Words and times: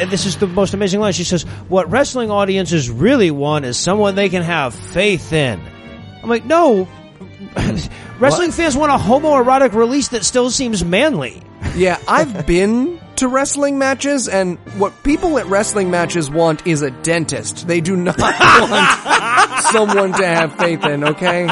and 0.00 0.10
this 0.10 0.26
is 0.26 0.36
the 0.36 0.46
most 0.46 0.74
amazing 0.74 1.00
line. 1.00 1.12
She 1.12 1.24
says, 1.24 1.42
"What 1.68 1.90
wrestling 1.90 2.30
audiences 2.30 2.90
really 2.90 3.30
want 3.30 3.64
is 3.64 3.76
someone 3.76 4.14
they 4.14 4.28
can 4.28 4.42
have 4.42 4.74
faith 4.74 5.32
in." 5.32 5.60
I'm 6.26 6.30
like, 6.30 6.44
no. 6.44 6.88
Wrestling 8.18 8.50
fans 8.50 8.76
want 8.76 8.90
a 8.90 8.96
homoerotic 8.96 9.74
release 9.74 10.08
that 10.08 10.24
still 10.24 10.50
seems 10.50 10.84
manly. 10.84 11.40
Yeah, 11.76 12.00
I've 12.08 12.46
been 12.48 13.00
to 13.16 13.28
wrestling 13.28 13.78
matches, 13.78 14.26
and 14.26 14.58
what 14.76 15.04
people 15.04 15.38
at 15.38 15.46
wrestling 15.46 15.88
matches 15.88 16.28
want 16.28 16.66
is 16.66 16.82
a 16.82 16.90
dentist. 16.90 17.68
They 17.68 17.80
do 17.80 17.94
not 17.94 18.18
want 18.20 19.60
someone 19.70 20.14
to 20.14 20.26
have 20.26 20.56
faith 20.56 20.84
in, 20.84 21.04
okay? 21.04 21.46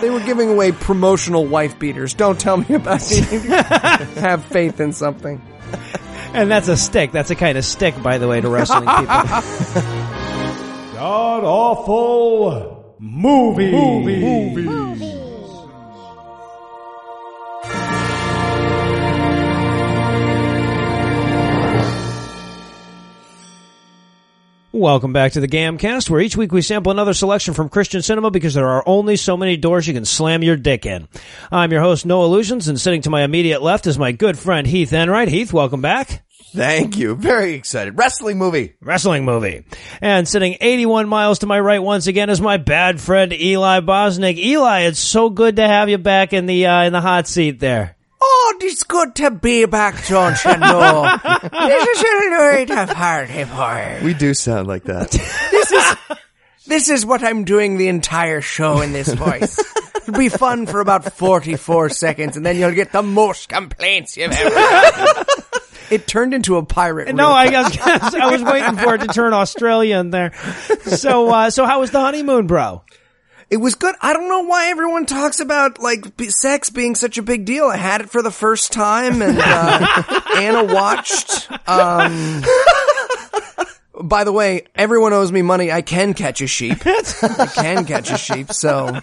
They 0.00 0.08
were 0.08 0.20
giving 0.20 0.48
away 0.48 0.72
promotional 0.72 1.46
wife 1.46 1.78
beaters. 1.78 2.14
Don't 2.14 2.40
tell 2.40 2.56
me 2.56 2.74
about 2.74 3.02
it. 3.02 3.24
have 4.18 4.42
faith 4.46 4.80
in 4.80 4.94
something. 4.94 5.42
And 6.34 6.50
that's 6.50 6.68
a 6.68 6.76
stick. 6.76 7.12
That's 7.12 7.30
a 7.30 7.34
kind 7.34 7.58
of 7.58 7.64
stick, 7.64 8.00
by 8.02 8.18
the 8.18 8.26
way, 8.28 8.40
to 8.40 8.48
wrestling 8.48 8.80
people. 8.86 9.06
God 10.94 11.44
awful 11.44 12.96
movie. 12.98 13.70
movie. 13.70 15.11
Welcome 24.82 25.12
back 25.12 25.30
to 25.34 25.40
the 25.40 25.46
Gamcast, 25.46 26.10
where 26.10 26.20
each 26.20 26.36
week 26.36 26.50
we 26.50 26.60
sample 26.60 26.90
another 26.90 27.14
selection 27.14 27.54
from 27.54 27.68
Christian 27.68 28.02
cinema 28.02 28.32
because 28.32 28.52
there 28.52 28.68
are 28.68 28.82
only 28.84 29.14
so 29.14 29.36
many 29.36 29.56
doors 29.56 29.86
you 29.86 29.94
can 29.94 30.04
slam 30.04 30.42
your 30.42 30.56
dick 30.56 30.84
in. 30.84 31.06
I'm 31.52 31.70
your 31.70 31.82
host, 31.82 32.04
Noah 32.04 32.26
Lugeons, 32.26 32.66
and 32.66 32.80
sitting 32.80 33.00
to 33.02 33.10
my 33.10 33.22
immediate 33.22 33.62
left 33.62 33.86
is 33.86 33.96
my 33.96 34.10
good 34.10 34.36
friend 34.36 34.66
Heath 34.66 34.92
Enright. 34.92 35.28
Heath, 35.28 35.52
welcome 35.52 35.82
back. 35.82 36.24
Thank 36.52 36.98
you. 36.98 37.14
Very 37.14 37.54
excited. 37.54 37.96
Wrestling 37.96 38.38
movie. 38.38 38.74
Wrestling 38.80 39.24
movie. 39.24 39.64
And 40.00 40.26
sitting 40.26 40.56
81 40.60 41.08
miles 41.08 41.38
to 41.38 41.46
my 41.46 41.60
right 41.60 41.80
once 41.80 42.08
again 42.08 42.28
is 42.28 42.40
my 42.40 42.56
bad 42.56 43.00
friend 43.00 43.32
Eli 43.32 43.82
Bosnick. 43.82 44.36
Eli, 44.36 44.80
it's 44.80 44.98
so 44.98 45.30
good 45.30 45.54
to 45.56 45.62
have 45.68 45.90
you 45.90 45.98
back 45.98 46.32
in 46.32 46.46
the 46.46 46.66
uh, 46.66 46.82
in 46.82 46.92
the 46.92 47.00
hot 47.00 47.28
seat 47.28 47.60
there. 47.60 47.94
Oh, 48.24 48.54
it's 48.60 48.84
good 48.84 49.16
to 49.16 49.32
be 49.32 49.64
back, 49.64 50.04
John 50.04 50.34
Shandor. 50.34 51.18
this 51.50 51.88
is 51.88 52.02
a 52.02 52.36
great 52.38 52.68
party 52.94 53.44
for. 53.44 54.00
We 54.04 54.14
do 54.14 54.32
sound 54.32 54.68
like 54.68 54.84
that. 54.84 55.10
This 55.10 55.72
is 55.72 55.96
this 56.66 56.88
is 56.88 57.04
what 57.04 57.24
I'm 57.24 57.42
doing 57.42 57.78
the 57.78 57.88
entire 57.88 58.40
show 58.40 58.80
in 58.80 58.92
this 58.92 59.12
voice. 59.12 59.58
It'll 59.96 60.14
be 60.14 60.28
fun 60.28 60.66
for 60.66 60.80
about 60.80 61.12
44 61.12 61.88
seconds, 61.90 62.36
and 62.36 62.46
then 62.46 62.56
you'll 62.56 62.70
get 62.70 62.92
the 62.92 63.02
most 63.02 63.48
complaints 63.48 64.16
you've 64.16 64.30
ever 64.30 64.54
had. 64.54 65.24
It 65.90 66.06
turned 66.06 66.32
into 66.32 66.56
a 66.56 66.64
pirate. 66.64 67.12
No, 67.14 67.26
real 67.26 67.34
I 67.34 67.50
guess 67.50 67.76
I 68.14 68.30
was 68.30 68.42
waiting 68.42 68.76
for 68.76 68.94
it 68.94 68.98
to 69.02 69.08
turn 69.08 69.34
Australian 69.34 70.10
there. 70.10 70.32
So, 70.84 71.28
uh, 71.28 71.50
so 71.50 71.66
how 71.66 71.80
was 71.80 71.90
the 71.90 72.00
honeymoon, 72.00 72.46
bro? 72.46 72.82
It 73.52 73.60
was 73.60 73.74
good. 73.74 73.94
I 74.00 74.14
don't 74.14 74.30
know 74.30 74.44
why 74.44 74.70
everyone 74.70 75.04
talks 75.04 75.38
about 75.38 75.78
like 75.78 76.16
b- 76.16 76.30
sex 76.30 76.70
being 76.70 76.94
such 76.94 77.18
a 77.18 77.22
big 77.22 77.44
deal. 77.44 77.66
I 77.66 77.76
had 77.76 78.00
it 78.00 78.08
for 78.08 78.22
the 78.22 78.30
first 78.30 78.72
time, 78.72 79.20
and 79.20 79.38
uh, 79.38 80.20
Anna 80.36 80.64
watched. 80.64 81.50
Um, 81.68 82.42
by 84.00 84.24
the 84.24 84.32
way, 84.32 84.64
everyone 84.74 85.12
owes 85.12 85.30
me 85.30 85.42
money. 85.42 85.70
I 85.70 85.82
can 85.82 86.14
catch 86.14 86.40
a 86.40 86.46
sheep. 86.46 86.78
I 86.86 87.50
can 87.54 87.84
catch 87.84 88.10
a 88.10 88.16
sheep. 88.16 88.54
So, 88.54 88.98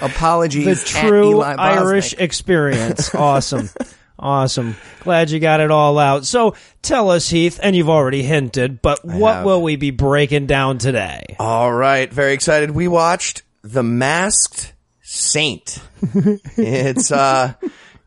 apologies. 0.00 0.82
The 0.82 0.88
true 0.88 1.42
Irish 1.42 2.14
experience. 2.14 3.14
Awesome. 3.14 3.68
Awesome. 4.20 4.76
Glad 5.00 5.30
you 5.30 5.40
got 5.40 5.60
it 5.60 5.70
all 5.70 5.98
out. 5.98 6.26
So 6.26 6.54
tell 6.82 7.10
us, 7.10 7.30
Heath, 7.30 7.58
and 7.62 7.74
you've 7.74 7.88
already 7.88 8.22
hinted, 8.22 8.82
but 8.82 9.02
what 9.02 9.36
have. 9.36 9.44
will 9.46 9.62
we 9.62 9.76
be 9.76 9.90
breaking 9.90 10.44
down 10.46 10.76
today? 10.76 11.36
All 11.38 11.72
right. 11.72 12.12
Very 12.12 12.34
excited. 12.34 12.70
We 12.70 12.86
watched 12.86 13.42
The 13.62 13.82
Masked 13.82 14.74
Saint. 15.00 15.80
it's, 16.56 17.10
uh, 17.10 17.54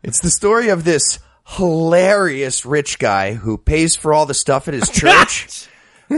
it's 0.04 0.20
the 0.20 0.30
story 0.30 0.68
of 0.68 0.84
this 0.84 1.18
hilarious 1.46 2.64
rich 2.64 3.00
guy 3.00 3.34
who 3.34 3.58
pays 3.58 3.96
for 3.96 4.14
all 4.14 4.24
the 4.24 4.34
stuff 4.34 4.68
at 4.68 4.74
his 4.74 4.88
church. 4.92 5.66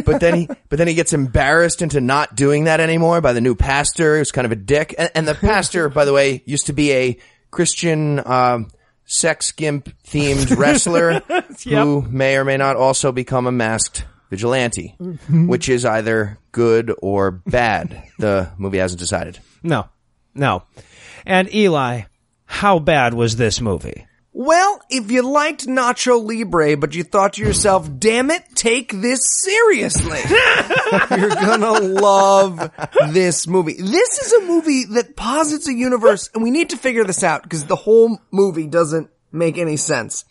but 0.05 0.21
then 0.21 0.35
he, 0.35 0.49
but 0.69 0.77
then 0.77 0.89
he 0.89 0.95
gets 0.95 1.15
embarrassed 1.15 1.81
into 1.81 2.03
not 2.03 2.37
doing 2.37 2.65
that 2.65 2.81
anymore 2.81 3.23
by 3.23 3.33
the 3.33 3.41
new 3.41 3.55
pastor, 3.55 4.19
who's 4.19 4.31
kind 4.31 4.45
of 4.45 4.53
a 4.53 4.57
dick. 4.57 4.95
And, 4.99 5.11
and 5.15 5.27
the 5.27 5.35
pastor, 5.35 5.89
by 5.89 6.05
the 6.05 6.13
way, 6.13 6.43
used 6.45 6.67
to 6.67 6.75
be 6.75 6.93
a 6.93 7.19
Christian, 7.51 8.21
um, 8.27 8.69
sex 9.07 9.53
gimp 9.53 9.89
themed 10.05 10.57
wrestler 10.57 11.21
who 11.65 12.03
may 12.03 12.37
or 12.37 12.45
may 12.45 12.57
not 12.57 12.77
also 12.77 13.13
become 13.13 13.47
a 13.47 13.53
masked 13.53 14.05
vigilante, 14.31 14.97
mm-hmm. 15.01 15.47
which 15.47 15.69
is 15.69 15.85
either 15.85 16.39
good 16.53 16.93
or 17.01 17.31
bad. 17.31 18.03
The 18.19 18.51
movie 18.59 18.79
hasn't 18.79 19.01
decided. 19.01 19.39
No. 19.63 19.89
No. 20.35 20.65
And 21.25 21.53
Eli, 21.55 22.03
how 22.45 22.79
bad 22.79 23.15
was 23.15 23.37
this 23.37 23.61
movie? 23.61 24.07
Well, 24.39 24.83
if 24.91 25.11
you 25.11 25.23
liked 25.23 25.67
Nacho 25.67 26.23
Libre, 26.23 26.77
but 26.77 26.95
you 26.95 27.05
thought 27.05 27.33
to 27.33 27.43
yourself, 27.43 27.89
damn 27.99 28.31
it, 28.31 28.45
take 28.55 28.93
this 28.93 29.21
seriously. 29.43 30.19
You're 31.11 31.31
gonna 31.31 31.81
love 31.81 32.71
this 33.15 33.47
movie. 33.47 33.77
This 33.79 34.19
is 34.19 34.35
a 34.35 34.43
movie 34.43 34.85
that 34.91 35.17
posits 35.17 35.69
a 35.69 35.73
universe, 35.73 36.29
and 36.35 36.43
we 36.43 36.51
need 36.51 36.69
to 36.69 36.77
figure 36.77 37.05
this 37.05 37.25
out, 37.25 37.45
because 37.45 37.65
the 37.65 37.77
whole 37.77 38.21
movie 38.31 38.67
doesn't 38.67 39.09
make 39.33 39.57
any 39.57 39.79
sense. 39.79 40.27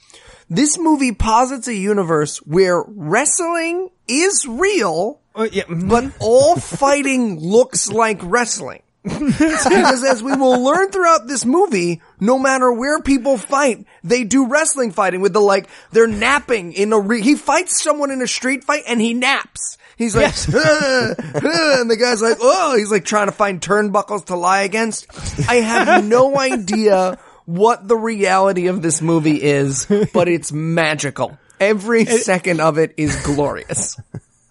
This 0.52 0.78
movie 0.78 1.14
posits 1.14 1.68
a 1.68 1.74
universe 1.74 2.38
where 2.46 2.84
wrestling 2.86 3.90
is 4.08 4.46
real, 4.48 5.20
uh, 5.34 5.46
mm-hmm. 5.46 5.90
but 5.90 6.14
all 6.20 6.58
fighting 6.58 7.40
looks 7.40 7.92
like 7.92 8.20
wrestling. 8.22 8.84
because 9.20 10.04
as 10.04 10.24
we 10.24 10.36
will 10.36 10.64
learn 10.64 10.90
throughout 10.90 11.28
this 11.28 11.46
movie, 11.46 12.02
no 12.20 12.40
matter 12.40 12.72
where 12.72 13.00
people 13.02 13.38
fight, 13.38 13.86
they 14.04 14.24
do 14.24 14.48
wrestling 14.48 14.92
fighting 14.92 15.22
with 15.22 15.32
the 15.34 15.40
like, 15.40 15.68
they're 15.92 16.08
napping 16.08 16.74
in 16.74 16.92
a 16.92 17.00
re- 17.00 17.22
he 17.22 17.36
fights 17.36 17.82
someone 17.84 18.10
in 18.10 18.22
a 18.24 18.28
street 18.28 18.64
fight 18.64 18.84
and 18.88 19.00
he 19.00 19.14
naps. 19.14 19.78
He's 19.98 20.16
like, 20.16 20.34
"Ah, 20.54 21.14
ah," 21.18 21.82
and 21.82 21.90
the 21.90 21.98
guy's 21.98 22.22
like, 22.22 22.38
oh, 22.42 22.76
he's 22.78 22.92
like 22.92 23.06
trying 23.06 23.28
to 23.28 23.32
find 23.32 23.62
turnbuckles 23.62 24.26
to 24.26 24.36
lie 24.36 24.64
against. 24.64 25.08
I 25.48 25.56
have 25.56 26.04
no 26.04 26.38
idea 26.40 27.18
what 27.46 27.88
the 27.88 27.96
reality 27.96 28.68
of 28.68 28.82
this 28.82 29.02
movie 29.02 29.42
is, 29.42 29.86
but 30.14 30.28
it's 30.28 30.52
magical. 30.52 31.38
Every 31.60 32.06
second 32.06 32.60
of 32.60 32.78
it 32.80 32.96
is 32.98 33.16
glorious. 33.24 33.98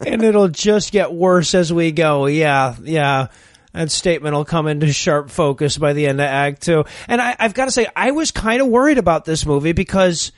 and 0.07 0.23
it'll 0.23 0.49
just 0.49 0.93
get 0.93 1.13
worse 1.13 1.55
as 1.55 1.73
we 1.73 1.93
go. 1.93 2.27
Yeah, 2.27 2.77
yeah. 2.83 3.27
That 3.75 3.91
statement 3.91 4.37
will 4.37 4.45
come 4.45 4.69
into 4.69 4.93
sharp 4.93 5.31
focus 5.31 5.77
by 5.77 5.95
the 5.95 6.07
end 6.07 6.21
of 6.21 6.27
Act 6.27 6.63
Two. 6.63 6.85
And 7.09 7.21
I, 7.21 7.35
I've 7.39 7.55
got 7.55 7.65
to 7.65 7.73
say, 7.73 7.89
I 7.95 8.13
was 8.13 8.31
kind 8.31 8.63
of 8.63 8.69
worried 8.69 8.99
about 8.99 9.25
this 9.25 9.45
movie 9.45 9.73
because, 9.73 10.31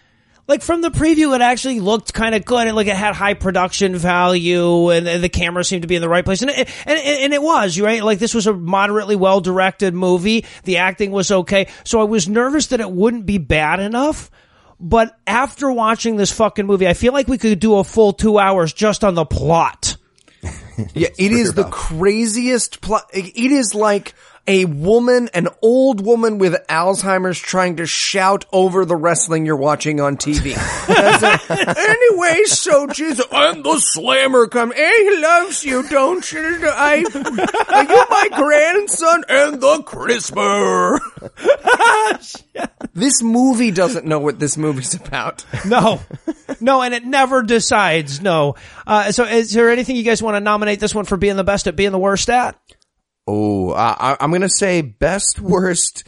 like, 0.48 0.62
from 0.62 0.80
the 0.80 0.90
preview, 0.90 1.34
it 1.34 1.42
actually 1.42 1.80
looked 1.80 2.14
kind 2.14 2.34
of 2.34 2.46
good. 2.46 2.66
And 2.66 2.74
like, 2.74 2.86
it 2.86 2.96
had 2.96 3.14
high 3.14 3.34
production 3.34 3.94
value, 3.94 4.88
and, 4.88 5.06
and 5.06 5.22
the 5.22 5.28
camera 5.28 5.64
seemed 5.64 5.82
to 5.82 5.88
be 5.88 5.96
in 5.96 6.00
the 6.00 6.08
right 6.08 6.24
place, 6.24 6.40
and 6.40 6.50
it, 6.50 6.66
and, 6.86 6.98
and 6.98 7.34
it 7.34 7.42
was 7.42 7.78
right. 7.78 8.02
Like, 8.02 8.18
this 8.18 8.32
was 8.32 8.46
a 8.46 8.54
moderately 8.54 9.16
well 9.16 9.42
directed 9.42 9.92
movie. 9.92 10.46
The 10.64 10.78
acting 10.78 11.10
was 11.10 11.30
okay, 11.30 11.68
so 11.84 12.00
I 12.00 12.04
was 12.04 12.26
nervous 12.26 12.68
that 12.68 12.80
it 12.80 12.90
wouldn't 12.90 13.26
be 13.26 13.36
bad 13.36 13.80
enough. 13.80 14.30
But 14.80 15.14
after 15.26 15.70
watching 15.70 16.16
this 16.16 16.32
fucking 16.32 16.64
movie, 16.64 16.88
I 16.88 16.94
feel 16.94 17.12
like 17.12 17.28
we 17.28 17.36
could 17.36 17.60
do 17.60 17.76
a 17.76 17.84
full 17.84 18.14
two 18.14 18.38
hours 18.38 18.72
just 18.72 19.04
on 19.04 19.14
the 19.14 19.26
plot. 19.26 19.85
Yeah, 20.94 21.08
it 21.18 21.32
is 21.32 21.54
the 21.54 21.64
craziest 21.64 22.80
plot. 22.80 23.10
It 23.12 23.52
is 23.52 23.74
like 23.74 24.14
a 24.46 24.64
woman, 24.64 25.28
an 25.34 25.48
old 25.60 26.04
woman 26.04 26.38
with 26.38 26.54
Alzheimer's 26.68 27.38
trying 27.38 27.76
to 27.76 27.86
shout 27.86 28.44
over 28.52 28.84
the 28.84 28.96
wrestling 28.96 29.44
you're 29.44 29.56
watching 29.56 30.00
on 30.00 30.16
TV. 30.16 30.54
It. 30.56 31.76
anyway, 31.76 32.44
so 32.44 32.86
Jesus, 32.86 33.26
I'm 33.32 33.62
the 33.62 33.78
slammer 33.78 34.46
come. 34.46 34.72
Hey, 34.72 35.04
he 35.04 35.20
loves 35.20 35.64
you, 35.64 35.88
don't 35.88 36.30
you? 36.32 36.40
I, 36.62 37.04
are 37.68 37.82
you 37.82 38.06
my 38.10 38.28
grandson 38.36 39.24
and 39.28 39.60
the 39.60 39.82
crisper? 39.82 41.00
this 42.94 43.22
movie 43.22 43.70
doesn't 43.72 44.06
know 44.06 44.20
what 44.20 44.38
this 44.38 44.56
movie's 44.56 44.94
about. 44.94 45.44
No, 45.64 46.00
no, 46.60 46.82
and 46.82 46.94
it 46.94 47.04
never 47.04 47.42
decides. 47.42 48.20
No. 48.20 48.54
Uh, 48.86 49.10
so, 49.10 49.24
is 49.24 49.52
there 49.52 49.70
anything 49.70 49.96
you 49.96 50.04
guys 50.04 50.22
want 50.22 50.36
to 50.36 50.40
nominate 50.40 50.78
this 50.78 50.94
one 50.94 51.04
for 51.04 51.16
being 51.16 51.36
the 51.36 51.44
best 51.44 51.66
at 51.66 51.74
being 51.74 51.92
the 51.92 51.98
worst 51.98 52.30
at? 52.30 52.56
Oh, 53.26 53.72
I, 53.72 54.16
I'm 54.20 54.30
going 54.30 54.42
to 54.42 54.48
say 54.48 54.82
best 54.82 55.40
worst 55.40 56.04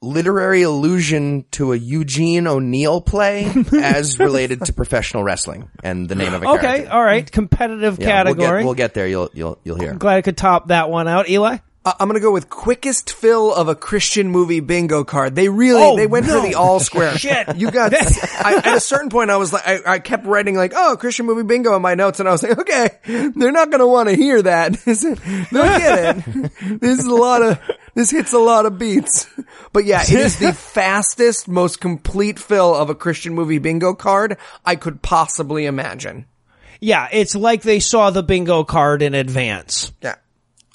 literary 0.00 0.62
allusion 0.62 1.44
to 1.52 1.72
a 1.72 1.76
Eugene 1.76 2.46
O'Neill 2.46 3.00
play 3.00 3.52
as 3.82 4.18
related 4.18 4.64
to 4.66 4.72
professional 4.72 5.22
wrestling 5.24 5.70
and 5.82 6.08
the 6.08 6.14
name 6.14 6.34
of 6.34 6.42
a 6.42 6.48
Okay, 6.50 6.60
character. 6.60 6.90
all 6.92 7.02
right, 7.02 7.30
competitive 7.30 7.98
Yeah, 7.98 8.24
we'll 8.24 8.34
category. 8.34 8.60
get, 8.60 8.64
we'll 8.66 8.74
get 8.74 8.94
there. 8.94 9.06
You'll 9.08 9.30
you'll 9.32 9.58
you'll 9.64 9.78
hear. 9.78 9.94
Glad 9.94 10.16
I 10.16 10.22
could 10.22 10.36
top 10.36 10.68
that 10.68 10.90
one 10.90 11.08
out, 11.08 11.28
Eli. 11.28 11.58
I'm 11.84 12.06
gonna 12.08 12.20
go 12.20 12.30
with 12.30 12.48
quickest 12.48 13.12
fill 13.12 13.52
of 13.52 13.66
a 13.66 13.74
Christian 13.74 14.28
movie 14.28 14.60
bingo 14.60 15.02
card. 15.02 15.34
They 15.34 15.48
really 15.48 15.82
Oh, 15.82 15.96
they 15.96 16.06
went 16.06 16.26
no. 16.26 16.40
for 16.40 16.46
the 16.46 16.54
all 16.54 16.78
square. 16.78 17.12
Shit. 17.18 17.56
You 17.56 17.72
got 17.72 17.92
I, 17.92 18.54
at 18.64 18.76
a 18.76 18.80
certain 18.80 19.10
point. 19.10 19.30
I 19.30 19.36
was 19.36 19.52
like, 19.52 19.66
I, 19.66 19.80
I 19.94 19.98
kept 19.98 20.24
writing 20.24 20.54
like, 20.54 20.72
oh, 20.76 20.96
Christian 20.96 21.26
movie 21.26 21.42
bingo 21.42 21.74
in 21.74 21.82
my 21.82 21.94
notes, 21.96 22.20
and 22.20 22.28
I 22.28 22.32
was 22.32 22.42
like, 22.44 22.56
okay, 22.60 22.90
they're 23.34 23.50
not 23.50 23.70
gonna 23.72 23.86
want 23.88 24.08
to 24.10 24.14
hear 24.14 24.40
that. 24.42 24.72
They'll 25.50 25.78
get 25.78 26.16
it. 26.28 26.52
This 26.80 27.00
is 27.00 27.06
a 27.06 27.14
lot 27.14 27.42
of 27.42 27.58
this 27.94 28.10
hits 28.10 28.32
a 28.32 28.38
lot 28.38 28.64
of 28.66 28.78
beats. 28.78 29.26
But 29.72 29.84
yeah, 29.84 30.02
it 30.02 30.12
is 30.12 30.38
the 30.38 30.52
fastest, 30.52 31.48
most 31.48 31.80
complete 31.80 32.38
fill 32.38 32.74
of 32.74 32.90
a 32.90 32.94
Christian 32.94 33.34
movie 33.34 33.58
bingo 33.58 33.94
card 33.94 34.36
I 34.64 34.76
could 34.76 35.02
possibly 35.02 35.66
imagine. 35.66 36.26
Yeah, 36.80 37.08
it's 37.12 37.34
like 37.34 37.62
they 37.62 37.80
saw 37.80 38.10
the 38.10 38.22
bingo 38.22 38.64
card 38.64 39.02
in 39.02 39.14
advance. 39.14 39.92
Yeah. 40.02 40.16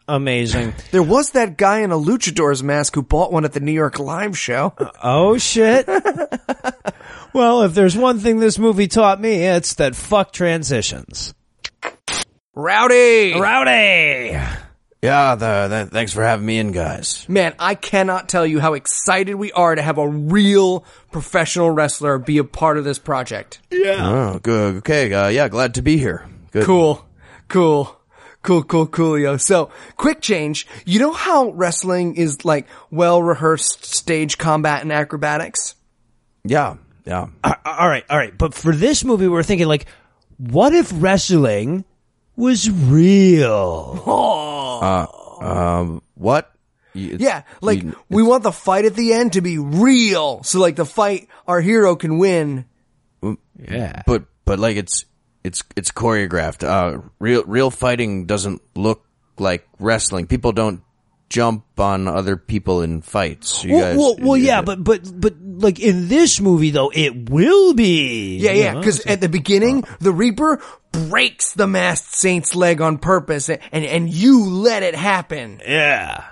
Amazing. 0.08 0.74
There 0.92 1.04
was 1.04 1.32
that 1.32 1.58
guy 1.58 1.80
in 1.80 1.92
a 1.92 1.98
luchador's 1.98 2.64
mask 2.64 2.96
who 2.96 3.04
bought 3.04 3.32
one 3.32 3.46
at 3.46 3.54
the 3.54 3.60
New 3.60 3.74
York 3.74 4.00
Live 4.00 4.38
show. 4.38 4.74
Oh 5.04 5.38
shit. 5.38 5.88
well, 7.34 7.64
if 7.64 7.74
there's 7.74 7.96
one 7.96 8.20
thing 8.20 8.40
this 8.40 8.58
movie 8.58 8.88
taught 8.88 9.20
me, 9.22 9.44
it's 9.46 9.76
that 9.76 9.96
fuck 9.96 10.32
transitions. 10.32 11.34
Rowdy! 12.56 13.40
Rowdy. 13.40 14.40
Yeah, 15.02 15.36
the, 15.36 15.68
the, 15.68 15.90
thanks 15.92 16.12
for 16.12 16.24
having 16.24 16.46
me 16.46 16.58
in, 16.58 16.72
guys. 16.72 17.30
Man, 17.30 17.54
I 17.60 17.76
cannot 17.76 18.28
tell 18.30 18.48
you 18.48 18.60
how 18.60 18.74
excited 18.74 19.36
we 19.36 19.52
are 19.52 19.76
to 19.76 19.82
have 19.82 20.00
a 20.00 20.08
real 20.08 20.84
professional 21.12 21.70
wrestler 21.70 22.18
be 22.18 22.40
a 22.40 22.44
part 22.44 22.78
of 22.78 22.84
this 22.84 22.98
project. 22.98 23.62
Yeah. 23.70 24.10
Oh, 24.10 24.40
good. 24.40 24.78
Okay, 24.78 25.14
uh, 25.14 25.28
yeah, 25.28 25.50
glad 25.50 25.76
to 25.76 25.84
be 25.84 25.98
here. 25.98 26.28
Good. 26.52 26.66
Cool. 26.66 27.06
Cool. 27.48 27.97
Cool, 28.48 28.64
cool, 28.64 28.88
coolio. 28.88 29.38
So, 29.42 29.72
quick 29.98 30.22
change. 30.22 30.66
You 30.86 31.00
know 31.00 31.12
how 31.12 31.50
wrestling 31.50 32.16
is 32.16 32.46
like 32.46 32.66
well 32.90 33.22
rehearsed 33.22 33.84
stage 33.84 34.38
combat 34.38 34.84
and 34.84 34.92
acrobatics? 34.94 35.76
Yeah, 36.46 36.78
yeah. 37.04 37.28
All 37.44 37.90
right, 37.90 38.06
all 38.10 38.18
right. 38.18 38.38
But 38.38 38.54
for 38.54 38.74
this 38.74 39.04
movie, 39.04 39.28
we're 39.28 39.44
thinking 39.44 39.68
like, 39.68 39.86
what 40.38 40.74
if 40.74 40.94
wrestling 40.96 41.84
was 42.38 42.70
real? 42.72 44.02
Um, 45.40 46.02
what? 46.16 46.52
You- 46.94 47.18
Yeah, 47.20 47.44
like 47.62 47.84
you- 47.84 47.96
we 48.10 48.24
want 48.24 48.44
the 48.44 48.52
fight 48.54 48.86
at 48.86 48.96
the 48.96 49.12
end 49.14 49.34
to 49.34 49.42
be 49.42 49.58
real. 49.60 50.42
So 50.44 50.60
like 50.62 50.76
the 50.78 50.86
fight 50.86 51.28
our 51.48 51.60
hero 51.62 51.96
can 51.98 52.18
win. 52.18 52.64
Yeah. 53.60 54.04
but 54.08 54.24
but 54.46 54.58
like 54.60 54.78
it's 54.78 55.04
it's 55.48 55.64
it's 55.76 55.92
choreographed. 55.92 56.64
Uh, 56.64 57.02
real 57.20 57.44
real 57.46 57.72
fighting 57.72 58.26
doesn't 58.26 58.62
look 58.76 59.06
like 59.40 59.68
wrestling. 59.80 60.28
People 60.28 60.52
don't 60.52 60.84
jump 61.30 61.66
on 61.80 62.08
other 62.08 62.38
people 62.38 62.82
in 62.82 63.02
fights. 63.02 63.64
You 63.64 63.76
Well, 63.76 63.82
guys, 63.82 63.98
well, 63.98 64.16
well, 64.20 64.38
yeah, 64.38 64.62
but 64.62 64.84
but 64.84 65.20
but 65.20 65.36
like 65.42 65.80
in 65.80 66.08
this 66.08 66.40
movie 66.40 66.72
though, 66.72 66.92
it 66.94 67.30
will 67.30 67.74
be. 67.74 68.38
Yeah, 68.38 68.52
yeah. 68.52 68.74
know? 68.74 68.80
Because 68.80 69.06
at 69.06 69.22
the 69.22 69.30
beginning, 69.30 69.84
the 70.00 70.12
Reaper 70.12 70.62
breaks 70.92 71.54
the 71.54 71.68
masked 71.68 72.14
saint's 72.14 72.56
leg 72.56 72.82
on 72.82 72.98
purpose, 72.98 73.50
and 73.50 73.62
and 73.72 74.10
you 74.10 74.46
let 74.46 74.84
it 74.84 74.96
happen. 74.96 75.62
yeah. 75.66 76.26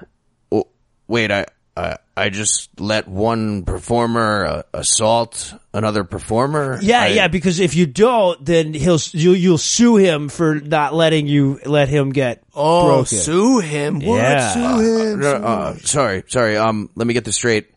Oh, 0.51 0.67
wait, 1.07 1.31
I, 1.31 1.45
I 1.75 1.97
I 2.17 2.29
just 2.29 2.79
let 2.79 3.07
one 3.09 3.63
performer 3.65 4.45
uh, 4.45 4.63
assault 4.73 5.53
another 5.73 6.05
performer. 6.05 6.79
Yeah, 6.81 7.01
I- 7.01 7.07
yeah, 7.07 7.27
because 7.27 7.59
if 7.59 7.75
you 7.75 7.85
don't, 7.85 8.43
then 8.45 8.73
he'll 8.73 8.99
you'll, 9.11 9.35
you'll 9.35 9.57
sue 9.57 9.97
him 9.97 10.29
for 10.29 10.55
not 10.55 10.93
letting 10.93 11.27
you 11.27 11.59
let 11.65 11.89
him 11.89 12.11
get 12.11 12.41
Oh, 12.55 12.87
broken. 12.87 13.05
sue 13.17 13.59
him! 13.59 13.99
What? 13.99 14.15
Yeah. 14.21 14.53
Sue 14.53 15.11
him? 15.13 15.23
Uh, 15.23 15.25
uh, 15.25 15.73
sorry, 15.79 16.23
sorry. 16.27 16.55
Um, 16.57 16.89
let 16.95 17.05
me 17.05 17.13
get 17.13 17.25
this 17.25 17.35
straight. 17.35 17.69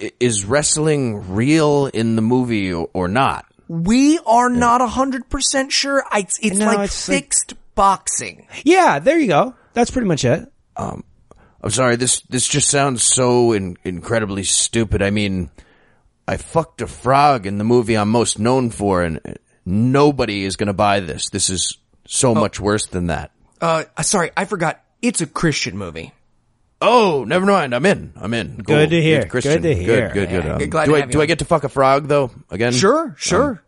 I- 0.00 0.12
Is 0.20 0.44
wrestling 0.46 1.34
real 1.34 1.86
in 1.86 2.16
the 2.16 2.22
movie 2.22 2.72
or, 2.72 2.88
or 2.94 3.08
not? 3.08 3.44
We 3.68 4.18
are 4.24 4.48
not 4.48 4.80
hundred 4.88 5.28
percent 5.28 5.70
sure. 5.72 6.02
I, 6.10 6.20
it's 6.20 6.38
it's 6.40 6.56
No, 6.56 6.66
like 6.66 6.78
it's 6.86 7.08
like- 7.08 7.18
fixed 7.24 7.54
boxing. 7.74 8.46
Yeah, 8.64 9.00
there 9.00 9.18
you 9.18 9.26
go. 9.26 9.54
That's 9.74 9.90
pretty 9.90 10.08
much 10.08 10.24
it. 10.24 10.50
I'm 11.66 11.70
sorry. 11.72 11.96
This 11.96 12.20
this 12.22 12.46
just 12.46 12.68
sounds 12.70 13.02
so 13.02 13.52
in, 13.52 13.76
incredibly 13.84 14.44
stupid. 14.44 15.02
I 15.02 15.10
mean, 15.10 15.50
I 16.28 16.36
fucked 16.36 16.80
a 16.80 16.86
frog 16.86 17.44
in 17.44 17.58
the 17.58 17.64
movie 17.64 17.96
I'm 17.96 18.08
most 18.08 18.38
known 18.38 18.70
for, 18.70 19.02
and 19.02 19.20
nobody 19.64 20.44
is 20.44 20.54
going 20.56 20.68
to 20.68 20.72
buy 20.72 21.00
this. 21.00 21.28
This 21.28 21.50
is 21.50 21.78
so 22.06 22.34
much 22.34 22.60
worse 22.60 22.86
than 22.86 23.08
that. 23.08 23.32
Uh, 23.60 23.84
sorry, 24.02 24.30
I 24.36 24.44
forgot. 24.44 24.80
It's 25.02 25.20
a 25.20 25.26
Christian 25.26 25.76
movie. 25.76 26.12
Oh, 26.80 27.24
never 27.26 27.44
mind. 27.46 27.74
I'm 27.74 27.84
in. 27.84 28.12
I'm 28.16 28.32
in. 28.32 28.56
Cool. 28.58 28.76
Good 28.76 28.90
to 28.90 29.02
hear. 29.02 29.20
It's 29.22 29.30
Christian. 29.30 29.62
Good 29.62 29.62
to 29.62 29.74
hear. 29.74 30.08
Good, 30.08 30.14
good, 30.14 30.28
good. 30.28 30.44
Yeah, 30.44 30.54
Um, 30.54 30.70
glad 30.70 30.84
do 30.84 30.90
to 30.92 30.96
I 30.96 31.00
have 31.00 31.08
you 31.08 31.12
do 31.12 31.18
I 31.18 31.22
on. 31.22 31.26
get 31.26 31.38
to 31.40 31.44
fuck 31.46 31.64
a 31.64 31.68
frog 31.68 32.06
though? 32.06 32.30
Again? 32.50 32.72
Sure, 32.72 33.14
sure. 33.18 33.62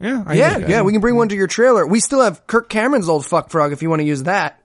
Yeah, 0.00 0.24
I 0.26 0.34
yeah, 0.34 0.58
yeah. 0.58 0.82
We 0.82 0.90
can 0.92 1.00
bring 1.00 1.14
one 1.14 1.28
to 1.28 1.36
your 1.36 1.46
trailer. 1.46 1.86
We 1.86 2.00
still 2.00 2.20
have 2.20 2.46
Kirk 2.48 2.68
Cameron's 2.68 3.08
old 3.08 3.24
fuck 3.24 3.50
frog 3.50 3.72
if 3.72 3.80
you 3.80 3.90
want 3.90 4.00
to 4.00 4.06
use 4.06 4.24
that. 4.24 4.60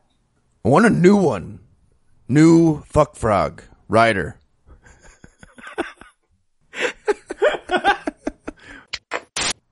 I 0.65 0.69
want 0.69 0.85
a 0.87 0.89
new 0.89 1.17
one. 1.17 1.59
New 2.29 2.81
fuck 2.83 3.15
frog 3.15 3.63
rider. 3.87 4.37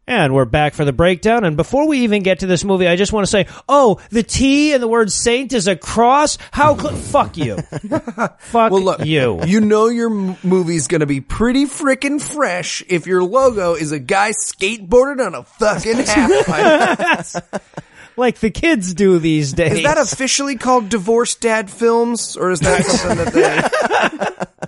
And 0.10 0.34
we're 0.34 0.46
back 0.46 0.74
for 0.74 0.86
the 0.86 0.94
breakdown. 0.94 1.44
And 1.44 1.58
before 1.58 1.86
we 1.86 2.00
even 2.00 2.24
get 2.24 2.40
to 2.40 2.48
this 2.48 2.64
movie, 2.64 2.88
I 2.88 2.96
just 2.96 3.12
want 3.12 3.26
to 3.26 3.30
say, 3.30 3.46
oh, 3.68 4.00
the 4.10 4.24
T 4.24 4.72
in 4.74 4.80
the 4.80 4.88
word 4.88 5.12
saint 5.12 5.52
is 5.52 5.68
a 5.68 5.76
cross. 5.76 6.38
How? 6.52 6.78
Cl- 6.78 6.96
fuck 6.96 7.36
you. 7.36 7.58
fuck 8.40 8.72
Well, 8.72 8.82
look, 8.82 9.04
you. 9.06 9.44
you 9.44 9.60
know 9.60 9.88
your 9.90 10.10
m- 10.10 10.38
movie's 10.46 10.88
gonna 10.88 11.06
be 11.08 11.20
pretty 11.20 11.66
freaking 11.66 12.22
fresh 12.22 12.82
if 12.88 13.06
your 13.06 13.22
logo 13.22 13.74
is 13.74 13.92
a 13.92 14.00
guy 14.00 14.32
skateboarded 14.32 15.26
on 15.26 15.36
a 15.36 15.44
fucking 15.44 15.98
half 16.06 17.44
pipe. 17.44 17.62
like 18.18 18.40
the 18.40 18.52
kids 18.52 18.94
do 18.94 19.20
these 19.20 19.54
days. 19.54 19.74
Is 19.74 19.84
that 19.84 19.98
officially 19.98 20.56
called 20.58 20.90
Divorce 20.90 21.36
Dad 21.36 21.70
Films, 21.70 22.36
or 22.36 22.52
is 22.52 22.60
that 22.62 22.86
something 22.86 23.26
that 23.26 23.34
they? 23.34 24.68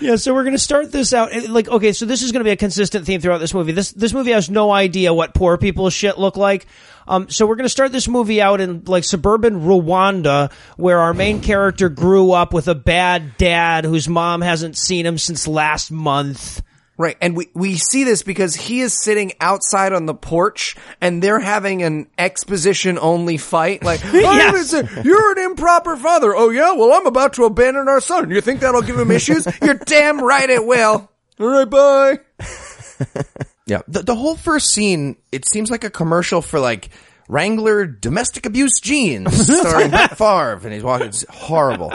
Yeah, 0.00 0.16
so 0.16 0.32
we're 0.32 0.44
going 0.44 0.54
to 0.54 0.58
start 0.58 0.90
this 0.92 1.12
out 1.12 1.30
like 1.50 1.68
okay, 1.68 1.92
so 1.92 2.06
this 2.06 2.22
is 2.22 2.32
going 2.32 2.40
to 2.40 2.44
be 2.44 2.52
a 2.52 2.56
consistent 2.56 3.04
theme 3.04 3.20
throughout 3.20 3.38
this 3.38 3.52
movie. 3.52 3.72
This 3.72 3.92
this 3.92 4.14
movie 4.14 4.32
has 4.32 4.48
no 4.48 4.70
idea 4.72 5.12
what 5.12 5.34
poor 5.34 5.58
people's 5.58 5.92
shit 5.92 6.18
look 6.18 6.38
like. 6.38 6.66
Um 7.06 7.28
so 7.28 7.46
we're 7.46 7.56
going 7.56 7.66
to 7.66 7.68
start 7.68 7.92
this 7.92 8.08
movie 8.08 8.40
out 8.40 8.62
in 8.62 8.84
like 8.86 9.04
suburban 9.04 9.60
Rwanda 9.60 10.50
where 10.78 11.00
our 11.00 11.12
main 11.12 11.42
character 11.42 11.90
grew 11.90 12.32
up 12.32 12.54
with 12.54 12.66
a 12.66 12.74
bad 12.74 13.36
dad 13.36 13.84
whose 13.84 14.08
mom 14.08 14.40
hasn't 14.40 14.78
seen 14.78 15.04
him 15.04 15.18
since 15.18 15.46
last 15.46 15.90
month. 15.90 16.62
Right, 17.00 17.16
and 17.22 17.34
we 17.34 17.48
we 17.54 17.76
see 17.76 18.04
this 18.04 18.22
because 18.22 18.54
he 18.54 18.80
is 18.82 18.92
sitting 18.92 19.32
outside 19.40 19.94
on 19.94 20.04
the 20.04 20.12
porch, 20.12 20.76
and 21.00 21.22
they're 21.22 21.40
having 21.40 21.82
an 21.82 22.08
exposition 22.18 22.98
only 23.00 23.38
fight. 23.38 23.82
Like, 23.82 24.02
oh, 24.04 24.12
Yes. 24.20 24.52
listen, 24.52 25.04
you're 25.04 25.32
an 25.32 25.38
improper 25.50 25.96
father. 25.96 26.36
Oh 26.36 26.50
yeah, 26.50 26.72
well 26.74 26.92
I'm 26.92 27.06
about 27.06 27.32
to 27.34 27.44
abandon 27.44 27.88
our 27.88 28.02
son. 28.02 28.28
You 28.30 28.42
think 28.42 28.60
that'll 28.60 28.82
give 28.82 28.98
him 28.98 29.10
issues? 29.10 29.46
you're 29.62 29.74
damn 29.74 30.22
right 30.22 30.50
it 30.50 30.66
will. 30.66 31.10
All 31.40 31.46
right, 31.46 31.70
bye. 31.70 32.18
Yeah. 33.66 33.82
The, 33.86 34.02
the 34.02 34.14
whole 34.16 34.34
first 34.34 34.72
scene, 34.74 35.16
it 35.30 35.46
seems 35.48 35.70
like 35.70 35.84
a 35.84 35.90
commercial 35.90 36.42
for 36.42 36.58
like 36.58 36.90
Wrangler 37.28 37.86
domestic 37.86 38.44
abuse 38.44 38.80
jeans 38.80 39.46
starring 39.46 39.90
Brett 39.90 40.18
Favre 40.18 40.58
and 40.64 40.72
he's 40.72 40.82
walking. 40.82 41.06
It's 41.06 41.24
horrible. 41.30 41.92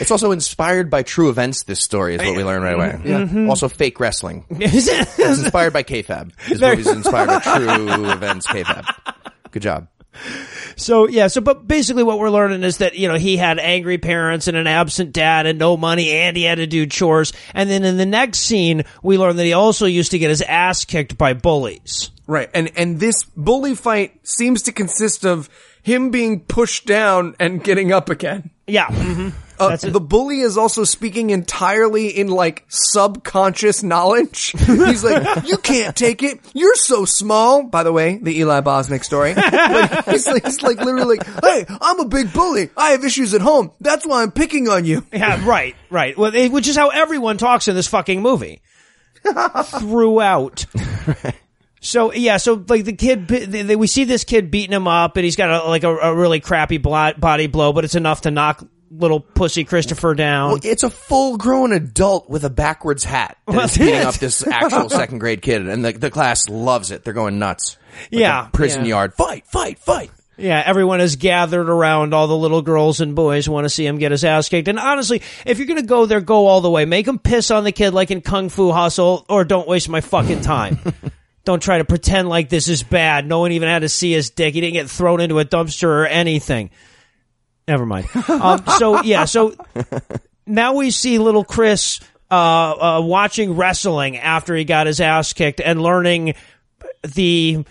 It's 0.00 0.10
also 0.10 0.32
inspired 0.32 0.90
by 0.90 1.02
true 1.02 1.28
events. 1.30 1.64
This 1.64 1.80
story 1.80 2.14
is 2.14 2.20
what 2.20 2.36
we 2.36 2.44
learn 2.44 2.62
right 2.62 2.74
away. 2.74 3.00
Yeah. 3.04 3.20
Mm-hmm. 3.20 3.48
Also, 3.50 3.68
fake 3.68 4.00
wrestling. 4.00 4.44
It's 4.50 5.18
inspired 5.18 5.72
by 5.72 5.82
kayfabe. 5.82 6.32
This 6.48 6.60
movie's 6.60 6.86
inspired 6.88 7.26
by 7.28 7.38
true 7.40 8.10
events. 8.10 8.46
kayfabe. 8.46 8.86
Good 9.50 9.62
job. 9.62 9.88
So 10.76 11.08
yeah, 11.08 11.28
so 11.28 11.40
but 11.40 11.66
basically 11.66 12.02
what 12.02 12.18
we're 12.18 12.30
learning 12.30 12.62
is 12.64 12.78
that 12.78 12.94
you 12.96 13.08
know 13.08 13.16
he 13.16 13.36
had 13.36 13.58
angry 13.58 13.98
parents 13.98 14.48
and 14.48 14.56
an 14.56 14.66
absent 14.66 15.12
dad 15.12 15.46
and 15.46 15.58
no 15.58 15.76
money 15.76 16.10
and 16.10 16.36
he 16.36 16.44
had 16.44 16.56
to 16.56 16.66
do 16.66 16.86
chores. 16.86 17.32
And 17.54 17.68
then 17.70 17.84
in 17.84 17.96
the 17.96 18.06
next 18.06 18.40
scene, 18.40 18.84
we 19.02 19.18
learn 19.18 19.36
that 19.36 19.44
he 19.44 19.52
also 19.52 19.86
used 19.86 20.10
to 20.10 20.18
get 20.18 20.30
his 20.30 20.42
ass 20.42 20.84
kicked 20.84 21.16
by 21.16 21.32
bullies. 21.34 22.10
Right, 22.26 22.50
and 22.54 22.70
and 22.76 23.00
this 23.00 23.24
bully 23.36 23.74
fight 23.74 24.26
seems 24.26 24.62
to 24.62 24.72
consist 24.72 25.24
of 25.24 25.48
him 25.82 26.10
being 26.10 26.40
pushed 26.40 26.86
down 26.86 27.34
and 27.40 27.62
getting 27.62 27.92
up 27.92 28.08
again. 28.08 28.50
Yeah. 28.72 28.86
hmm 28.90 29.28
Uh, 29.60 29.76
the 29.76 30.00
bully 30.00 30.40
is 30.40 30.56
also 30.58 30.82
speaking 30.82 31.30
entirely 31.30 32.08
in 32.08 32.26
like 32.26 32.64
subconscious 32.68 33.82
knowledge. 33.84 34.52
He's 34.58 35.04
like, 35.04 35.46
"You 35.46 35.56
can't 35.58 35.94
take 35.94 36.22
it. 36.24 36.40
You're 36.52 36.74
so 36.74 37.04
small." 37.04 37.62
By 37.64 37.82
the 37.84 37.92
way, 37.92 38.18
the 38.20 38.36
Eli 38.40 38.60
Bosnick 38.62 39.04
story. 39.04 39.34
But 39.36 40.04
he's, 40.08 40.26
like, 40.26 40.44
he's 40.46 40.62
like 40.62 40.78
literally, 40.80 41.18
like, 41.18 41.26
"Hey, 41.44 41.66
I'm 41.68 42.00
a 42.00 42.06
big 42.06 42.32
bully. 42.32 42.70
I 42.76 42.90
have 42.92 43.04
issues 43.04 43.34
at 43.34 43.40
home. 43.40 43.70
That's 43.80 44.04
why 44.06 44.22
I'm 44.22 44.32
picking 44.32 44.68
on 44.68 44.84
you." 44.84 45.04
Yeah, 45.12 45.46
right, 45.46 45.76
right. 45.90 46.16
Well, 46.18 46.32
which 46.50 46.66
is 46.66 46.74
how 46.74 46.88
everyone 46.88 47.36
talks 47.36 47.68
in 47.68 47.76
this 47.76 47.86
fucking 47.86 48.20
movie. 48.22 48.62
Throughout. 49.78 50.66
So 51.82 52.12
yeah, 52.12 52.36
so 52.36 52.64
like 52.68 52.84
the 52.84 52.92
kid, 52.92 53.28
we 53.76 53.86
see 53.88 54.04
this 54.04 54.22
kid 54.22 54.50
beating 54.52 54.72
him 54.72 54.86
up, 54.86 55.16
and 55.16 55.24
he's 55.24 55.34
got 55.36 55.50
a, 55.50 55.68
like 55.68 55.82
a, 55.82 55.90
a 55.94 56.14
really 56.14 56.38
crappy 56.38 56.78
body 56.78 57.48
blow, 57.48 57.72
but 57.72 57.84
it's 57.84 57.96
enough 57.96 58.22
to 58.22 58.30
knock 58.30 58.64
little 58.88 59.18
pussy 59.20 59.64
Christopher 59.64 60.14
down. 60.14 60.50
Well, 60.52 60.60
it's 60.62 60.84
a 60.84 60.90
full 60.90 61.38
grown 61.38 61.72
adult 61.72 62.30
with 62.30 62.44
a 62.44 62.50
backwards 62.50 63.02
hat 63.04 63.36
that 63.46 63.56
Well, 63.56 63.64
is 63.64 63.76
beating 63.76 63.94
it 63.96 64.06
up 64.06 64.14
this 64.14 64.46
actual 64.46 64.88
second 64.90 65.18
grade 65.18 65.42
kid, 65.42 65.66
and 65.66 65.84
the, 65.84 65.92
the 65.92 66.10
class 66.10 66.48
loves 66.48 66.92
it. 66.92 67.02
They're 67.02 67.14
going 67.14 67.38
nuts. 67.40 67.78
Like 68.12 68.20
Yeah, 68.20 68.48
prison 68.52 68.82
yeah. 68.82 68.90
yard. 68.90 69.14
Fight, 69.14 69.46
fight, 69.48 69.78
fight. 69.78 70.10
Yeah, 70.38 70.62
everyone 70.64 71.00
is 71.00 71.16
gathered 71.16 71.68
around. 71.68 72.14
All 72.14 72.26
the 72.26 72.36
little 72.36 72.62
girls 72.62 73.00
and 73.00 73.14
boys 73.14 73.48
want 73.48 73.64
to 73.64 73.68
see 73.68 73.84
him 73.86 73.98
get 73.98 74.12
his 74.12 74.24
ass 74.24 74.48
kicked. 74.48 74.68
And 74.68 74.78
honestly, 74.78 75.22
if 75.44 75.58
you're 75.58 75.66
going 75.66 75.80
to 75.80 75.86
go 75.86 76.06
there, 76.06 76.20
go 76.20 76.46
all 76.46 76.60
the 76.60 76.70
way. 76.70 76.84
Make 76.84 77.06
him 77.06 77.18
piss 77.18 77.50
on 77.50 77.64
the 77.64 77.72
kid 77.72 77.92
like 77.92 78.10
in 78.10 78.20
Kung 78.22 78.48
Fu 78.48 78.70
Hustle, 78.72 79.26
or 79.28 79.44
don't 79.44 79.68
waste 79.68 79.88
my 79.88 80.00
fucking 80.00 80.40
time. 80.40 80.78
don't 81.44 81.62
try 81.62 81.78
to 81.78 81.84
pretend 81.84 82.28
like 82.28 82.48
this 82.48 82.68
is 82.68 82.82
bad. 82.82 83.26
No 83.26 83.40
one 83.40 83.52
even 83.52 83.68
had 83.68 83.80
to 83.80 83.88
see 83.88 84.12
his 84.12 84.30
dick. 84.30 84.54
He 84.54 84.60
didn't 84.60 84.74
get 84.74 84.90
thrown 84.90 85.20
into 85.20 85.38
a 85.38 85.44
dumpster 85.44 85.88
or 85.88 86.06
anything. 86.06 86.70
Never 87.66 87.86
mind. 87.86 88.08
Um, 88.28 88.64
so 88.78 89.02
yeah, 89.02 89.24
so 89.24 89.54
now 90.46 90.74
we 90.74 90.90
see 90.90 91.18
little 91.18 91.44
Chris 91.44 92.00
uh, 92.30 92.34
uh, 92.34 93.00
watching 93.02 93.56
wrestling 93.56 94.16
after 94.16 94.54
he 94.54 94.64
got 94.64 94.86
his 94.86 95.00
ass 95.00 95.32
kicked 95.32 95.60
and 95.60 95.80
learning 95.82 96.34
the 97.02 97.64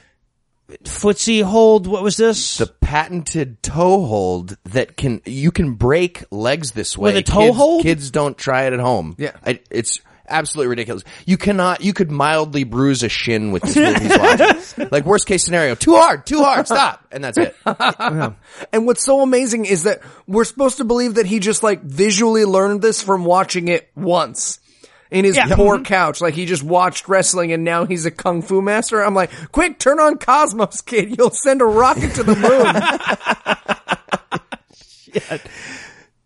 footsie 0.83 1.43
hold. 1.43 1.87
What 1.87 2.03
was 2.03 2.17
this? 2.17 2.57
The 2.57 2.67
patented 2.67 3.61
toe 3.63 4.05
hold 4.05 4.57
that 4.65 4.95
can 4.97 5.21
you 5.25 5.51
can 5.51 5.73
break 5.73 6.23
legs 6.31 6.71
this 6.71 6.97
way. 6.97 7.13
With 7.13 7.27
a 7.27 7.31
toe 7.31 7.47
kids, 7.47 7.57
hold? 7.57 7.83
Kids 7.83 8.11
don't 8.11 8.37
try 8.37 8.63
it 8.63 8.73
at 8.73 8.79
home. 8.79 9.15
Yeah. 9.17 9.35
I, 9.45 9.59
it's 9.69 9.99
absolutely 10.31 10.69
ridiculous. 10.69 11.03
You 11.25 11.37
cannot. 11.37 11.81
You 11.81 11.93
could 11.93 12.09
mildly 12.11 12.63
bruise 12.63 13.03
a 13.03 13.09
shin 13.09 13.51
with 13.51 13.63
this 13.63 13.75
movie. 13.75 13.99
he's 13.99 14.17
watching. 14.17 14.87
Like 14.91 15.05
worst 15.05 15.27
case 15.27 15.43
scenario, 15.43 15.75
too 15.75 15.95
hard, 15.95 16.25
too 16.25 16.43
hard, 16.43 16.65
stop, 16.65 17.05
and 17.11 17.23
that's 17.23 17.37
it. 17.37 17.55
And 17.65 18.85
what's 18.85 19.03
so 19.03 19.21
amazing 19.21 19.65
is 19.65 19.83
that 19.83 20.01
we're 20.27 20.43
supposed 20.43 20.77
to 20.77 20.83
believe 20.83 21.15
that 21.15 21.25
he 21.25 21.39
just 21.39 21.61
like 21.63 21.81
visually 21.81 22.45
learned 22.45 22.81
this 22.81 23.01
from 23.01 23.25
watching 23.25 23.67
it 23.67 23.89
once. 23.95 24.59
In 25.11 25.25
his 25.25 25.35
Yeah. 25.35 25.53
poor 25.55 25.75
mm-hmm. 25.75 25.83
couch, 25.83 26.21
like 26.21 26.33
he 26.35 26.45
just 26.45 26.63
watched 26.63 27.09
wrestling 27.09 27.51
and 27.51 27.65
now 27.65 27.85
he's 27.85 28.05
a 28.05 28.11
kung 28.11 28.41
fu 28.41 28.61
master. 28.61 29.03
I'm 29.03 29.13
like, 29.13 29.29
quick, 29.51 29.77
turn 29.77 29.99
on 29.99 30.17
Cosmos, 30.17 30.79
kid. 30.81 31.17
You'll 31.17 31.31
send 31.31 31.61
a 31.61 31.65
rocket 31.65 32.15
to 32.15 32.23
the 32.23 32.35
moon. 32.35 32.75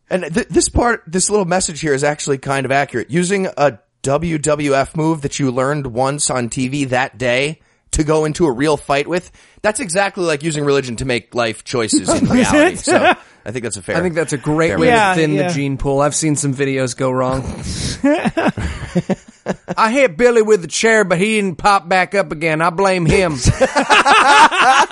And 0.07 0.31
th- 0.31 0.49
this 0.49 0.69
part, 0.69 1.03
this 1.07 1.31
little 1.31 1.45
message 1.45 1.81
here 1.81 1.93
is 1.93 2.03
actually 2.03 2.37
kind 2.37 2.65
of 2.65 2.71
accurate. 2.71 3.09
Using 3.09 3.47
a 3.57 3.79
WWF 4.05 4.95
move 4.95 5.21
that 5.21 5.39
you 5.39 5.51
learned 5.51 5.87
once 5.87 6.29
on 6.29 6.49
TV 6.49 6.87
that 6.89 7.17
day 7.17 7.59
to 7.91 8.03
go 8.03 8.25
into 8.25 8.45
a 8.45 8.51
real 8.51 8.77
fight 8.77 9.07
with, 9.07 9.31
that's 9.63 9.79
exactly 9.79 10.23
like 10.23 10.43
using 10.43 10.63
religion 10.63 10.95
to 10.97 11.05
make 11.05 11.33
life 11.33 11.63
choices 11.63 12.07
in 12.09 12.25
reality. 12.29 12.75
So 12.75 13.13
I 13.45 13.51
think 13.51 13.63
that's 13.63 13.77
a 13.77 13.81
fair. 13.81 13.97
I 13.97 14.01
think 14.01 14.13
that's 14.13 14.33
a 14.33 14.37
great 14.37 14.77
way 14.77 14.87
Yeah, 14.87 15.15
to 15.15 15.19
thin 15.19 15.33
yeah. 15.33 15.47
the 15.47 15.53
gene 15.53 15.77
pool. 15.77 16.01
I've 16.01 16.13
seen 16.13 16.35
some 16.35 16.53
videos 16.53 16.95
go 16.95 17.09
wrong. 17.09 17.41
I 19.77 19.91
hit 19.91 20.17
Billy 20.17 20.43
with 20.43 20.61
the 20.61 20.67
chair, 20.67 21.03
but 21.03 21.17
he 21.17 21.41
didn't 21.41 21.57
pop 21.57 21.89
back 21.89 22.13
up 22.13 22.31
again. 22.31 22.61
I 22.61 22.69
blame 22.69 23.07
him. 23.07 23.33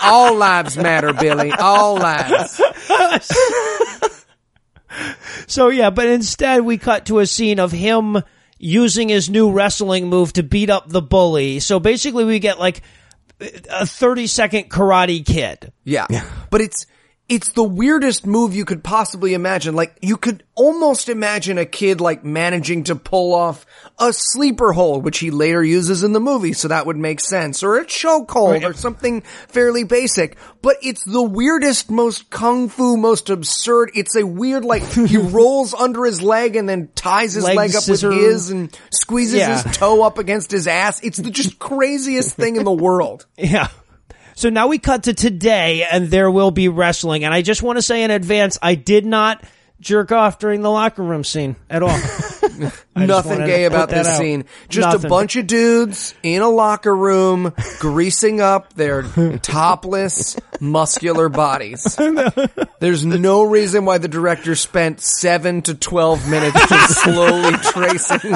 All 0.01 0.35
lives 0.35 0.75
matter, 0.75 1.13
Billy. 1.13 1.51
All 1.51 1.95
lives. 1.95 2.59
So 5.47 5.69
yeah, 5.69 5.89
but 5.89 6.07
instead 6.07 6.61
we 6.61 6.77
cut 6.77 7.07
to 7.07 7.19
a 7.19 7.25
scene 7.27 7.59
of 7.59 7.71
him 7.71 8.17
using 8.63 9.09
his 9.09 9.29
new 9.29 9.51
wrestling 9.51 10.07
move 10.07 10.31
to 10.31 10.41
beat 10.41 10.69
up 10.69 10.87
the 10.87 11.01
bully. 11.01 11.59
So 11.59 11.81
basically 11.81 12.23
we 12.23 12.39
get 12.39 12.59
like 12.59 12.81
a 13.69 13.85
30 13.85 14.25
second 14.27 14.69
karate 14.69 15.25
kid. 15.25 15.73
Yeah. 15.83 16.07
But 16.49 16.61
it's 16.61 16.85
it's 17.29 17.53
the 17.53 17.63
weirdest 17.63 18.25
move 18.27 18.53
you 18.53 18.65
could 18.65 18.83
possibly 18.83 19.33
imagine. 19.33 19.75
Like 19.75 19.97
you 20.01 20.17
could 20.17 20.43
almost 20.55 21.07
imagine 21.09 21.57
a 21.57 21.65
kid 21.65 22.01
like 22.01 22.23
managing 22.23 22.83
to 22.85 22.95
pull 22.95 23.33
off 23.33 23.65
a 23.97 24.11
sleeper 24.11 24.73
hold, 24.73 25.03
which 25.05 25.19
he 25.19 25.31
later 25.31 25.63
uses 25.63 26.03
in 26.03 26.11
the 26.11 26.19
movie, 26.19 26.53
so 26.53 26.67
that 26.67 26.85
would 26.85 26.97
make 26.97 27.19
sense, 27.21 27.63
or 27.63 27.77
a 27.77 27.85
choke 27.85 28.29
hold, 28.29 28.63
or 28.63 28.73
something 28.73 29.21
fairly 29.47 29.83
basic. 29.83 30.37
But 30.61 30.77
it's 30.83 31.03
the 31.05 31.21
weirdest, 31.23 31.89
most 31.89 32.29
kung 32.29 32.67
fu, 32.69 32.97
most 32.97 33.29
absurd. 33.29 33.91
It's 33.95 34.15
a 34.15 34.25
weird 34.25 34.65
like 34.65 34.83
he 34.83 35.17
rolls 35.17 35.73
under 35.73 36.03
his 36.05 36.21
leg 36.21 36.55
and 36.55 36.67
then 36.67 36.89
ties 36.93 37.33
his 37.33 37.43
Leg 37.45 37.55
leg 37.57 37.75
up 37.75 37.83
scissor. 37.83 38.09
with 38.09 38.17
his 38.17 38.49
and 38.49 38.77
squeezes 38.91 39.39
Yeah. 39.39 39.61
his 39.63 39.77
toe 39.77 40.03
up 40.03 40.17
against 40.17 40.51
his 40.51 40.67
ass. 40.67 41.01
It's 41.03 41.17
the 41.17 41.31
just 41.31 41.57
craziest 41.57 42.35
thing 42.35 42.57
in 42.57 42.63
the 42.65 42.71
world. 42.71 43.25
Yeah. 43.37 43.67
So 44.35 44.49
now 44.49 44.67
we 44.67 44.79
cut 44.79 45.03
to 45.03 45.13
today 45.13 45.85
and 45.89 46.07
there 46.07 46.29
will 46.31 46.51
be 46.51 46.67
wrestling. 46.67 47.23
And 47.23 47.33
I 47.33 47.41
just 47.41 47.63
want 47.63 47.77
to 47.77 47.81
say 47.81 48.03
in 48.03 48.11
advance, 48.11 48.57
I 48.61 48.75
did 48.75 49.05
not 49.05 49.43
jerk 49.79 50.11
off 50.11 50.39
during 50.39 50.61
the 50.61 50.69
locker 50.71 51.03
room 51.03 51.23
scene 51.23 51.55
at 51.69 51.83
all. 51.83 51.97
Nothing 52.95 53.39
gay 53.45 53.65
about 53.65 53.89
this 53.89 54.07
out. 54.07 54.17
scene. 54.17 54.45
Just 54.69 55.03
a 55.03 55.07
bunch 55.07 55.35
of 55.35 55.47
dudes 55.47 56.13
in 56.23 56.41
a 56.41 56.49
locker 56.49 56.95
room 56.95 57.53
greasing 57.79 58.41
up 58.41 58.73
their 58.73 59.03
topless, 59.41 60.35
muscular 60.59 61.29
bodies. 61.29 61.97
There's 62.79 63.05
no 63.05 63.43
reason 63.43 63.85
why 63.85 63.97
the 63.97 64.07
director 64.07 64.55
spent 64.55 65.01
seven 65.01 65.61
to 65.63 65.75
12 65.75 66.29
minutes 66.29 66.67
just 66.67 67.01
slowly 67.01 67.53
tracing 67.57 68.35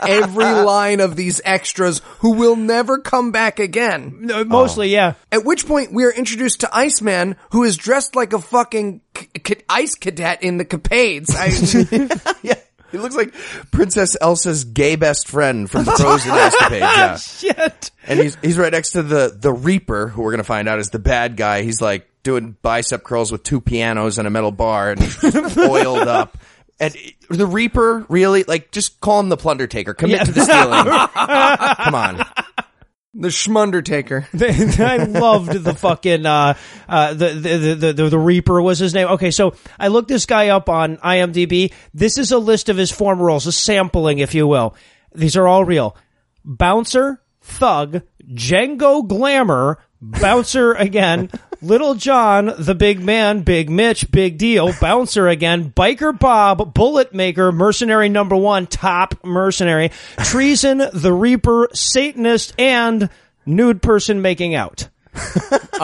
every 0.00 0.44
line 0.44 1.00
of 1.00 1.16
these 1.16 1.40
extras 1.44 2.00
who 2.18 2.32
will 2.32 2.56
never 2.56 2.98
come 2.98 3.32
back 3.32 3.58
again. 3.58 4.18
No, 4.20 4.44
Mostly, 4.44 4.88
oh. 4.96 4.98
yeah. 4.98 5.14
At 5.30 5.44
which 5.44 5.66
point 5.66 5.92
we 5.92 6.04
are 6.04 6.12
introduced 6.12 6.60
to 6.60 6.76
Iceman, 6.76 7.36
who 7.50 7.62
is 7.64 7.76
dressed 7.76 8.16
like 8.16 8.32
a 8.32 8.38
fucking 8.38 9.00
c- 9.16 9.28
c- 9.46 9.56
ice 9.68 9.94
cadet 9.94 10.42
in 10.42 10.58
the 10.58 10.64
Capades. 10.64 11.30
I, 11.36 12.34
yeah. 12.42 12.54
He 12.92 12.98
looks 12.98 13.16
like 13.16 13.34
Princess 13.72 14.16
Elsa's 14.20 14.64
gay 14.64 14.96
best 14.96 15.26
friend 15.28 15.68
from 15.70 15.84
Frozen 15.84 16.30
escapades. 16.34 16.82
Yeah. 16.82 17.16
Shit. 17.16 17.90
And 18.06 18.20
he's 18.20 18.36
he's 18.42 18.58
right 18.58 18.72
next 18.72 18.92
to 18.92 19.02
the 19.02 19.36
the 19.36 19.52
Reaper, 19.52 20.08
who 20.08 20.22
we're 20.22 20.30
gonna 20.30 20.44
find 20.44 20.68
out 20.68 20.78
is 20.78 20.90
the 20.90 20.98
bad 20.98 21.36
guy. 21.36 21.62
He's 21.62 21.80
like 21.80 22.08
doing 22.22 22.56
bicep 22.62 23.02
curls 23.02 23.32
with 23.32 23.42
two 23.42 23.60
pianos 23.60 24.18
and 24.18 24.28
a 24.28 24.30
metal 24.30 24.52
bar, 24.52 24.90
and 24.92 25.00
oiled 25.58 26.06
up. 26.06 26.38
And 26.80 26.96
the 27.28 27.46
Reaper, 27.46 28.04
really, 28.08 28.42
like, 28.42 28.72
just 28.72 29.00
call 29.00 29.20
him 29.20 29.28
the 29.28 29.36
Plunder 29.36 29.66
Taker. 29.68 29.94
Commit 29.94 30.24
to 30.26 30.32
the 30.32 30.40
stealing. 30.42 30.84
Come 31.84 31.94
on. 31.94 32.24
The 33.14 33.28
Schmundertaker. 33.28 34.26
I 34.80 35.04
loved 35.04 35.52
the 35.52 35.74
fucking 35.74 36.24
uh, 36.24 36.54
uh, 36.88 37.14
the, 37.14 37.28
the, 37.28 37.74
the 37.74 37.92
the 37.92 38.08
the 38.08 38.18
Reaper 38.18 38.60
was 38.60 38.78
his 38.78 38.94
name. 38.94 39.08
Okay, 39.08 39.30
so 39.30 39.54
I 39.78 39.88
looked 39.88 40.08
this 40.08 40.26
guy 40.26 40.48
up 40.48 40.68
on 40.68 40.96
IMDb. 40.98 41.72
This 41.92 42.18
is 42.18 42.32
a 42.32 42.38
list 42.38 42.68
of 42.68 42.76
his 42.76 42.90
former 42.90 43.24
roles, 43.26 43.46
a 43.46 43.52
sampling, 43.52 44.18
if 44.18 44.34
you 44.34 44.46
will. 44.46 44.74
These 45.14 45.36
are 45.36 45.46
all 45.46 45.64
real. 45.64 45.96
Bouncer, 46.44 47.22
Thug, 47.42 48.02
Django 48.24 49.06
Glamour, 49.06 49.78
Bouncer 50.00 50.72
again, 50.72 51.30
Little 51.62 51.94
John, 51.94 52.52
The 52.58 52.74
Big 52.74 53.00
Man, 53.00 53.42
Big 53.42 53.70
Mitch, 53.70 54.10
Big 54.10 54.36
Deal, 54.36 54.72
Bouncer 54.80 55.28
again, 55.28 55.70
Biker 55.70 56.18
Bob, 56.18 56.74
Bullet 56.74 57.14
Maker, 57.14 57.52
Mercenary 57.52 58.08
Number 58.08 58.34
One, 58.36 58.66
Top 58.66 59.14
Mercenary, 59.24 59.92
Treason, 60.24 60.82
The 60.92 61.12
Reaper, 61.12 61.68
Satanist, 61.72 62.52
and 62.58 63.08
Nude 63.46 63.80
Person 63.80 64.22
Making 64.22 64.54
Out. 64.56 64.88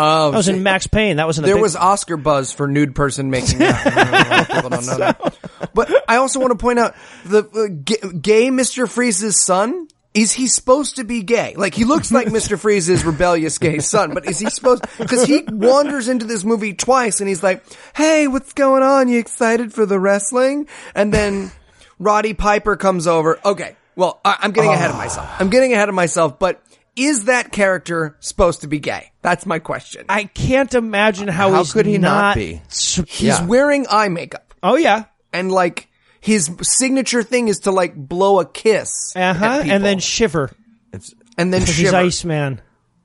Oh, 0.01 0.31
That 0.31 0.37
was 0.37 0.49
in 0.49 0.63
Max 0.63 0.87
Payne. 0.87 1.17
That 1.17 1.27
was 1.27 1.39
in 1.39 1.45
a 1.45 1.47
There 1.49 1.57
big- 1.57 1.63
was 1.63 1.75
Oscar 1.75 2.17
buzz 2.17 2.53
for 2.53 2.69
nude 2.69 2.95
person 2.95 3.31
making 3.31 3.61
out. 3.65 3.83
Don't 3.83 3.95
know 3.97 4.45
People 4.55 4.71
don't 4.71 4.87
know 4.87 4.97
that. 4.99 5.39
But 5.75 6.05
I 6.09 6.17
also 6.17 6.39
want 6.39 6.53
to 6.53 6.57
point 6.57 6.79
out 6.79 6.95
the 7.25 7.43
uh, 7.45 7.83
g- 7.83 8.19
gay 8.21 8.49
Mr. 8.49 8.89
Freeze's 8.89 9.45
son. 9.45 9.89
Is 10.19 10.33
he 10.33 10.49
supposed 10.49 10.97
to 10.97 11.05
be 11.05 11.23
gay? 11.23 11.55
Like 11.57 11.75
he 11.75 11.85
looks 11.85 12.11
like 12.11 12.27
Mr. 12.27 12.59
Freeze's 12.61 13.05
rebellious 13.05 13.59
gay 13.59 13.79
son, 13.79 14.15
but 14.15 14.27
is 14.27 14.41
he 14.41 14.51
supposed? 14.51 14.85
Because 14.99 15.25
he 15.25 15.45
wanders 15.47 16.09
into 16.09 16.27
this 16.27 16.43
movie 16.43 16.75
twice, 16.75 17.21
and 17.21 17.29
he's 17.29 17.41
like, 17.41 17.63
"Hey, 17.95 18.27
what's 18.27 18.53
going 18.53 18.83
on? 18.83 19.07
You 19.09 19.21
excited 19.21 19.73
for 19.73 19.87
the 19.87 20.01
wrestling?" 20.01 20.67
And 20.93 21.15
then 21.15 21.53
Roddy 22.01 22.35
Piper 22.35 22.75
comes 22.75 23.07
over. 23.07 23.39
Okay, 23.45 23.77
well, 23.95 24.21
I- 24.25 24.39
I'm 24.41 24.51
getting 24.51 24.73
ahead 24.73 24.91
of 24.91 24.97
ah. 24.97 24.99
myself. 24.99 25.31
I'm 25.39 25.51
getting 25.51 25.73
ahead 25.73 25.89
of 25.89 25.95
myself, 25.95 26.39
but. 26.39 26.63
Is 26.97 27.27
that 27.27 27.53
character 27.53 28.17
supposed 28.19 28.63
to 28.63 28.67
be 28.67 28.81
gay? 28.81 29.13
That's 29.23 29.47
my 29.47 29.61
question. 29.61 30.05
I 30.09 30.25
can't 30.25 30.75
imagine 30.75 31.29
how, 31.29 31.53
How 31.53 31.63
could 31.63 31.87
he 31.87 31.97
not 31.97 32.35
be? 32.35 32.61
He's 32.69 33.21
Yeah. 33.21 33.47
wearing 33.47 33.87
eye 33.89 34.09
makeup. 34.09 34.53
Oh 34.65 34.75
yeah, 34.75 35.05
and 35.33 35.53
like 35.53 35.88
his 36.21 36.51
signature 36.63 37.23
thing 37.23 37.49
is 37.49 37.61
to 37.61 37.71
like 37.71 37.95
blow 37.95 38.41
a 38.41 38.45
kiss 38.47 39.15
uh 39.17 39.35
huh, 39.35 39.63
and 39.65 39.85
then 39.85 39.99
shiver 39.99 40.51
and 40.93 41.53
then 41.53 41.61
because 41.61 41.77
he's 41.77 41.87
shiver. 41.87 41.97
Iceman. 41.97 42.61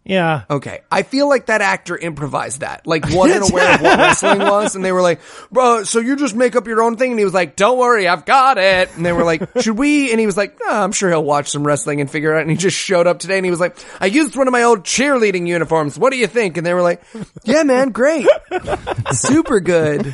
Yeah. 0.06 0.44
Okay. 0.50 0.82
I 0.92 1.04
feel 1.04 1.30
like 1.30 1.46
that 1.46 1.62
actor 1.62 1.98
improvised 1.98 2.60
that. 2.60 2.86
Like 2.86 3.06
wasn't 3.10 3.50
aware 3.50 3.76
of 3.76 3.82
what 3.82 3.98
wrestling 3.98 4.40
was 4.40 4.76
and 4.76 4.84
they 4.84 4.92
were 4.92 5.02
like, 5.02 5.22
bro, 5.50 5.84
so 5.84 6.00
you 6.00 6.18
just 6.18 6.36
make 6.36 6.56
up 6.58 6.68
your 6.68 6.82
own 6.82 6.98
thing? 6.98 7.12
And 7.12 7.20
he 7.20 7.24
was 7.24 7.34
like, 7.34 7.56
don't 7.56 7.78
worry, 7.78 8.08
I've 8.08 8.26
got 8.26 8.58
it. 8.58 8.90
And 8.96 9.06
they 9.06 9.14
were 9.14 9.24
like, 9.24 9.48
should 9.62 9.78
we? 9.78 10.12
And 10.12 10.20
he 10.20 10.26
was 10.26 10.36
like, 10.36 10.60
no, 10.60 10.72
I'm 10.72 10.92
sure 10.92 11.10
he'll 11.10 11.24
watch 11.24 11.52
some 11.52 11.66
wrestling 11.66 12.02
and 12.02 12.12
figure 12.12 12.34
it 12.34 12.36
out. 12.36 12.42
And 12.42 12.52
he 12.52 12.58
just 12.58 12.78
showed 12.78 13.08
up 13.08 13.20
today 13.20 13.38
and 13.38 13.46
he 13.46 13.52
was 13.52 13.62
like, 13.62 13.78
I 14.02 14.08
used 14.08 14.36
one 14.36 14.48
of 14.48 14.52
my 14.52 14.64
old 14.64 14.84
cheerleading 14.84 15.48
uniforms. 15.48 15.98
What 15.98 16.12
do 16.12 16.18
you 16.18 16.28
think? 16.28 16.58
And 16.58 16.66
they 16.66 16.74
were 16.74 16.82
like, 16.82 17.02
yeah, 17.46 17.64
man, 17.64 17.90
great. 17.90 18.28
Super 19.12 19.62
good. 19.62 20.14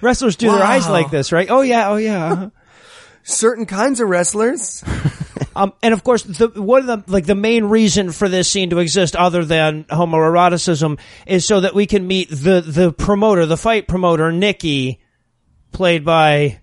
Wrestlers 0.00 0.36
do 0.36 0.50
their 0.50 0.62
eyes 0.62 0.88
like 0.88 1.10
this, 1.10 1.32
right? 1.32 1.48
Oh 1.50 1.60
yeah, 1.62 1.90
oh 1.90 1.96
yeah. 1.96 2.50
Certain 3.22 3.66
kinds 3.66 4.00
of 4.00 4.08
wrestlers. 4.08 4.82
Um, 5.58 5.72
and 5.82 5.92
of 5.92 6.04
course, 6.04 6.22
the, 6.22 6.50
one 6.50 6.88
of 6.88 7.04
the 7.04 7.12
like 7.12 7.26
the 7.26 7.34
main 7.34 7.64
reason 7.64 8.12
for 8.12 8.28
this 8.28 8.48
scene 8.48 8.70
to 8.70 8.78
exist, 8.78 9.16
other 9.16 9.44
than 9.44 9.84
homoeroticism, 9.84 11.00
is 11.26 11.44
so 11.48 11.62
that 11.62 11.74
we 11.74 11.86
can 11.86 12.06
meet 12.06 12.30
the 12.30 12.60
the 12.64 12.92
promoter, 12.92 13.44
the 13.44 13.56
fight 13.56 13.88
promoter, 13.88 14.30
Nikki, 14.30 15.00
played 15.72 16.04
by 16.04 16.60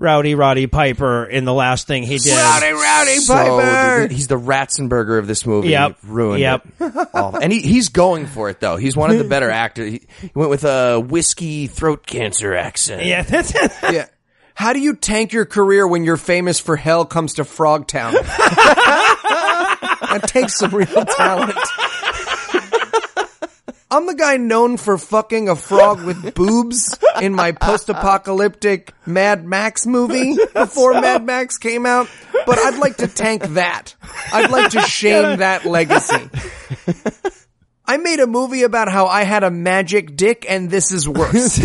Rowdy 0.00 0.34
Roddy 0.36 0.68
Piper 0.68 1.24
in 1.24 1.44
the 1.44 1.52
last 1.52 1.88
thing 1.88 2.04
he 2.04 2.18
did. 2.18 2.32
Rowdy, 2.36 2.70
rowdy, 2.72 3.16
So 3.16 3.34
Piper. 3.34 4.06
the- 4.08 4.14
he's 4.14 4.28
the 4.28 4.38
Ratzenberger 4.38 5.18
of 5.18 5.26
this 5.26 5.44
movie. 5.44 5.70
Yep. 5.70 5.96
Ruined 6.04 6.40
Yep. 6.40 6.66
it. 6.80 7.08
And 7.42 7.52
he, 7.52 7.60
he's 7.60 7.88
going 7.88 8.26
for 8.26 8.48
it 8.48 8.60
though. 8.60 8.76
He's 8.76 8.96
one 8.96 9.10
of 9.10 9.18
the 9.18 9.24
better 9.24 9.50
actors. 9.50 9.90
He, 9.92 10.02
he 10.20 10.30
went 10.34 10.50
with 10.50 10.62
a 10.64 11.00
whiskey 11.00 11.66
throat 11.66 12.06
cancer 12.06 12.54
accent. 12.54 13.04
Yeah, 13.04 13.22
that's 13.28 13.52
Yeah. 13.82 14.06
How 14.54 14.72
do 14.72 14.80
you 14.80 14.94
tank 14.96 15.32
your 15.32 15.44
career 15.44 15.86
when 15.86 16.04
you're 16.04 16.16
famous 16.16 16.58
for 16.60 16.76
hell 16.76 17.04
comes 17.04 17.34
to 17.34 17.42
Frogtown? 17.42 18.12
that 20.08 20.22
takes 20.26 20.58
some 20.58 20.72
real 20.74 21.04
talent. 21.04 21.56
I'm 23.90 24.06
the 24.06 24.14
guy 24.14 24.36
known 24.36 24.76
for 24.76 24.98
fucking 24.98 25.48
a 25.48 25.56
frog 25.56 26.04
with 26.04 26.34
boobs 26.34 26.98
in 27.22 27.34
my 27.34 27.52
post-apocalyptic 27.52 28.92
Mad 29.06 29.46
Max 29.46 29.86
movie 29.86 30.36
before 30.52 30.92
Mad 31.00 31.24
Max 31.24 31.56
came 31.56 31.86
out, 31.86 32.08
but 32.44 32.58
I'd 32.58 32.78
like 32.78 32.98
to 32.98 33.08
tank 33.08 33.42
that. 33.54 33.94
I'd 34.32 34.50
like 34.50 34.72
to 34.72 34.82
shame 34.82 35.38
that 35.38 35.64
legacy. 35.64 36.28
I 37.86 37.96
made 37.96 38.20
a 38.20 38.26
movie 38.26 38.62
about 38.62 38.90
how 38.90 39.06
I 39.06 39.22
had 39.22 39.42
a 39.42 39.50
magic 39.50 40.16
dick 40.16 40.44
and 40.46 40.68
this 40.70 40.92
is 40.92 41.08
worse. 41.08 41.64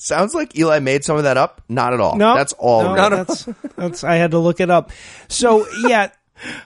Sounds 0.00 0.32
like 0.32 0.56
Eli 0.56 0.78
made 0.78 1.04
some 1.04 1.16
of 1.18 1.24
that 1.24 1.36
up. 1.36 1.60
Not 1.68 1.92
at 1.92 2.00
all. 2.00 2.16
no, 2.16 2.34
That's 2.34 2.52
all. 2.54 2.84
No, 2.84 2.94
real. 2.94 3.10
that's, 3.10 3.48
that's 3.76 4.04
I 4.04 4.14
had 4.14 4.30
to 4.30 4.38
look 4.38 4.60
it 4.60 4.70
up. 4.70 4.90
So 5.28 5.66
yeah. 5.86 6.10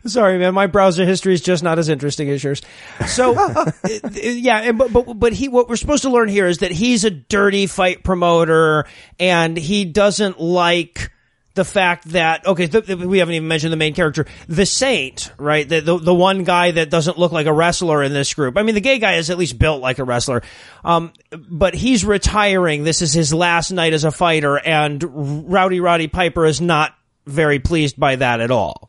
Sorry, 0.06 0.38
man. 0.38 0.54
My 0.54 0.66
browser 0.66 1.04
history 1.04 1.34
is 1.34 1.40
just 1.40 1.62
not 1.62 1.78
as 1.78 1.88
interesting 1.88 2.28
as 2.30 2.42
yours. 2.42 2.62
So, 3.06 3.34
uh, 3.38 3.70
yeah, 4.12 4.58
and- 4.60 4.78
but 4.78 4.92
but 4.92 5.12
but 5.14 5.32
he. 5.32 5.48
What 5.48 5.68
we're 5.68 5.76
supposed 5.76 6.02
to 6.02 6.10
learn 6.10 6.28
here 6.28 6.46
is 6.46 6.58
that 6.58 6.70
he's 6.72 7.04
a 7.04 7.10
dirty 7.10 7.66
fight 7.66 8.02
promoter, 8.04 8.84
and 9.18 9.56
he 9.56 9.84
doesn't 9.84 10.40
like 10.40 11.10
the 11.54 11.64
fact 11.66 12.08
that 12.12 12.46
okay, 12.46 12.66
th- 12.66 12.86
th- 12.86 12.98
we 12.98 13.18
haven't 13.18 13.34
even 13.34 13.46
mentioned 13.48 13.72
the 13.72 13.76
main 13.76 13.92
character, 13.94 14.24
the 14.48 14.64
Saint, 14.64 15.30
right? 15.38 15.68
The, 15.68 15.80
the 15.80 15.98
the 15.98 16.14
one 16.14 16.44
guy 16.44 16.70
that 16.70 16.88
doesn't 16.88 17.18
look 17.18 17.32
like 17.32 17.46
a 17.46 17.52
wrestler 17.52 18.02
in 18.02 18.12
this 18.14 18.32
group. 18.32 18.56
I 18.56 18.62
mean, 18.62 18.74
the 18.74 18.80
gay 18.80 18.98
guy 18.98 19.14
is 19.16 19.28
at 19.28 19.36
least 19.36 19.58
built 19.58 19.82
like 19.82 19.98
a 19.98 20.04
wrestler, 20.04 20.42
um, 20.84 21.12
but 21.30 21.74
he's 21.74 22.04
retiring. 22.06 22.84
This 22.84 23.02
is 23.02 23.12
his 23.12 23.34
last 23.34 23.70
night 23.70 23.92
as 23.92 24.04
a 24.04 24.10
fighter, 24.10 24.58
and 24.58 25.50
Rowdy 25.52 25.80
Roddy 25.80 26.08
Piper 26.08 26.46
is 26.46 26.60
not 26.60 26.94
very 27.26 27.58
pleased 27.58 28.00
by 28.00 28.16
that 28.16 28.40
at 28.40 28.50
all. 28.50 28.88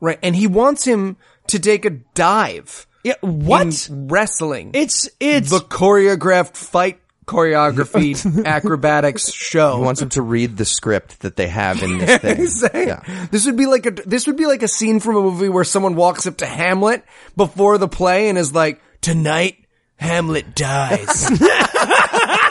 Right. 0.00 0.18
And 0.22 0.34
he 0.36 0.46
wants 0.46 0.84
him 0.84 1.16
to 1.48 1.58
take 1.58 1.84
a 1.84 1.90
dive. 1.90 2.86
Yeah, 3.02 3.14
what? 3.20 3.88
in 3.90 4.08
wrestling. 4.08 4.70
It's 4.74 5.08
it's 5.20 5.50
the 5.50 5.58
choreographed 5.58 6.56
fight 6.56 7.00
choreography 7.26 8.44
acrobatics 8.46 9.32
show. 9.32 9.76
He 9.78 9.82
wants 9.82 10.00
him 10.02 10.08
to 10.10 10.22
read 10.22 10.56
the 10.56 10.64
script 10.64 11.20
that 11.20 11.36
they 11.36 11.48
have 11.48 11.82
in 11.82 11.98
this 11.98 12.18
thing. 12.20 12.46
Saying- 12.46 12.88
Yeah. 12.88 13.26
This 13.30 13.46
would 13.46 13.56
be 13.56 13.66
like 13.66 13.86
a 13.86 13.90
this 13.90 14.26
would 14.26 14.36
be 14.36 14.46
like 14.46 14.62
a 14.62 14.68
scene 14.68 15.00
from 15.00 15.16
a 15.16 15.22
movie 15.22 15.48
where 15.48 15.64
someone 15.64 15.96
walks 15.96 16.26
up 16.26 16.38
to 16.38 16.46
Hamlet 16.46 17.04
before 17.36 17.76
the 17.78 17.88
play 17.88 18.28
and 18.30 18.38
is 18.38 18.54
like, 18.54 18.80
"Tonight, 19.02 19.56
Hamlet 19.96 20.54
dies." 20.54 21.30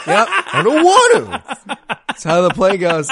yep, 0.06 0.28
I 0.28 0.62
don't 0.62 0.84
want 0.84 1.44
to. 1.66 1.78
that's 2.08 2.24
how 2.24 2.42
the 2.42 2.50
play 2.50 2.76
goes. 2.76 3.08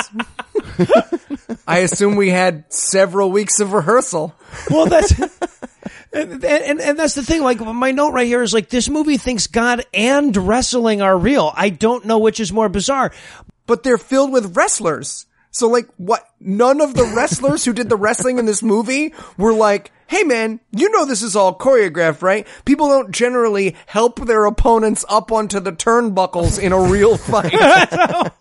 I 1.67 1.79
assume 1.79 2.17
we 2.17 2.31
had 2.31 2.73
several 2.73 3.31
weeks 3.31 3.61
of 3.61 3.73
rehearsal. 3.73 4.35
well 4.71 4.87
that's 4.87 5.13
and, 6.13 6.45
and 6.45 6.81
and 6.81 6.99
that's 6.99 7.15
the 7.15 7.23
thing 7.23 7.43
like 7.43 7.61
my 7.61 7.91
note 7.91 8.13
right 8.13 8.27
here 8.27 8.43
is 8.43 8.53
like 8.53 8.69
this 8.69 8.89
movie 8.89 9.17
thinks 9.17 9.47
god 9.47 9.87
and 9.95 10.37
wrestling 10.37 11.01
are 11.01 11.17
real 11.17 11.51
i 11.57 11.71
don't 11.71 12.05
know 12.05 12.19
which 12.19 12.39
is 12.39 12.53
more 12.53 12.69
bizarre 12.69 13.11
but 13.67 13.83
they're 13.83 13.99
filled 13.99 14.33
with 14.33 14.57
wrestlers. 14.57 15.27
So 15.53 15.69
like 15.69 15.87
what 15.99 16.27
none 16.41 16.81
of 16.81 16.95
the 16.95 17.05
wrestlers 17.15 17.65
who 17.65 17.73
did 17.73 17.89
the 17.89 17.97
wrestling 17.97 18.39
in 18.39 18.47
this 18.47 18.63
movie 18.63 19.15
were 19.37 19.53
like, 19.53 19.93
"Hey 20.09 20.25
man, 20.25 20.61
you 20.73 20.91
know 20.91 21.05
this 21.05 21.23
is 21.23 21.37
all 21.37 21.57
choreographed, 21.57 22.23
right? 22.23 22.47
People 22.65 22.89
don't 22.89 23.13
generally 23.13 23.77
help 23.87 24.27
their 24.27 24.47
opponents 24.47 25.05
up 25.09 25.31
onto 25.31 25.61
the 25.61 25.73
turnbuckles 25.73 26.59
in 26.59 26.73
a 26.73 26.81
real 26.81 27.19
fight." 27.19 27.53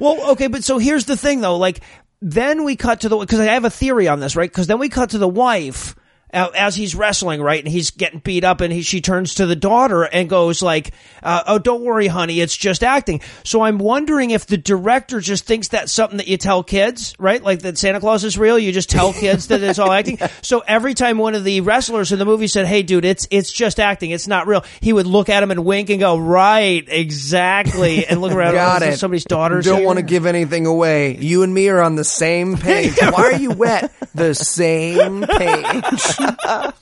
well 0.00 0.30
okay 0.32 0.46
but 0.46 0.62
so 0.64 0.78
here's 0.78 1.06
the 1.06 1.16
thing 1.16 1.40
though 1.40 1.56
like 1.56 1.80
then 2.20 2.64
we 2.64 2.76
cut 2.76 3.00
to 3.00 3.08
the 3.08 3.16
because 3.16 3.40
i 3.40 3.44
have 3.44 3.64
a 3.64 3.70
theory 3.70 4.06
on 4.06 4.20
this 4.20 4.36
right 4.36 4.50
because 4.50 4.66
then 4.66 4.78
we 4.78 4.88
cut 4.88 5.10
to 5.10 5.18
the 5.18 5.28
wife 5.28 5.96
as 6.30 6.74
he's 6.76 6.94
wrestling, 6.94 7.40
right, 7.40 7.62
and 7.62 7.72
he's 7.72 7.90
getting 7.90 8.20
beat 8.20 8.44
up, 8.44 8.60
and 8.60 8.72
he, 8.72 8.82
she 8.82 9.00
turns 9.00 9.34
to 9.36 9.46
the 9.46 9.56
daughter 9.56 10.02
and 10.02 10.28
goes 10.28 10.62
like, 10.62 10.92
uh, 11.22 11.42
"Oh, 11.46 11.58
don't 11.58 11.82
worry, 11.82 12.06
honey, 12.06 12.40
it's 12.40 12.56
just 12.56 12.84
acting." 12.84 13.20
So 13.44 13.62
I'm 13.62 13.78
wondering 13.78 14.30
if 14.30 14.46
the 14.46 14.58
director 14.58 15.20
just 15.20 15.46
thinks 15.46 15.68
that's 15.68 15.92
something 15.92 16.18
that 16.18 16.28
you 16.28 16.36
tell 16.36 16.62
kids, 16.62 17.14
right? 17.18 17.42
Like 17.42 17.60
that 17.60 17.78
Santa 17.78 18.00
Claus 18.00 18.24
is 18.24 18.36
real. 18.38 18.58
You 18.58 18.72
just 18.72 18.90
tell 18.90 19.12
kids 19.12 19.48
that 19.48 19.62
it's 19.62 19.78
all 19.78 19.92
acting. 19.92 20.18
So 20.42 20.60
every 20.66 20.94
time 20.94 21.18
one 21.18 21.34
of 21.34 21.44
the 21.44 21.60
wrestlers 21.62 22.12
in 22.12 22.18
the 22.18 22.24
movie 22.24 22.46
said, 22.46 22.66
"Hey, 22.66 22.82
dude, 22.82 23.04
it's 23.04 23.26
it's 23.30 23.52
just 23.52 23.80
acting. 23.80 24.10
It's 24.12 24.26
not 24.28 24.46
real," 24.46 24.64
he 24.80 24.92
would 24.92 25.06
look 25.06 25.28
at 25.28 25.42
him 25.42 25.50
and 25.50 25.64
wink 25.64 25.90
and 25.90 25.98
go, 26.00 26.16
"Right, 26.16 26.84
exactly," 26.88 28.06
and 28.06 28.20
look 28.20 28.32
around. 28.32 28.54
Got 28.54 28.82
"Oh, 28.82 28.86
it. 28.86 28.98
Somebody's 28.98 29.24
daughter's 29.24 29.64
Don't 29.64 29.84
want 29.84 29.98
to 29.98 30.04
give 30.04 30.26
anything 30.26 30.66
away. 30.66 31.16
You 31.16 31.42
and 31.42 31.52
me 31.52 31.68
are 31.68 31.82
on 31.82 31.96
the 31.96 32.04
same 32.04 32.56
page. 32.58 32.94
Why 33.00 33.10
are 33.24 33.34
you 33.34 33.50
wet? 33.50 33.92
The 34.14 34.34
same 34.34 35.22
page. 35.26 36.17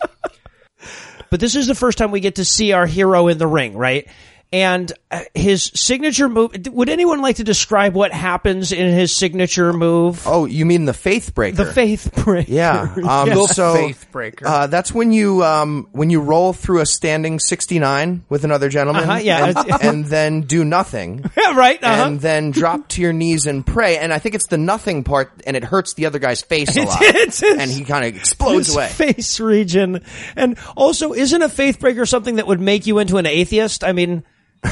but 1.31 1.41
this 1.41 1.57
is 1.57 1.67
the 1.67 1.75
first 1.75 1.99
time 1.99 2.11
we 2.11 2.21
get 2.21 2.37
to 2.37 2.45
see 2.45 2.73
our 2.73 2.87
hero 2.87 3.29
in 3.29 3.39
the 3.39 3.47
ring, 3.47 3.77
right? 3.77 4.09
And 4.53 4.93
uh, 5.11 5.23
his 5.35 5.65
signature 5.75 6.29
move. 6.29 6.53
Would 6.71 6.89
anyone 6.89 7.21
like 7.21 7.37
to 7.37 7.45
describe 7.45 7.95
what 7.95 8.13
happens 8.13 8.71
in 8.71 8.93
his 8.93 9.15
signature 9.15 9.73
move? 9.73 10.23
Oh, 10.25 10.45
you 10.45 10.65
mean 10.65 10.85
the 10.85 10.95
faith 10.95 11.35
breaker? 11.35 11.57
the 11.65 11.73
faith 11.73 12.11
breaker. 12.25 12.51
Yeah. 12.51 12.95
Um, 13.07 13.29
The 13.29 13.47
so 13.49 13.75
faith 13.75 14.07
breaker. 14.13 14.47
Uh, 14.47 14.67
that's 14.69 14.93
when 14.95 15.11
you 15.13 15.43
um, 15.45 15.89
when 15.93 16.11
you 16.11 16.21
roll 16.21 16.53
through 16.53 16.81
a 16.81 16.87
standing 16.87 17.41
sixty 17.41 17.79
nine 17.81 18.25
with 18.29 18.45
another 18.45 18.69
gentleman, 18.69 19.03
Uh-huh, 19.05 19.19
yeah. 19.19 19.47
and, 19.57 19.71
and 19.83 20.05
then 20.07 20.43
do 20.43 20.65
nothing, 20.65 21.25
Yeah, 21.37 21.55
right. 21.57 21.83
Uh-huh. 21.83 22.05
and 22.07 22.21
then 22.21 22.53
drop 22.53 22.89
to 22.91 23.03
your 23.03 23.13
knees 23.13 23.47
and 23.47 23.67
pray. 23.67 23.99
And 23.99 24.13
I 24.13 24.21
think 24.21 24.37
it's 24.37 24.47
the 24.47 24.59
nothing 24.59 25.03
part, 25.03 25.33
and 25.45 25.57
it 25.57 25.65
hurts 25.65 25.95
the 25.95 26.07
other 26.07 26.21
guy's 26.21 26.41
face 26.43 26.75
a 26.77 26.83
lot, 26.83 26.99
it's 27.03 27.41
his- 27.41 27.59
and 27.59 27.69
he 27.71 27.85
kind 27.85 28.05
of 28.07 28.15
explodes 28.17 28.69
his 28.69 28.77
away. 28.77 28.89
face 28.89 29.41
region. 29.41 30.03
And 30.37 30.57
also, 30.77 31.13
isn't 31.15 31.43
a 31.43 31.49
faith 31.49 31.81
breaker 31.81 32.07
something 32.07 32.37
that 32.37 32.47
would 32.47 32.61
make 32.61 32.87
you 32.87 32.99
into 33.01 33.17
an 33.17 33.27
atheist? 33.27 33.83
I 33.85 33.93
mean, 33.93 34.23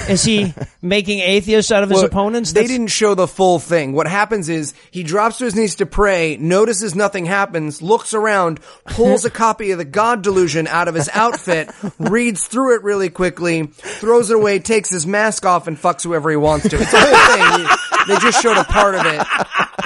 is 0.09 0.25
he 0.25 0.53
making 0.83 1.20
atheists 1.20 1.70
out 1.73 1.83
of 1.83 1.90
his 1.90 1.99
Well, 1.99 2.07
opponents? 2.07 2.53
They 2.53 2.66
didn't 2.66 2.88
show 2.88 3.14
the 3.14 3.29
full 3.29 3.59
thing. 3.59 3.92
What 3.92 4.07
happens 4.07 4.49
is 4.49 4.75
he 4.90 5.03
drops 5.03 5.38
to 5.38 5.44
his 5.44 5.55
knees 5.55 5.77
to 5.77 5.87
pray, 5.87 6.37
notices 6.37 6.94
nothing 6.94 7.27
happens, 7.27 7.81
looks 7.83 8.14
around, 8.14 8.61
pulls 8.87 9.25
a 9.25 9.31
copy 9.31 9.70
of 9.70 9.79
the 9.79 9.85
God 9.85 10.23
Delusion 10.23 10.66
out 10.66 10.88
of 10.88 10.94
his 10.94 11.09
outfit, 11.12 11.70
reads 11.99 12.47
through 12.47 12.77
it 12.77 12.83
really 12.83 13.11
quickly, 13.11 13.66
throws 13.66 14.31
it 14.31 14.37
away, 14.37 14.59
takes 14.59 14.90
his 14.90 15.07
mask 15.07 15.44
off, 15.47 15.66
and 15.66 15.79
fucks 15.79 16.03
whoever 16.03 16.31
he 16.31 16.37
wants 16.37 16.68
to. 16.68 16.77
It's 16.81 16.92
a 16.92 17.01
whole 17.01 17.57
thing. 17.59 17.77
They 18.09 18.18
just 18.18 18.42
showed 18.42 18.57
a 18.57 18.64
part 18.64 18.94
of 18.94 19.07
it 19.07 19.27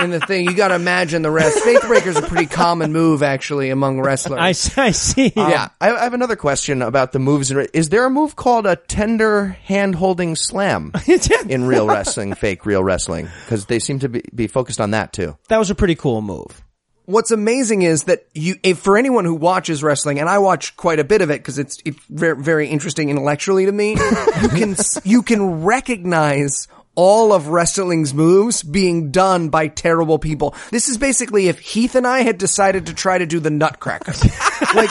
in 0.01 0.11
the 0.11 0.21
thing. 0.21 0.45
You 0.47 0.55
got 0.55 0.69
to 0.69 0.75
imagine 0.75 1.23
the 1.23 1.31
rest. 1.31 1.59
Faith 1.61 1.85
is 2.07 2.17
a 2.17 2.23
pretty 2.23 2.47
common 2.47 2.93
move 2.93 3.23
actually 3.23 3.71
among 3.71 4.01
wrestlers. 4.01 4.39
I, 4.77 4.91
see. 4.93 5.33
Yeah, 5.35 5.69
I, 5.81 5.91
I 5.91 6.05
have 6.05 6.15
another 6.15 6.37
question 6.37 6.83
about 6.83 7.13
the 7.13 7.19
moves. 7.19 7.51
Is 7.51 7.89
there 7.89 8.05
a 8.05 8.11
move 8.11 8.37
called 8.37 8.67
a 8.67 8.77
tender 8.77 9.49
hand 9.65 9.95
holding 9.95 10.37
slam 10.37 10.93
in 11.49 11.65
real 11.65 11.87
wrestling, 11.87 12.35
fake 12.35 12.67
real 12.67 12.83
wrestling? 12.83 13.29
Because 13.45 13.67
they 13.67 13.79
seem 13.79 13.99
to 14.01 14.09
be, 14.09 14.23
be 14.35 14.47
focused 14.47 14.81
on 14.81 14.93
that 14.93 15.13
too. 15.13 15.37
that 15.49 15.59
was 15.59 15.71
a 15.71 15.75
pretty 15.75 15.95
cool 15.95 16.23
move. 16.23 16.63
what's 17.07 17.31
amazing 17.31 17.83
is 17.83 18.05
that 18.05 18.27
you, 18.35 18.57
if 18.63 18.79
for 18.79 18.99
anyone 18.99 19.25
who 19.25 19.35
watches 19.35 19.83
wrestling, 19.83 20.19
and 20.21 20.29
I 20.29 20.39
watch 20.39 20.77
quite 20.77 20.99
a 20.99 21.05
bit 21.05 21.23
of 21.23 21.31
it 21.31 21.41
because 21.41 21.59
it's, 21.59 21.79
it's 21.85 21.99
very, 22.11 22.37
very 22.37 22.69
interesting 22.69 23.09
intellectually 23.09 23.65
to 23.67 23.73
me, 23.73 23.93
you 23.93 24.49
can, 24.49 24.77
you 25.05 25.23
can 25.23 25.65
recognize 25.65 26.69
all 26.99 27.33
of 27.33 27.47
wrestling's 27.47 28.13
moves 28.13 28.65
being 28.65 29.13
done 29.13 29.51
by 29.51 29.69
terrible 29.69 30.19
people. 30.19 30.53
This 30.73 30.89
is 30.89 30.99
basically 30.99 31.47
if 31.47 31.61
Heath 31.61 31.95
and 31.95 32.05
I 32.05 32.23
had 32.23 32.39
decided 32.39 32.87
to 32.87 32.93
try 32.93 33.17
to 33.19 33.25
do 33.25 33.39
the 33.39 33.51
Nutcracker. 33.51 34.11
like, 34.75 34.91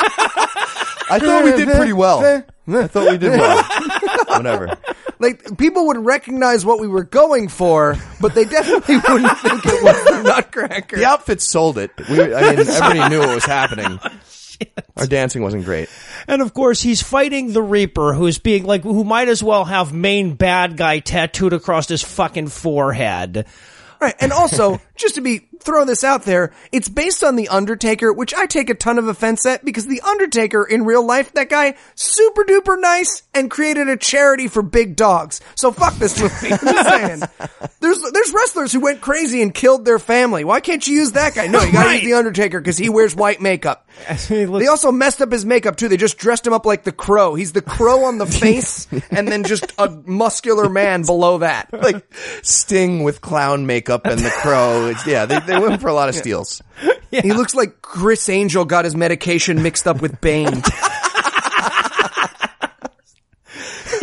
I 1.12 1.20
thought 1.20 1.44
we 1.44 1.52
did 1.52 1.68
pretty 1.68 1.92
well. 1.92 2.24
I 2.70 2.88
thought 2.88 3.12
we 3.12 3.18
did 3.18 3.32
well. 3.32 3.62
Whatever. 4.28 4.78
Like 5.20 5.58
people 5.58 5.88
would 5.88 5.98
recognize 5.98 6.66
what 6.66 6.80
we 6.80 6.88
were 6.88 7.04
going 7.04 7.50
for, 7.50 7.98
but 8.22 8.34
they 8.36 8.46
definitely 8.46 8.96
wouldn't 9.10 9.38
think 9.40 9.66
it 9.66 9.84
was 9.84 10.04
the 10.06 10.24
Nutcracker. 10.24 10.96
The 10.96 11.06
outfits 11.06 11.50
sold 11.50 11.78
it. 11.78 11.92
We, 12.10 12.22
I 12.22 12.56
mean, 12.56 12.60
everybody 12.60 13.10
knew 13.10 13.20
what 13.20 13.36
was 13.36 13.46
happening. 13.46 14.00
Our 14.96 15.08
dancing 15.08 15.42
wasn't 15.42 15.66
great. 15.66 15.90
And 16.28 16.42
of 16.42 16.54
course, 16.54 16.82
he's 16.82 17.02
fighting 17.02 17.54
the 17.54 17.62
Reaper, 17.62 18.14
who's 18.14 18.40
being 18.40 18.66
like, 18.66 18.84
who 18.84 19.04
might 19.04 19.30
as 19.30 19.44
well 19.44 19.66
have 19.66 19.94
main 19.94 20.36
bad 20.36 20.78
guy 20.78 21.00
tattooed 21.00 21.54
across 21.54 21.88
his 21.88 22.04
fucking 22.04 22.48
forehead. 22.48 23.46
Right. 24.00 24.16
And 24.20 24.32
also, 24.32 24.80
just 24.96 25.16
to 25.16 25.22
be 25.22 25.48
throw 25.68 25.84
this 25.86 26.04
out 26.06 26.24
there, 26.24 26.54
it's 26.72 26.88
based 26.90 27.24
on 27.26 27.36
The 27.36 27.50
Undertaker, 27.50 28.12
which 28.14 28.34
I 28.34 28.46
take 28.48 28.70
a 28.70 28.74
ton 28.74 28.98
of 28.98 29.08
offense 29.08 29.46
at 29.46 29.64
because 29.66 29.86
The 29.86 30.02
Undertaker 30.02 30.64
in 30.64 30.86
real 30.86 31.06
life, 31.06 31.34
that 31.34 31.50
guy, 31.50 31.76
super 31.94 32.44
duper 32.46 32.80
nice 32.80 33.22
and 33.36 33.52
created 33.52 33.90
a 33.90 33.98
charity 33.98 34.48
for 34.48 34.62
big 34.64 34.96
dogs. 34.96 35.42
So 35.56 35.72
fuck 35.72 35.96
this 35.96 36.20
movie. 36.20 36.54
I'm 36.54 36.58
just 36.60 36.90
saying. 36.90 37.22
There's, 37.80 38.02
there's 38.12 38.34
wrestlers 38.34 38.74
who 38.74 38.80
went 38.82 39.02
crazy 39.02 39.42
and 39.42 39.54
killed 39.54 39.86
their 39.86 40.00
family. 40.00 40.44
Why 40.44 40.60
can't 40.62 40.86
you 40.86 40.96
use 40.96 41.12
that 41.14 41.36
guy? 41.36 41.48
No, 41.48 41.62
you 41.62 41.72
gotta 41.72 41.88
Right. 41.90 42.02
use 42.02 42.12
The 42.12 42.18
Undertaker 42.18 42.60
because 42.60 42.78
he 42.78 42.90
wears 42.90 43.16
white 43.16 43.40
makeup. 43.42 43.88
They 44.30 44.68
also 44.68 44.92
messed 44.92 45.22
up 45.22 45.32
his 45.32 45.46
makeup 45.46 45.76
too. 45.76 45.88
They 45.88 45.98
just 45.98 46.18
dressed 46.18 46.46
him 46.46 46.54
up 46.54 46.66
like 46.66 46.84
the 46.84 46.92
crow. 46.92 47.34
He's 47.36 47.52
the 47.54 47.62
crow 47.62 48.04
on 48.06 48.18
the 48.18 48.26
face 48.42 48.88
and 49.12 49.28
then 49.28 49.44
just 49.44 49.74
a 49.78 49.90
muscular 50.06 50.70
man 50.70 51.04
below 51.04 51.40
that. 51.40 51.70
Like 51.74 52.04
Sting 52.44 53.04
with 53.04 53.22
clown 53.22 53.66
makeup 53.66 54.06
and 54.06 54.20
the 54.20 54.30
crow. 54.30 54.88
It's, 54.88 55.06
yeah, 55.08 55.26
they, 55.26 55.40
went 55.60 55.82
for 55.82 55.88
a 55.88 55.94
lot 55.94 56.10
of 56.10 56.16
steals. 56.16 56.62
He 57.10 57.32
looks 57.32 57.56
like 57.56 57.82
Criss 57.82 58.28
Angel 58.28 58.66
got 58.66 58.84
his 58.84 58.94
medication 58.94 59.64
mixed 59.64 59.88
up 59.88 60.02
with 60.02 60.20
Bane. 60.20 60.62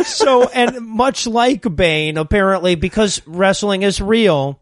so, 0.03 0.49
and 0.49 0.81
much 0.87 1.27
like 1.27 1.75
Bane, 1.75 2.17
apparently, 2.17 2.73
because 2.73 3.21
wrestling 3.27 3.83
is 3.83 4.01
real, 4.01 4.59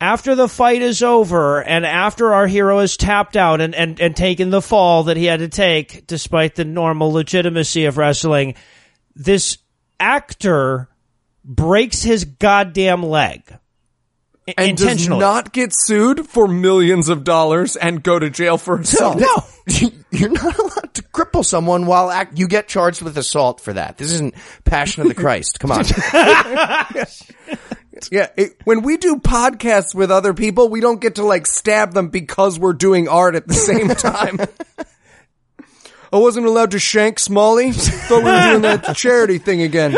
after 0.00 0.34
the 0.34 0.48
fight 0.48 0.82
is 0.82 1.02
over 1.02 1.62
and 1.62 1.84
after 1.84 2.32
our 2.32 2.46
hero 2.46 2.80
is 2.80 2.96
tapped 2.96 3.36
out 3.36 3.60
and, 3.60 3.74
and, 3.74 4.00
and 4.00 4.16
taken 4.16 4.50
the 4.50 4.62
fall 4.62 5.04
that 5.04 5.16
he 5.16 5.26
had 5.26 5.40
to 5.40 5.48
take, 5.48 6.06
despite 6.06 6.54
the 6.54 6.64
normal 6.64 7.12
legitimacy 7.12 7.84
of 7.84 7.96
wrestling, 7.96 8.54
this 9.14 9.58
actor 9.98 10.88
breaks 11.44 12.02
his 12.02 12.24
goddamn 12.24 13.02
leg. 13.02 13.42
I- 14.56 14.62
and 14.68 14.78
does 14.78 15.08
not 15.08 15.52
get 15.52 15.72
sued 15.74 16.26
for 16.28 16.48
millions 16.48 17.08
of 17.08 17.24
dollars 17.24 17.76
and 17.76 18.02
go 18.02 18.18
to 18.18 18.30
jail 18.30 18.56
for 18.58 18.78
assault. 18.80 19.18
no. 19.18 19.44
You're 20.10 20.30
not 20.30 20.58
allowed 20.58 20.94
to 20.94 21.02
cripple 21.02 21.44
someone 21.44 21.84
while 21.86 22.10
act, 22.10 22.38
you 22.38 22.48
get 22.48 22.68
charged 22.68 23.02
with 23.02 23.18
assault 23.18 23.60
for 23.60 23.74
that. 23.74 23.98
This 23.98 24.12
isn't 24.12 24.34
Passion 24.64 25.02
of 25.02 25.08
the 25.08 25.14
Christ. 25.14 25.60
Come 25.60 25.72
on. 25.72 25.84
Yeah, 28.12 28.28
it, 28.36 28.52
when 28.62 28.82
we 28.82 28.96
do 28.96 29.16
podcasts 29.16 29.92
with 29.92 30.12
other 30.12 30.32
people, 30.32 30.68
we 30.68 30.80
don't 30.80 31.00
get 31.00 31.16
to 31.16 31.24
like 31.24 31.48
stab 31.48 31.94
them 31.94 32.10
because 32.10 32.56
we're 32.56 32.72
doing 32.72 33.08
art 33.08 33.34
at 33.34 33.48
the 33.48 33.54
same 33.54 33.88
time. 33.88 34.38
I 36.12 36.16
wasn't 36.18 36.46
allowed 36.46 36.70
to 36.70 36.78
shank 36.78 37.18
Smalley. 37.18 37.72
Thought 37.72 38.18
we 38.22 38.30
were 38.30 38.50
doing 38.50 38.62
that 38.62 38.94
charity 38.96 39.38
thing 39.38 39.62
again. 39.62 39.96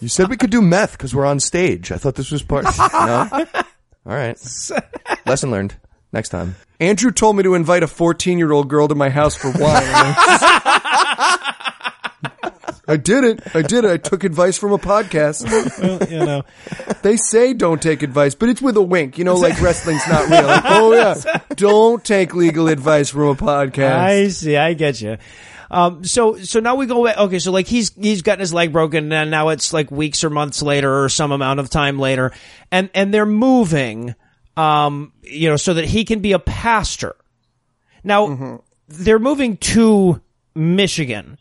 You 0.00 0.08
said 0.08 0.30
we 0.30 0.38
could 0.38 0.48
do 0.50 0.62
meth 0.62 0.92
because 0.92 1.14
we're 1.14 1.26
on 1.26 1.38
stage. 1.38 1.92
I 1.92 1.98
thought 1.98 2.14
this 2.14 2.30
was 2.30 2.42
part. 2.42 2.64
No. 2.64 3.46
All 4.06 4.14
right. 4.14 4.38
Lesson 5.26 5.50
learned. 5.50 5.74
Next 6.12 6.28
time. 6.28 6.54
Andrew 6.78 7.10
told 7.10 7.36
me 7.36 7.42
to 7.42 7.54
invite 7.54 7.82
a 7.82 7.88
14 7.88 8.38
year 8.38 8.52
old 8.52 8.68
girl 8.68 8.86
to 8.88 8.94
my 8.94 9.08
house 9.10 9.34
for 9.34 9.50
wine. 9.50 9.56
I 12.88 12.96
did 12.96 13.24
it. 13.24 13.40
I 13.54 13.62
did 13.62 13.84
it. 13.84 13.90
I 13.90 13.96
took 13.96 14.22
advice 14.22 14.56
from 14.56 14.72
a 14.72 14.78
podcast. 14.78 15.42
you 16.08 16.18
know. 16.18 16.44
They 17.02 17.16
say 17.16 17.52
don't 17.52 17.82
take 17.82 18.04
advice, 18.04 18.36
but 18.36 18.48
it's 18.48 18.62
with 18.62 18.76
a 18.76 18.82
wink. 18.82 19.18
You 19.18 19.24
know, 19.24 19.34
like 19.34 19.60
wrestling's 19.60 20.06
not 20.06 20.28
real. 20.28 20.46
Like, 20.46 20.62
oh 20.66 20.92
yeah, 20.94 21.40
don't 21.56 22.04
take 22.04 22.32
legal 22.34 22.68
advice 22.68 23.10
from 23.10 23.22
a 23.22 23.34
podcast. 23.34 23.92
I 23.92 24.28
see. 24.28 24.56
I 24.56 24.74
get 24.74 25.00
you. 25.00 25.16
Um, 25.70 26.04
so, 26.04 26.36
so 26.38 26.60
now 26.60 26.74
we 26.76 26.86
go. 26.86 27.08
Okay. 27.08 27.38
So 27.38 27.52
like 27.52 27.66
he's, 27.66 27.94
he's 27.94 28.22
gotten 28.22 28.40
his 28.40 28.54
leg 28.54 28.72
broken 28.72 29.12
and 29.12 29.30
now 29.30 29.48
it's 29.50 29.72
like 29.72 29.90
weeks 29.90 30.24
or 30.24 30.30
months 30.30 30.62
later 30.62 31.04
or 31.04 31.08
some 31.08 31.32
amount 31.32 31.60
of 31.60 31.70
time 31.70 31.98
later. 31.98 32.32
And, 32.70 32.90
and 32.94 33.12
they're 33.12 33.26
moving, 33.26 34.14
um, 34.56 35.12
you 35.22 35.48
know, 35.48 35.56
so 35.56 35.74
that 35.74 35.84
he 35.84 36.04
can 36.04 36.20
be 36.20 36.32
a 36.32 36.38
pastor. 36.38 37.16
Now 38.04 38.62
they're 38.88 39.18
moving 39.18 39.56
to 39.58 40.20
Michigan. 40.54 41.38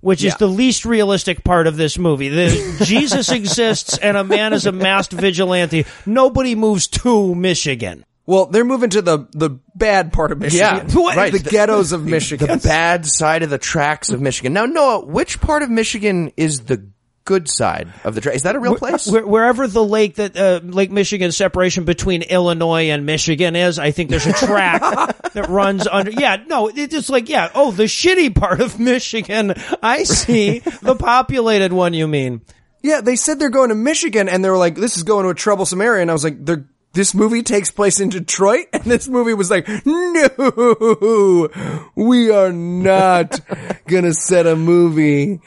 Which 0.00 0.22
is 0.22 0.36
the 0.36 0.46
least 0.46 0.84
realistic 0.84 1.42
part 1.42 1.66
of 1.66 1.76
this 1.76 1.98
movie. 1.98 2.28
The, 2.28 2.82
Jesus 2.84 3.32
exists 3.32 3.98
and 3.98 4.16
a 4.16 4.22
man 4.22 4.52
is 4.52 4.64
a 4.64 4.70
masked 4.70 5.12
vigilante. 5.12 5.86
Nobody 6.06 6.54
moves 6.54 6.86
to 6.88 7.34
Michigan. 7.34 8.04
Well, 8.28 8.44
they're 8.44 8.62
moving 8.62 8.90
to 8.90 9.00
the 9.00 9.26
the 9.32 9.58
bad 9.74 10.12
part 10.12 10.32
of 10.32 10.38
Michigan. 10.38 10.86
Yeah, 10.86 10.94
What? 10.94 11.16
right. 11.16 11.32
The 11.32 11.38
ghettos 11.38 11.92
of 11.92 12.04
Michigan. 12.04 12.46
The 12.46 12.58
bad 12.58 13.06
side 13.06 13.42
of 13.42 13.48
the 13.48 13.56
tracks 13.56 14.10
of 14.10 14.20
Michigan. 14.20 14.52
Now, 14.52 14.66
Noah, 14.66 15.06
which 15.06 15.40
part 15.40 15.62
of 15.62 15.70
Michigan 15.70 16.30
is 16.36 16.60
the 16.60 16.90
good 17.24 17.48
side 17.48 17.88
of 18.04 18.14
the 18.14 18.20
track? 18.20 18.34
Is 18.34 18.42
that 18.42 18.54
a 18.54 18.60
real 18.60 18.76
place? 18.76 19.06
Where, 19.06 19.26
wherever 19.26 19.66
the 19.66 19.82
lake 19.82 20.16
that 20.16 20.36
uh, 20.36 20.60
Lake 20.62 20.90
Michigan 20.90 21.32
separation 21.32 21.84
between 21.84 22.20
Illinois 22.20 22.90
and 22.90 23.06
Michigan 23.06 23.56
is, 23.56 23.78
I 23.78 23.92
think 23.92 24.10
there's 24.10 24.26
a 24.26 24.34
track 24.34 24.82
that 25.32 25.46
runs 25.48 25.86
under. 25.86 26.10
Yeah, 26.10 26.36
no, 26.48 26.68
it's 26.68 26.92
just 26.92 27.08
like 27.08 27.30
yeah. 27.30 27.50
Oh, 27.54 27.70
the 27.70 27.84
shitty 27.84 28.34
part 28.34 28.60
of 28.60 28.78
Michigan. 28.78 29.54
I 29.82 30.02
see 30.02 30.58
the 30.58 30.96
populated 30.96 31.72
one. 31.72 31.94
You 31.94 32.06
mean? 32.06 32.42
Yeah, 32.82 33.00
they 33.00 33.16
said 33.16 33.38
they're 33.38 33.48
going 33.48 33.70
to 33.70 33.74
Michigan, 33.74 34.28
and 34.28 34.44
they 34.44 34.50
were 34.50 34.58
like, 34.58 34.74
"This 34.74 34.98
is 34.98 35.02
going 35.02 35.24
to 35.24 35.30
a 35.30 35.34
troublesome 35.34 35.80
area." 35.80 36.02
And 36.02 36.10
I 36.10 36.12
was 36.12 36.24
like, 36.24 36.44
"They're." 36.44 36.66
This 36.92 37.14
movie 37.14 37.42
takes 37.42 37.70
place 37.70 38.00
in 38.00 38.08
Detroit, 38.08 38.66
and 38.72 38.84
this 38.84 39.08
movie 39.08 39.34
was 39.34 39.50
like, 39.50 39.68
no, 39.86 41.48
we 41.94 42.30
are 42.30 42.52
not 42.52 43.40
gonna 43.86 44.14
set 44.14 44.46
a 44.46 44.56
movie 44.56 45.40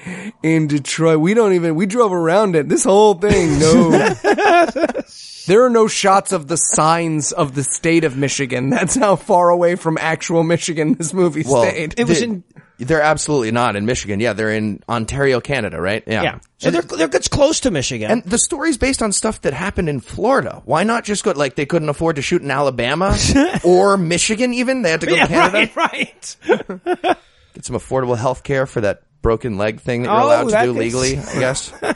in 0.44 0.68
Detroit. 0.68 1.20
We 1.20 1.34
don't 1.34 1.54
even, 1.54 1.76
we 1.76 1.86
drove 1.86 2.14
around 2.14 2.56
it. 2.56 2.70
This 2.70 2.84
whole 2.84 3.16
thing, 3.16 3.60
no. 3.60 4.16
There 5.48 5.66
are 5.66 5.72
no 5.72 5.88
shots 5.88 6.32
of 6.34 6.48
the 6.48 6.56
signs 6.56 7.32
of 7.32 7.56
the 7.56 7.64
state 7.64 8.04
of 8.04 8.16
Michigan. 8.16 8.70
That's 8.70 8.96
how 8.96 9.16
far 9.16 9.50
away 9.50 9.76
from 9.76 9.98
actual 10.00 10.44
Michigan 10.44 10.94
this 10.94 11.14
movie 11.14 11.44
well, 11.46 11.64
stayed. 11.64 11.96
It 11.98 12.08
was 12.08 12.22
in- 12.22 12.44
They're 12.84 13.02
absolutely 13.02 13.52
not 13.52 13.76
in 13.76 13.86
Michigan. 13.86 14.20
Yeah, 14.20 14.34
they're 14.34 14.52
in 14.52 14.82
Ontario, 14.90 15.40
Canada, 15.40 15.80
right? 15.80 16.04
Yeah. 16.08 16.40
So 16.58 16.72
they're 16.72 16.82
they're 16.82 17.10
it's 17.14 17.28
close 17.28 17.60
to 17.62 17.72
Michigan. 17.72 18.10
And 18.12 18.24
the 18.24 18.38
story's 18.38 18.78
based 18.78 19.02
on 19.02 19.12
stuff 19.12 19.42
that 19.42 19.54
happened 19.54 19.88
in 19.90 20.00
Florida. 20.00 20.62
Why 20.66 20.84
not 20.84 21.04
just 21.04 21.24
go, 21.24 21.32
like, 21.32 21.56
they 21.56 21.66
couldn't 21.66 21.90
afford 21.90 22.16
to 22.18 22.22
shoot 22.22 22.42
in 22.42 22.50
Alabama 22.52 23.16
or 23.64 23.98
Michigan 23.98 24.54
even? 24.54 24.82
They 24.82 24.92
had 24.92 25.02
to 25.02 25.08
go 25.08 25.16
yeah, 25.16 25.28
to 25.28 25.34
Canada? 25.34 25.72
right, 25.76 25.76
right. 25.76 26.38
Get 27.54 27.66
some 27.66 27.76
affordable 27.76 28.18
health 28.18 28.44
care 28.44 28.66
for 28.66 28.82
that 28.82 29.04
broken 29.22 29.58
leg 29.58 29.82
thing 29.82 30.04
that 30.04 30.10
you're 30.10 30.20
Oh, 30.22 30.26
allowed 30.26 30.50
to 30.50 30.64
do 30.66 30.72
is- 30.72 30.78
legally, 30.78 31.18
I 31.18 31.40
guess. 31.40 31.74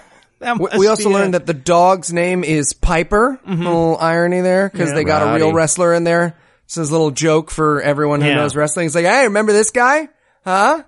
We- 0.78 0.86
also 0.88 1.10
learned 1.10 1.34
it. 1.34 1.40
that 1.40 1.46
the 1.48 1.54
dog's 1.60 2.14
name 2.14 2.44
is 2.44 2.74
Piper. 2.74 3.40
Mm-hmm. 3.48 3.64
Little 3.64 3.98
irony 4.00 4.42
there 4.42 4.70
because 4.70 4.94
they 4.94 5.04
got 5.04 5.34
a 5.34 5.36
real 5.40 5.52
wrestler 5.54 5.94
in 5.94 6.04
there. 6.04 6.38
This 6.68 6.78
is 6.78 6.90
a 6.90 6.92
little 6.92 7.10
joke 7.12 7.50
for 7.50 7.82
everyone 7.82 8.22
who 8.22 8.28
Yeah. 8.28 8.36
knows 8.36 8.56
wrestling. 8.56 8.86
It's 8.88 8.94
like, 8.96 9.06
hey, 9.06 9.24
remember 9.24 9.54
this 9.54 9.72
guy? 9.72 10.10
Huh? 10.46 10.84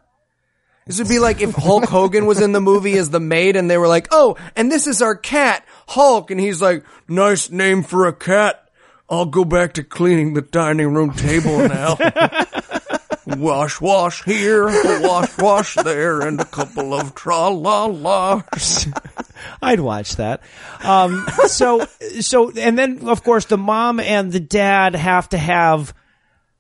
This 0.86 1.00
would 1.00 1.10
be 1.10 1.20
like 1.20 1.42
if 1.42 1.54
Hulk 1.54 1.86
Hogan 1.90 2.26
was 2.26 2.40
in 2.40 2.54
the 2.54 2.62
movie 2.62 2.98
as 2.98 3.10
the 3.10 3.20
maid 3.20 3.56
and 3.56 3.70
they 3.70 3.78
were 3.78 3.88
like, 3.88 4.08
oh, 4.12 4.38
and 4.56 4.72
this 4.72 4.88
is 4.88 5.02
our 5.02 5.16
cat, 5.16 5.66
Hulk. 5.88 6.32
And 6.32 6.40
he's 6.40 6.62
like, 6.62 6.86
nice 7.10 7.50
name 7.50 7.84
for 7.84 8.08
a 8.08 8.14
cat. 8.14 8.64
I'll 9.10 9.26
go 9.26 9.44
back 9.44 9.74
to 9.74 9.84
cleaning 9.84 10.34
the 10.34 10.42
dining 10.42 10.94
room 10.94 11.14
table 11.14 11.68
now. 11.68 11.98
wash, 13.26 13.82
wash 13.82 14.24
here, 14.24 14.66
wash, 15.02 15.38
wash 15.38 15.76
there, 15.76 16.22
and 16.22 16.40
a 16.40 16.46
couple 16.46 16.94
of 16.94 17.16
tra-la-las. 17.16 18.88
I'd 19.62 19.80
watch 19.80 20.18
that. 20.18 20.42
Um, 20.84 21.26
so, 21.48 21.86
so, 22.20 22.52
and 22.52 22.78
then 22.78 23.08
of 23.08 23.24
course 23.24 23.46
the 23.46 23.58
mom 23.58 24.00
and 24.00 24.32
the 24.32 24.40
dad 24.40 24.96
have 24.96 25.30
to 25.30 25.38
have 25.38 25.94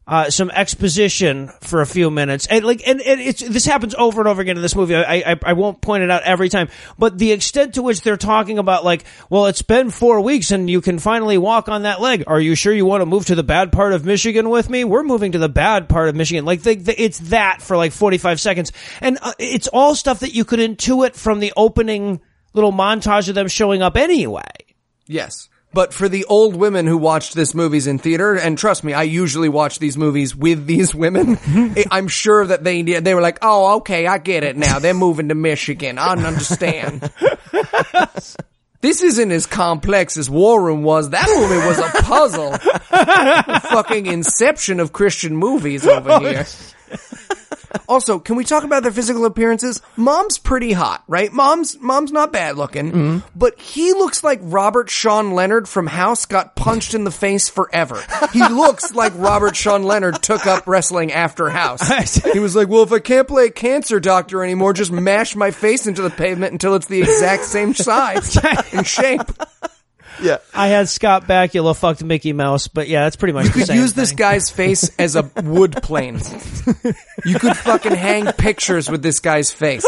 uh, 0.08 0.30
some 0.30 0.50
exposition 0.52 1.50
for 1.60 1.82
a 1.82 1.86
few 1.86 2.10
minutes, 2.10 2.48
and 2.48 2.64
like, 2.64 2.82
and, 2.88 3.02
and 3.02 3.20
it's 3.20 3.42
this 3.42 3.66
happens 3.66 3.94
over 3.96 4.22
and 4.22 4.28
over 4.28 4.42
again 4.42 4.56
in 4.56 4.62
this 4.62 4.76
movie. 4.76 4.96
I, 4.96 5.34
I 5.34 5.36
I 5.44 5.54
won't 5.54 5.82
point 5.82 6.04
it 6.04 6.10
out 6.10 6.24
every 6.24 6.48
time, 6.48 6.70
but 6.98 7.18
the 7.18 7.34
extent 7.34 7.74
to 7.74 7.82
which 7.82 8.02
they're 8.02 8.16
talking 8.16 8.58
about, 8.58 8.86
like, 8.86 9.04
well, 9.30 9.48
it's 9.48 9.62
been 9.62 9.90
four 9.90 10.22
weeks 10.22 10.52
and 10.52 10.70
you 10.70 10.80
can 10.80 10.98
finally 10.98 11.38
walk 11.38 11.68
on 11.68 11.84
that 11.84 12.00
leg. 12.00 12.24
Are 12.26 12.40
you 12.40 12.56
sure 12.56 12.74
you 12.74 12.86
want 12.86 13.02
to 13.02 13.06
move 13.06 13.26
to 13.26 13.36
the 13.36 13.44
bad 13.44 13.72
part 13.72 13.92
of 13.92 14.06
Michigan 14.06 14.50
with 14.50 14.70
me? 14.70 14.86
We're 14.86 15.04
moving 15.04 15.34
to 15.34 15.40
the 15.40 15.50
bad 15.50 15.90
part 15.90 16.08
of 16.08 16.16
Michigan. 16.16 16.46
Like, 16.46 16.62
it's 16.66 17.20
that 17.30 17.62
for 17.62 17.76
like 17.76 17.92
forty 17.92 18.18
five 18.18 18.40
seconds, 18.40 18.72
and 19.02 19.20
uh, 19.22 19.34
it's 19.38 19.68
all 19.68 19.94
stuff 19.94 20.22
that 20.22 20.34
you 20.34 20.46
could 20.46 20.60
intuit 20.60 21.16
from 21.16 21.40
the 21.40 21.52
opening 21.58 22.22
little 22.54 22.72
montage 22.72 23.28
of 23.28 23.36
them 23.36 23.48
showing 23.50 23.82
up 23.82 23.98
anyway. 23.98 24.42
Yes. 25.06 25.50
But 25.74 25.94
for 25.94 26.10
the 26.10 26.26
old 26.26 26.56
women 26.56 26.88
who 26.88 26.98
watched 26.98 27.36
this 27.36 27.54
movies 27.54 27.88
in 27.88 28.00
theater, 28.00 28.36
and 28.36 28.58
trust 28.58 28.84
me, 28.84 28.94
I 28.94 29.04
usually 29.04 29.50
watch 29.50 29.80
these 29.80 29.98
movies 29.98 30.36
with 30.36 30.66
these 30.66 30.96
women. 30.96 31.38
I'm 31.92 32.08
sure 32.08 32.46
that 32.46 32.64
they 32.64 32.82
they 32.82 33.14
were 33.14 33.22
like, 33.22 33.40
"Oh, 33.42 33.78
okay, 33.78 34.08
I 34.08 34.18
get 34.18 34.44
it 34.44 34.58
now. 34.58 34.80
They're 34.80 34.94
moving 34.94 35.30
to 35.30 35.36
Michigan. 35.36 35.98
I 35.98 36.14
understand." 36.14 37.12
This 38.80 39.02
isn't 39.02 39.32
as 39.32 39.48
complex 39.48 40.18
as 40.18 40.30
War 40.30 40.64
Room 40.64 40.84
was. 40.84 41.10
That 41.10 41.28
movie 41.36 41.66
was 41.66 41.80
a 41.80 42.04
puzzle. 42.04 42.54
Fucking 43.70 44.06
inception 44.06 44.80
of 44.80 44.94
Christian 44.94 45.36
movies 45.36 45.86
over 45.88 46.12
oh, 46.12 46.20
here. 46.20 46.46
Also, 47.88 48.20
can 48.20 48.36
we 48.36 48.44
talk 48.44 48.64
about 48.64 48.84
their 48.84 48.92
physical 48.92 49.26
appearances? 49.26 49.82
Mom's 49.96 50.38
pretty 50.38 50.72
hot, 50.74 51.04
right? 51.08 51.32
Mom's 51.32 51.80
mom's 51.80 52.12
not 52.12 52.32
bad 52.32 52.58
looking, 52.58 53.24
but 53.36 53.60
he 53.60 53.94
looks 53.94 54.24
like 54.24 54.40
Robert 54.44 54.90
Sean 54.90 55.32
Leonard 55.32 55.68
from 55.68 55.88
House 55.88 56.26
got 56.26 56.56
punched 56.56 56.94
in 56.94 57.04
the 57.04 57.12
face 57.12 57.50
forever. 57.50 58.02
He 58.34 58.40
looks 58.50 58.94
like 58.94 59.14
Robert 59.16 59.56
Sean 59.56 59.84
Leonard 59.84 60.22
took 60.22 60.46
up 60.46 60.68
wrestling 60.68 61.12
after 61.12 61.50
House. 61.50 61.88
He 62.38 62.40
was 62.40 62.56
like, 62.56 62.68
"Well, 62.68 62.84
if 62.84 62.92
I 62.92 63.00
can't 63.00 63.28
play 63.28 63.50
cancer 63.50 64.00
doctor 64.00 64.44
anymore, 64.44 64.74
just 64.74 64.92
mash 64.92 65.36
my 65.36 65.52
face 65.52 65.88
into 65.88 66.02
the 66.02 66.10
pavement 66.10 66.52
until 66.52 66.76
it's 66.76 66.88
the 66.88 67.02
exact 67.02 67.46
same 67.46 67.74
size 67.74 68.38
and 68.74 68.86
shape." 68.86 69.22
Yeah. 70.22 70.38
I 70.54 70.68
had 70.68 70.90
Scott 70.90 71.26
Bakula 71.28 71.78
fucked 71.78 72.04
Mickey 72.04 72.34
Mouse, 72.34 72.68
but 72.68 72.88
yeah, 72.88 73.04
that's 73.04 73.16
pretty 73.16 73.34
much 73.34 73.46
You 73.46 73.50
the 73.52 73.60
could 73.60 73.68
same 73.68 73.78
use 73.78 73.94
this 73.94 74.12
guy's 74.14 74.50
face 74.50 74.90
as 74.98 75.16
a 75.16 75.24
wood 75.44 75.74
plane. 75.84 76.20
You 77.26 77.40
could 77.40 77.56
fucking 77.58 77.94
hang 77.96 78.32
pictures 78.34 78.90
with 78.90 79.02
this 79.02 79.20
guy's 79.20 79.52
face. 79.52 79.86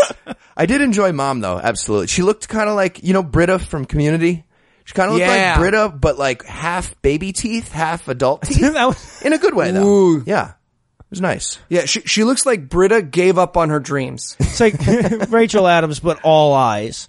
I 0.55 0.65
did 0.65 0.81
enjoy 0.81 1.11
Mom 1.13 1.39
though, 1.39 1.57
absolutely. 1.57 2.07
She 2.07 2.21
looked 2.21 2.47
kind 2.49 2.69
of 2.69 2.75
like 2.75 3.03
you 3.03 3.13
know 3.13 3.23
Britta 3.23 3.59
from 3.59 3.85
Community. 3.85 4.43
She 4.85 4.93
kind 4.93 5.07
of 5.09 5.13
looked 5.15 5.25
Yeah. 5.27 5.51
like 5.51 5.59
Britta, 5.59 5.89
but 5.89 6.17
like 6.17 6.43
half 6.45 6.99
baby 7.01 7.31
teeth, 7.31 7.71
half 7.71 8.07
adult 8.07 8.41
teeth, 8.45 8.73
That 8.73 8.85
was- 8.87 9.21
in 9.21 9.33
a 9.33 9.37
good 9.37 9.53
way 9.55 9.71
though. 9.71 9.85
Ooh. 9.85 10.23
Yeah, 10.25 10.49
it 10.49 10.53
was 11.09 11.21
nice. 11.21 11.57
Yeah, 11.69 11.85
she, 11.85 12.01
she 12.01 12.23
looks 12.23 12.45
like 12.45 12.69
Britta 12.69 13.01
gave 13.01 13.37
up 13.37 13.57
on 13.57 13.69
her 13.69 13.79
dreams. 13.79 14.35
it's 14.39 14.59
like 14.59 14.73
Rachel 15.29 15.63
McAdams, 15.63 16.01
but 16.01 16.19
all 16.23 16.53
eyes. 16.53 17.07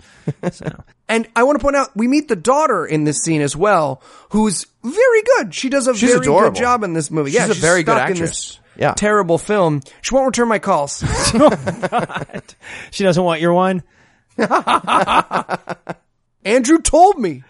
So. 0.52 0.82
And 1.08 1.28
I 1.34 1.42
want 1.42 1.58
to 1.58 1.62
point 1.62 1.76
out, 1.76 1.90
we 1.96 2.06
meet 2.08 2.28
the 2.28 2.36
daughter 2.36 2.86
in 2.86 3.04
this 3.04 3.18
scene 3.18 3.40
as 3.42 3.56
well, 3.56 4.00
who's 4.30 4.64
very 4.82 5.22
good. 5.36 5.54
She 5.54 5.68
does 5.68 5.86
a 5.88 5.94
She's 5.94 6.10
very 6.10 6.20
adorable. 6.22 6.52
good 6.52 6.60
job 6.60 6.84
in 6.84 6.92
this 6.92 7.10
movie. 7.10 7.32
yeah, 7.32 7.46
She's 7.48 7.58
a 7.58 7.60
very 7.60 7.82
good 7.82 7.96
stuck 7.96 8.10
in 8.10 8.16
this 8.16 8.20
actress. 8.22 8.60
Yeah. 8.76 8.94
Terrible 8.94 9.36
film. 9.36 9.80
She 10.02 10.14
won't 10.14 10.26
return 10.26 10.48
my 10.48 10.58
calls. 10.60 11.02
Oh, 11.34 12.14
she 12.92 13.02
doesn't 13.04 13.22
want 13.22 13.40
your 13.40 13.52
wine. 13.52 13.82
Andrew 16.44 16.78
told 16.80 17.18
me. 17.18 17.42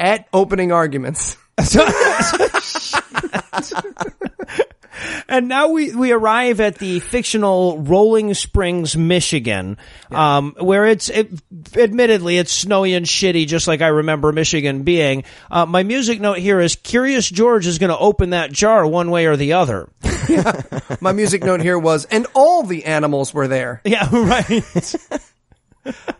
At 0.00 0.26
opening 0.32 0.72
arguments. 0.72 1.36
And 5.28 5.48
now 5.48 5.68
we, 5.68 5.94
we 5.94 6.12
arrive 6.12 6.60
at 6.60 6.76
the 6.76 7.00
fictional 7.00 7.78
Rolling 7.78 8.34
Springs, 8.34 8.96
Michigan, 8.96 9.78
um, 10.10 10.54
where 10.58 10.86
it's, 10.86 11.08
it, 11.08 11.30
admittedly, 11.74 12.38
it's 12.38 12.52
snowy 12.52 12.94
and 12.94 13.06
shitty, 13.06 13.46
just 13.46 13.66
like 13.66 13.80
I 13.80 13.88
remember 13.88 14.32
Michigan 14.32 14.82
being. 14.82 15.24
Uh, 15.50 15.66
my 15.66 15.82
music 15.82 16.20
note 16.20 16.38
here 16.38 16.60
is 16.60 16.76
Curious 16.76 17.28
George 17.28 17.66
is 17.66 17.78
going 17.78 17.90
to 17.90 17.98
open 17.98 18.30
that 18.30 18.52
jar 18.52 18.86
one 18.86 19.10
way 19.10 19.26
or 19.26 19.36
the 19.36 19.54
other. 19.54 19.88
yeah. 20.28 20.60
My 21.00 21.12
music 21.12 21.42
note 21.42 21.60
here 21.60 21.78
was, 21.78 22.04
and 22.04 22.26
all 22.34 22.62
the 22.62 22.84
animals 22.84 23.32
were 23.32 23.48
there. 23.48 23.80
Yeah, 23.92 24.08
right. 24.10 24.94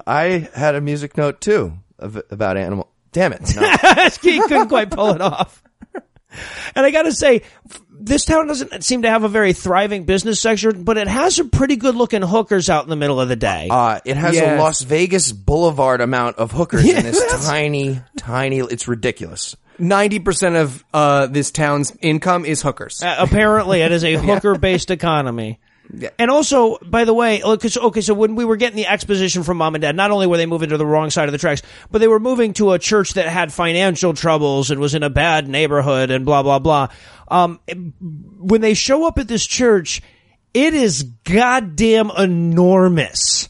I 0.06 0.48
had 0.54 0.74
a 0.74 0.80
music 0.80 1.16
note 1.16 1.40
too 1.40 1.74
of, 1.98 2.20
about 2.30 2.56
animal. 2.56 2.91
Damn 3.12 3.32
it! 3.32 3.54
No. 3.54 3.62
he 4.22 4.40
couldn't 4.40 4.68
quite 4.68 4.90
pull 4.90 5.10
it 5.10 5.20
off. 5.20 5.62
And 6.74 6.86
I 6.86 6.90
gotta 6.90 7.12
say, 7.12 7.42
this 7.90 8.24
town 8.24 8.46
doesn't 8.46 8.82
seem 8.82 9.02
to 9.02 9.10
have 9.10 9.22
a 9.22 9.28
very 9.28 9.52
thriving 9.52 10.04
business 10.04 10.40
sector, 10.40 10.72
but 10.72 10.96
it 10.96 11.06
has 11.06 11.36
some 11.36 11.50
pretty 11.50 11.76
good 11.76 11.94
looking 11.94 12.22
hookers 12.22 12.70
out 12.70 12.84
in 12.84 12.90
the 12.90 12.96
middle 12.96 13.20
of 13.20 13.28
the 13.28 13.36
day. 13.36 13.68
Uh, 13.70 14.00
it 14.06 14.16
has 14.16 14.34
Yes. 14.34 14.58
a 14.58 14.62
Las 14.62 14.80
Vegas 14.80 15.30
Boulevard 15.30 16.00
amount 16.00 16.38
of 16.38 16.50
hookers 16.50 16.86
in 16.88 17.02
this 17.04 17.22
tiny, 17.46 18.00
tiny. 18.16 18.60
It's 18.60 18.88
ridiculous. 18.88 19.56
90% 19.78 20.56
of 20.60 20.84
uh, 20.94 21.26
this 21.26 21.50
town's 21.50 21.94
income 22.00 22.46
is 22.46 22.62
hookers. 22.62 23.02
Uh, 23.02 23.16
apparently, 23.18 23.82
it 23.82 23.92
is 23.92 24.02
a 24.04 24.14
hooker-based 24.16 24.90
economy. 24.90 25.60
And 26.18 26.30
also, 26.30 26.78
by 26.84 27.04
the 27.04 27.12
way, 27.12 27.42
look, 27.42 27.60
'cause- 27.60 27.76
okay, 27.76 28.00
so 28.00 28.14
when 28.14 28.34
we 28.34 28.44
were 28.44 28.56
getting 28.56 28.76
the 28.76 28.86
exposition 28.86 29.42
from 29.42 29.58
mom 29.58 29.74
and 29.74 29.82
dad, 29.82 29.94
not 29.94 30.10
only 30.10 30.26
were 30.26 30.36
they 30.38 30.46
moving 30.46 30.70
to 30.70 30.78
the 30.78 30.86
wrong 30.86 31.10
side 31.10 31.28
of 31.28 31.32
the 31.32 31.38
tracks, 31.38 31.62
but 31.90 32.00
they 32.00 32.08
were 32.08 32.20
moving 32.20 32.54
to 32.54 32.72
a 32.72 32.78
church 32.78 33.14
that 33.14 33.28
had 33.28 33.52
financial 33.52 34.14
troubles 34.14 34.70
and 34.70 34.80
was 34.80 34.94
in 34.94 35.02
a 35.02 35.10
bad 35.10 35.48
neighborhood 35.48 36.10
and 36.10 36.24
blah, 36.24 36.42
blah, 36.42 36.58
blah. 36.58 36.88
Um, 37.28 37.60
when 38.40 38.60
they 38.60 38.74
show 38.74 39.06
up 39.06 39.18
at 39.18 39.28
this 39.28 39.46
church, 39.46 40.00
it 40.54 40.74
is 40.74 41.02
goddamn 41.24 42.10
enormous. 42.16 43.48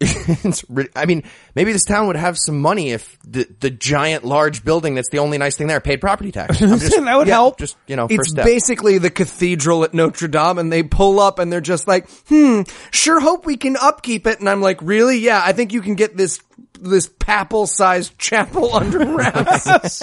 It's 0.44 0.64
ri- 0.68 0.88
I 0.96 1.06
mean, 1.06 1.22
maybe 1.54 1.72
this 1.72 1.84
town 1.84 2.06
would 2.08 2.16
have 2.16 2.36
some 2.38 2.60
money 2.60 2.90
if 2.90 3.18
the 3.24 3.46
the 3.60 3.70
giant, 3.70 4.24
large 4.24 4.64
building 4.64 4.94
that's 4.94 5.08
the 5.10 5.18
only 5.18 5.38
nice 5.38 5.56
thing 5.56 5.66
there 5.68 5.80
paid 5.80 6.00
property 6.00 6.32
tax. 6.32 6.58
Just, 6.60 6.90
that 7.04 7.16
would 7.16 7.28
help. 7.28 7.58
just 7.58 7.76
you 7.86 7.96
know, 7.96 8.04
It's 8.06 8.16
first 8.16 8.30
step. 8.30 8.44
basically 8.44 8.98
the 8.98 9.10
cathedral 9.10 9.84
at 9.84 9.94
Notre 9.94 10.28
Dame, 10.28 10.58
and 10.58 10.72
they 10.72 10.82
pull 10.82 11.20
up 11.20 11.38
and 11.38 11.52
they're 11.52 11.60
just 11.60 11.86
like, 11.86 12.08
"Hmm, 12.28 12.62
sure 12.90 13.20
hope 13.20 13.46
we 13.46 13.56
can 13.56 13.76
upkeep 13.76 14.26
it." 14.26 14.40
And 14.40 14.48
I'm 14.48 14.60
like, 14.60 14.78
"Really? 14.82 15.18
Yeah, 15.18 15.40
I 15.44 15.52
think 15.52 15.72
you 15.72 15.80
can 15.80 15.94
get 15.94 16.16
this 16.16 16.40
this 16.80 17.08
papal-sized 17.18 18.18
chapel 18.18 18.74
under 18.74 18.98
wraps." 19.14 20.02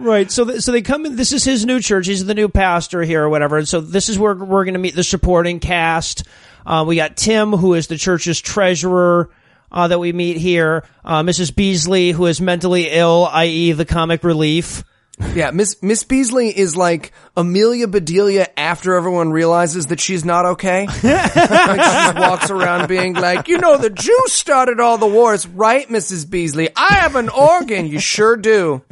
Right. 0.00 0.30
So, 0.30 0.44
th- 0.44 0.60
so 0.60 0.70
they 0.72 0.82
come 0.82 1.06
in. 1.06 1.16
This 1.16 1.32
is 1.32 1.42
his 1.44 1.64
new 1.66 1.80
church. 1.80 2.06
He's 2.06 2.24
the 2.24 2.34
new 2.34 2.48
pastor 2.48 3.02
here 3.02 3.24
or 3.24 3.28
whatever. 3.28 3.58
And 3.58 3.66
so 3.68 3.80
this 3.80 4.08
is 4.08 4.16
where 4.18 4.34
we're 4.34 4.64
going 4.64 4.74
to 4.74 4.80
meet 4.80 4.94
the 4.94 5.02
supporting 5.02 5.58
cast. 5.58 6.22
Uh, 6.66 6.84
we 6.86 6.96
got 6.96 7.16
Tim, 7.16 7.52
who 7.52 7.74
is 7.74 7.86
the 7.86 7.96
church's 7.96 8.40
treasurer, 8.40 9.30
uh, 9.70 9.88
that 9.88 9.98
we 9.98 10.12
meet 10.12 10.36
here. 10.36 10.84
Uh, 11.04 11.22
Mrs. 11.22 11.54
Beasley, 11.54 12.10
who 12.12 12.26
is 12.26 12.40
mentally 12.40 12.88
ill, 12.90 13.28
i.e. 13.30 13.72
the 13.72 13.84
comic 13.84 14.24
relief. 14.24 14.82
yeah, 15.34 15.50
Miss 15.50 15.82
Miss 15.82 16.04
Beasley 16.04 16.56
is 16.56 16.76
like 16.76 17.12
Amelia 17.36 17.88
Bedelia 17.88 18.46
after 18.56 18.94
everyone 18.94 19.30
realizes 19.30 19.86
that 19.86 19.98
she's 19.98 20.24
not 20.24 20.44
okay. 20.46 20.86
like 21.02 21.02
she 21.02 21.02
just 21.02 22.16
walks 22.16 22.50
around 22.50 22.86
being 22.88 23.14
like, 23.14 23.48
"You 23.48 23.58
know, 23.58 23.76
the 23.76 23.90
Jews 23.90 24.32
started 24.32 24.78
all 24.78 24.96
the 24.96 25.08
wars, 25.08 25.44
right, 25.46 25.88
Mrs. 25.88 26.30
Beasley? 26.30 26.68
I 26.76 26.94
have 27.00 27.16
an 27.16 27.30
organ. 27.30 27.86
You 27.86 27.98
sure 27.98 28.36
do." 28.36 28.82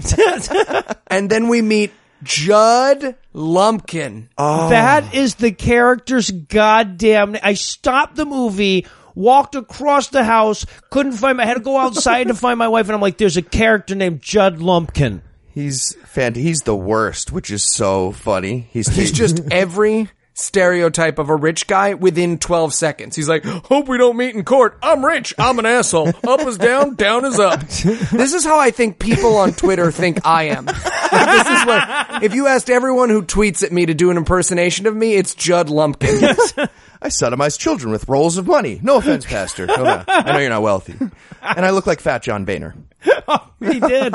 and 1.06 1.30
then 1.30 1.46
we 1.46 1.62
meet 1.62 1.92
Judd 2.24 3.14
Lumpkin. 3.36 4.28
Oh. 4.38 4.70
That 4.70 5.14
is 5.14 5.34
the 5.36 5.52
character's 5.52 6.30
goddamn. 6.30 7.32
na- 7.32 7.38
I 7.42 7.54
stopped 7.54 8.16
the 8.16 8.24
movie. 8.26 8.86
Walked 9.14 9.54
across 9.54 10.08
the 10.08 10.24
house, 10.24 10.66
couldn't 10.90 11.12
find 11.12 11.38
my, 11.38 11.44
I 11.44 11.46
had 11.46 11.54
to 11.54 11.60
go 11.60 11.78
outside 11.78 12.28
to 12.28 12.34
find 12.34 12.58
my 12.58 12.68
wife, 12.68 12.86
and 12.86 12.94
I'm 12.94 13.00
like, 13.00 13.16
there's 13.16 13.38
a 13.38 13.42
character 13.42 13.94
named 13.94 14.20
Judd 14.20 14.58
Lumpkin. 14.60 15.22
He's 15.54 15.94
fan. 16.04 16.34
He's 16.34 16.60
the 16.60 16.76
worst, 16.76 17.32
which 17.32 17.50
is 17.50 17.64
so 17.64 18.12
funny. 18.12 18.68
He's 18.72 18.88
He's 18.88 19.12
just 19.12 19.40
every 19.50 20.10
stereotype 20.36 21.18
of 21.18 21.30
a 21.30 21.34
rich 21.34 21.66
guy 21.66 21.94
within 21.94 22.38
12 22.38 22.74
seconds. 22.74 23.16
He's 23.16 23.28
like, 23.28 23.42
hope 23.44 23.88
we 23.88 23.96
don't 23.96 24.18
meet 24.18 24.34
in 24.34 24.44
court. 24.44 24.78
I'm 24.82 25.04
rich. 25.04 25.34
I'm 25.38 25.58
an 25.58 25.64
asshole. 25.66 26.08
Up 26.08 26.40
is 26.40 26.58
down, 26.58 26.94
down 26.94 27.24
is 27.24 27.40
up. 27.40 27.60
This 28.16 28.34
is 28.34 28.44
how 28.44 28.58
I 28.58 28.70
think 28.70 28.98
people 28.98 29.36
on 29.36 29.52
Twitter 29.52 29.90
think 29.90 30.26
I 30.26 30.44
am. 30.44 30.66
Like, 30.66 30.76
this 30.76 31.46
is 31.48 31.66
what, 31.66 32.22
if 32.24 32.34
you 32.34 32.46
asked 32.46 32.68
everyone 32.68 33.08
who 33.08 33.22
tweets 33.22 33.62
at 33.62 33.72
me 33.72 33.86
to 33.86 33.94
do 33.94 34.10
an 34.10 34.16
impersonation 34.16 34.86
of 34.86 34.94
me, 34.94 35.14
it's 35.14 35.34
Judd 35.34 35.68
Lumpkin. 35.68 36.22
I 37.02 37.08
sodomize 37.08 37.58
children 37.58 37.92
with 37.92 38.08
rolls 38.08 38.36
of 38.36 38.46
money. 38.46 38.80
No 38.82 38.96
offense, 38.96 39.24
Pastor. 39.24 39.66
No, 39.66 39.76
no. 39.76 40.04
I 40.08 40.32
know 40.32 40.38
you're 40.38 40.50
not 40.50 40.62
wealthy, 40.62 40.94
and 40.98 41.64
I 41.66 41.70
look 41.70 41.86
like 41.86 42.00
Fat 42.00 42.22
John 42.22 42.44
Boehner. 42.44 42.74
He 43.58 43.80
did. 43.80 44.14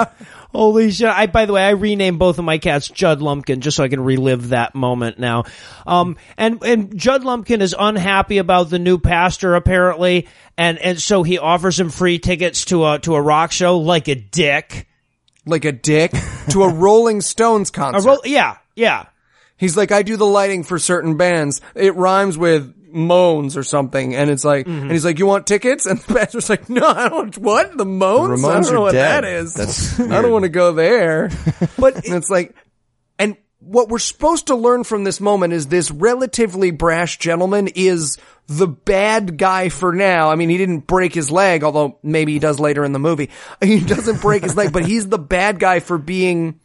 Holy 0.52 0.92
shit. 0.92 1.08
I, 1.08 1.28
by 1.28 1.46
the 1.46 1.54
way, 1.54 1.64
I 1.64 1.70
renamed 1.72 2.20
both 2.20 2.38
of 2.38 2.46
my 2.46 2.58
cats 2.58 2.88
Judd 2.90 3.22
Lumpkin 3.22 3.62
just 3.62 3.78
so 3.78 3.84
I 3.84 3.88
can 3.88 4.02
relive 4.02 4.50
that 4.50 4.76
moment 4.76 5.18
now. 5.18 5.46
Um, 5.88 6.18
and, 6.38 6.62
and 6.64 6.98
Judd 6.98 7.24
Lumpkin 7.24 7.62
is 7.62 7.74
unhappy 7.78 8.38
about 8.38 8.70
the 8.70 8.80
new 8.80 8.98
pastor 8.98 9.56
apparently. 9.56 10.28
And, 10.58 10.78
and 10.80 11.00
so 11.00 11.24
he 11.24 11.38
offers 11.38 11.80
him 11.80 11.90
free 11.90 12.20
tickets 12.20 12.66
to 12.66 12.86
a, 12.86 13.00
to 13.00 13.16
a 13.16 13.22
rock 13.22 13.52
show 13.52 13.78
like 13.78 14.08
a 14.10 14.16
dick. 14.16 14.88
Like 15.46 15.66
a 15.66 15.72
dick 15.72 16.12
to 16.50 16.64
a 16.64 16.74
Rolling 16.74 17.22
Stones 17.22 17.70
A 17.72 17.74
concert. 17.74 18.08
ro- 18.08 18.18
yeah, 18.26 18.58
yeah. 18.76 19.06
He's 19.58 19.78
like, 19.78 19.92
I 19.92 20.02
do 20.04 20.18
the 20.18 20.26
lighting 20.26 20.64
for 20.64 20.78
certain 20.80 21.18
bands. 21.18 21.62
It 21.76 21.96
rhymes 21.96 22.38
with 22.38 22.76
moans 22.94 23.58
or 23.58 23.64
something. 23.64 24.16
And 24.16 24.30
it's 24.30 24.44
like, 24.46 24.66
Mm-hmm. 24.66 24.82
and 24.84 24.92
he's 24.92 25.06
like, 25.06 25.20
you 25.20 25.26
want 25.26 25.48
tickets? 25.48 25.86
And 25.92 26.00
the 26.00 26.14
pastor's 26.14 26.50
like, 26.50 26.70
no, 26.70 26.88
I 26.88 27.10
don't, 27.10 27.18
want 27.18 27.38
what? 27.38 27.78
The 27.78 27.86
moans? 27.86 28.42
The 28.42 28.48
I 28.48 28.60
don't 28.62 28.74
know 28.74 28.82
what 28.82 28.92
dead. 28.94 29.24
that 29.24 29.30
is. 29.30 29.54
That's 29.54 30.00
I 30.00 30.22
don't 30.22 30.32
want 30.32 30.44
to 30.44 30.50
go 30.50 30.74
there. 30.74 31.30
But 31.78 31.96
and 32.06 32.16
it's 32.16 32.30
like, 32.30 32.56
and 33.18 33.38
what 33.60 33.90
we're 33.90 34.00
supposed 34.00 34.48
to 34.48 34.56
learn 34.56 34.84
from 34.84 35.04
this 35.04 35.20
moment 35.22 35.54
is 35.54 35.68
this 35.68 35.92
relatively 35.92 36.72
brash 36.72 37.18
gentleman 37.20 37.68
is 37.76 38.18
the 38.48 38.68
bad 38.68 39.38
guy 39.38 39.70
for 39.70 39.94
now. 39.94 40.30
I 40.32 40.36
mean, 40.36 40.50
he 40.50 40.58
didn't 40.58 40.88
break 40.88 41.14
his 41.14 41.30
leg, 41.32 41.64
although 41.64 42.00
maybe 42.04 42.34
he 42.34 42.40
does 42.40 42.60
later 42.60 42.84
in 42.84 42.92
the 42.92 43.00
movie. 43.00 43.30
He 43.64 43.80
doesn't 43.80 44.22
break 44.22 44.44
his 44.44 44.56
leg, 44.56 44.74
but 44.74 44.86
he's 44.86 45.08
the 45.08 45.20
bad 45.20 45.60
guy 45.60 45.80
for 45.80 45.98
being 45.98 46.60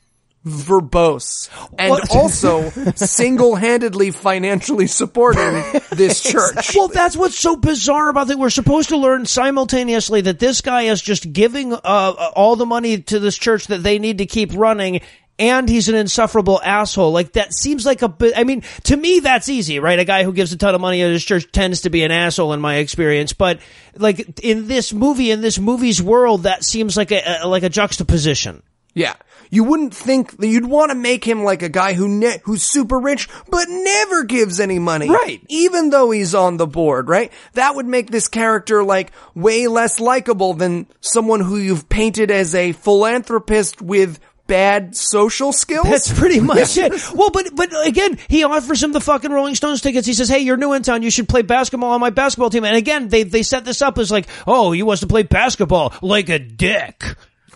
verbose 0.47 1.49
and 1.79 1.91
What? 1.91 2.15
also 2.15 2.71
single-handedly 2.95 4.13
financially 4.13 4.87
supporting 4.87 5.63
this 5.91 6.23
church. 6.23 6.75
Well, 6.75 6.89
that's 6.89 7.17
what's 7.17 7.39
so 7.39 7.57
bizarre 7.57 8.09
about 8.09 8.29
that. 8.29 8.39
We're 8.39 8.51
supposed 8.51 8.91
to 8.91 8.97
learn 8.97 9.27
simultaneously 9.27 10.21
that 10.23 10.39
this 10.39 10.61
guy 10.61 10.83
is 10.83 11.03
just 11.03 11.33
giving 11.33 11.73
uh, 11.73 11.77
uh, 11.83 12.31
all 12.37 12.57
the 12.57 12.67
money 12.67 12.99
to 13.03 13.19
this 13.19 13.37
church 13.37 13.67
that 13.69 13.83
they 13.83 13.99
need 13.99 14.19
to 14.19 14.27
keep 14.27 14.53
running. 14.55 15.01
And 15.39 15.69
he's 15.69 15.91
an 15.91 15.95
insufferable 15.97 16.63
asshole. 16.63 17.13
Like 17.13 17.33
that 17.33 17.53
seems 17.53 17.85
like 17.85 18.01
a 18.01 18.09
bit. 18.09 18.33
I 18.37 18.45
mean, 18.45 18.63
to 18.85 18.97
me, 18.97 19.21
that's 19.21 19.51
easy, 19.51 19.79
right? 19.81 19.99
A 19.99 20.05
guy 20.07 20.25
who 20.25 20.33
gives 20.33 20.51
a 20.55 20.57
ton 20.57 20.75
of 20.75 20.81
money 20.81 21.01
to 21.01 21.09
his 21.09 21.23
church 21.25 21.53
tends 21.53 21.83
to 21.83 21.91
be 21.91 22.05
an 22.05 22.11
asshole, 22.11 22.55
in 22.55 22.61
my 22.61 22.77
experience. 22.77 23.35
But 23.35 23.59
like 23.99 24.41
in 24.43 24.67
this 24.67 24.95
movie, 24.95 25.31
in 25.31 25.43
this 25.43 25.59
movie's 25.59 26.01
world, 26.03 26.45
that 26.45 26.65
seems 26.65 26.97
like 26.97 27.11
a, 27.11 27.41
a 27.43 27.49
like 27.49 27.65
a 27.65 27.69
juxtaposition. 27.69 28.63
Yeah. 28.95 29.13
You 29.51 29.65
wouldn't 29.65 29.95
think 29.95 30.37
that 30.39 30.47
you'd 30.47 30.67
want 30.67 30.91
to 30.91 30.95
make 30.95 31.25
him 31.25 31.45
like 31.45 31.63
a 31.63 31.69
guy 31.69 31.95
who 31.95 32.09
ne- 32.09 32.41
who's 32.45 32.63
super 32.63 32.99
rich 32.99 33.29
but 33.51 33.69
never 33.69 34.25
gives 34.25 34.61
any 34.61 34.79
money. 34.79 35.09
Right. 35.09 35.43
Even 35.49 35.91
though 35.91 36.11
he's 36.11 36.35
on 36.35 36.57
the 36.57 36.67
board, 36.67 37.09
right? 37.09 37.33
That 37.55 37.75
would 37.75 37.87
make 37.87 38.11
this 38.11 38.29
character 38.29 38.83
like 38.85 39.13
way 39.35 39.67
less 39.67 40.01
likable 40.01 40.55
than 40.55 40.87
someone 41.01 41.41
who 41.41 41.57
you've 41.57 41.89
painted 41.89 42.31
as 42.31 42.55
a 42.55 42.73
philanthropist 42.73 43.81
with 43.81 44.21
bad 44.47 44.95
social 44.97 45.53
skills. 45.53 45.89
That's 45.89 46.13
pretty 46.19 46.41
much 46.41 46.77
it. 46.77 46.93
Well, 47.15 47.31
but 47.31 47.55
but 47.55 47.71
again, 47.87 48.19
he 48.29 48.45
offers 48.45 48.83
him 48.83 48.93
the 48.93 49.01
fucking 49.01 49.31
Rolling 49.31 49.55
Stones 49.55 49.81
tickets. 49.81 50.07
He 50.07 50.15
says, 50.15 50.29
"Hey, 50.29 50.41
you're 50.41 50.57
new 50.57 50.73
in 50.73 50.83
town. 50.83 51.03
You 51.03 51.11
should 51.11 51.29
play 51.29 51.43
basketball 51.43 51.91
on 51.93 52.01
my 52.01 52.11
basketball 52.11 52.51
team." 52.51 52.65
And 52.65 52.77
again, 52.77 53.09
they 53.09 53.23
they 53.23 53.43
set 53.43 53.65
this 53.65 53.83
up 53.83 53.99
as 53.99 54.11
like, 54.11 54.27
"Oh, 54.47 54.73
he 54.73 54.83
wants 54.83 55.01
to 55.01 55.07
play 55.07 55.23
basketball 55.23 55.93
like 56.03 56.29
a 56.29 56.39
dick." 56.39 57.03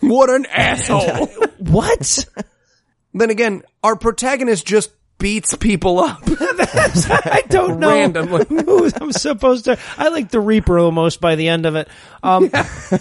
What 0.01 0.31
an 0.31 0.47
asshole. 0.47 1.29
What? 1.61 2.27
then 3.13 3.29
again, 3.29 3.63
our 3.85 3.95
protagonist 3.95 4.67
just 4.67 4.91
beats 5.21 5.55
people 5.57 6.01
up. 6.01 6.23
I 6.27 7.45
don't 7.49 7.79
know. 7.79 7.91
Randomly. 7.91 8.47
who 8.49 8.91
I'm 9.01 9.13
supposed 9.13 9.67
to. 9.67 9.79
I 9.97 10.09
like 10.09 10.31
the 10.31 10.41
Reaper 10.41 10.79
almost 10.79 11.21
by 11.21 11.37
the 11.37 11.49
end 11.49 11.67
of 11.67 11.77
it. 11.77 11.89
Um, 12.23 12.51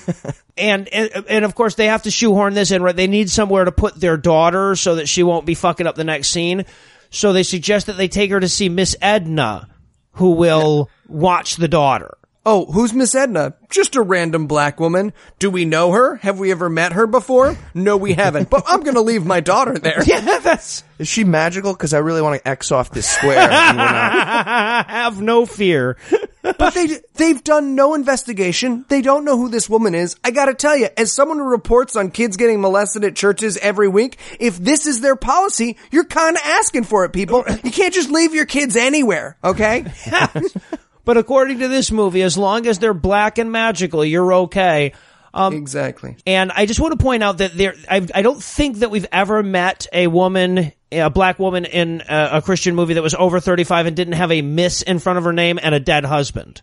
and, 0.58 0.88
and 0.90 1.26
and 1.28 1.46
of 1.46 1.56
course 1.56 1.76
they 1.76 1.88
have 1.88 2.04
to 2.04 2.12
shoehorn 2.12 2.54
this 2.54 2.70
in. 2.70 2.84
Right, 2.84 2.96
they 2.96 3.08
need 3.08 3.30
somewhere 3.30 3.66
to 3.66 3.72
put 3.72 3.96
their 3.96 4.18
daughter 4.18 4.76
so 4.76 4.96
that 4.96 5.08
she 5.08 5.24
won't 5.24 5.46
be 5.48 5.56
fucking 5.56 5.88
up 5.88 5.96
the 5.96 6.04
next 6.04 6.30
scene. 6.30 6.66
So 7.10 7.34
they 7.34 7.44
suggest 7.44 7.88
that 7.88 7.98
they 7.98 8.08
take 8.08 8.30
her 8.30 8.40
to 8.40 8.50
see 8.50 8.70
Miss 8.70 8.96
Edna, 9.02 9.68
who 10.12 10.32
will 10.32 10.90
watch 11.08 11.56
the 11.56 11.68
daughter. 11.68 12.19
Oh, 12.46 12.66
who's 12.68 12.94
Miss 12.94 13.14
Edna? 13.16 13.54
Just 13.70 13.96
a 13.98 14.02
random 14.02 14.48
black 14.48 14.80
woman. 14.80 15.14
Do 15.40 15.50
we 15.52 15.66
know 15.66 15.92
her? 15.92 16.16
Have 16.18 16.40
we 16.40 16.52
ever 16.52 16.70
met 16.70 16.94
her 16.94 17.06
before? 17.06 17.58
No, 17.74 17.98
we 17.98 18.14
haven't. 18.14 18.50
But 18.50 18.64
I'm 18.66 18.82
gonna 18.82 19.02
leave 19.02 19.26
my 19.26 19.40
daughter 19.42 19.78
there. 19.78 20.02
Yeah, 20.08 20.40
that's 20.40 20.84
Is 20.98 21.08
she 21.10 21.24
magical? 21.26 21.74
Because 21.74 21.94
I 21.94 22.00
really 22.00 22.22
want 22.22 22.42
to 22.42 22.48
X 22.48 22.72
off 22.72 22.92
this 22.92 23.08
square. 23.10 23.38
and 23.52 23.78
we're 23.78 23.84
not- 23.84 24.90
have 24.90 25.22
no 25.22 25.46
fear. 25.46 25.98
But 26.42 26.74
they 26.74 26.88
they've 27.16 27.44
done 27.44 27.76
no 27.76 27.94
investigation. 27.94 28.86
They 28.88 29.02
don't 29.02 29.26
know 29.26 29.38
who 29.38 29.50
this 29.50 29.70
woman 29.70 29.94
is. 29.94 30.16
I 30.24 30.32
gotta 30.32 30.54
tell 30.54 30.76
you, 30.78 30.88
as 30.98 31.12
someone 31.12 31.38
who 31.38 31.44
reports 31.44 31.98
on 31.98 32.10
kids 32.10 32.38
getting 32.38 32.62
molested 32.62 33.04
at 33.04 33.16
churches 33.18 33.58
every 33.58 33.90
week, 33.90 34.18
if 34.40 34.58
this 34.58 34.88
is 34.88 35.02
their 35.02 35.18
policy, 35.18 35.78
you're 35.92 36.06
kind 36.06 36.38
of 36.38 36.42
asking 36.46 36.86
for 36.86 37.04
it, 37.04 37.12
people. 37.12 37.44
You 37.64 37.72
can't 37.72 37.94
just 37.94 38.10
leave 38.10 38.34
your 38.34 38.46
kids 38.46 38.78
anywhere, 38.78 39.38
okay? 39.44 39.86
But 41.06 41.18
according 41.18 41.60
to 41.60 41.68
this 41.68 41.92
movie, 41.92 42.22
as 42.22 42.38
long 42.38 42.68
as 42.68 42.80
they're 42.80 42.94
black 42.94 43.38
and 43.38 43.52
magical, 43.52 44.04
you're 44.06 44.34
okay. 44.34 44.94
Um, 45.34 45.54
exactly. 45.54 46.18
And 46.26 46.52
I 46.52 46.66
just 46.66 46.80
want 46.80 46.98
to 46.98 47.04
point 47.04 47.24
out 47.24 47.38
that 47.40 47.56
there, 47.56 47.76
I, 47.90 48.08
I 48.14 48.22
don't 48.22 48.42
think 48.42 48.78
that 48.80 48.92
we've 48.92 49.06
ever 49.12 49.44
met 49.44 49.88
a 49.94 50.08
woman, 50.08 50.72
a 50.92 51.10
black 51.10 51.40
woman 51.40 51.66
in 51.66 52.02
a, 52.10 52.30
a 52.34 52.42
Christian 52.42 52.76
movie 52.76 52.96
that 52.96 53.04
was 53.04 53.14
over 53.14 53.40
35 53.40 53.86
and 53.86 53.96
didn't 53.96 54.14
have 54.14 54.32
a 54.32 54.42
miss 54.42 54.82
in 54.82 55.00
front 55.00 55.18
of 55.18 55.26
her 55.26 55.34
name 55.34 55.60
and 55.62 55.76
a 55.76 55.80
dead 55.80 56.06
husband. 56.06 56.62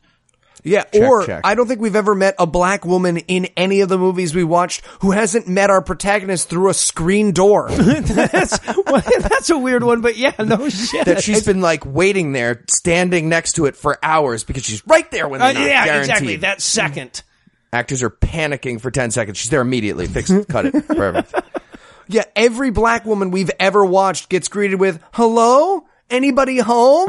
Yeah, 0.66 0.84
or 1.00 1.24
check. 1.24 1.42
I 1.44 1.54
don't 1.54 1.68
think 1.68 1.80
we've 1.80 1.94
ever 1.94 2.14
met 2.14 2.34
a 2.38 2.46
black 2.46 2.84
woman 2.84 3.18
in 3.18 3.46
any 3.56 3.80
of 3.82 3.88
the 3.88 3.96
movies 3.98 4.34
we 4.34 4.42
watched 4.44 4.84
who 5.00 5.12
hasn't 5.12 5.46
met 5.46 5.70
our 5.70 5.80
protagonist 5.80 6.48
through 6.48 6.70
a 6.70 6.74
screen 6.74 7.30
door. 7.32 7.70
That's, 7.70 8.58
well, 8.84 9.00
that's 9.20 9.48
a 9.50 9.56
weird 9.58 9.84
one, 9.84 10.00
but 10.00 10.16
yeah, 10.16 10.32
no 10.38 10.68
shit. 10.68 11.06
that 11.06 11.22
she's 11.22 11.44
been 11.46 11.60
like 11.60 11.84
waiting 11.86 12.32
there, 12.32 12.64
standing 12.68 13.28
next 13.28 13.52
to 13.54 13.66
it 13.66 13.76
for 13.76 13.98
hours 14.02 14.42
because 14.44 14.64
she's 14.64 14.84
right 14.86 15.08
there 15.12 15.28
when 15.28 15.40
Uh, 15.40 15.52
they're 15.52 15.62
not 15.62 15.66
yeah, 15.68 15.84
guaranteed. 15.84 16.10
exactly. 16.10 16.36
That 16.36 16.60
second. 16.60 17.22
Actors 17.72 18.02
are 18.02 18.10
panicking 18.10 18.80
for 18.80 18.90
ten 18.90 19.10
seconds. 19.10 19.38
She's 19.38 19.50
there 19.50 19.60
immediately. 19.60 20.06
Fix 20.08 20.30
it. 20.30 20.48
Cut 20.48 20.66
it. 20.66 20.88
Perfect. 20.88 21.32
yeah, 22.08 22.24
every 22.34 22.70
black 22.70 23.04
woman 23.04 23.30
we've 23.30 23.50
ever 23.60 23.84
watched 23.84 24.28
gets 24.28 24.48
greeted 24.48 24.80
with, 24.80 25.00
hello? 25.12 25.86
Anybody 26.10 26.58
home? 26.58 27.08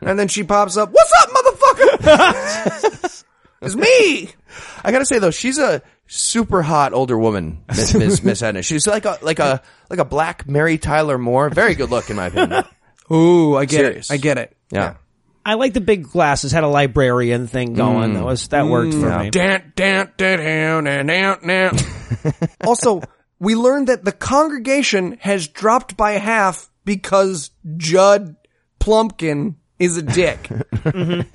And 0.00 0.18
then 0.18 0.28
she 0.28 0.44
pops 0.44 0.76
up, 0.76 0.90
what's 0.92 1.12
up, 1.22 1.30
motherfucker? 1.30 3.24
it's 3.62 3.74
me! 3.74 4.30
I 4.84 4.92
gotta 4.92 5.06
say 5.06 5.18
though, 5.18 5.30
she's 5.30 5.58
a 5.58 5.82
super 6.06 6.62
hot 6.62 6.92
older 6.92 7.18
woman, 7.18 7.64
Miss 7.68 7.94
Miss, 7.94 8.22
Miss 8.24 8.42
Edna. 8.42 8.62
She's 8.62 8.86
like 8.86 9.04
a 9.04 9.18
like 9.22 9.38
a 9.38 9.62
like 9.90 9.98
a 9.98 10.04
black 10.04 10.48
Mary 10.48 10.78
Tyler 10.78 11.18
Moore. 11.18 11.50
Very 11.50 11.74
good 11.74 11.90
look 11.90 12.10
in 12.10 12.16
my 12.16 12.26
opinion. 12.26 12.64
Ooh, 13.12 13.56
I 13.56 13.64
get 13.64 13.76
Serious. 13.78 14.10
it. 14.10 14.14
I 14.14 14.16
get 14.16 14.38
it. 14.38 14.56
Yeah. 14.70 14.94
I 15.44 15.54
like 15.54 15.72
the 15.72 15.80
big 15.80 16.10
glasses, 16.10 16.52
had 16.52 16.62
a 16.62 16.68
librarian 16.68 17.46
thing 17.46 17.72
going. 17.72 18.10
Mm. 18.10 18.14
That 18.14 18.24
was, 18.24 18.48
that 18.48 18.66
worked 18.66 18.92
for 18.92 19.18
me. 19.18 19.30
Dan, 19.30 19.72
dan, 19.74 20.12
dan, 20.18 20.38
dan, 20.44 20.84
dan, 20.84 21.06
dan, 21.06 21.38
dan. 21.46 22.34
also, 22.66 23.00
we 23.38 23.54
learned 23.54 23.88
that 23.88 24.04
the 24.04 24.12
congregation 24.12 25.16
has 25.20 25.48
dropped 25.48 25.96
by 25.96 26.12
half 26.12 26.68
because 26.84 27.50
Judd 27.78 28.36
Lumpkin 28.88 29.56
is 29.78 29.96
a 29.96 30.02
dick. 30.02 30.48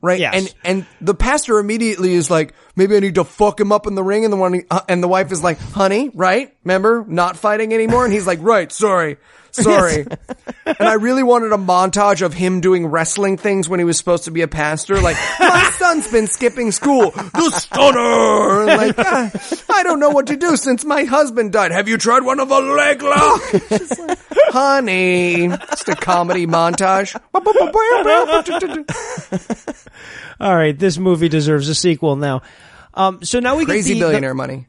Right, 0.00 0.20
Yes. 0.20 0.34
and 0.34 0.54
and 0.64 0.86
the 1.00 1.14
pastor 1.14 1.58
immediately 1.58 2.12
is 2.12 2.30
like, 2.30 2.52
maybe 2.76 2.94
I 2.94 3.00
need 3.00 3.14
to 3.14 3.24
fuck 3.24 3.58
him 3.58 3.72
up 3.72 3.86
in 3.86 3.94
the 3.94 4.02
ring, 4.02 4.24
and 4.24 4.30
the 4.30 4.36
one 4.36 4.60
uh, 4.70 4.82
and 4.86 5.02
the 5.02 5.08
wife 5.08 5.32
is 5.32 5.42
like, 5.42 5.58
honey, 5.58 6.10
right? 6.12 6.54
Remember, 6.62 7.06
not 7.08 7.38
fighting 7.38 7.72
anymore, 7.72 8.04
and 8.04 8.12
he's 8.12 8.26
like, 8.26 8.38
right, 8.42 8.70
sorry, 8.70 9.16
sorry. 9.62 10.06
and 10.66 10.88
I 10.88 10.94
really 10.94 11.22
wanted 11.22 11.52
a 11.52 11.56
montage 11.56 12.22
of 12.22 12.34
him 12.34 12.60
doing 12.60 12.86
wrestling 12.86 13.36
things 13.36 13.68
when 13.68 13.78
he 13.78 13.84
was 13.84 13.96
supposed 13.96 14.24
to 14.24 14.30
be 14.30 14.42
a 14.42 14.48
pastor, 14.48 15.00
like 15.00 15.16
my 15.38 15.70
son's 15.78 16.10
been 16.10 16.26
skipping 16.26 16.72
school, 16.72 17.10
the 17.10 17.50
stunner, 17.50 18.66
like 18.66 18.94
"Ah, 18.98 19.30
I 19.72 19.82
don't 19.84 20.00
know 20.00 20.10
what 20.10 20.26
to 20.28 20.36
do 20.36 20.56
since 20.56 20.84
my 20.84 21.04
husband 21.04 21.52
died. 21.52 21.70
Have 21.70 21.88
you 21.88 21.98
tried 21.98 22.24
one 22.24 22.40
of 22.40 22.50
a 22.50 22.58
leg 22.58 23.02
lock? 23.02 23.42
Just 23.68 23.98
like, 24.00 24.18
honey, 24.48 25.48
just 25.48 25.88
a 25.88 25.94
comedy 25.94 26.46
montage. 26.46 27.14
All 30.40 30.56
right, 30.56 30.76
this 30.76 30.98
movie 30.98 31.28
deserves 31.28 31.68
a 31.68 31.74
sequel 31.74 32.16
now. 32.16 32.42
Um, 32.94 33.22
so 33.22 33.40
now 33.40 33.56
we 33.56 33.64
Crazy 33.64 33.94
get 33.94 34.00
the, 34.00 34.00
billionaire 34.06 34.34
money. 34.34 34.66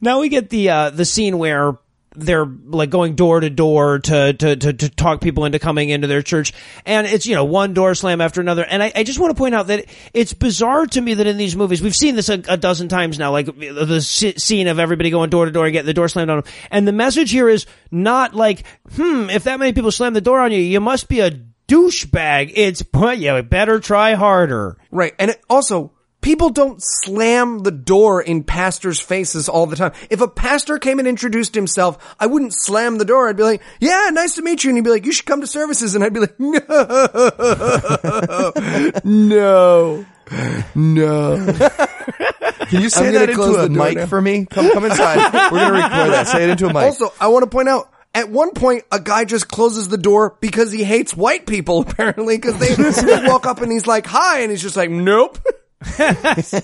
now 0.00 0.20
we 0.20 0.28
get 0.28 0.48
the 0.50 0.70
uh, 0.70 0.90
the 0.90 1.04
scene 1.04 1.38
where 1.38 1.76
they're 2.16 2.46
like 2.46 2.90
going 2.90 3.14
door 3.14 3.40
to 3.40 3.50
door 3.50 4.00
to, 4.00 4.32
to 4.32 4.56
to 4.56 4.72
to 4.72 4.88
talk 4.88 5.20
people 5.20 5.44
into 5.44 5.58
coming 5.58 5.90
into 5.90 6.06
their 6.06 6.22
church, 6.22 6.52
and 6.84 7.06
it's 7.06 7.26
you 7.26 7.34
know 7.34 7.44
one 7.44 7.72
door 7.72 7.94
slam 7.94 8.20
after 8.20 8.40
another. 8.40 8.64
And 8.64 8.82
I, 8.82 8.92
I 8.94 9.04
just 9.04 9.18
want 9.18 9.30
to 9.30 9.38
point 9.38 9.54
out 9.54 9.68
that 9.68 9.86
it's 10.12 10.32
bizarre 10.32 10.86
to 10.86 11.00
me 11.00 11.14
that 11.14 11.26
in 11.26 11.36
these 11.36 11.54
movies 11.54 11.82
we've 11.82 11.94
seen 11.94 12.16
this 12.16 12.28
a, 12.28 12.42
a 12.48 12.56
dozen 12.56 12.88
times 12.88 13.18
now, 13.18 13.30
like 13.30 13.46
the, 13.46 14.00
scene 14.00 14.66
of 14.66 14.78
everybody 14.78 15.10
going 15.10 15.30
door 15.30 15.44
to 15.44 15.50
door 15.50 15.66
and 15.66 15.72
getting 15.72 15.86
the 15.86 15.94
door 15.94 16.08
slammed 16.08 16.30
on 16.30 16.40
them. 16.40 16.52
And 16.70 16.88
the 16.88 16.92
message 16.92 17.30
here 17.30 17.48
is 17.48 17.66
not 17.90 18.34
like, 18.34 18.64
hmm, 18.92 19.30
if 19.30 19.44
that 19.44 19.58
many 19.58 19.72
people 19.72 19.92
slam 19.92 20.14
the 20.14 20.20
door 20.20 20.40
on 20.40 20.52
you, 20.52 20.58
you 20.58 20.80
must 20.80 21.08
be 21.08 21.20
a 21.20 21.30
douchebag. 21.68 22.52
It's 22.54 22.82
you 23.18 23.42
better 23.42 23.78
try 23.78 24.14
harder. 24.14 24.76
Right. 24.90 25.14
And 25.18 25.32
it, 25.32 25.40
also, 25.48 25.92
people 26.20 26.50
don't 26.50 26.82
slam 26.82 27.60
the 27.60 27.70
door 27.70 28.20
in 28.22 28.42
pastors' 28.44 29.00
faces 29.00 29.48
all 29.48 29.66
the 29.66 29.76
time. 29.76 29.92
If 30.10 30.20
a 30.20 30.28
pastor 30.28 30.78
came 30.78 30.98
and 30.98 31.08
introduced 31.08 31.54
himself, 31.54 32.16
I 32.18 32.26
wouldn't 32.26 32.54
slam 32.54 32.98
the 32.98 33.04
door. 33.04 33.28
I'd 33.28 33.36
be 33.36 33.42
like, 33.42 33.62
yeah, 33.80 34.10
nice 34.12 34.34
to 34.36 34.42
meet 34.42 34.64
you. 34.64 34.70
And 34.70 34.76
he'd 34.76 34.84
be 34.84 34.90
like, 34.90 35.06
you 35.06 35.12
should 35.12 35.26
come 35.26 35.40
to 35.40 35.46
services. 35.46 35.94
And 35.94 36.04
I'd 36.04 36.12
be 36.12 36.20
like, 36.20 36.34
no, 36.38 36.60
no, 39.04 40.06
no. 40.74 41.46
Can 42.68 42.82
you 42.82 42.88
say 42.88 43.08
I'm 43.08 43.14
that 43.14 43.30
into 43.30 43.42
a 43.42 43.62
the 43.62 43.68
mic 43.70 43.96
now. 43.96 44.06
for 44.06 44.20
me? 44.20 44.46
Come 44.46 44.70
come 44.72 44.84
inside. 44.84 45.32
We're 45.50 45.58
gonna 45.58 45.72
record 45.72 46.12
that. 46.12 46.28
Say 46.28 46.44
it 46.44 46.50
into 46.50 46.66
a 46.66 46.72
mic. 46.72 46.76
Also, 46.84 47.12
I 47.20 47.28
want 47.28 47.42
to 47.42 47.50
point 47.50 47.68
out, 47.68 47.90
at 48.14 48.28
one 48.28 48.52
point, 48.52 48.84
a 48.92 49.00
guy 49.00 49.24
just 49.24 49.48
closes 49.48 49.88
the 49.88 49.98
door 49.98 50.36
because 50.40 50.70
he 50.70 50.84
hates 50.84 51.16
white 51.16 51.46
people, 51.46 51.80
apparently, 51.88 52.36
because 52.36 52.58
they, 52.58 52.74
they 52.74 53.26
walk 53.26 53.46
up 53.46 53.60
and 53.60 53.72
he's 53.72 53.86
like, 53.86 54.06
hi, 54.06 54.40
and 54.40 54.50
he's 54.50 54.62
just 54.62 54.76
like, 54.76 54.90
nope. 54.90 55.38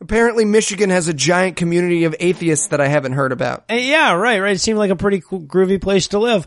Apparently, 0.00 0.44
Michigan 0.44 0.90
has 0.90 1.08
a 1.08 1.14
giant 1.14 1.56
community 1.56 2.04
of 2.04 2.14
atheists 2.20 2.68
that 2.68 2.80
I 2.80 2.86
haven't 2.88 3.12
heard 3.12 3.32
about. 3.32 3.64
Uh, 3.70 3.74
Yeah, 3.74 4.12
right, 4.12 4.40
right. 4.40 4.54
It 4.54 4.60
seemed 4.60 4.78
like 4.78 4.90
a 4.90 4.96
pretty 4.96 5.20
cool, 5.20 5.40
groovy 5.40 5.80
place 5.80 6.08
to 6.08 6.18
live. 6.18 6.46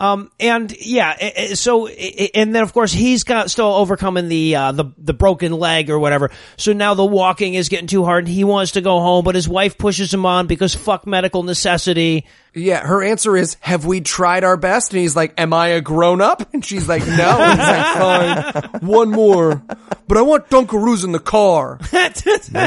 Um, 0.00 0.30
and 0.38 0.72
yeah, 0.80 1.08
i- 1.20 1.32
i- 1.36 1.46
so, 1.54 1.88
and 1.88 2.54
then 2.54 2.62
of 2.62 2.72
course 2.72 2.92
he's 2.92 3.24
got 3.24 3.50
still 3.50 3.66
overcoming 3.74 4.28
the, 4.28 4.54
uh, 4.54 4.70
the, 4.72 4.84
the 4.96 5.12
broken 5.12 5.50
leg 5.52 5.90
or 5.90 5.98
whatever. 5.98 6.30
So 6.56 6.72
now 6.72 6.94
the 6.94 7.04
walking 7.04 7.54
is 7.54 7.68
getting 7.68 7.88
too 7.88 8.04
hard 8.04 8.24
and 8.26 8.32
he 8.32 8.44
wants 8.44 8.72
to 8.72 8.80
go 8.80 9.00
home, 9.00 9.24
but 9.24 9.34
his 9.34 9.48
wife 9.48 9.76
pushes 9.76 10.14
him 10.14 10.24
on 10.24 10.46
because 10.46 10.72
fuck 10.74 11.04
medical 11.06 11.42
necessity. 11.42 12.26
Yeah, 12.54 12.84
her 12.86 13.02
answer 13.02 13.36
is, 13.36 13.56
"Have 13.60 13.86
we 13.86 14.00
tried 14.00 14.42
our 14.44 14.56
best?" 14.56 14.92
And 14.92 15.00
he's 15.00 15.14
like, 15.14 15.34
"Am 15.38 15.52
I 15.52 15.68
a 15.68 15.80
grown 15.80 16.20
up?" 16.20 16.52
And 16.54 16.64
she's 16.64 16.88
like, 16.88 17.06
"No." 17.06 17.38
And 17.40 17.58
he's 17.60 17.68
like, 17.68 18.62
"Fine, 18.72 18.80
one 18.88 19.10
more, 19.10 19.62
but 20.08 20.16
I 20.16 20.22
want 20.22 20.48
Dunkaroos 20.48 21.04
in 21.04 21.12
the 21.12 21.18
car." 21.20 21.78
Count 21.90 22.14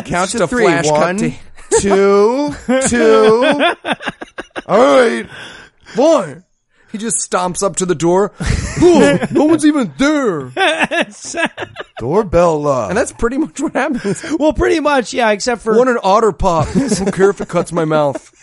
Just 0.08 0.38
to 0.38 0.44
a 0.44 0.48
three. 0.48 0.64
flash 0.66 0.86
cut 0.88 1.00
One, 1.00 1.18
to- 1.18 1.34
two, 1.82 2.56
two. 2.88 3.44
All 4.68 4.78
right. 5.00 5.28
Fine. 5.86 6.44
He 6.92 6.98
just 6.98 7.18
stomps 7.30 7.64
up 7.64 7.78
to 7.78 7.86
the 7.86 7.96
door. 7.96 8.32
No 9.32 9.46
one's 9.46 9.66
even 9.66 9.94
there. 10.00 10.52
Doorbell. 12.00 12.68
Uh, 12.68 12.88
And 12.90 12.98
that's 12.98 13.12
pretty 13.12 13.38
much 13.38 13.60
what 13.60 13.74
happens. 13.74 14.24
Well, 14.40 14.54
pretty 14.54 14.80
much, 14.80 15.14
yeah, 15.14 15.30
except 15.32 15.62
for 15.62 15.74
I 15.76 15.78
want 15.78 15.90
an 15.90 16.00
otter 16.04 16.32
pop. 16.32 16.68
I 16.76 16.88
don't 16.88 17.14
care 17.14 17.30
if 17.30 17.42
it 17.42 17.48
cuts 17.48 17.72
my 17.72 17.86
mouth. 17.86 18.30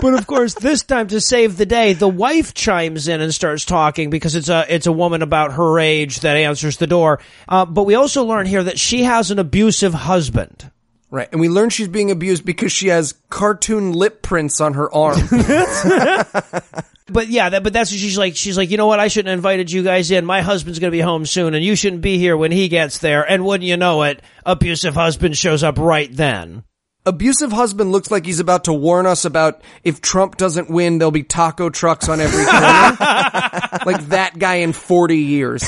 But 0.00 0.14
of 0.14 0.26
course, 0.26 0.54
this 0.54 0.82
time 0.84 1.08
to 1.08 1.20
save 1.20 1.58
the 1.58 1.66
day, 1.66 1.92
the 1.92 2.08
wife 2.08 2.54
chimes 2.54 3.06
in 3.08 3.20
and 3.20 3.34
starts 3.34 3.66
talking 3.66 4.08
because 4.08 4.34
it's 4.34 4.48
a 4.48 4.64
it's 4.74 4.86
a 4.86 4.92
woman 4.92 5.20
about 5.20 5.52
her 5.52 5.78
age 5.78 6.20
that 6.20 6.38
answers 6.38 6.78
the 6.78 6.86
door. 6.86 7.20
Uh, 7.46 7.66
but 7.66 7.82
we 7.82 7.94
also 7.94 8.24
learn 8.24 8.46
here 8.46 8.62
that 8.62 8.78
she 8.78 9.02
has 9.02 9.30
an 9.30 9.38
abusive 9.38 9.92
husband. 9.92 10.70
Right. 11.10 11.28
And 11.32 11.40
we 11.40 11.48
learn 11.48 11.70
she's 11.70 11.88
being 11.88 12.10
abused 12.10 12.44
because 12.44 12.70
she 12.70 12.88
has 12.88 13.14
cartoon 13.30 13.92
lip 13.92 14.22
prints 14.22 14.60
on 14.60 14.74
her 14.74 14.92
arm. 14.94 15.18
But 17.12 17.28
yeah, 17.28 17.48
that, 17.50 17.62
but 17.62 17.72
that's 17.72 17.90
what 17.90 17.98
she's 17.98 18.18
like. 18.18 18.36
She's 18.36 18.56
like, 18.56 18.70
you 18.70 18.76
know 18.76 18.86
what? 18.86 19.00
I 19.00 19.08
shouldn't 19.08 19.30
have 19.30 19.38
invited 19.38 19.70
you 19.70 19.82
guys 19.82 20.10
in. 20.10 20.24
My 20.24 20.42
husband's 20.42 20.78
going 20.78 20.90
to 20.90 20.96
be 20.96 21.00
home 21.00 21.26
soon, 21.26 21.54
and 21.54 21.64
you 21.64 21.74
shouldn't 21.74 22.02
be 22.02 22.18
here 22.18 22.36
when 22.36 22.52
he 22.52 22.68
gets 22.68 22.98
there. 22.98 23.28
And 23.28 23.44
wouldn't 23.44 23.66
you 23.66 23.76
know 23.76 24.02
it, 24.02 24.22
abusive 24.46 24.94
husband 24.94 25.36
shows 25.36 25.62
up 25.62 25.78
right 25.78 26.14
then. 26.14 26.64
Abusive 27.06 27.50
husband 27.50 27.92
looks 27.92 28.10
like 28.10 28.26
he's 28.26 28.40
about 28.40 28.64
to 28.64 28.72
warn 28.72 29.06
us 29.06 29.24
about 29.24 29.62
if 29.82 30.00
Trump 30.00 30.36
doesn't 30.36 30.70
win, 30.70 30.98
there'll 30.98 31.10
be 31.10 31.22
taco 31.22 31.70
trucks 31.70 32.08
on 32.08 32.20
every 32.20 32.44
corner. 32.44 32.60
like 33.86 34.06
that 34.08 34.38
guy 34.38 34.56
in 34.56 34.72
40 34.72 35.16
years. 35.16 35.64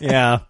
Yeah. 0.00 0.40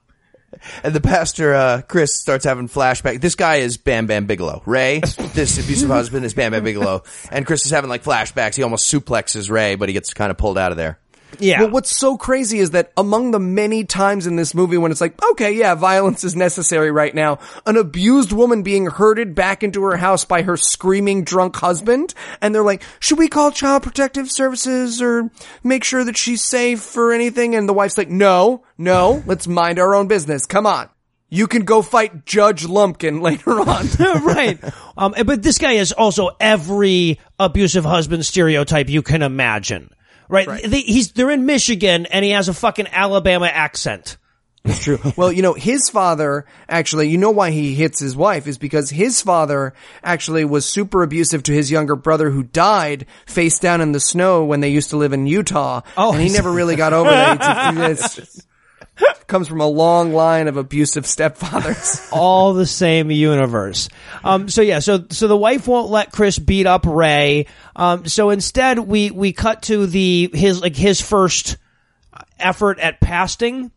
and 0.84 0.94
the 0.94 1.00
pastor, 1.00 1.55
uh, 1.55 1.82
Chris, 1.82 2.14
starts 2.14 2.44
having 2.44 2.68
flashback. 2.68 3.20
This 3.20 3.34
guy 3.34 3.57
is 3.57 3.76
Bam 3.76 4.07
Bam 4.07 4.26
Bigelow. 4.26 4.62
Ray, 4.66 5.00
this 5.34 5.59
abusive 5.59 5.88
husband, 5.88 6.24
is 6.24 6.34
Bam 6.34 6.53
Bam 6.53 6.64
Bigelow. 6.64 7.03
And 7.30 7.46
Chris 7.46 7.64
is 7.66 7.72
having 7.72 7.90
like 7.90 8.05
flashbacks. 8.05 8.57
He 8.57 8.62
almost 8.62 8.92
suplexes 8.92 9.50
Ray, 9.50 9.74
but 9.74 9.88
he 9.88 9.92
gets 9.92 10.12
kind 10.14 10.30
of 10.30 10.38
pulled 10.38 10.59
out 10.59 10.70
of 10.70 10.76
there. 10.76 10.98
Yeah. 11.39 11.61
But 11.61 11.72
what's 11.72 11.97
so 11.97 12.16
crazy 12.16 12.59
is 12.59 12.70
that 12.70 12.93
among 12.97 13.30
the 13.30 13.39
many 13.39 13.85
times 13.85 14.26
in 14.26 14.37
this 14.37 14.55
movie 14.55 14.78
when 14.78 14.91
it's 14.91 15.01
like, 15.01 15.20
okay, 15.33 15.53
yeah, 15.53 15.74
violence 15.74 16.24
is 16.24 16.37
necessary 16.37 16.91
right 16.91 17.14
now, 17.14 17.39
an 17.66 17.76
abused 17.76 18.33
woman 18.33 18.62
being 18.62 18.87
herded 18.87 19.35
back 19.35 19.62
into 19.62 19.83
her 19.83 19.97
house 19.97 20.24
by 20.24 20.43
her 20.43 20.57
screaming 20.57 21.24
drunk 21.24 21.57
husband, 21.57 22.14
and 22.41 22.55
they're 22.55 22.62
like, 22.62 22.83
should 23.01 23.18
we 23.18 23.28
call 23.28 23.51
child 23.51 23.83
protective 23.83 24.30
services 24.30 25.01
or 25.01 25.30
make 25.62 25.85
sure 25.85 26.05
that 26.05 26.16
she's 26.16 26.43
safe 26.43 26.97
or 26.97 27.12
anything? 27.12 27.55
And 27.55 27.68
the 27.68 27.72
wife's 27.72 27.99
like, 27.99 28.11
no, 28.11 28.64
no, 28.78 29.22
let's 29.26 29.47
mind 29.47 29.78
our 29.78 29.95
own 29.95 30.09
business. 30.09 30.47
Come 30.47 30.66
on. 30.66 30.89
You 31.28 31.47
can 31.47 31.64
go 31.64 31.80
fight 31.80 32.26
Judd 32.26 32.62
Lumpkin 32.62 33.20
later 33.22 33.59
on. 33.59 33.87
right. 34.22 34.59
Um, 34.99 35.14
but 35.24 35.43
this 35.43 35.57
guy 35.57 35.72
is 35.72 35.91
also 35.93 36.30
every 36.39 37.18
abusive 37.39 37.85
husband 37.85 38.26
stereotype 38.26 38.91
you 38.91 39.01
can 39.01 39.22
imagine. 39.22 39.91
Right. 40.33 40.62
They, 40.64 40.80
he's, 40.80 41.12
they're 41.12 41.30
in 41.30 41.47
Michigan 41.47 42.07
and 42.07 42.24
he 42.24 42.30
has 42.33 42.49
a 42.49 42.55
fucking 42.55 42.89
Alabama 42.91 43.47
accent. 43.47 44.16
It's 44.64 44.83
true. 44.85 44.99
Well, 45.16 45.33
you 45.33 45.43
know, 45.43 45.55
his 45.55 45.89
father 45.91 46.47
actually, 46.68 47.09
you 47.09 47.18
know 47.18 47.33
why 47.33 47.51
he 47.51 47.74
hits 47.74 47.99
his 47.99 48.16
wife 48.16 48.47
is 48.47 48.59
because 48.59 48.91
his 48.91 49.20
father 49.20 49.74
actually 50.05 50.45
was 50.45 50.64
super 50.64 51.03
abusive 51.03 51.43
to 51.45 51.53
his 51.53 51.70
younger 51.70 51.97
brother 51.97 52.30
who 52.30 52.45
died 52.45 53.07
face 53.26 53.59
down 53.59 53.80
in 53.80 53.93
the 53.93 54.01
snow 54.01 54.45
when 54.45 54.61
they 54.61 54.68
used 54.70 54.91
to 54.91 54.97
live 54.97 55.12
in 55.12 55.26
Utah. 55.26 55.80
Oh, 55.97 56.12
and 56.12 56.22
he 56.22 56.28
never 56.28 56.51
really 56.51 56.76
got 56.76 56.93
over 56.93 57.11
that. 57.11 57.80
It's- 57.91 58.18
it's- 58.18 58.47
comes 59.26 59.48
from 59.48 59.61
a 59.61 59.66
long 59.66 60.12
line 60.12 60.48
of 60.48 60.57
abusive 60.57 61.05
stepfathers. 61.05 62.09
all 62.12 62.55
the 62.55 62.66
same 62.66 63.11
universe. 63.11 63.88
Um, 64.24 64.48
so 64.48 64.62
yeah, 64.62 64.80
so 64.80 65.07
so 65.11 65.28
the 65.28 65.36
wife 65.36 65.66
won't 65.66 65.90
let 65.90 66.12
Chris 66.12 66.38
beat 66.38 66.66
up 66.66 66.84
Ray. 66.86 67.46
Um, 67.74 68.07
so 68.07 68.30
instead, 68.30 68.78
we 68.78 69.11
we 69.11 69.32
cut 69.32 69.62
to 69.62 69.86
the 69.86 70.30
his 70.32 70.61
like 70.61 70.76
his 70.76 71.00
first 71.00 71.57
effort 72.38 72.78
at 72.78 73.00
pasting. 73.00 73.70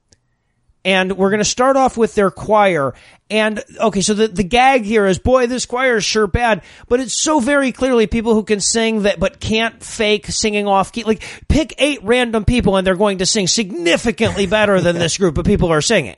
And 0.85 1.17
we're 1.17 1.31
going 1.31 1.39
to 1.39 1.45
start 1.45 1.75
off 1.75 1.97
with 1.97 2.15
their 2.15 2.31
choir. 2.31 2.93
And 3.29 3.61
okay, 3.79 4.01
so 4.01 4.13
the, 4.13 4.27
the 4.27 4.43
gag 4.43 4.83
here 4.83 5.07
is, 5.07 5.17
boy, 5.17 5.47
this 5.47 5.65
choir 5.65 5.97
is 5.97 6.05
sure 6.05 6.27
bad, 6.27 6.61
but 6.87 6.99
it's 6.99 7.19
so 7.19 7.39
very 7.39 7.71
clearly 7.71 8.05
people 8.05 8.35
who 8.35 8.43
can 8.43 8.61
sing 8.61 9.01
that, 9.01 9.19
but 9.19 9.39
can't 9.39 9.83
fake 9.83 10.27
singing 10.27 10.67
off 10.67 10.91
key. 10.91 11.03
Like, 11.03 11.23
pick 11.49 11.73
eight 11.79 12.03
random 12.03 12.45
people 12.45 12.77
and 12.77 12.85
they're 12.85 12.95
going 12.95 13.17
to 13.17 13.25
sing 13.25 13.47
significantly 13.47 14.45
better 14.45 14.79
than 14.79 14.97
this 14.97 15.17
group 15.17 15.39
of 15.39 15.45
people 15.45 15.69
are 15.69 15.81
singing. 15.81 16.17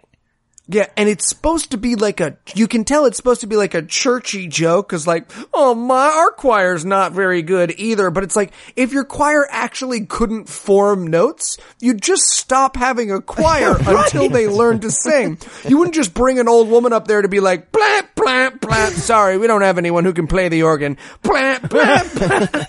Yeah, 0.69 0.87
and 0.97 1.07
it's 1.07 1.29
supposed 1.29 1.71
to 1.71 1.77
be 1.77 1.95
like 1.95 2.19
a, 2.19 2.35
you 2.53 2.67
can 2.67 2.83
tell 2.83 3.05
it's 3.05 3.15
supposed 3.15 3.39
to 3.39 3.47
be 3.47 3.55
like 3.55 3.73
a 3.73 3.81
churchy 3.81 4.47
joke, 4.47 4.89
cause 4.89 5.07
like, 5.07 5.31
oh 5.53 5.73
my, 5.73 6.07
our 6.07 6.31
choir's 6.31 6.83
not 6.83 7.13
very 7.13 7.41
good 7.41 7.73
either, 7.77 8.09
but 8.11 8.23
it's 8.23 8.35
like, 8.35 8.51
if 8.75 8.91
your 8.91 9.05
choir 9.05 9.47
actually 9.49 10.05
couldn't 10.05 10.49
form 10.49 11.07
notes, 11.07 11.57
you'd 11.79 12.01
just 12.01 12.23
stop 12.23 12.75
having 12.75 13.11
a 13.13 13.21
choir 13.21 13.77
until 13.87 14.27
they 14.27 14.49
learn 14.49 14.81
to 14.81 14.91
sing. 14.91 15.37
You 15.65 15.77
wouldn't 15.77 15.95
just 15.95 16.13
bring 16.13 16.37
an 16.37 16.49
old 16.49 16.67
woman 16.67 16.91
up 16.91 17.07
there 17.07 17.21
to 17.21 17.29
be 17.29 17.39
like, 17.39 17.71
plant, 17.71 18.13
plant, 18.15 18.59
plant, 18.59 18.93
sorry, 18.95 19.37
we 19.37 19.47
don't 19.47 19.61
have 19.61 19.77
anyone 19.77 20.03
who 20.03 20.11
can 20.11 20.27
play 20.27 20.49
the 20.49 20.63
organ. 20.63 20.97
Plant, 21.23 21.69
plant, 21.69 22.09
plant. 22.11 22.67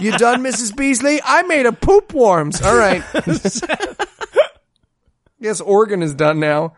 You 0.00 0.12
done, 0.18 0.42
Mrs. 0.42 0.76
Beasley? 0.76 1.20
I 1.24 1.42
made 1.42 1.66
a 1.66 1.72
poop 1.72 2.12
worms. 2.12 2.60
All 2.60 2.76
right. 2.76 3.04
Yes, 5.42 5.62
organ 5.62 6.02
is 6.02 6.14
done 6.14 6.38
now. 6.38 6.74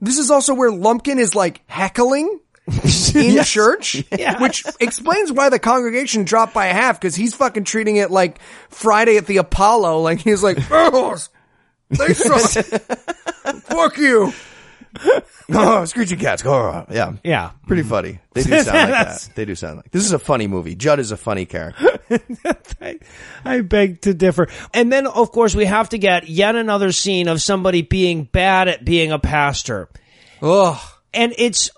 This 0.00 0.18
is 0.18 0.30
also 0.30 0.54
where 0.54 0.70
Lumpkin 0.70 1.18
is 1.18 1.34
like 1.34 1.62
heckling 1.66 2.40
in 3.14 3.44
church, 3.44 4.04
which 4.40 4.64
explains 4.80 5.32
why 5.32 5.48
the 5.48 5.58
congregation 5.58 6.24
dropped 6.24 6.52
by 6.54 6.66
half 6.66 7.00
because 7.00 7.14
he's 7.14 7.34
fucking 7.34 7.64
treating 7.64 7.96
it 7.96 8.10
like 8.10 8.38
Friday 8.68 9.16
at 9.16 9.26
the 9.26 9.38
Apollo. 9.38 10.00
Like 10.00 10.18
he's 10.20 10.42
like, 10.42 10.58
oh, 10.70 11.16
they 11.90 12.12
suck. 12.14 12.64
Fuck 13.62 13.96
you. 13.98 14.32
Oh, 15.48 15.84
screeching 15.84 16.18
cats. 16.18 16.42
Oh, 16.44 16.86
yeah. 16.90 17.12
Yeah. 17.22 17.52
Pretty 17.68 17.82
mm-hmm. 17.82 17.90
funny. 17.90 18.18
They 18.32 18.42
do 18.42 18.58
sound 18.64 18.90
like 18.90 19.06
that. 19.06 19.28
They 19.36 19.44
do 19.44 19.54
sound 19.54 19.76
like. 19.76 19.90
This 19.92 20.04
is 20.04 20.10
a 20.10 20.18
funny 20.18 20.48
movie. 20.48 20.74
Judd 20.74 20.98
is 20.98 21.12
a 21.12 21.16
funny 21.16 21.46
character. 21.46 22.00
I, 22.80 22.98
I 23.44 23.60
beg 23.60 24.00
to 24.02 24.14
differ. 24.14 24.48
And 24.74 24.92
then, 24.92 25.06
of 25.06 25.30
course, 25.30 25.54
we 25.54 25.64
have 25.66 25.90
to 25.90 25.98
get 25.98 26.28
yet 26.28 26.56
another 26.56 26.90
scene 26.90 27.28
of 27.28 27.40
somebody 27.40 27.82
being 27.82 28.24
bad 28.24 28.66
at 28.66 28.84
being 28.84 29.12
a 29.12 29.20
pastor. 29.20 29.88
Ugh. 30.42 30.80
And 31.14 31.32
it's, 31.38 31.70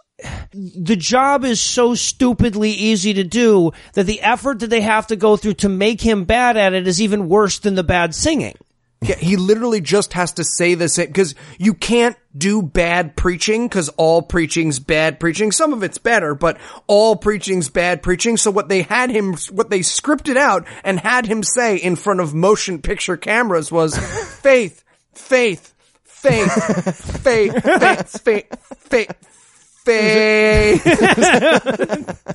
the 0.53 0.97
job 0.97 1.45
is 1.45 1.61
so 1.61 1.95
stupidly 1.95 2.71
easy 2.71 3.12
to 3.14 3.25
do 3.25 3.73
that 3.93 4.05
the 4.05 4.23
effort 4.23 4.61
that 4.61 4.71
they 4.71 4.81
have 4.81 5.09
to 5.09 5.16
go 5.16 5.37
through 5.37 5.55
to 5.55 5.69
make 5.69 6.01
him 6.01 6.25
bad 6.25 6.57
at 6.57 6.73
it 6.73 6.89
is 6.89 7.03
even 7.03 7.29
worse 7.29 7.59
than 7.59 7.75
the 7.75 7.85
bad 7.85 8.14
singing. 8.14 8.57
Yeah, 9.01 9.14
he 9.14 9.36
literally 9.36 9.80
just 9.80 10.14
has 10.14 10.32
to 10.32 10.44
say 10.44 10.74
this 10.74 10.96
because 10.96 11.36
you 11.57 11.72
can't 11.72 12.16
do 12.36 12.62
bad 12.62 13.14
preaching 13.14 13.68
because 13.68 13.88
all 13.90 14.22
preaching's 14.22 14.80
bad 14.80 15.20
preaching. 15.20 15.53
Some 15.53 15.72
of 15.72 15.84
it's 15.84 15.99
better, 15.99 16.34
but 16.34 16.59
all 16.88 17.14
preaching's 17.14 17.68
bad 17.68 18.03
preaching. 18.03 18.36
So 18.36 18.51
what 18.51 18.68
they 18.68 18.82
had 18.82 19.11
him, 19.11 19.34
what 19.53 19.70
they 19.70 19.80
scripted 19.80 20.36
out 20.36 20.66
and 20.82 20.99
had 20.99 21.26
him 21.26 21.44
say 21.44 21.76
in 21.76 21.94
front 21.94 22.18
of 22.20 22.34
motion 22.34 22.82
picture 22.82 23.16
cameras 23.16 23.70
was 23.70 23.96
faith, 24.40 24.82
faith, 25.14 25.74
faith, 26.03 26.53
faith, 26.53 27.22
faith, 27.22 27.62
faith, 27.62 28.20
faith, 28.20 28.76
faith. 28.80 29.38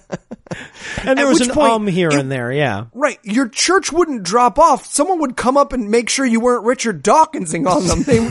And 1.06 1.18
there 1.18 1.26
At 1.26 1.30
was 1.30 1.42
an 1.42 1.54
point, 1.54 1.72
um 1.72 1.88
here 1.88 2.10
and 2.10 2.32
there, 2.32 2.52
yeah. 2.52 2.86
Right. 2.94 3.20
Your 3.24 3.50
church 3.50 3.92
wouldn't 3.92 4.24
drop 4.24 4.58
off. 4.58 4.86
Someone 4.86 5.20
would 5.20 5.36
come 5.36 5.58
up 5.58 5.74
and 5.74 5.90
make 5.90 6.10
sure 6.10 6.26
you 6.26 6.40
weren't 6.40 6.64
Richard 6.64 7.04
Dawkinsing 7.04 7.68
on 7.68 7.88
them. 7.88 8.04
They, 8.04 8.18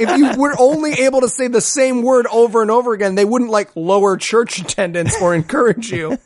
if 0.00 0.18
you 0.18 0.40
were 0.40 0.54
only 0.58 0.92
able 1.04 1.22
to 1.22 1.28
say 1.28 1.48
the 1.48 1.60
same 1.60 2.02
word 2.02 2.26
over 2.30 2.62
and 2.62 2.70
over 2.70 2.92
again, 2.92 3.14
they 3.14 3.24
wouldn't 3.24 3.50
like 3.50 3.70
lower 3.74 4.16
church 4.16 4.58
attendance 4.58 5.14
or 5.20 5.34
encourage 5.34 5.90
you. 5.90 6.18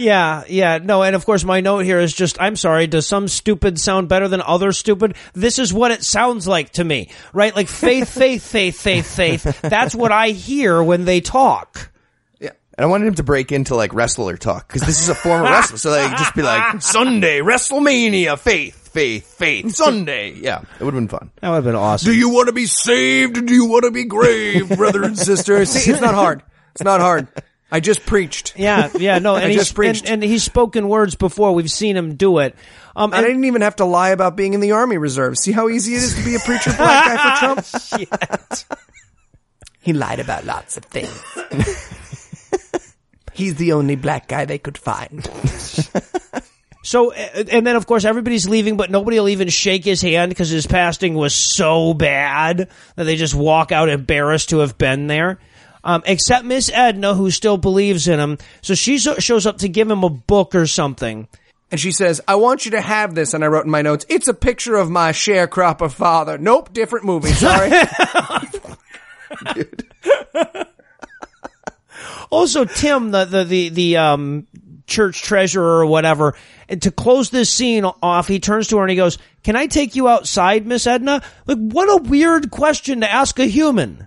Yeah, 0.00 0.44
yeah, 0.48 0.78
no, 0.78 1.02
and 1.02 1.14
of 1.14 1.26
course 1.26 1.44
my 1.44 1.60
note 1.60 1.80
here 1.84 2.00
is 2.00 2.14
just, 2.14 2.40
I'm 2.40 2.56
sorry, 2.56 2.86
does 2.86 3.06
some 3.06 3.28
stupid 3.28 3.78
sound 3.78 4.08
better 4.08 4.28
than 4.28 4.40
other 4.40 4.72
stupid? 4.72 5.14
This 5.34 5.58
is 5.58 5.74
what 5.74 5.90
it 5.90 6.02
sounds 6.02 6.48
like 6.48 6.70
to 6.72 6.84
me, 6.84 7.10
right? 7.34 7.54
Like 7.54 7.68
faith, 7.68 8.08
faith, 8.18 8.42
faith, 8.42 8.80
faith, 8.80 9.06
faith. 9.06 9.60
That's 9.60 9.94
what 9.94 10.10
I 10.10 10.28
hear 10.28 10.82
when 10.82 11.04
they 11.04 11.20
talk. 11.20 11.90
Yeah. 12.40 12.52
And 12.78 12.84
I 12.84 12.86
wanted 12.86 13.08
him 13.08 13.14
to 13.16 13.22
break 13.22 13.52
into 13.52 13.74
like 13.74 13.92
wrestler 13.92 14.38
talk 14.38 14.68
because 14.68 14.82
this 14.82 15.02
is 15.02 15.10
a 15.10 15.14
former 15.14 15.44
wrestler. 15.44 15.76
So 15.76 15.90
like 15.90 16.16
just 16.16 16.34
be 16.34 16.42
like 16.42 16.80
Sunday 16.82 17.40
WrestleMania, 17.40 18.38
faith, 18.38 18.88
faith, 18.88 19.26
faith, 19.26 19.74
Sunday. 19.74 20.32
Yeah, 20.32 20.62
it 20.78 20.84
would 20.84 20.94
have 20.94 21.00
been 21.00 21.08
fun. 21.08 21.30
That 21.42 21.50
would 21.50 21.56
have 21.56 21.64
been 21.64 21.76
awesome. 21.76 22.10
Do 22.10 22.18
you 22.18 22.30
want 22.30 22.46
to 22.46 22.54
be 22.54 22.64
saved? 22.64 23.46
Do 23.46 23.52
you 23.52 23.66
want 23.66 23.84
to 23.84 23.90
be 23.90 24.04
grave, 24.04 24.68
brother 24.76 25.02
and 25.02 25.18
sister? 25.18 25.62
See, 25.66 25.90
it's 25.90 26.00
not 26.00 26.14
hard. 26.14 26.42
It's 26.72 26.82
not 26.82 27.00
hard. 27.00 27.28
I 27.72 27.80
just 27.80 28.04
preached. 28.04 28.54
Yeah, 28.56 28.90
yeah, 28.98 29.18
no, 29.18 29.34
and 29.36 29.44
I 29.44 29.48
he's 29.48 29.58
just 29.58 29.74
preached. 29.74 30.04
And, 30.04 30.22
and 30.22 30.24
he's 30.24 30.42
spoken 30.42 30.88
words 30.88 31.14
before. 31.14 31.54
We've 31.54 31.70
seen 31.70 31.96
him 31.96 32.16
do 32.16 32.38
it. 32.38 32.54
Um, 32.96 33.12
I 33.12 33.18
and- 33.18 33.26
didn't 33.26 33.44
even 33.44 33.62
have 33.62 33.76
to 33.76 33.84
lie 33.84 34.10
about 34.10 34.36
being 34.36 34.54
in 34.54 34.60
the 34.60 34.72
army 34.72 34.98
reserve. 34.98 35.36
See 35.38 35.52
how 35.52 35.68
easy 35.68 35.94
it 35.94 36.02
is 36.02 36.14
to 36.16 36.24
be 36.24 36.34
a 36.34 36.40
preacher 36.40 36.72
black 36.76 37.04
guy 37.06 37.36
for 37.36 37.64
Trump? 37.98 38.64
He 39.82 39.94
lied 39.94 40.20
about 40.20 40.44
lots 40.44 40.76
of 40.76 40.84
things. 40.84 41.08
He's 43.32 43.54
the 43.54 43.72
only 43.72 43.96
black 43.96 44.28
guy 44.28 44.44
they 44.44 44.58
could 44.58 44.76
find. 44.76 45.26
So, 46.82 47.12
and 47.12 47.66
then 47.66 47.76
of 47.76 47.86
course 47.86 48.04
everybody's 48.04 48.48
leaving, 48.48 48.76
but 48.76 48.90
nobody 48.90 49.18
will 49.18 49.28
even 49.30 49.48
shake 49.48 49.84
his 49.84 50.02
hand 50.02 50.28
because 50.30 50.50
his 50.50 50.66
passing 50.66 51.14
was 51.14 51.34
so 51.34 51.94
bad 51.94 52.68
that 52.96 53.04
they 53.04 53.16
just 53.16 53.34
walk 53.34 53.72
out 53.72 53.88
embarrassed 53.88 54.50
to 54.50 54.58
have 54.58 54.76
been 54.76 55.06
there. 55.06 55.38
Um, 55.82 56.02
except 56.04 56.44
Miss 56.44 56.70
Edna, 56.72 57.14
who 57.14 57.30
still 57.30 57.56
believes 57.56 58.06
in 58.06 58.20
him. 58.20 58.38
So 58.60 58.74
she 58.74 58.98
so- 58.98 59.18
shows 59.18 59.46
up 59.46 59.58
to 59.58 59.68
give 59.68 59.90
him 59.90 60.04
a 60.04 60.10
book 60.10 60.54
or 60.54 60.66
something. 60.66 61.26
And 61.70 61.80
she 61.80 61.92
says, 61.92 62.20
I 62.26 62.34
want 62.34 62.64
you 62.64 62.72
to 62.72 62.80
have 62.80 63.14
this. 63.14 63.32
And 63.32 63.44
I 63.44 63.46
wrote 63.46 63.64
in 63.64 63.70
my 63.70 63.82
notes, 63.82 64.04
it's 64.08 64.28
a 64.28 64.34
picture 64.34 64.74
of 64.76 64.90
my 64.90 65.12
sharecropper 65.12 65.90
father. 65.90 66.36
Nope, 66.36 66.72
different 66.72 67.04
movie. 67.04 67.32
Sorry. 67.32 67.70
Also, 72.30 72.64
Tim, 72.64 73.10
the 73.10 73.24
the 73.24 73.44
the, 73.44 73.68
the 73.70 73.96
um, 73.96 74.46
church 74.86 75.22
treasurer 75.22 75.80
or 75.80 75.86
whatever, 75.86 76.36
and 76.68 76.80
to 76.82 76.90
close 76.92 77.30
this 77.30 77.50
scene 77.50 77.84
off, 77.84 78.28
he 78.28 78.38
turns 78.38 78.68
to 78.68 78.76
her 78.76 78.84
and 78.84 78.90
he 78.90 78.96
goes, 78.96 79.18
"Can 79.42 79.56
I 79.56 79.66
take 79.66 79.96
you 79.96 80.08
outside, 80.08 80.64
Miss 80.64 80.86
Edna?" 80.86 81.22
Like, 81.46 81.58
what 81.58 81.88
a 81.88 82.08
weird 82.08 82.50
question 82.52 83.00
to 83.00 83.10
ask 83.10 83.38
a 83.40 83.46
human. 83.46 84.06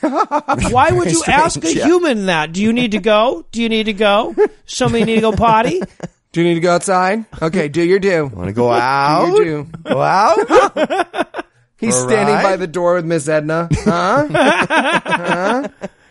Why 0.70 0.90
would 0.92 1.10
you 1.10 1.22
ask 1.26 1.62
a 1.64 1.74
yeah. 1.74 1.84
human 1.84 2.26
that? 2.26 2.52
Do 2.52 2.62
you 2.62 2.72
need 2.72 2.92
to 2.92 3.00
go? 3.00 3.44
Do 3.52 3.62
you 3.62 3.68
need 3.68 3.84
to 3.84 3.92
go? 3.92 4.34
Somebody 4.66 5.04
need 5.04 5.16
to 5.16 5.20
go 5.20 5.32
potty? 5.32 5.80
do 6.32 6.42
you 6.42 6.48
need 6.48 6.54
to 6.54 6.60
go 6.60 6.72
outside? 6.72 7.24
Okay, 7.40 7.68
do 7.68 7.82
your 7.82 7.98
do. 7.98 8.26
Want 8.26 8.48
to 8.48 8.52
go 8.52 8.70
out? 8.70 9.26
You 9.26 9.44
do. 9.44 9.68
Go 9.84 10.00
out? 10.00 10.38
He's 11.78 11.94
For 11.94 12.08
standing 12.08 12.34
ride? 12.34 12.42
by 12.42 12.56
the 12.56 12.66
door 12.66 12.94
with 12.94 13.04
Miss 13.04 13.28
Edna. 13.28 13.68
Huh? 13.72 15.68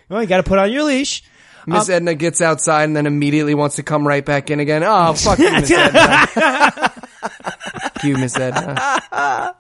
Well, 0.09 0.23
you 0.23 0.27
got 0.27 0.37
to 0.37 0.43
put 0.43 0.57
on 0.57 0.71
your 0.71 0.83
leash. 0.83 1.23
Miss 1.67 1.89
um, 1.89 1.95
Edna 1.95 2.15
gets 2.15 2.41
outside 2.41 2.85
and 2.85 2.95
then 2.95 3.05
immediately 3.05 3.53
wants 3.53 3.75
to 3.75 3.83
come 3.83 4.07
right 4.07 4.25
back 4.25 4.49
in 4.49 4.59
again. 4.59 4.83
Oh, 4.83 5.13
fuck 5.13 5.37
you, 5.37 5.51
Miss 5.51 5.69
Edna. 5.69 6.27
fuck 6.27 8.03
you, 8.03 8.17
Miss 8.17 8.35
Edna. 8.37 9.55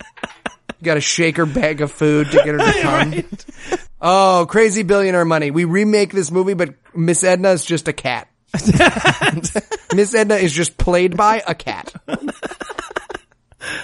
You 0.79 0.85
got 0.85 0.93
to 0.95 1.01
shake 1.01 1.37
her 1.37 1.45
bag 1.45 1.81
of 1.81 1.91
food 1.91 2.31
to 2.31 2.37
get 2.37 2.47
her 2.47 2.57
to 2.57 2.81
come. 2.81 3.79
Oh, 4.01 4.45
crazy 4.49 4.83
billionaire 4.83 5.25
money. 5.25 5.51
We 5.51 5.65
remake 5.65 6.11
this 6.11 6.31
movie, 6.31 6.53
but 6.53 6.75
Miss 6.95 7.23
Edna 7.23 7.49
is 7.49 7.65
just 7.65 7.87
a 7.87 7.93
cat. 7.93 8.27
Miss 9.93 10.15
Edna 10.15 10.35
is 10.35 10.53
just 10.53 10.77
played 10.77 11.17
by 11.17 11.43
a 11.45 11.53
cat. 11.53 11.93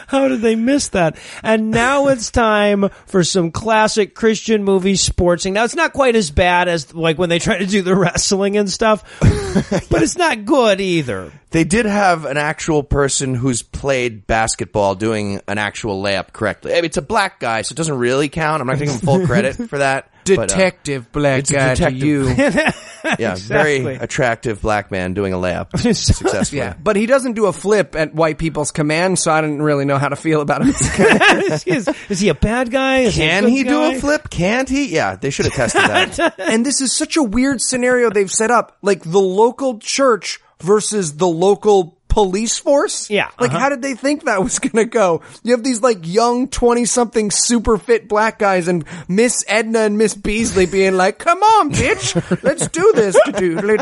How 0.07 0.27
did 0.27 0.41
they 0.41 0.55
miss 0.55 0.89
that? 0.89 1.17
And 1.43 1.71
now 1.71 2.07
it's 2.07 2.31
time 2.31 2.89
for 3.05 3.23
some 3.23 3.51
classic 3.51 4.15
Christian 4.15 4.63
movie 4.63 4.93
sportsing. 4.93 5.53
Now 5.53 5.63
it's 5.65 5.75
not 5.75 5.93
quite 5.93 6.15
as 6.15 6.31
bad 6.31 6.67
as 6.67 6.93
like 6.93 7.17
when 7.17 7.29
they 7.29 7.39
try 7.39 7.57
to 7.57 7.65
do 7.65 7.81
the 7.81 7.95
wrestling 7.95 8.57
and 8.57 8.69
stuff, 8.69 9.03
but 9.19 10.01
it's 10.01 10.17
not 10.17 10.45
good 10.45 10.79
either. 10.81 11.31
They 11.51 11.63
did 11.63 11.85
have 11.85 12.25
an 12.25 12.37
actual 12.37 12.83
person 12.83 13.33
who's 13.35 13.61
played 13.61 14.27
basketball 14.27 14.95
doing 14.95 15.39
an 15.47 15.57
actual 15.57 16.01
layup 16.03 16.33
correctly. 16.33 16.73
I 16.73 16.75
mean, 16.77 16.85
it's 16.85 16.97
a 16.97 17.01
black 17.01 17.39
guy, 17.39 17.61
so 17.61 17.73
it 17.73 17.77
doesn't 17.77 17.97
really 17.97 18.27
count. 18.29 18.61
I'm 18.61 18.67
not 18.67 18.77
giving 18.77 18.93
him 18.93 18.99
full 18.99 19.25
credit 19.25 19.55
for 19.69 19.77
that. 19.77 20.11
but, 20.25 20.37
uh, 20.39 20.45
Detective 20.47 21.11
black 21.11 21.39
it's 21.39 21.51
a 21.51 21.53
guy 21.53 21.75
detective. 21.75 21.99
to 22.01 22.05
you. 22.05 22.23
yeah, 23.19 23.33
Exactly. 23.33 23.81
very 23.83 23.95
attractive 23.97 24.61
black 24.61 24.89
man 24.89 25.13
doing 25.13 25.31
a 25.33 25.37
layup 25.37 25.69
successfully. 25.95 26.57
Yeah, 26.59 26.73
but 26.81 26.95
he 26.95 27.05
doesn't 27.05 27.33
do 27.33 27.45
a 27.45 27.53
flip 27.53 27.95
at 27.95 28.13
white 28.15 28.39
people's 28.39 28.71
command, 28.71 29.19
so 29.19 29.31
I 29.31 29.41
didn't 29.41 29.61
really 29.61 29.85
know 29.85 29.99
how 29.99 30.09
to 30.09 30.15
feel 30.15 30.41
about 30.41 30.63
him. 30.63 30.69
is, 30.69 31.87
is 32.09 32.19
he 32.19 32.29
a 32.29 32.33
bad 32.35 32.71
guy? 32.71 33.01
Is 33.01 33.15
Can 33.15 33.43
a 33.43 33.47
good 33.47 33.53
he 33.53 33.63
do 33.63 33.83
a 33.83 33.99
flip? 33.99 34.29
Can't 34.31 34.67
he? 34.67 34.87
Yeah, 34.93 35.15
they 35.15 35.29
should 35.29 35.45
have 35.45 35.53
tested 35.53 35.83
that. 35.83 36.39
and 36.39 36.65
this 36.65 36.81
is 36.81 36.95
such 36.95 37.15
a 37.17 37.23
weird 37.23 37.61
scenario 37.61 38.09
they've 38.09 38.31
set 38.31 38.49
up. 38.51 38.75
Like 38.81 39.03
the 39.03 39.21
local 39.21 39.77
church 39.79 40.39
versus 40.61 41.17
the 41.17 41.27
local 41.27 41.97
police 42.07 42.57
force. 42.57 43.09
Yeah, 43.09 43.29
Like 43.39 43.49
uh-huh. 43.51 43.59
how 43.59 43.67
did 43.69 43.81
they 43.81 43.93
think 43.93 44.23
that 44.23 44.41
was 44.41 44.57
gonna 44.59 44.85
go? 44.85 45.21
You 45.43 45.51
have 45.51 45.63
these 45.63 45.81
like 45.81 45.99
young 46.03 46.47
20 46.47 46.85
something 46.85 47.29
super 47.29 47.77
fit 47.77 48.07
black 48.07 48.39
guys 48.39 48.69
and 48.69 48.85
Miss 49.09 49.43
Edna 49.49 49.79
and 49.79 49.97
Miss 49.97 50.13
Beasley 50.15 50.65
being 50.65 50.95
like, 50.95 51.19
come 51.19 51.39
on, 51.43 51.71
bitch, 51.73 52.15
let's 52.43 52.67
do 52.69 52.93
this. 52.95 53.17
Doodly 53.27 53.77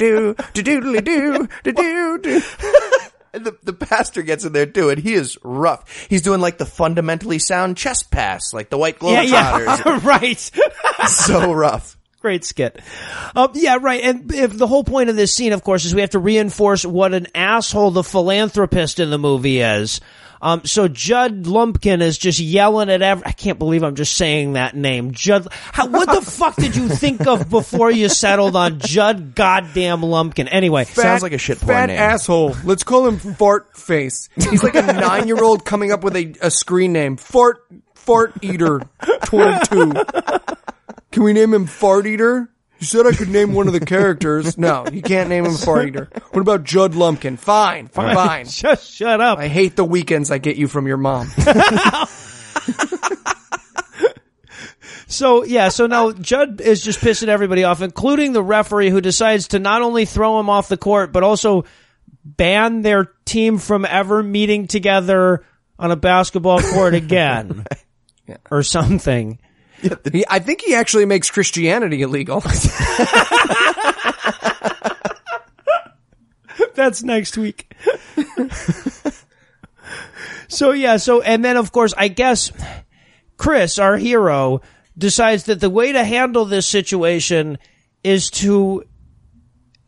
the, 3.34 3.58
the 3.64 3.74
pastor 3.74 4.22
gets 4.22 4.46
in 4.46 4.54
there 4.54 4.66
too, 4.66 4.90
and 4.90 5.00
he 5.02 5.14
is 5.14 5.38
rough. 5.44 6.08
He's 6.10 6.22
doing 6.22 6.42
like 6.42 6.58
the 6.58 6.66
fundamentally 6.66 7.40
sound 7.40 7.78
chest 7.78 8.10
pass, 8.12 8.54
like 8.54 8.70
the 8.70 8.78
white 8.78 8.98
Yeah, 9.02 9.26
Globetrotters. 9.26 9.86
yeah, 9.86 10.00
right. 10.04 10.52
so 11.10 11.52
rough. 11.54 11.98
Great 12.24 12.46
skit. 12.46 12.80
Um, 13.36 13.52
yeah, 13.54 13.78
right. 13.82 14.02
And 14.02 14.34
if 14.34 14.58
the 14.58 14.66
whole 14.66 14.86
point 14.86 15.10
of 15.10 15.18
this 15.18 15.36
scene, 15.36 15.52
of 15.52 15.62
course, 15.62 15.84
is 15.84 15.94
we 15.94 16.00
have 16.00 16.12
to 16.12 16.20
reinforce 16.20 16.86
what 16.86 17.14
an 17.14 17.28
asshole 17.36 17.92
the 17.92 18.02
philanthropist 18.02 19.02
in 19.02 19.10
the 19.10 19.18
movie 19.18 19.60
is. 19.60 20.00
Um, 20.42 20.64
so 20.64 20.88
Judd 20.88 21.48
Lumpkin 21.48 22.02
is 22.02 22.18
just 22.18 22.40
yelling 22.40 22.90
at 22.90 23.02
every, 23.02 23.26
I 23.26 23.34
can't 23.34 23.60
believe 23.60 23.84
I'm 23.84 23.96
just 23.96 24.14
saying 24.16 24.54
that 24.54 24.74
name. 24.74 25.12
Judd, 25.12 25.50
how, 25.52 25.88
what 25.88 26.06
the 26.08 26.22
fuck 26.32 26.56
did 26.56 26.78
you 26.78 26.88
think 26.88 27.28
of 27.28 27.50
before 27.50 27.92
you 27.92 28.08
settled 28.08 28.56
on 28.56 28.80
Judd 28.80 29.36
goddamn 29.36 30.02
Lumpkin? 30.02 30.48
Anyway. 30.48 30.86
Sounds 30.86 31.24
like 31.24 31.34
a 31.34 31.38
shit 31.38 31.60
porn 31.60 31.74
Fat 31.76 31.86
name. 31.88 32.00
asshole. 32.00 32.56
Let's 32.64 32.86
call 32.86 33.06
him 33.06 33.18
Fart 33.20 33.76
Face. 33.76 34.30
He's 34.36 34.64
like 34.64 34.76
a 34.76 34.82
nine 34.94 35.28
year 35.28 35.44
old 35.44 35.66
coming 35.66 35.92
up 35.92 36.06
with 36.06 36.16
a, 36.16 36.34
a 36.42 36.50
screen 36.52 36.94
name. 36.94 37.18
Fart 37.18 37.66
Fart 37.96 38.34
Eater 38.42 38.80
twenty 39.26 39.66
two. 39.68 39.92
Can 41.14 41.22
we 41.22 41.32
name 41.32 41.53
him 41.53 41.68
Fart 41.68 42.07
Eater? 42.07 42.49
You 42.80 42.88
said 42.88 43.05
I 43.05 43.11
could 43.11 43.30
name 43.30 43.53
one 43.53 43.68
of 43.68 43.74
the 43.74 43.80
characters. 43.80 44.57
No, 44.64 44.86
you 44.91 45.03
can't 45.03 45.30
name 45.30 45.45
him 45.45 45.53
Fart 45.53 45.88
Eater. 45.88 46.09
What 46.32 46.41
about 46.41 46.64
Judd 46.64 46.95
Lumpkin? 46.95 47.38
Fine, 47.38 47.88
fine. 47.89 48.45
Just 48.49 48.91
shut 48.91 49.22
up. 49.22 49.38
I 49.38 49.47
hate 49.47 49.76
the 49.76 49.86
weekends 49.86 50.32
I 50.32 50.39
get 50.39 50.57
you 50.57 50.68
from 50.68 50.88
your 50.88 50.97
mom. 50.97 51.30
So 55.05 55.43
yeah, 55.43 55.70
so 55.70 55.86
now 55.86 56.11
Judd 56.11 56.59
is 56.59 56.84
just 56.84 56.99
pissing 56.99 57.28
everybody 57.28 57.64
off, 57.64 57.84
including 57.84 58.34
the 58.34 58.41
referee 58.41 58.89
who 58.89 58.99
decides 58.99 59.49
to 59.49 59.59
not 59.59 59.84
only 59.84 60.05
throw 60.05 60.39
him 60.39 60.49
off 60.49 60.70
the 60.70 60.78
court, 60.78 61.11
but 61.14 61.22
also 61.22 61.66
ban 62.26 62.82
their 62.82 63.11
team 63.24 63.59
from 63.59 63.86
ever 63.86 64.24
meeting 64.24 64.66
together 64.66 65.45
on 65.78 65.91
a 65.91 65.95
basketball 65.95 66.61
court 66.61 66.95
again. 66.95 67.64
Or 68.49 68.64
something. 68.64 69.38
He, 70.12 70.26
I 70.30 70.40
think 70.40 70.62
he 70.62 70.76
actually 70.76 71.06
makes 71.06 71.30
Christianity 71.30 72.02
illegal. 72.02 72.40
That's 76.76 77.04
next 77.04 77.38
week. 77.38 77.72
so 80.48 80.72
yeah, 80.72 80.98
so 80.98 81.22
and 81.22 81.46
then 81.46 81.58
of 81.58 81.72
course 81.72 81.94
I 81.98 82.08
guess 82.08 82.52
Chris, 83.38 83.78
our 83.78 83.98
hero, 83.98 84.62
decides 84.98 85.44
that 85.46 85.60
the 85.60 85.70
way 85.70 85.92
to 85.92 86.04
handle 86.04 86.46
this 86.46 86.68
situation 86.68 87.58
is 88.04 88.30
to 88.30 88.84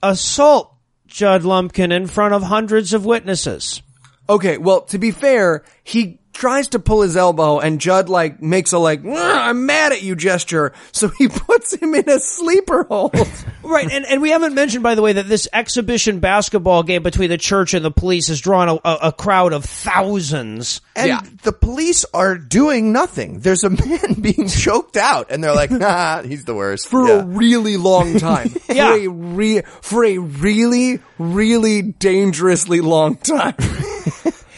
assault 0.03 0.75
Judd 1.07 1.43
Lumpkin 1.43 1.91
in 1.91 2.07
front 2.07 2.33
of 2.33 2.43
hundreds 2.43 2.93
of 2.93 3.05
witnesses. 3.05 3.81
Okay, 4.27 4.57
well, 4.57 4.81
to 4.81 4.97
be 4.97 5.11
fair, 5.11 5.63
he 5.83 6.19
tries 6.35 6.67
to 6.69 6.79
pull 6.79 7.01
his 7.01 7.15
elbow 7.17 7.59
and 7.59 7.79
Judd 7.81 8.09
like 8.09 8.41
makes 8.41 8.73
a 8.73 8.77
like, 8.77 9.01
I'm 9.05 9.65
mad 9.65 9.93
at 9.93 10.03
you 10.03 10.15
gesture. 10.15 10.73
So 10.91 11.07
he 11.07 11.27
puts 11.29 11.73
him 11.73 11.95
in 11.95 12.07
a 12.09 12.19
sleeper 12.19 12.83
hold. 12.83 13.15
Right, 13.65 13.91
and, 13.91 14.05
and 14.05 14.21
we 14.21 14.29
haven't 14.29 14.53
mentioned, 14.53 14.83
by 14.83 14.93
the 14.93 15.01
way, 15.01 15.13
that 15.13 15.27
this 15.27 15.47
exhibition 15.51 16.19
basketball 16.19 16.83
game 16.83 17.01
between 17.01 17.31
the 17.31 17.37
church 17.39 17.73
and 17.73 17.83
the 17.83 17.89
police 17.89 18.27
has 18.27 18.39
drawn 18.39 18.69
a, 18.69 18.75
a, 18.75 18.97
a 19.07 19.11
crowd 19.11 19.53
of 19.53 19.65
thousands. 19.65 20.81
And 20.95 21.07
Yeah. 21.07 21.21
the 21.41 21.51
police 21.51 22.05
are 22.13 22.37
doing 22.37 22.91
nothing. 22.93 23.39
There's 23.39 23.63
a 23.63 23.71
man 23.71 24.13
being 24.21 24.47
choked 24.49 24.97
out, 24.97 25.31
and 25.31 25.43
they're 25.43 25.55
like, 25.55 25.71
"Nah, 25.71 26.21
he's 26.21 26.45
the 26.45 26.53
worst." 26.53 26.87
for 26.87 27.07
Yeah. 27.07 27.21
a 27.21 27.25
really 27.25 27.75
long 27.77 28.19
time. 28.19 28.53
Yeah. 28.69 28.91
For 28.91 28.97
a 28.99 29.07
re- 29.07 29.61
for 29.81 30.05
a 30.05 30.19
really, 30.19 30.99
really 31.17 31.81
dangerously 31.81 32.81
long 32.81 33.15
time. 33.15 33.55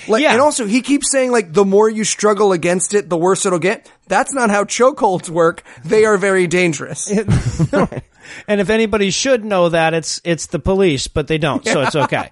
Like, 0.07 0.21
Yeah. 0.21 0.33
and 0.33 0.41
also 0.41 0.65
he 0.65 0.81
keeps 0.81 1.11
saying 1.11 1.31
like, 1.31 1.53
the 1.53 1.65
more 1.65 1.89
you 1.89 2.03
struggle 2.03 2.51
against 2.51 2.93
it, 2.93 3.09
the 3.09 3.17
worse 3.17 3.45
it'll 3.45 3.59
get. 3.59 3.91
That's 4.07 4.33
not 4.33 4.49
how 4.49 4.63
chokeholds 4.63 5.29
work. 5.29 5.63
They 5.83 6.05
are 6.05 6.17
very 6.17 6.47
dangerous. 6.47 7.09
and 8.47 8.61
if 8.61 8.69
anybody 8.69 9.11
should 9.11 9.43
know 9.45 9.69
that, 9.69 9.93
it's 9.93 10.21
it's 10.23 10.47
the 10.47 10.59
police, 10.59 11.07
but 11.07 11.27
they 11.27 11.37
don't, 11.37 11.65
so 11.65 11.81
it's 11.81 11.95
okay. 11.95 12.31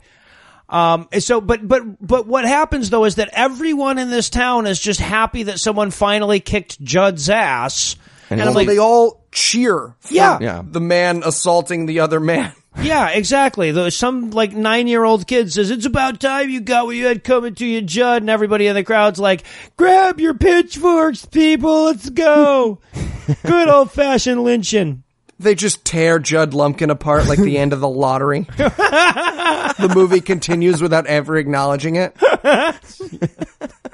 Um, 0.67 1.07
so, 1.19 1.41
but, 1.41 1.67
but, 1.67 1.83
but 2.05 2.25
what 2.25 2.45
happens 2.45 2.89
though 2.89 3.05
is 3.05 3.15
that 3.15 3.29
everyone 3.33 3.99
in 3.99 4.09
this 4.09 4.29
town 4.29 4.65
is 4.67 4.79
just 4.79 4.99
happy 4.99 5.43
that 5.43 5.59
someone 5.59 5.91
finally 5.91 6.39
kicked 6.39 6.81
Judd's 6.83 7.29
ass. 7.29 7.95
And, 8.31 8.41
I'm 8.41 8.55
like, 8.55 8.65
they 8.67 8.79
all 8.79 9.23
cheer. 9.31 9.95
for 9.99 10.13
Yeah. 10.13 10.39
Yeah. 10.41 10.63
The 10.65 10.79
man 10.79 11.21
assaulting 11.23 11.85
the 11.85 11.99
other 11.99 12.19
man. 12.19 12.53
Yeah, 12.81 13.09
exactly. 13.09 13.71
Though 13.71 13.89
some 13.89 14.31
like 14.31 14.53
nine 14.53 14.87
year 14.87 15.03
old 15.03 15.27
kid 15.27 15.51
says, 15.51 15.71
it's 15.71 15.85
about 15.85 16.19
time 16.19 16.49
you 16.49 16.61
got 16.61 16.85
what 16.85 16.95
you 16.95 17.05
had 17.05 17.23
coming 17.23 17.55
to 17.55 17.65
you, 17.65 17.81
Judd. 17.81 18.23
And 18.23 18.29
everybody 18.29 18.67
in 18.67 18.75
the 18.75 18.83
crowd's 18.83 19.19
like, 19.19 19.43
grab 19.77 20.19
your 20.19 20.33
pitchforks, 20.33 21.25
people. 21.25 21.85
Let's 21.85 22.09
go. 22.09 22.79
Good 23.43 23.69
old 23.69 23.91
fashioned 23.91 24.43
lynching. 24.43 25.03
They 25.37 25.53
just 25.53 25.83
tear 25.83 26.19
Judd 26.19 26.53
Lumpkin 26.53 26.89
apart 26.89 27.27
like 27.27 27.39
the 27.39 27.57
end 27.57 27.73
of 27.73 27.81
the 27.81 27.89
lottery. 27.89 28.41
the 28.57 29.91
movie 29.93 30.21
continues 30.21 30.81
without 30.81 31.07
ever 31.07 31.35
acknowledging 31.35 31.97
it. 31.97 32.15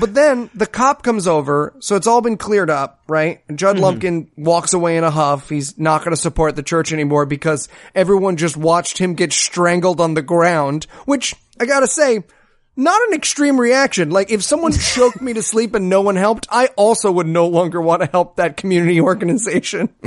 but 0.00 0.14
then 0.14 0.50
the 0.54 0.66
cop 0.66 1.02
comes 1.02 1.26
over, 1.26 1.74
so 1.80 1.96
it's 1.96 2.06
all 2.06 2.20
been 2.20 2.36
cleared 2.36 2.70
up, 2.70 3.00
right? 3.06 3.42
And 3.48 3.58
Judd 3.58 3.76
mm-hmm. 3.76 3.84
Lumpkin 3.84 4.30
walks 4.36 4.72
away 4.72 4.96
in 4.96 5.04
a 5.04 5.10
huff. 5.10 5.48
He's 5.48 5.78
not 5.78 6.00
going 6.00 6.14
to 6.14 6.20
support 6.20 6.56
the 6.56 6.62
church 6.62 6.92
anymore 6.92 7.26
because 7.26 7.68
everyone 7.94 8.36
just 8.36 8.56
watched 8.56 8.98
him 8.98 9.14
get 9.14 9.32
strangled 9.32 10.00
on 10.00 10.14
the 10.14 10.22
ground, 10.22 10.86
which 11.04 11.34
I 11.60 11.66
gotta 11.66 11.86
say, 11.86 12.24
not 12.76 13.00
an 13.08 13.14
extreme 13.14 13.60
reaction. 13.60 14.10
Like 14.10 14.30
if 14.30 14.42
someone 14.42 14.72
choked 14.94 15.20
me 15.20 15.34
to 15.34 15.42
sleep 15.42 15.74
and 15.74 15.88
no 15.88 16.00
one 16.00 16.16
helped, 16.16 16.46
I 16.50 16.68
also 16.76 17.12
would 17.12 17.26
no 17.26 17.46
longer 17.48 17.80
want 17.80 18.02
to 18.02 18.08
help 18.08 18.36
that 18.36 18.56
community 18.56 19.00
organization. 19.00 19.90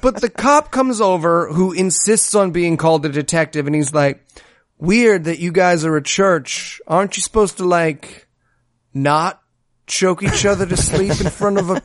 But 0.00 0.20
the 0.20 0.30
cop 0.30 0.70
comes 0.70 1.00
over 1.00 1.48
who 1.52 1.72
insists 1.72 2.34
on 2.34 2.50
being 2.50 2.76
called 2.76 3.04
a 3.04 3.08
detective 3.08 3.66
and 3.66 3.76
he's 3.76 3.92
like, 3.92 4.24
weird 4.82 5.24
that 5.24 5.38
you 5.38 5.52
guys 5.52 5.84
are 5.84 5.96
a 5.96 6.02
church. 6.02 6.80
Aren't 6.88 7.16
you 7.16 7.22
supposed 7.22 7.58
to 7.58 7.64
like 7.64 8.26
not 8.92 9.40
choke 9.86 10.24
each 10.24 10.44
other 10.44 10.66
to 10.66 10.76
sleep 10.76 11.20
in 11.20 11.30
front 11.30 11.58
of 11.58 11.70
a, 11.70 11.82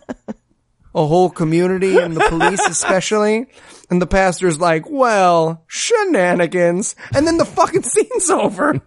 a 0.95 1.05
whole 1.05 1.29
community 1.29 1.97
and 1.97 2.17
the 2.17 2.27
police 2.27 2.65
especially? 2.65 3.45
And 3.91 4.01
the 4.01 4.07
pastor's 4.07 4.59
like, 4.59 4.89
well, 4.89 5.63
shenanigans. 5.67 6.95
And 7.13 7.27
then 7.27 7.37
the 7.37 7.45
fucking 7.45 7.83
scene's 7.83 8.29
over. 8.31 8.81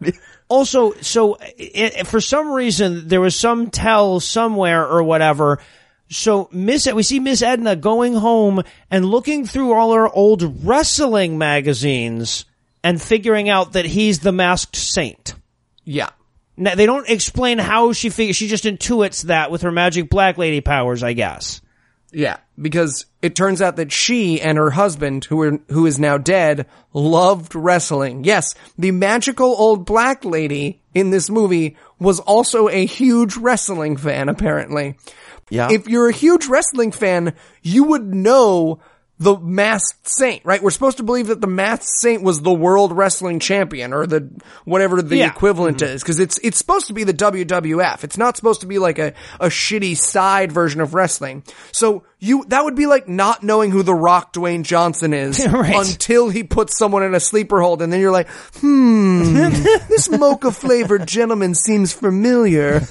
Also, 0.49 0.93
so 0.95 1.39
i 1.41 2.03
for 2.05 2.21
some 2.21 2.51
reason 2.51 3.07
there 3.07 3.21
was 3.21 3.37
some 3.37 3.71
tell 3.71 4.19
somewhere 4.19 4.85
or 4.85 5.05
whatever. 5.05 5.61
So 6.09 6.49
Miss, 6.51 6.93
we 6.93 7.05
see 7.05 7.21
Miss 7.21 7.43
Edna 7.43 7.77
going 7.77 8.15
home 8.15 8.65
and 8.91 9.05
looking 9.05 9.47
through 9.47 9.73
all 9.73 9.95
her 9.95 10.09
old 10.09 10.67
wrestling 10.67 11.39
magazines 11.39 12.47
and 12.83 13.01
figuring 13.01 13.49
out 13.49 13.73
that 13.73 13.85
he's 13.85 14.21
the 14.21 14.33
masked 14.33 14.77
saint. 14.77 15.35
Yeah. 15.85 16.11
Now, 16.57 16.75
they 16.75 16.87
don't 16.87 17.09
explain 17.09 17.59
how 17.59 17.93
she 17.93 18.11
figures. 18.11 18.37
She 18.37 18.49
just 18.49 18.65
intuits 18.65 19.23
that 19.25 19.51
with 19.51 19.63
her 19.63 19.73
magic 19.73 20.11
black 20.11 20.37
lady 20.39 20.61
powers, 20.61 21.03
I 21.03 21.15
guess. 21.15 21.61
Yeah, 22.13 22.39
because 22.61 23.07
it 23.23 23.37
turns 23.37 23.63
out 23.63 23.77
that 23.77 23.93
she 23.93 24.41
and 24.41 24.59
her 24.59 24.71
husband, 24.71 25.25
who 25.27 25.41
are, 25.43 25.59
who 25.69 25.87
is 25.87 25.99
now 25.99 26.19
dead, 26.19 26.67
loved 26.93 27.55
wrestling. 27.55 28.25
Yes, 28.25 28.55
the 28.77 28.91
magical 28.91 29.47
old 29.47 29.87
black 29.87 30.25
lady 30.25 30.83
in 30.93 31.11
this 31.11 31.31
movie 31.31 31.77
was 32.01 32.19
also 32.19 32.69
a 32.69 32.85
huge 32.85 33.37
wrestling 33.37 33.97
fan, 33.97 34.29
apparently. 34.29 34.97
Yeah. 35.51 35.69
If 35.71 35.89
you're 35.89 36.09
a 36.09 36.13
huge 36.13 36.47
wrestling 36.47 36.93
fan, 36.93 37.35
you 37.63 37.85
would 37.85 38.13
know 38.13 38.81
the 39.21 39.39
masked 39.39 40.09
saint, 40.09 40.43
right? 40.47 40.63
We're 40.63 40.71
supposed 40.71 40.97
to 40.97 41.03
believe 41.03 41.27
that 41.27 41.43
the 41.43 41.47
masked 41.47 41.85
saint 42.01 42.23
was 42.23 42.41
the 42.41 42.53
world 42.55 42.91
wrestling 42.97 43.39
champion 43.39 43.93
or 43.93 44.07
the 44.07 44.31
whatever 44.65 45.03
the 45.03 45.19
Yeah. 45.19 45.27
equivalent 45.29 45.83
is 45.83 46.03
because 46.03 46.19
it's 46.19 46.39
it's 46.43 46.57
supposed 46.57 46.87
to 46.87 46.95
be 46.95 47.05
the 47.05 47.13
WWF. 47.13 48.03
It's 48.03 48.17
not 48.17 48.39
supposed 48.39 48.63
to 48.63 48.67
be 48.67 48.79
like 48.79 48.99
a 48.99 49.13
a 49.39 49.49
shitty 49.49 49.95
side 49.97 50.51
version 50.53 50.81
of 50.81 50.95
wrestling. 50.95 51.45
So 51.71 52.05
you 52.19 52.45
that 52.49 52.65
would 52.65 52.75
be 52.77 52.87
like 52.87 53.09
not 53.09 53.43
knowing 53.43 53.71
who 53.71 53.83
the 53.83 53.95
Rock 53.95 54.33
Dwayne 54.33 54.63
Johnson 54.63 55.13
is 55.13 55.47
Right. 55.53 55.77
until 55.77 56.31
he 56.31 56.43
puts 56.43 56.79
someone 56.79 57.03
in 57.03 57.15
a 57.15 57.21
sleeper 57.21 57.61
hold 57.61 57.83
and 57.83 57.93
then 57.93 58.01
you're 58.01 58.11
like, 58.11 58.29
"Hmm, 58.61 59.23
this 59.89 60.09
mocha 60.11 60.51
flavored 60.51 61.07
gentleman 61.07 61.55
seems 61.55 61.93
familiar." 61.93 62.81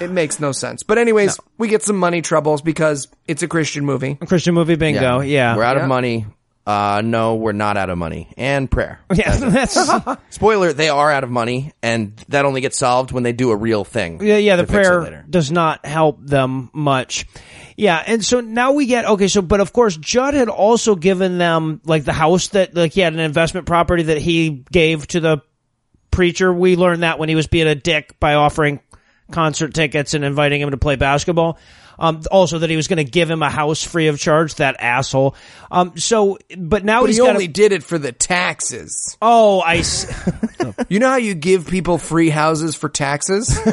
It 0.00 0.10
makes 0.10 0.38
no 0.40 0.52
sense. 0.52 0.82
But 0.84 0.98
anyways, 0.98 1.38
we 1.58 1.68
get 1.68 1.82
some 1.82 1.96
money 1.96 2.22
troubles 2.22 2.62
because 2.62 3.08
it's 3.26 3.42
a 3.42 3.48
Christian 3.48 3.84
movie. 3.84 4.14
Christian 4.14 4.54
movie 4.54 4.76
bingo. 4.76 5.20
Yeah. 5.20 5.56
We're 5.56 5.64
out 5.64 5.76
Yeah. 5.76 5.82
of 5.82 5.88
money. 5.88 6.26
Uh, 6.66 7.00
no, 7.02 7.36
we're 7.36 7.52
not 7.52 7.78
out 7.78 7.88
of 7.88 7.96
money. 7.96 8.28
And 8.36 8.70
prayer. 8.70 9.00
Yeah, 9.14 9.34
that's 9.36 9.78
Spoiler, 10.30 10.74
they 10.74 10.90
are 10.90 11.10
out 11.10 11.24
of 11.24 11.30
money, 11.30 11.72
and 11.82 12.14
that 12.28 12.44
only 12.44 12.60
gets 12.60 12.76
solved 12.76 13.10
when 13.10 13.22
they 13.22 13.32
do 13.32 13.50
a 13.50 13.56
real 13.56 13.84
thing. 13.84 14.22
yeah, 14.22 14.36
yeah. 14.36 14.56
The 14.56 14.66
to 14.66 14.72
fix 14.72 14.86
it 14.86 14.90
prayer 14.90 15.24
does 15.30 15.50
not 15.50 15.86
help 15.86 16.18
them 16.22 16.68
much. 16.74 17.24
Yeah, 17.78 18.02
and 18.06 18.22
so 18.22 18.40
now 18.40 18.72
we 18.72 18.84
get 18.84 19.06
okay. 19.06 19.28
So, 19.28 19.40
but 19.40 19.60
of 19.60 19.72
course, 19.72 19.96
Judd 19.96 20.34
had 20.34 20.50
also 20.50 20.94
given 20.94 21.38
them 21.38 21.80
like 21.86 22.04
the 22.04 22.12
house 22.12 22.48
that 22.48 22.74
like 22.74 22.92
he 22.92 23.00
had 23.00 23.14
an 23.14 23.20
investment 23.20 23.66
property 23.66 24.02
that 24.04 24.18
he 24.18 24.62
gave 24.70 25.06
to 25.08 25.20
the 25.20 25.38
preacher. 26.10 26.52
We 26.52 26.76
learned 26.76 27.02
that 27.02 27.18
when 27.18 27.30
he 27.30 27.34
was 27.34 27.46
being 27.46 27.66
a 27.66 27.74
dick 27.74 28.20
by 28.20 28.34
offering 28.34 28.80
concert 29.30 29.74
tickets 29.74 30.14
and 30.14 30.24
inviting 30.24 30.60
him 30.60 30.70
to 30.70 30.76
play 30.78 30.96
basketball. 30.96 31.58
Um, 32.00 32.22
also 32.30 32.60
that 32.60 32.70
he 32.70 32.76
was 32.76 32.86
going 32.86 32.98
to 33.04 33.10
give 33.10 33.28
him 33.28 33.42
a 33.42 33.50
house 33.50 33.82
free 33.82 34.06
of 34.06 34.20
charge. 34.20 34.54
That 34.56 34.76
asshole. 34.78 35.34
Um, 35.68 35.96
so, 35.96 36.38
but 36.56 36.84
now 36.84 37.00
But 37.00 37.06
he's 37.08 37.16
he 37.16 37.24
got. 37.24 37.30
only 37.30 37.48
did 37.48 37.72
it 37.72 37.82
for 37.82 37.98
the 37.98 38.12
taxes. 38.12 39.16
oh, 39.20 39.60
I. 39.60 39.82
You 40.88 40.98
know 41.00 41.08
how 41.08 41.16
you 41.16 41.34
give 41.34 41.66
people 41.66 41.98
free 41.98 42.28
houses 42.30 42.74
for 42.76 42.88
taxes? 42.88 43.58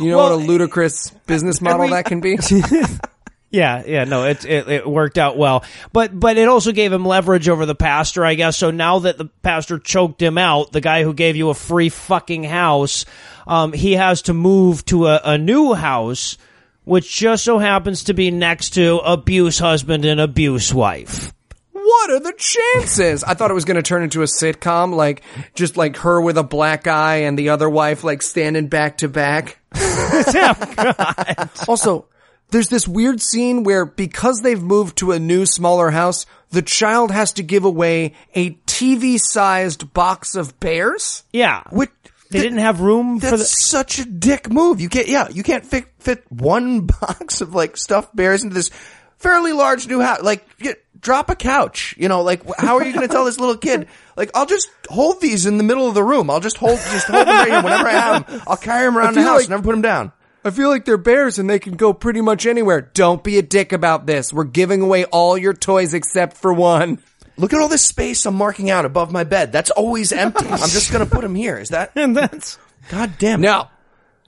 You 0.00 0.10
know 0.10 0.16
Well, 0.18 0.30
what 0.38 0.42
a 0.44 0.46
ludicrous 0.46 1.10
business 1.26 1.60
model 1.60 1.82
every- 1.82 1.90
that 1.94 2.04
can 2.06 2.20
be? 2.20 2.36
Yeah, 3.54 3.84
yeah, 3.86 4.02
no, 4.02 4.24
it, 4.24 4.44
it 4.44 4.68
it 4.68 4.84
worked 4.84 5.16
out 5.16 5.38
well, 5.38 5.62
but 5.92 6.18
but 6.18 6.36
it 6.38 6.48
also 6.48 6.72
gave 6.72 6.92
him 6.92 7.04
leverage 7.04 7.48
over 7.48 7.66
the 7.66 7.76
pastor, 7.76 8.24
I 8.24 8.34
guess. 8.34 8.56
So 8.56 8.72
now 8.72 8.98
that 8.98 9.16
the 9.16 9.26
pastor 9.26 9.78
choked 9.78 10.20
him 10.20 10.38
out, 10.38 10.72
the 10.72 10.80
guy 10.80 11.04
who 11.04 11.14
gave 11.14 11.36
you 11.36 11.50
a 11.50 11.54
free 11.54 11.88
fucking 11.88 12.42
house, 12.42 13.04
um, 13.46 13.72
he 13.72 13.92
has 13.92 14.22
to 14.22 14.34
move 14.34 14.84
to 14.86 15.06
a, 15.06 15.20
a 15.22 15.38
new 15.38 15.72
house, 15.72 16.36
which 16.82 17.08
just 17.16 17.44
so 17.44 17.58
happens 17.58 18.02
to 18.04 18.12
be 18.12 18.32
next 18.32 18.70
to 18.70 18.98
abuse 18.98 19.60
husband 19.60 20.04
and 20.04 20.18
abuse 20.18 20.74
wife. 20.74 21.32
What 21.70 22.10
are 22.10 22.18
the 22.18 22.34
chances? 22.36 23.22
I 23.22 23.34
thought 23.34 23.52
it 23.52 23.54
was 23.54 23.64
going 23.64 23.76
to 23.76 23.82
turn 23.82 24.02
into 24.02 24.22
a 24.22 24.26
sitcom, 24.26 24.96
like 24.96 25.22
just 25.54 25.76
like 25.76 25.98
her 25.98 26.20
with 26.20 26.38
a 26.38 26.42
black 26.42 26.88
eye 26.88 27.18
and 27.18 27.38
the 27.38 27.50
other 27.50 27.70
wife 27.70 28.02
like 28.02 28.20
standing 28.22 28.66
back 28.66 28.98
to 28.98 29.08
back. 29.08 29.60
Also, 31.68 32.08
there's 32.54 32.68
this 32.68 32.86
weird 32.86 33.20
scene 33.20 33.64
where 33.64 33.84
because 33.84 34.40
they've 34.42 34.62
moved 34.62 34.98
to 34.98 35.10
a 35.12 35.18
new 35.18 35.44
smaller 35.44 35.90
house, 35.90 36.24
the 36.50 36.62
child 36.62 37.10
has 37.10 37.32
to 37.32 37.42
give 37.42 37.64
away 37.64 38.14
a 38.34 38.50
TV-sized 38.66 39.92
box 39.92 40.34
of 40.36 40.58
bears. 40.60 41.24
Yeah, 41.32 41.64
Which, 41.70 41.90
they 42.30 42.40
didn't 42.40 42.58
have 42.60 42.80
room 42.80 43.18
for 43.20 43.30
That's 43.30 43.42
the. 43.42 43.60
such 43.60 43.98
a 43.98 44.04
dick 44.04 44.50
move. 44.50 44.80
You 44.80 44.88
can't, 44.88 45.08
yeah, 45.08 45.28
you 45.30 45.42
can't 45.42 45.66
fit, 45.66 45.86
fit 45.98 46.24
one 46.30 46.86
box 47.00 47.40
of 47.40 47.54
like 47.54 47.76
stuffed 47.76 48.14
bears 48.14 48.42
into 48.44 48.54
this 48.54 48.70
fairly 49.18 49.52
large 49.52 49.88
new 49.88 50.00
house. 50.00 50.22
Like, 50.22 50.58
get, 50.58 50.78
drop 51.00 51.30
a 51.30 51.34
couch. 51.36 51.94
You 51.98 52.08
know, 52.08 52.22
like, 52.22 52.42
how 52.58 52.76
are 52.76 52.84
you 52.84 52.92
going 52.92 53.06
to 53.06 53.12
tell 53.12 53.24
this 53.24 53.38
little 53.40 53.56
kid? 53.56 53.88
Like, 54.16 54.30
I'll 54.34 54.46
just 54.46 54.68
hold 54.88 55.20
these 55.20 55.44
in 55.46 55.58
the 55.58 55.64
middle 55.64 55.88
of 55.88 55.94
the 55.94 56.04
room. 56.04 56.30
I'll 56.30 56.40
just 56.40 56.56
hold, 56.56 56.78
just 56.78 57.08
hold 57.08 57.26
them 57.26 57.34
right 57.34 57.48
here. 57.50 57.62
Whenever 57.62 57.88
I 57.88 57.92
have 57.92 58.26
them, 58.26 58.42
I'll 58.46 58.56
carry 58.56 58.86
them 58.86 58.96
around 58.96 59.14
the 59.14 59.22
house. 59.22 59.40
like- 59.40 59.50
never 59.50 59.62
put 59.62 59.72
them 59.72 59.82
down. 59.82 60.12
I 60.44 60.50
feel 60.50 60.68
like 60.68 60.84
they're 60.84 60.98
bears 60.98 61.38
and 61.38 61.48
they 61.48 61.58
can 61.58 61.74
go 61.74 61.94
pretty 61.94 62.20
much 62.20 62.44
anywhere. 62.44 62.82
Don't 62.82 63.24
be 63.24 63.38
a 63.38 63.42
dick 63.42 63.72
about 63.72 64.06
this. 64.06 64.32
We're 64.32 64.44
giving 64.44 64.82
away 64.82 65.06
all 65.06 65.38
your 65.38 65.54
toys 65.54 65.94
except 65.94 66.36
for 66.36 66.52
one. 66.52 66.98
Look 67.38 67.54
at 67.54 67.60
all 67.60 67.68
this 67.68 67.82
space 67.82 68.26
I'm 68.26 68.34
marking 68.34 68.70
out 68.70 68.84
above 68.84 69.10
my 69.10 69.24
bed. 69.24 69.52
That's 69.52 69.70
always 69.70 70.12
empty. 70.12 70.46
I'm 70.46 70.58
just 70.58 70.92
going 70.92 71.04
to 71.04 71.10
put 71.10 71.22
them 71.22 71.34
here. 71.34 71.56
Is 71.56 71.70
that? 71.70 71.92
And 71.96 72.14
that's 72.14 72.58
God 72.90 73.14
damn 73.18 73.40
it. 73.42 73.46
No. 73.46 73.68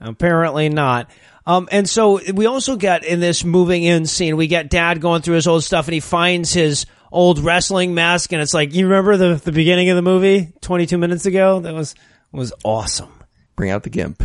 Apparently 0.01 0.69
not. 0.69 1.09
Um, 1.45 1.69
and 1.71 1.87
so 1.87 2.19
we 2.33 2.47
also 2.47 2.75
get 2.75 3.05
in 3.05 3.19
this 3.19 3.43
moving 3.43 3.83
in 3.83 4.05
scene, 4.05 4.35
we 4.35 4.47
get 4.47 4.69
dad 4.69 4.99
going 4.99 5.21
through 5.21 5.35
his 5.35 5.47
old 5.47 5.63
stuff 5.63 5.87
and 5.87 5.93
he 5.93 5.99
finds 5.99 6.51
his 6.51 6.87
old 7.11 7.39
wrestling 7.39 7.93
mask 7.93 8.33
and 8.33 8.41
it's 8.41 8.53
like, 8.53 8.73
you 8.73 8.87
remember 8.87 9.15
the, 9.15 9.35
the 9.35 9.51
beginning 9.51 9.89
of 9.89 9.95
the 9.95 10.01
movie 10.01 10.51
22 10.61 10.97
minutes 10.97 11.25
ago? 11.25 11.59
That 11.59 11.73
was, 11.73 11.95
was 12.31 12.51
awesome. 12.65 13.11
Bring 13.55 13.69
out 13.69 13.83
the 13.83 13.89
gimp. 13.89 14.21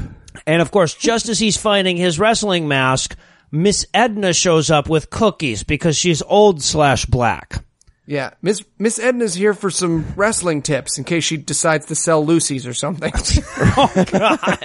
And 0.46 0.62
of 0.62 0.70
course, 0.70 0.94
just 0.94 1.28
as 1.28 1.38
he's 1.38 1.56
finding 1.56 1.96
his 1.96 2.18
wrestling 2.18 2.68
mask, 2.68 3.16
Miss 3.50 3.86
Edna 3.92 4.32
shows 4.32 4.70
up 4.70 4.88
with 4.88 5.10
cookies 5.10 5.62
because 5.62 5.96
she's 5.96 6.22
old 6.22 6.62
slash 6.62 7.06
black. 7.06 7.64
Yeah, 8.06 8.30
Miss 8.42 8.64
Miss 8.78 8.98
Edna's 8.98 9.34
here 9.34 9.54
for 9.54 9.70
some 9.70 10.12
wrestling 10.16 10.62
tips 10.62 10.98
in 10.98 11.04
case 11.04 11.22
she 11.22 11.36
decides 11.36 11.86
to 11.86 11.94
sell 11.94 12.24
Lucy's 12.24 12.66
or 12.66 12.74
something. 12.74 13.12
oh 13.76 14.04
God. 14.10 14.58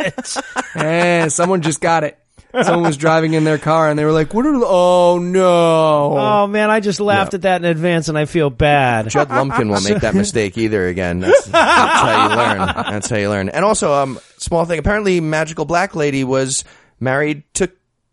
eh, 0.76 1.28
someone 1.30 1.62
just 1.62 1.80
got 1.80 2.04
it. 2.04 2.18
Someone 2.54 2.84
was 2.84 2.98
driving 2.98 3.34
in 3.34 3.44
their 3.44 3.58
car 3.58 3.90
and 3.90 4.00
they 4.00 4.06
were 4.06 4.12
like, 4.12 4.34
"What 4.34 4.46
are? 4.46 4.54
Oh 4.56 5.20
no!" 5.20 6.18
Oh 6.18 6.48
man, 6.48 6.70
I 6.70 6.80
just 6.80 7.00
laughed 7.00 7.34
at 7.34 7.42
that 7.44 7.62
in 7.62 7.66
advance, 7.66 8.10
and 8.10 8.18
I 8.18 8.26
feel 8.26 8.50
bad. 8.50 9.10
Judd 9.10 9.30
Lumpkin 9.30 9.70
won't 9.70 9.84
make 9.88 10.00
that 10.02 10.16
mistake 10.16 10.58
either 10.58 10.88
again. 10.88 11.20
That's, 11.20 11.46
that's 11.46 12.00
how 12.02 12.30
you 12.30 12.36
learn. 12.36 12.68
That's 12.92 13.10
how 13.10 13.18
you 13.18 13.30
learn. 13.30 13.50
And 13.50 13.64
also, 13.66 13.94
um, 13.94 14.20
small 14.38 14.66
thing. 14.66 14.80
Apparently, 14.80 15.20
Magical 15.20 15.66
Black 15.66 15.96
Lady 15.96 16.24
was 16.24 16.64
married 17.00 17.44
to 17.56 17.70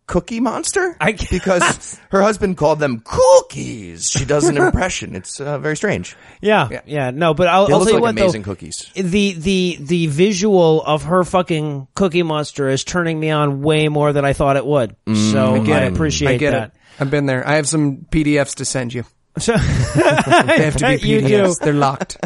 Cookie 0.06 0.40
Monster 0.40 0.96
I- 1.00 1.12
because 1.30 1.98
her 2.10 2.20
husband 2.22 2.56
called 2.56 2.78
them 2.78 3.00
cookies. 3.04 4.10
She 4.10 4.24
does 4.24 4.48
an 4.48 4.56
impression. 4.64 5.14
It's 5.16 5.40
uh, 5.40 5.58
very 5.58 5.76
strange. 5.76 6.14
Yeah, 6.40 6.80
yeah, 6.86 7.10
no, 7.10 7.32
but 7.34 7.48
I'll, 7.48 7.66
They 7.66 7.72
I'll 7.72 7.78
look 7.78 7.88
tell 7.88 7.96
you 7.98 8.02
like 8.04 8.14
what 8.16 8.22
amazing 8.22 8.42
though. 8.42 8.52
cookies. 8.52 8.90
The 8.94 9.32
the 9.32 9.78
the 9.80 10.06
visual 10.08 10.82
of 10.82 11.04
her 11.04 11.24
fucking 11.24 11.88
Cookie 11.94 12.22
Monster 12.22 12.68
is 12.68 12.84
turning 12.84 13.18
me 13.18 13.30
on 13.30 13.62
way 13.62 13.88
more 13.88 14.12
than 14.12 14.24
I 14.24 14.32
thought 14.34 14.56
it 14.56 14.66
would. 14.66 14.94
Mm, 15.06 15.32
so 15.32 15.54
I, 15.54 15.58
get 15.60 15.82
it. 15.84 15.92
appreciate 15.94 16.30
I 16.32 16.36
get 16.36 16.50
that. 16.50 16.68
it. 16.68 16.74
I've 17.00 17.10
been 17.10 17.26
there. 17.26 17.46
I 17.46 17.54
have 17.54 17.66
some 17.68 18.06
PDFs 18.10 18.56
to 18.56 18.64
send 18.64 18.92
you. 18.94 19.04
So, 19.38 19.52
They 19.56 19.60
have 19.62 20.76
to 20.76 20.98
be 21.00 21.08
You 21.08 21.20
do. 21.22 21.26
PDFs. 21.26 21.58
They're 21.60 21.72
locked. 21.74 22.18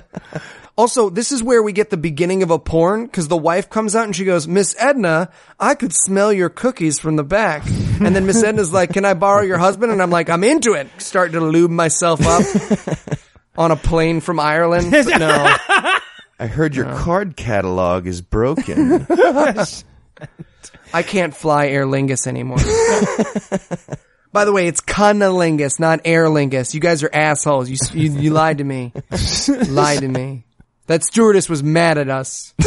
Also, 0.78 1.10
this 1.10 1.32
is 1.32 1.42
where 1.42 1.60
we 1.60 1.72
get 1.72 1.90
the 1.90 1.96
beginning 1.96 2.44
of 2.44 2.52
a 2.52 2.58
porn 2.58 3.04
because 3.04 3.26
the 3.26 3.36
wife 3.36 3.68
comes 3.68 3.96
out 3.96 4.04
and 4.04 4.14
she 4.14 4.24
goes, 4.24 4.46
Miss 4.46 4.76
Edna, 4.78 5.28
I 5.58 5.74
could 5.74 5.92
smell 5.92 6.32
your 6.32 6.48
cookies 6.48 7.00
from 7.00 7.16
the 7.16 7.24
back. 7.24 7.66
And 7.66 8.14
then 8.14 8.26
Miss 8.26 8.44
Edna's 8.44 8.72
like, 8.72 8.92
can 8.92 9.04
I 9.04 9.14
borrow 9.14 9.42
your 9.42 9.58
husband? 9.58 9.90
And 9.90 10.00
I'm 10.00 10.10
like, 10.10 10.30
I'm 10.30 10.44
into 10.44 10.74
it. 10.74 10.86
Start 10.98 11.32
to 11.32 11.40
lube 11.40 11.72
myself 11.72 12.20
up 12.24 13.18
on 13.58 13.72
a 13.72 13.76
plane 13.76 14.20
from 14.20 14.38
Ireland. 14.38 14.92
But 14.92 15.18
no. 15.18 15.56
I 16.38 16.46
heard 16.46 16.76
your 16.76 16.84
card 16.84 17.36
catalog 17.36 18.06
is 18.06 18.20
broken. 18.20 19.04
I 20.94 21.02
can't 21.02 21.34
fly 21.34 21.66
Aer 21.66 21.86
Lingus 21.86 22.28
anymore. 22.28 22.58
By 24.32 24.44
the 24.44 24.52
way, 24.52 24.68
it's 24.68 24.80
Cunnilingus, 24.80 25.80
not 25.80 26.02
Aer 26.04 26.26
Lingus. 26.26 26.72
You 26.72 26.78
guys 26.78 27.02
are 27.02 27.10
assholes. 27.12 27.68
You, 27.68 27.78
you, 27.94 28.12
you 28.12 28.30
lied 28.30 28.58
to 28.58 28.64
me. 28.64 28.92
lied 29.68 29.98
to 30.02 30.08
me. 30.08 30.44
That 30.88 31.04
stewardess 31.04 31.48
was 31.50 31.62
mad 31.62 31.98
at 31.98 32.08
us. 32.08 32.54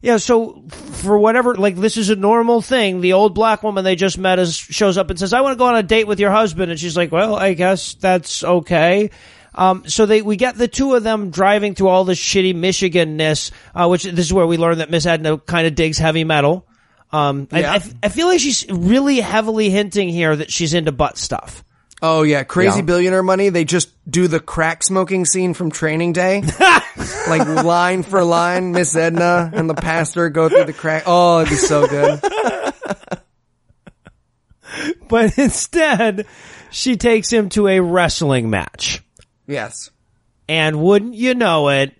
yeah, 0.00 0.16
so 0.16 0.62
for 0.68 1.18
whatever, 1.18 1.56
like 1.56 1.74
this 1.74 1.96
is 1.96 2.10
a 2.10 2.16
normal 2.16 2.62
thing. 2.62 3.00
The 3.00 3.14
old 3.14 3.34
black 3.34 3.64
woman 3.64 3.82
they 3.82 3.96
just 3.96 4.18
met 4.18 4.38
is 4.38 4.56
shows 4.56 4.96
up 4.96 5.10
and 5.10 5.18
says, 5.18 5.32
"I 5.32 5.40
want 5.40 5.54
to 5.54 5.58
go 5.58 5.66
on 5.66 5.76
a 5.76 5.82
date 5.82 6.06
with 6.06 6.20
your 6.20 6.30
husband," 6.30 6.70
and 6.70 6.78
she's 6.78 6.96
like, 6.96 7.10
"Well, 7.10 7.34
I 7.34 7.54
guess 7.54 7.94
that's 7.94 8.44
okay." 8.44 9.10
Um, 9.54 9.82
so 9.88 10.06
they 10.06 10.22
we 10.22 10.36
get 10.36 10.56
the 10.56 10.68
two 10.68 10.94
of 10.94 11.02
them 11.02 11.30
driving 11.30 11.74
through 11.74 11.88
all 11.88 12.04
this 12.04 12.20
shitty 12.20 12.54
Michiganness, 12.54 13.50
uh, 13.74 13.88
which 13.88 14.04
this 14.04 14.26
is 14.26 14.32
where 14.32 14.46
we 14.46 14.56
learn 14.58 14.78
that 14.78 14.90
Miss 14.90 15.06
Edna 15.06 15.38
kind 15.38 15.66
of 15.66 15.74
digs 15.74 15.98
heavy 15.98 16.22
metal. 16.22 16.66
Um, 17.10 17.48
I, 17.50 17.60
Yeah. 17.60 17.72
I, 17.72 17.82
I 18.04 18.08
feel 18.10 18.28
like 18.28 18.38
she's 18.38 18.64
really 18.70 19.20
heavily 19.20 19.70
hinting 19.70 20.08
here 20.08 20.34
that 20.36 20.52
she's 20.52 20.72
into 20.72 20.92
butt 20.92 21.18
stuff. 21.18 21.64
Oh 22.04 22.22
yeah, 22.22 22.42
crazy 22.42 22.80
Yeah. 22.80 22.84
billionaire 22.84 23.22
money. 23.22 23.48
They 23.48 23.64
just 23.64 23.88
do 24.10 24.26
the 24.26 24.40
crack 24.40 24.82
smoking 24.82 25.24
scene 25.24 25.54
from 25.54 25.70
Training 25.70 26.12
Day, 26.12 26.42
like 27.28 27.46
line 27.64 28.02
for 28.02 28.24
line. 28.24 28.72
Miss 28.72 28.96
Edna 28.96 29.50
and 29.54 29.70
the 29.70 29.74
pastor 29.74 30.28
go 30.28 30.48
through 30.48 30.64
the 30.64 30.72
crack. 30.72 31.04
Oh, 31.06 31.40
it'd 31.40 31.50
be 31.50 31.56
so 31.56 31.86
good. 31.86 32.20
But 35.08 35.36
instead, 35.36 36.26
she 36.70 36.96
takes 36.96 37.30
him 37.30 37.50
to 37.50 37.68
a 37.68 37.80
wrestling 37.80 38.48
match. 38.48 39.02
Yes. 39.46 39.90
And 40.48 40.82
wouldn't 40.82 41.14
you 41.14 41.34
know 41.34 41.68
it, 41.68 41.94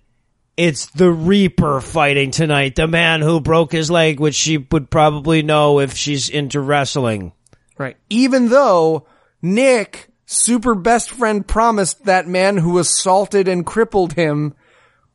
it's 0.57 0.87
the 0.87 1.11
Reaper 1.11 1.83
fighting 1.83 2.31
tonight, 2.31 2.75
the 2.77 2.87
man 2.89 3.21
who 3.21 3.41
broke 3.43 3.73
his 3.73 3.91
leg, 3.91 4.21
which 4.21 4.35
she 4.35 4.57
would 4.57 4.89
probably 4.91 5.43
know 5.43 5.81
if 5.81 5.95
she's 5.95 6.31
into 6.31 6.61
wrestling. 6.61 7.33
Right. 7.77 7.99
Even 8.09 8.49
though 8.49 9.07
Nick, 9.43 10.09
super 10.25 10.75
best 10.75 11.11
friend, 11.11 11.47
promised 11.47 12.05
that 12.05 12.27
man 12.29 12.57
who 12.57 12.79
assaulted 12.79 13.49
and 13.49 13.67
crippled 13.67 14.13
him 14.15 14.55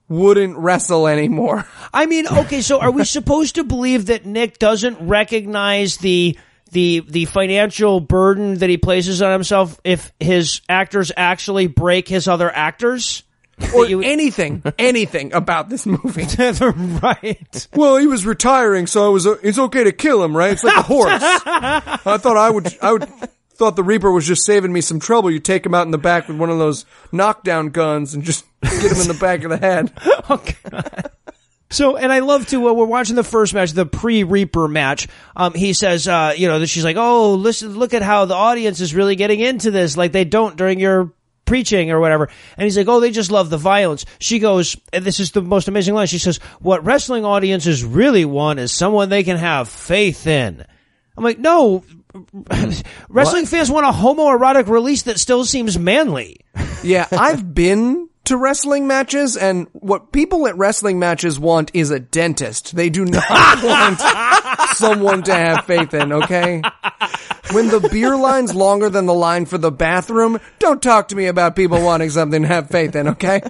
wouldn't 0.09 0.57
wrestle 0.57 1.07
anymore. 1.07 1.65
I 1.93 2.05
mean, 2.05 2.27
okay, 2.27 2.61
so 2.61 2.79
are 2.79 2.91
we 2.91 3.03
supposed 3.05 3.55
to 3.55 3.63
believe 3.63 4.07
that 4.07 4.25
Nick 4.25 4.59
doesn't 4.59 4.99
recognize 5.07 5.97
the 5.97 6.37
the 6.71 7.01
the 7.07 7.25
financial 7.25 8.01
burden 8.01 8.55
that 8.55 8.69
he 8.69 8.77
places 8.77 9.21
on 9.21 9.31
himself 9.31 9.79
if 9.85 10.11
his 10.19 10.61
actors 10.67 11.11
actually 11.15 11.67
break 11.67 12.07
his 12.07 12.27
other 12.27 12.53
actors? 12.53 13.23
Or 13.73 13.87
you- 13.87 14.01
anything, 14.01 14.61
anything 14.77 15.33
about 15.33 15.67
this 15.69 15.85
movie. 15.87 16.27
right. 17.01 17.67
Well, 17.73 17.97
he 17.97 18.05
was 18.05 18.23
retiring, 18.25 18.85
so 18.85 19.09
it 19.09 19.13
was. 19.13 19.25
Uh, 19.25 19.37
it's 19.41 19.57
okay 19.57 19.83
to 19.85 19.91
kill 19.91 20.23
him, 20.23 20.37
right? 20.37 20.51
It's 20.51 20.63
like 20.63 20.77
a 20.77 20.83
horse. 20.83 21.09
I 21.11 22.17
thought 22.19 22.37
I 22.37 22.49
would. 22.51 22.77
I 22.81 22.93
would. 22.93 23.09
Thought 23.57 23.75
the 23.75 23.83
Reaper 23.83 24.11
was 24.11 24.27
just 24.27 24.45
saving 24.45 24.71
me 24.71 24.81
some 24.81 24.99
trouble. 24.99 25.31
You 25.31 25.39
take 25.39 25.65
him 25.65 25.73
out 25.73 25.85
in 25.85 25.91
the 25.91 25.97
back 25.97 26.27
with 26.27 26.37
one 26.37 26.51
of 26.51 26.59
those 26.59 26.85
knockdown 27.11 27.69
guns 27.69 28.13
and 28.13 28.23
just 28.23 28.45
get 28.61 28.91
him 28.91 29.01
in 29.01 29.07
the 29.07 29.17
back 29.19 29.43
of 29.43 29.49
the 29.49 29.57
head. 29.57 29.91
Oh, 30.29 30.43
God. 30.71 31.11
So, 31.69 31.95
and 31.95 32.11
I 32.11 32.19
love 32.19 32.47
to, 32.47 32.67
uh, 32.67 32.73
we're 32.73 32.85
watching 32.85 33.15
the 33.15 33.23
first 33.23 33.53
match, 33.53 33.71
the 33.71 33.85
pre-Reaper 33.85 34.67
match. 34.67 35.07
Um, 35.35 35.53
he 35.53 35.71
says, 35.71 36.05
uh, 36.07 36.33
you 36.35 36.47
know, 36.47 36.65
she's 36.65 36.83
like, 36.83 36.97
oh, 36.97 37.35
listen, 37.35 37.77
look 37.77 37.93
at 37.93 38.01
how 38.01 38.25
the 38.25 38.35
audience 38.35 38.81
is 38.81 38.93
really 38.93 39.15
getting 39.15 39.39
into 39.39 39.71
this, 39.71 39.95
like 39.95 40.11
they 40.11 40.25
don't 40.25 40.57
during 40.57 40.79
your 40.79 41.13
preaching 41.45 41.91
or 41.91 41.99
whatever. 41.99 42.29
And 42.57 42.65
he's 42.65 42.77
like, 42.77 42.87
oh, 42.87 42.99
they 42.99 43.11
just 43.11 43.31
love 43.31 43.49
the 43.49 43.57
violence. 43.57 44.05
She 44.19 44.39
goes, 44.39 44.75
and 44.93 45.03
this 45.03 45.19
is 45.19 45.31
the 45.31 45.41
most 45.41 45.67
amazing 45.67 45.95
line. 45.95 46.07
She 46.07 46.19
says, 46.19 46.37
what 46.59 46.85
wrestling 46.85 47.25
audiences 47.25 47.83
really 47.83 48.25
want 48.25 48.59
is 48.59 48.71
someone 48.71 49.09
they 49.09 49.23
can 49.23 49.37
have 49.37 49.69
faith 49.69 50.27
in. 50.27 50.65
I'm 51.17 51.23
like, 51.23 51.39
no, 51.39 51.83
wrestling 53.09 53.45
fans 53.45 53.71
want 53.71 53.85
a 53.85 53.91
homoerotic 53.91 54.67
release 54.67 55.03
that 55.03 55.19
still 55.19 55.45
seems 55.45 55.77
manly. 55.77 56.41
Yeah, 56.83 57.07
I've 57.11 57.53
been 57.53 58.09
to 58.25 58.37
wrestling 58.37 58.87
matches, 58.87 59.37
and 59.37 59.67
what 59.71 60.11
people 60.11 60.47
at 60.47 60.57
wrestling 60.57 60.99
matches 60.99 61.39
want 61.39 61.71
is 61.73 61.91
a 61.91 61.99
dentist. 61.99 62.75
They 62.75 62.89
do 62.89 63.05
not 63.05 63.23
want 63.63 64.01
someone 64.75 65.23
to 65.23 65.33
have 65.33 65.65
faith 65.65 65.93
in, 65.93 66.11
okay? 66.11 66.61
When 67.51 67.69
the 67.69 67.87
beer 67.89 68.17
line's 68.17 68.53
longer 68.53 68.89
than 68.89 69.05
the 69.05 69.13
line 69.13 69.45
for 69.45 69.57
the 69.57 69.71
bathroom, 69.71 70.39
don't 70.59 70.81
talk 70.81 71.07
to 71.09 71.15
me 71.15 71.27
about 71.27 71.55
people 71.55 71.81
wanting 71.81 72.09
something 72.09 72.41
to 72.41 72.47
have 72.47 72.69
faith 72.69 72.95
in, 72.95 73.07
okay? 73.09 73.41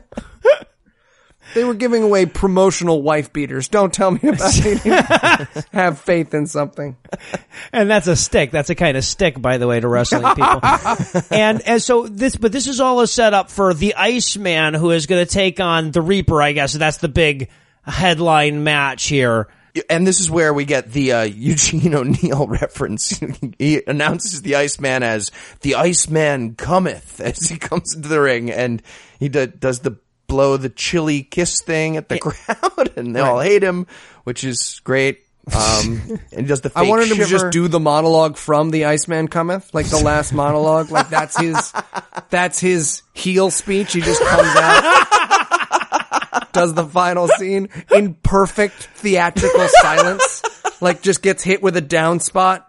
They 1.53 1.63
were 1.63 1.73
giving 1.73 2.03
away 2.03 2.25
promotional 2.25 3.01
wife 3.01 3.33
beaters. 3.33 3.67
Don't 3.67 3.93
tell 3.93 4.11
me 4.11 4.19
about 4.23 4.39
it. 4.55 5.65
have 5.71 5.99
faith 5.99 6.33
in 6.33 6.47
something. 6.47 6.97
And 7.71 7.89
that's 7.89 8.07
a 8.07 8.15
stick. 8.15 8.51
That's 8.51 8.69
a 8.69 8.75
kind 8.75 8.97
of 8.97 9.03
stick, 9.03 9.41
by 9.41 9.57
the 9.57 9.67
way, 9.67 9.79
to 9.79 9.87
wrestling 9.87 10.23
people. 10.35 10.59
and 11.31 11.61
and 11.67 11.81
so 11.81 12.07
this, 12.07 12.35
but 12.35 12.51
this 12.51 12.67
is 12.67 12.79
all 12.79 13.01
a 13.01 13.07
setup 13.07 13.49
for 13.49 13.73
the 13.73 13.95
Iceman, 13.95 14.73
who 14.73 14.91
is 14.91 15.05
going 15.05 15.25
to 15.25 15.31
take 15.31 15.59
on 15.59 15.91
the 15.91 16.01
Reaper. 16.01 16.41
I 16.41 16.51
guess 16.51 16.73
that's 16.73 16.97
the 16.97 17.07
big 17.07 17.49
headline 17.83 18.63
match 18.63 19.05
here. 19.05 19.47
and 19.89 20.05
this 20.05 20.19
is 20.19 20.29
where 20.29 20.53
we 20.53 20.65
get 20.65 20.91
the 20.91 21.11
uh, 21.13 21.21
Eugene 21.23 21.93
O'Neill 21.95 22.47
reference. 22.47 23.19
he 23.57 23.81
announces 23.87 24.41
the 24.41 24.55
Iceman 24.55 25.03
as 25.03 25.31
the 25.61 25.75
Iceman 25.75 26.55
cometh 26.55 27.19
as 27.21 27.39
he 27.49 27.57
comes 27.57 27.95
into 27.95 28.09
the 28.09 28.19
ring, 28.19 28.51
and 28.51 28.81
he 29.19 29.29
do- 29.29 29.47
does 29.47 29.79
the 29.79 29.97
blow 30.27 30.57
the 30.57 30.69
chilly 30.69 31.23
kiss 31.23 31.61
thing 31.61 31.97
at 31.97 32.09
the 32.09 32.19
crowd, 32.19 32.93
and 32.95 33.15
they 33.15 33.19
all 33.19 33.39
hate 33.39 33.63
him, 33.63 33.87
which 34.23 34.43
is 34.43 34.81
great. 34.83 35.23
Um, 35.55 36.19
and 36.33 36.47
does 36.47 36.61
the. 36.61 36.71
I 36.75 36.83
wanted 36.83 37.09
him 37.09 37.17
to 37.17 37.25
just 37.25 37.51
do 37.51 37.67
the 37.67 37.79
monologue 37.79 38.37
from 38.37 38.69
The 38.71 38.85
Iceman 38.85 39.27
Cometh, 39.29 39.73
like 39.73 39.87
the 39.87 39.97
last 39.97 40.33
monologue. 40.33 40.91
Like 40.91 41.09
that's 41.09 41.37
his, 41.39 41.73
that's 42.29 42.59
his 42.59 43.01
heel 43.13 43.49
speech. 43.49 43.93
He 43.93 44.01
just 44.01 44.21
comes 44.21 44.55
out, 44.55 46.51
does 46.51 46.73
the 46.73 46.85
final 46.85 47.27
scene 47.29 47.69
in 47.93 48.15
perfect 48.15 48.75
theatrical 48.95 49.67
silence. 49.81 50.43
Like 50.81 51.01
just 51.01 51.21
gets 51.21 51.43
hit 51.43 51.63
with 51.63 51.77
a 51.77 51.81
down 51.81 52.19
spot. 52.19 52.66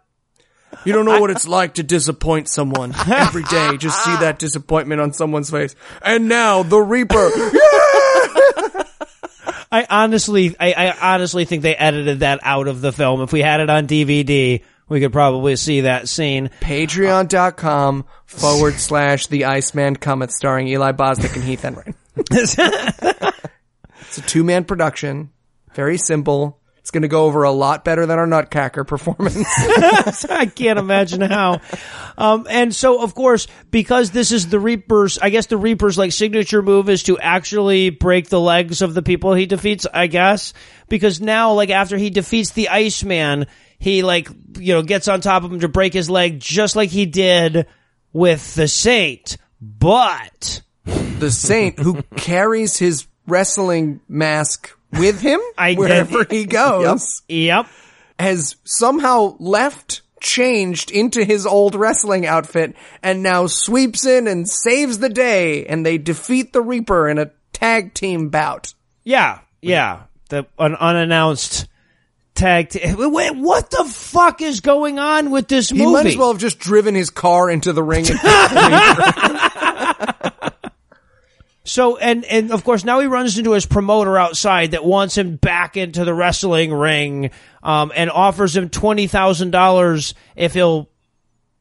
You 0.84 0.92
don't 0.92 1.04
know 1.04 1.20
what 1.20 1.30
it's 1.30 1.46
like 1.46 1.74
to 1.74 1.82
disappoint 1.82 2.48
someone 2.48 2.94
every 3.06 3.42
day. 3.44 3.76
Just 3.76 4.02
see 4.04 4.16
that 4.16 4.38
disappointment 4.38 5.00
on 5.00 5.12
someone's 5.12 5.50
face. 5.50 5.74
And 6.02 6.28
now 6.28 6.62
the 6.62 6.78
Reaper. 6.78 7.14
I 9.70 9.86
honestly, 9.90 10.56
I, 10.58 10.72
I 10.72 11.14
honestly 11.14 11.44
think 11.44 11.62
they 11.62 11.76
edited 11.76 12.20
that 12.20 12.40
out 12.42 12.68
of 12.68 12.80
the 12.80 12.92
film. 12.92 13.20
If 13.20 13.32
we 13.32 13.42
had 13.42 13.60
it 13.60 13.68
on 13.68 13.86
DVD, 13.86 14.62
we 14.88 15.00
could 15.00 15.12
probably 15.12 15.56
see 15.56 15.82
that 15.82 16.08
scene. 16.08 16.50
Patreon.com 16.60 18.06
forward 18.24 18.74
slash 18.74 19.26
The 19.26 19.44
Iceman 19.44 19.96
Cometh 19.96 20.30
starring 20.30 20.68
Eli 20.68 20.92
Bosnick 20.92 21.34
and 21.34 21.44
Heath 21.44 21.64
Enright. 21.64 21.94
It's 24.08 24.16
a 24.16 24.22
two 24.22 24.42
man 24.42 24.64
production. 24.64 25.30
Very 25.74 25.98
simple. 25.98 26.58
It's 26.88 26.90
going 26.90 27.02
to 27.02 27.08
go 27.08 27.26
over 27.26 27.42
a 27.42 27.50
lot 27.50 27.84
better 27.84 28.06
than 28.06 28.18
our 28.18 28.26
Nutcracker 28.26 28.82
performance. 28.82 29.36
I 30.30 30.46
can't 30.46 30.78
imagine 30.78 31.20
how. 31.20 31.60
Um, 32.16 32.46
and 32.48 32.74
so, 32.74 33.02
of 33.02 33.14
course, 33.14 33.46
because 33.70 34.10
this 34.10 34.32
is 34.32 34.48
the 34.48 34.58
Reaper's, 34.58 35.18
I 35.18 35.28
guess 35.28 35.44
the 35.44 35.58
Reaper's 35.58 35.98
like 35.98 36.12
signature 36.12 36.62
move 36.62 36.88
is 36.88 37.02
to 37.02 37.18
actually 37.18 37.90
break 37.90 38.30
the 38.30 38.40
legs 38.40 38.80
of 38.80 38.94
the 38.94 39.02
people 39.02 39.34
he 39.34 39.44
defeats, 39.44 39.86
I 39.92 40.06
guess. 40.06 40.54
Because 40.88 41.20
now, 41.20 41.52
like 41.52 41.68
after 41.68 41.98
he 41.98 42.08
defeats 42.08 42.52
the 42.52 42.70
Iceman, 42.70 43.48
he 43.78 44.02
like, 44.02 44.30
you 44.56 44.72
know, 44.72 44.80
gets 44.80 45.08
on 45.08 45.20
top 45.20 45.44
of 45.44 45.52
him 45.52 45.60
to 45.60 45.68
break 45.68 45.92
his 45.92 46.08
leg 46.08 46.40
just 46.40 46.74
like 46.74 46.88
he 46.88 47.04
did 47.04 47.66
with 48.14 48.54
the 48.54 48.66
Saint. 48.66 49.36
But, 49.60 50.62
the 50.86 51.30
Saint 51.30 51.80
who 51.80 52.02
carries 52.16 52.78
his 52.78 53.06
wrestling 53.26 54.00
mask 54.08 54.70
with 54.92 55.20
him 55.20 55.40
I 55.58 55.74
wherever 55.74 56.24
he 56.28 56.44
goes 56.44 57.22
yep. 57.28 57.66
has 58.18 58.56
somehow 58.64 59.36
left 59.38 60.02
changed 60.20 60.90
into 60.90 61.24
his 61.24 61.46
old 61.46 61.74
wrestling 61.74 62.26
outfit 62.26 62.74
and 63.02 63.22
now 63.22 63.46
sweeps 63.46 64.04
in 64.04 64.26
and 64.26 64.48
saves 64.48 64.98
the 64.98 65.08
day 65.08 65.66
and 65.66 65.86
they 65.86 65.98
defeat 65.98 66.52
the 66.52 66.60
Reaper 66.60 67.08
in 67.08 67.18
a 67.18 67.30
tag 67.52 67.94
team 67.94 68.28
bout. 68.28 68.74
Yeah, 69.04 69.40
yeah. 69.62 70.02
The 70.28 70.46
an 70.58 70.74
unannounced 70.74 71.68
tag. 72.34 72.70
team. 72.70 73.12
Wait, 73.12 73.36
what 73.36 73.70
the 73.70 73.84
fuck 73.84 74.42
is 74.42 74.60
going 74.60 74.98
on 74.98 75.30
with 75.30 75.48
this 75.48 75.72
movie? 75.72 75.84
He 75.84 75.92
might 75.92 76.06
as 76.06 76.16
well 76.16 76.32
have 76.32 76.40
just 76.40 76.58
driven 76.58 76.94
his 76.94 77.10
car 77.10 77.50
into 77.50 77.72
the 77.72 77.82
ring 77.82 78.06
and 78.08 78.18
So 81.68 81.96
and 81.98 82.24
and 82.24 82.50
of 82.50 82.64
course 82.64 82.84
now 82.84 83.00
he 83.00 83.06
runs 83.06 83.36
into 83.38 83.52
his 83.52 83.66
promoter 83.66 84.16
outside 84.18 84.70
that 84.72 84.84
wants 84.84 85.16
him 85.16 85.36
back 85.36 85.76
into 85.76 86.04
the 86.04 86.14
wrestling 86.14 86.72
ring, 86.72 87.30
um, 87.62 87.92
and 87.94 88.10
offers 88.10 88.56
him 88.56 88.68
twenty 88.70 89.06
thousand 89.06 89.50
dollars 89.50 90.14
if 90.34 90.54
he'll 90.54 90.88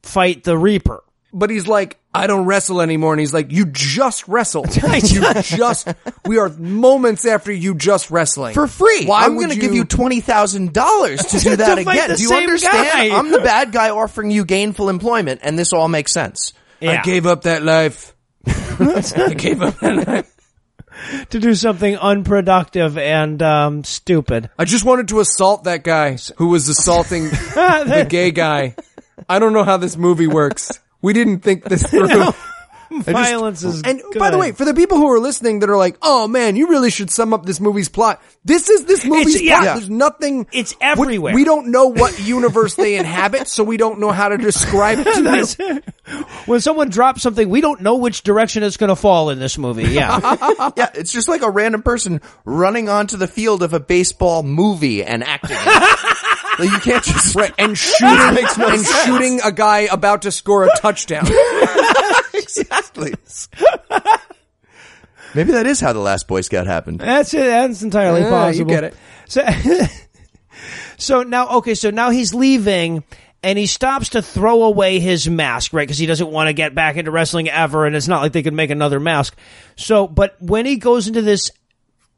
fight 0.04 0.44
the 0.44 0.58
Reaper. 0.58 1.04
but 1.34 1.50
he's 1.50 1.68
like, 1.68 2.00
I 2.14 2.26
don't 2.28 2.46
wrestle 2.46 2.80
anymore. 2.82 3.14
And 3.14 3.20
he's 3.20 3.34
like, 3.34 3.52
you 3.52 3.66
just 3.66 4.28
wrestled. 4.28 4.74
you 4.76 5.34
just, 5.44 5.88
we 6.26 6.38
are 6.40 6.50
moments 6.50 7.26
after 7.26 7.52
you 7.52 7.76
just 7.76 8.10
wrestling. 8.10 8.54
for 8.54 8.66
free. 8.68 9.06
Why 9.06 9.26
I'm 9.26 9.36
going 9.36 9.50
to 9.50 9.56
give 9.60 9.74
you 9.74 9.84
twenty 9.84 10.22
thousand 10.22 10.74
dollars 10.74 11.20
to 11.26 11.38
do 11.40 11.50
To 11.52 11.58
that 11.58 11.84
fight 11.84 11.96
again. 11.98 12.10
the 12.12 12.16
Do 12.16 12.22
you 12.24 12.30
same 12.30 12.44
understand? 12.44 12.90
guy. 12.94 13.10
I'm 13.18 13.30
the 13.32 13.40
bad 13.40 13.72
guy 13.74 13.90
offering 13.90 14.32
you 14.32 14.46
gainful 14.46 14.90
employment, 14.90 15.42
and 15.44 15.60
this 15.60 15.74
all 15.74 15.90
makes 15.90 16.12
sense. 16.14 16.54
Yeah. 16.80 16.92
I 16.92 17.02
gave 17.04 17.26
up 17.26 17.42
that 17.44 17.62
life. 17.64 18.14
I 18.48 19.34
gave 19.34 19.62
up 19.62 19.80
that 19.80 20.08
life. 20.08 20.34
to 21.30 21.40
do 21.40 21.54
something 21.56 21.96
unproductive 21.98 22.98
and 22.98 23.42
um, 23.42 23.84
stupid. 23.84 24.50
I 24.58 24.66
just 24.66 24.86
wanted 24.86 25.10
to 25.10 25.20
assault 25.20 25.66
that 25.66 25.84
guy 25.84 26.18
who 26.38 26.48
was 26.48 26.68
assaulting 26.70 27.24
the 27.30 28.06
gay 28.10 28.32
guy. 28.32 28.76
I 29.30 29.40
don't 29.40 29.54
know 29.54 29.64
how 29.64 29.78
this 29.78 29.98
movie 29.98 30.28
works. 30.28 30.80
We 31.02 31.14
didn't 31.14 31.40
think 31.40 31.64
this 31.64 31.84
through. 31.90 32.32
Violence 33.04 33.64
is 33.64 33.82
And 33.84 34.02
by 34.18 34.32
the 34.32 34.38
way, 34.38 34.52
for 34.52 34.66
the 34.66 34.74
people 34.74 34.98
who 34.98 35.08
are 35.12 35.20
listening 35.20 35.60
that 35.60 35.70
are 35.70 35.78
like, 35.78 35.98
"Oh 36.02 36.28
man, 36.28 36.56
you 36.56 36.70
really 36.70 36.90
should 36.90 37.10
sum 37.10 37.34
up 37.34 37.46
this 37.46 37.60
movie's 37.60 37.90
plot." 37.90 38.22
This 38.46 38.70
is 38.70 38.86
this 38.86 39.06
movie's 39.06 39.42
yeah. 39.42 39.56
plot. 39.56 39.66
Yeah. 39.66 39.74
There's 39.76 39.90
nothing. 39.90 40.48
It's 40.52 40.74
we- 40.74 40.86
everywhere. 40.86 41.34
We, 41.36 41.44
don't 41.44 41.68
know 41.72 41.88
what 41.88 42.20
universe 42.20 42.76
they 42.76 42.98
inhabit, 42.98 43.48
so 43.48 43.64
we 43.64 43.78
don't 43.78 44.00
know 44.00 44.12
how 44.12 44.30
to 44.30 44.38
describe 44.38 45.00
it 45.00 45.04
to 45.04 45.84
you. 46.08 46.24
When 46.46 46.62
someone 46.62 46.90
drops 46.90 47.22
something, 47.22 47.50
we 47.50 47.62
don't 47.62 47.82
know 47.82 47.96
which 47.98 48.24
direction 48.24 48.64
it's 48.64 48.78
going 48.78 48.90
to 48.90 48.96
fall 48.96 49.30
in 49.30 49.40
this 49.40 49.58
movie. 49.58 49.84
Yeah. 49.90 50.36
Yeah, 50.78 50.90
it's 50.94 51.12
just 51.12 51.28
like 51.28 51.42
a 51.42 51.50
random 51.50 51.82
person 51.82 52.22
running 52.46 52.88
onto 52.90 53.18
the 53.18 53.28
field 53.28 53.64
of 53.64 53.74
a 53.74 53.80
baseball 53.80 54.44
movie 54.44 55.04
and 55.04 55.24
acting. 55.24 55.58
like 56.60 56.72
you 56.72 56.80
can't 56.80 57.04
just 57.04 57.36
Right, 57.36 57.54
and 57.58 57.78
shooting 57.78 58.16
no 58.16 58.68
and 58.68 58.82
sense. 58.82 59.04
shooting 59.06 59.40
a 59.44 59.52
guy 59.52 59.82
about 59.92 60.24
to 60.24 60.32
score 60.32 60.66
a 60.66 60.70
touchdown. 60.78 61.26
Exactly. 62.98 63.14
Maybe 65.36 65.52
that 65.52 65.68
is 65.68 65.80
how 65.80 65.94
the 65.94 66.00
last 66.00 66.28
Boy 66.28 66.42
Scout 66.42 66.68
happened. 66.68 67.00
That's 67.00 67.34
it. 67.34 67.40
That's 67.46 67.82
entirely 67.84 68.22
Yeah, 68.22 68.30
possible. 68.30 68.58
you 68.72 68.76
get 68.76 68.84
it. 68.86 68.96
So, 69.28 69.46
so 70.98 71.24
now, 71.24 71.58
okay, 71.58 71.76
so 71.76 71.90
now 71.92 72.10
he's 72.10 72.34
leaving 72.34 73.04
and 73.44 73.58
he 73.60 73.66
stops 73.68 74.10
to 74.10 74.22
throw 74.22 74.64
away 74.64 75.00
his 75.00 75.30
mask, 75.30 75.74
right? 75.74 75.84
Because 75.84 75.98
he 76.00 76.06
doesn't 76.06 76.32
want 76.32 76.48
to 76.48 76.54
get 76.54 76.74
back 76.74 76.96
into 76.98 77.12
wrestling 77.12 77.50
ever, 77.50 77.86
and 77.86 77.96
it's 77.96 78.08
not 78.08 78.22
like 78.22 78.32
they 78.32 78.42
could 78.42 78.54
make 78.54 78.72
another 78.72 79.00
mask. 79.00 79.38
So, 79.76 80.08
but 80.08 80.42
when 80.42 80.66
he 80.66 80.78
goes 80.78 81.08
into 81.08 81.22
this 81.22 81.52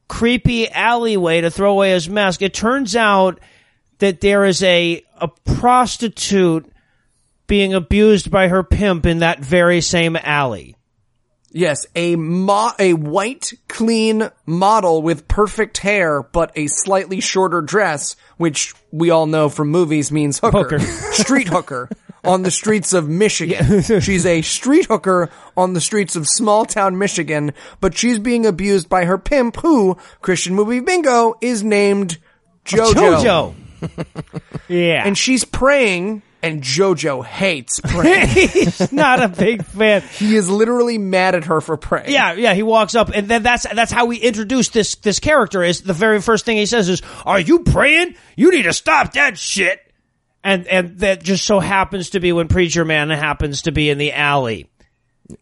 creepy 0.07 0.69
alleyway 0.69 1.41
to 1.41 1.51
throw 1.51 1.71
away 1.73 1.91
his 1.91 2.07
mask, 2.09 2.41
it 2.41 2.53
turns 2.53 2.95
out 2.95 3.39
that 3.97 4.21
there 4.21 4.45
is 4.45 4.63
a 4.63 5.03
a 5.19 5.27
prostitute 5.43 6.71
being 7.49 7.73
abused 7.73 8.31
by 8.31 8.47
her 8.47 8.63
pimp 8.63 9.05
in 9.05 9.19
that 9.19 9.39
very 9.39 9.81
same 9.81 10.15
alley. 10.15 10.77
Yes, 11.51 11.87
a 11.95 12.15
mo- 12.15 12.73
a 12.77 12.93
white, 12.93 13.51
clean 13.67 14.29
model 14.45 15.01
with 15.01 15.27
perfect 15.27 15.79
hair, 15.79 16.21
but 16.21 16.51
a 16.55 16.67
slightly 16.67 17.19
shorter 17.19 17.61
dress, 17.61 18.15
which 18.37 18.73
we 18.91 19.09
all 19.09 19.25
know 19.25 19.49
from 19.49 19.69
movies 19.69 20.11
means 20.11 20.39
hooker. 20.39 20.77
Hooker. 20.77 20.79
street 21.11 21.47
hooker 21.47 21.89
on 22.23 22.43
the 22.43 22.51
streets 22.51 22.93
of 22.93 23.09
Michigan. 23.09 23.81
she's 24.01 24.25
a 24.25 24.41
street 24.43 24.85
hooker 24.85 25.29
on 25.57 25.73
the 25.73 25.81
streets 25.81 26.15
of 26.15 26.27
small 26.27 26.65
town 26.65 26.97
Michigan, 26.97 27.53
but 27.79 27.97
she's 27.97 28.19
being 28.19 28.45
abused 28.45 28.87
by 28.87 29.05
her 29.05 29.17
pimp 29.17 29.57
who, 29.57 29.97
Christian 30.21 30.53
movie 30.53 30.81
bingo, 30.81 31.33
is 31.41 31.63
named 31.63 32.19
Jojo. 32.65 33.55
Jojo. 33.83 34.49
yeah. 34.67 35.03
And 35.05 35.17
she's 35.17 35.45
praying, 35.45 36.21
and 36.41 36.61
Jojo 36.61 37.23
hates 37.25 37.79
praying. 37.83 38.27
He's 38.29 38.91
not 38.91 39.21
a 39.21 39.27
big 39.27 39.65
fan. 39.65 40.01
he 40.01 40.35
is 40.35 40.49
literally 40.49 40.97
mad 40.97 41.35
at 41.35 41.45
her 41.45 41.61
for 41.61 41.77
praying. 41.77 42.11
Yeah, 42.11 42.33
yeah. 42.33 42.53
He 42.53 42.63
walks 42.63 42.95
up, 42.95 43.09
and 43.13 43.27
then 43.27 43.43
that's 43.43 43.65
that's 43.73 43.91
how 43.91 44.05
we 44.05 44.17
introduce 44.17 44.69
this 44.69 44.95
this 44.95 45.19
character. 45.19 45.63
Is 45.63 45.81
the 45.81 45.93
very 45.93 46.21
first 46.21 46.45
thing 46.45 46.57
he 46.57 46.65
says 46.65 46.87
is, 46.89 47.01
"Are 47.25 47.39
you 47.39 47.59
praying? 47.59 48.15
You 48.35 48.51
need 48.51 48.63
to 48.63 48.73
stop 48.73 49.13
that 49.13 49.37
shit." 49.37 49.79
And 50.43 50.67
and 50.67 50.99
that 50.99 51.21
just 51.21 51.45
so 51.45 51.59
happens 51.59 52.11
to 52.11 52.19
be 52.21 52.31
when 52.31 52.47
Preacher 52.47 52.85
Man 52.85 53.09
happens 53.09 53.63
to 53.63 53.71
be 53.73 53.89
in 53.89 53.97
the 53.97 54.13
alley. 54.13 54.69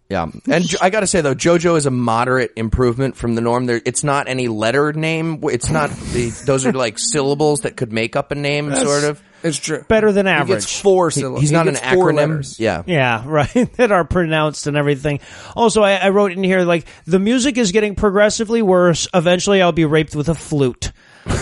Yeah, 0.10 0.28
and 0.50 0.68
Jo- 0.68 0.80
I 0.82 0.89
got 0.89 1.00
to 1.02 1.08
say 1.08 1.22
though, 1.22 1.36
JoJo 1.36 1.78
is 1.78 1.86
a 1.86 1.91
moderate 1.91 2.52
improvement 2.58 3.16
from 3.16 3.36
the 3.36 3.41
norm. 3.41 3.68
There, 3.68 3.80
it's 3.86 4.04
not 4.04 4.28
any 4.28 4.48
letter 4.48 4.91
name. 4.91 5.39
It's 5.43 5.70
not 5.70 5.91
the. 5.91 6.30
Those 6.45 6.66
are 6.66 6.74
like 6.74 6.98
syllables 7.00 7.62
that 7.62 7.78
could 7.78 7.93
make 7.93 8.16
up 8.16 8.32
a 8.32 8.36
name, 8.36 8.74
sort 8.76 9.04
of. 9.06 9.22
It's 9.43 9.57
true. 9.57 9.83
Better 9.88 10.11
than 10.11 10.25
He 10.25 10.31
average. 10.31 10.61
gets 10.61 10.79
four 10.81 11.11
syllables. 11.11 11.41
He's 11.41 11.49
He 11.51 11.55
not 11.55 11.67
an 11.67 11.75
acronym. 11.75 12.15
letters. 12.15 12.59
Yeah, 12.59 12.83
Yeah, 12.85 13.23
right. 13.27 13.51
that 13.77 13.91
are 13.91 14.03
pronounced 14.03 14.65
and 14.67 14.75
everything. 14.75 15.19
Also, 15.55 15.83
I, 15.83 15.93
I 15.95 16.09
wrote 16.09 16.31
in 16.31 16.43
here 16.43 16.61
like 16.63 16.85
the 17.05 17.19
music 17.19 17.57
is 17.57 17.71
getting 17.71 17.95
progressively 17.95 18.61
worse. 18.61 19.07
Eventually, 19.13 19.61
I'll 19.61 19.71
be 19.71 19.85
raped 19.85 20.15
with 20.15 20.27
a 20.29 20.35
flute. 20.35 20.91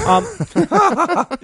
Um, 0.06 0.26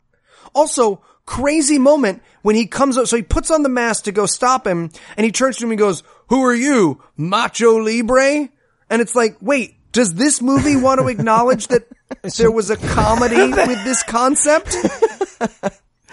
Also, 0.54 1.02
crazy 1.26 1.80
moment 1.80 2.22
when 2.42 2.56
he 2.58 2.68
comes 2.68 2.98
up. 2.98 3.08
So 3.08 3.16
he 3.16 3.24
puts 3.24 3.50
on 3.52 3.64
the 3.64 3.70
mask 3.70 4.04
to 4.04 4.12
go 4.12 4.26
stop 4.26 4.68
him, 4.68 4.90
and 5.16 5.24
he 5.26 5.32
turns 5.32 5.56
to 5.58 5.64
him 5.66 5.72
and 5.72 5.80
goes, 5.80 6.04
"Who 6.28 6.44
are 6.44 6.54
you, 6.54 7.02
Nacho 7.18 7.82
Libre?" 7.84 8.50
And 8.90 9.02
it's 9.02 9.16
like, 9.16 9.38
wait, 9.40 9.76
does 9.94 10.14
this 10.16 10.42
movie 10.42 10.76
want 10.76 11.00
to 11.00 11.08
acknowledge 11.08 11.68
that 11.68 11.84
there 12.38 12.52
was 12.52 12.70
a 12.70 12.76
comedy 12.76 13.48
with 13.48 13.82
this 13.86 14.04
concept? 14.04 14.76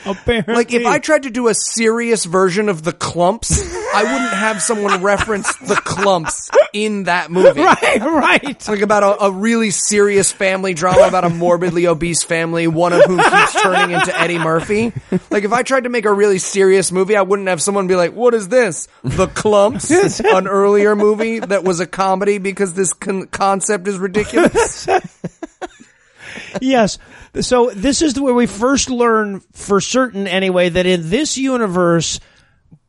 Apparently, 0.06 0.54
Like, 0.54 0.72
if 0.72 0.86
I 0.86 0.98
tried 0.98 1.24
to 1.24 1.30
do 1.30 1.48
a 1.48 1.54
serious 1.54 2.24
version 2.24 2.68
of 2.68 2.82
the 2.84 2.92
Klumps, 2.92 3.60
I 3.94 4.02
wouldn't 4.04 4.32
have 4.32 4.62
someone 4.62 5.02
reference 5.02 5.54
the 5.56 5.74
Klumps 5.74 6.50
in 6.72 7.04
that 7.04 7.30
movie. 7.30 7.60
right, 7.62 8.00
right. 8.00 8.68
like 8.68 8.80
about 8.80 9.02
a, 9.02 9.24
a 9.24 9.30
really 9.30 9.70
serious 9.70 10.30
family 10.30 10.74
drama 10.74 11.08
about 11.08 11.24
a 11.24 11.30
morbidly 11.30 11.86
obese 11.86 12.22
family, 12.22 12.66
one 12.68 12.92
of 12.92 13.04
whom 13.04 13.18
keeps 13.18 13.60
turning 13.60 13.94
into 13.96 14.18
Eddie 14.18 14.38
Murphy. 14.38 14.92
Like 15.30 15.44
if 15.44 15.52
I 15.52 15.62
tried 15.62 15.84
to 15.84 15.90
make 15.90 16.04
a 16.04 16.12
really 16.12 16.38
serious 16.38 16.92
movie, 16.92 17.16
I 17.16 17.22
wouldn't 17.22 17.48
have 17.48 17.60
someone 17.62 17.86
be 17.86 17.96
like, 17.96 18.14
"What 18.14 18.34
is 18.34 18.48
this? 18.48 18.88
The 19.02 19.26
Klumps?" 19.26 19.88
an 20.38 20.46
earlier 20.46 20.94
movie 20.94 21.40
that 21.40 21.64
was 21.64 21.80
a 21.80 21.86
comedy 21.86 22.38
because 22.38 22.74
this 22.74 22.92
con- 22.92 23.26
concept 23.26 23.88
is 23.88 23.98
ridiculous. 23.98 24.86
yes. 26.60 26.98
So 27.40 27.70
this 27.70 28.02
is 28.02 28.18
where 28.20 28.34
we 28.34 28.46
first 28.46 28.90
learn 28.90 29.40
for 29.52 29.80
certain 29.80 30.26
anyway 30.26 30.68
that 30.70 30.86
in 30.86 31.08
this 31.10 31.36
universe, 31.38 32.20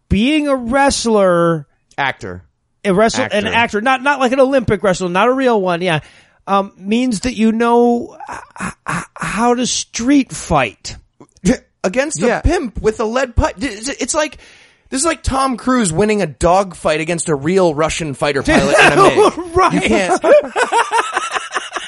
being 0.10 0.48
a 0.48 0.56
wrestler, 0.56 1.68
actor. 1.98 2.44
a 2.84 2.94
wrestler, 2.94 3.26
an 3.26 3.46
Actor. 3.46 3.54
actor, 3.56 3.82
not 3.82 4.02
not 4.02 4.20
like 4.20 4.32
an 4.32 4.40
Olympic 4.40 4.82
wrestler, 4.84 5.10
not 5.10 5.28
a 5.28 5.34
real 5.34 5.62
one, 5.62 5.82
yeah, 5.82 6.00
um, 6.48 6.74
means 6.78 7.22
that 7.22 7.34
you 7.36 7.52
know 7.52 8.18
h- 8.30 8.72
h- 8.88 9.04
how 9.16 9.54
to 9.56 9.68
street 9.68 10.32
fight. 10.32 10.96
against 11.84 12.20
Yeah. 12.20 12.40
a 12.40 12.42
pimp 12.42 12.82
with 12.82 13.00
a 13.00 13.06
lead 13.06 13.36
pipe. 13.36 13.56
It's 13.60 13.88
it's 13.88 14.14
like 14.16 14.38
this 14.90 15.00
is 15.02 15.06
like 15.06 15.22
Tom 15.22 15.56
Cruise 15.56 15.94
winning 15.94 16.22
a 16.22 16.28
dog 16.28 16.76
fight 16.76 17.00
against 17.00 17.30
a 17.30 17.36
real 17.36 17.74
Russian 17.76 18.14
fighter 18.16 18.42
pilot 18.44 18.76
in 18.80 18.94
a 18.94 18.96
MiG. 18.96 19.34
Right. 19.56 19.74
You 19.74 19.82
can't. 19.82 20.22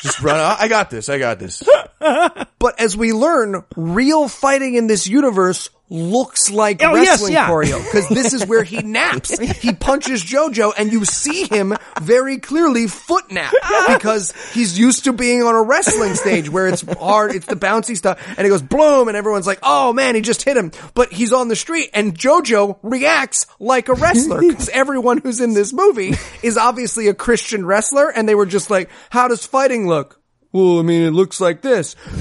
Just 0.02 0.22
run. 0.22 0.40
I 0.40 0.68
got 0.68 0.90
this. 0.90 1.10
I 1.10 1.18
got 1.20 1.40
this. 1.40 1.64
But 2.00 2.80
as 2.80 2.96
we 2.98 3.14
learn, 3.14 3.64
real 3.76 4.28
fighting 4.28 4.76
in 4.76 4.88
this 4.88 5.08
universe 5.08 5.70
looks 5.92 6.50
like 6.50 6.82
Oh, 6.82 6.96
yes, 6.96 7.08
wrestling 7.10 7.34
yeah. 7.34 7.50
choreo 7.50 7.84
because 7.84 8.08
this 8.08 8.34
is 8.34 8.46
where 8.48 8.64
he 8.64 8.82
naps. 8.82 9.38
He 9.62 9.74
punches 9.74 10.24
JoJo 10.24 10.74
and 10.78 10.92
you 10.92 11.06
see 11.06 11.44
him 11.44 11.76
very 12.02 12.38
clearly 12.38 12.88
foot 12.88 13.32
nap 13.32 13.54
because 13.90 14.34
he's 14.54 14.80
used 14.80 15.04
to 15.04 15.14
being 15.14 15.44
on 15.44 15.54
a 15.54 15.62
wrestling 15.62 16.16
stage 16.16 16.50
where 16.50 16.68
it's 16.68 16.82
hard, 16.82 17.36
it's 17.36 17.46
the 17.46 17.56
bouncy 17.56 17.98
stuff 17.98 18.18
and 18.38 18.48
it 18.48 18.50
goes 18.50 18.62
bloom 18.62 19.10
and 19.10 19.18
everyone's 19.18 19.46
like, 19.46 19.60
oh 19.62 19.92
man, 19.94 20.16
he 20.16 20.22
just 20.22 20.44
hit 20.44 20.56
him. 20.56 20.72
But 20.94 21.12
he's 21.12 21.34
on 21.34 21.50
the 21.50 21.56
street 21.56 21.90
and 21.94 22.18
JoJo 22.18 22.80
reacts 22.82 23.46
like 23.60 23.90
a 23.90 23.94
wrestler 23.94 24.40
because 24.40 24.70
everyone 24.70 25.18
who's 25.18 25.42
in 25.42 25.54
this 25.54 25.74
movie 25.74 26.14
is 26.42 26.58
obviously 26.58 27.10
a 27.10 27.14
Christian 27.14 27.66
wrestler 27.66 28.10
and 28.10 28.28
they 28.30 28.36
were 28.36 28.46
just 28.46 28.70
like, 28.70 28.90
how 29.10 29.28
does 29.28 29.46
fighting 29.46 29.88
look? 29.88 30.20
Well, 30.54 30.80
I 30.80 30.82
mean, 30.82 31.04
it 31.04 31.12
looks 31.12 31.40
like 31.40 31.62
this. 31.62 31.96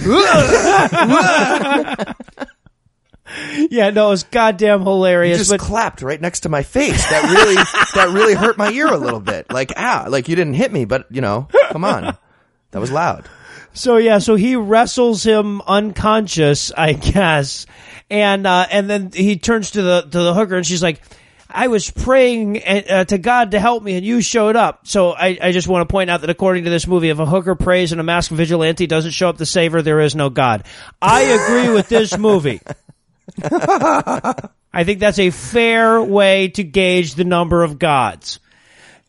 Yeah, 3.70 3.90
no, 3.90 4.08
it 4.08 4.10
was 4.10 4.22
goddamn 4.24 4.82
hilarious. 4.82 5.38
just 5.38 5.50
but 5.50 5.60
clapped 5.60 6.02
right 6.02 6.20
next 6.20 6.40
to 6.40 6.48
my 6.48 6.62
face. 6.62 7.04
That 7.08 7.22
really, 7.22 7.54
that 7.94 8.12
really 8.12 8.34
hurt 8.34 8.58
my 8.58 8.70
ear 8.70 8.88
a 8.88 8.96
little 8.96 9.20
bit. 9.20 9.50
Like, 9.50 9.72
ah, 9.76 10.06
like 10.08 10.28
you 10.28 10.36
didn't 10.36 10.54
hit 10.54 10.72
me, 10.72 10.84
but 10.84 11.06
you 11.10 11.20
know, 11.20 11.48
come 11.70 11.84
on. 11.84 12.16
That 12.72 12.78
was 12.80 12.90
loud. 12.90 13.28
So 13.72 13.96
yeah, 13.98 14.18
so 14.18 14.34
he 14.34 14.56
wrestles 14.56 15.22
him 15.22 15.60
unconscious, 15.62 16.72
I 16.76 16.92
guess, 16.94 17.66
and 18.10 18.46
uh, 18.46 18.66
and 18.70 18.90
then 18.90 19.10
he 19.12 19.38
turns 19.38 19.72
to 19.72 19.82
the 19.82 20.00
to 20.02 20.18
the 20.22 20.34
hooker, 20.34 20.56
and 20.56 20.66
she's 20.66 20.82
like, 20.82 21.00
"I 21.48 21.68
was 21.68 21.88
praying 21.88 22.62
uh, 22.64 23.04
to 23.04 23.18
God 23.18 23.52
to 23.52 23.60
help 23.60 23.82
me, 23.82 23.94
and 23.96 24.04
you 24.04 24.22
showed 24.22 24.56
up." 24.56 24.88
So 24.88 25.12
I, 25.12 25.38
I 25.40 25.52
just 25.52 25.68
want 25.68 25.88
to 25.88 25.92
point 25.92 26.10
out 26.10 26.22
that 26.22 26.30
according 26.30 26.64
to 26.64 26.70
this 26.70 26.86
movie, 26.86 27.10
if 27.10 27.18
a 27.20 27.26
hooker 27.26 27.54
prays 27.54 27.92
and 27.92 28.00
a 28.00 28.04
masked 28.04 28.32
vigilante 28.32 28.86
doesn't 28.88 29.12
show 29.12 29.28
up 29.28 29.38
to 29.38 29.46
save 29.46 29.72
her, 29.72 29.82
there 29.82 30.00
is 30.00 30.16
no 30.16 30.30
God. 30.30 30.64
I 31.00 31.22
agree 31.22 31.72
with 31.72 31.88
this 31.88 32.18
movie. 32.18 32.60
I 34.72 34.84
think 34.84 35.00
that's 35.00 35.18
a 35.18 35.30
fair 35.30 36.02
way 36.02 36.48
to 36.48 36.62
gauge 36.64 37.14
the 37.14 37.24
number 37.24 37.62
of 37.62 37.78
gods. 37.78 38.38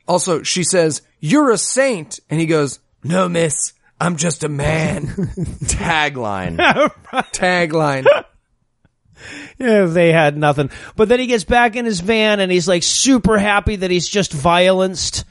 Also, 0.08 0.44
she 0.44 0.64
says, 0.64 1.02
you're 1.20 1.52
a 1.52 1.58
saint. 1.58 2.20
And 2.30 2.40
he 2.40 2.48
goes, 2.48 2.80
no, 3.04 3.30
miss, 3.30 3.74
I'm 4.00 4.16
just 4.16 4.44
a 4.44 4.50
man. 4.50 5.06
Tagline. 5.64 6.58
Tagline. 7.32 8.06
Yeah, 9.60 9.86
they 9.86 10.12
had 10.12 10.36
nothing. 10.36 10.72
But 10.96 11.08
then 11.10 11.20
he 11.20 11.28
gets 11.28 11.44
back 11.44 11.76
in 11.76 11.86
his 11.86 12.00
van 12.00 12.40
and 12.40 12.52
he's 12.52 12.68
like 12.68 12.82
super 12.82 13.38
happy 13.38 13.76
that 13.78 13.92
he's 13.92 14.10
just 14.10 14.34
violenced. 14.34 15.26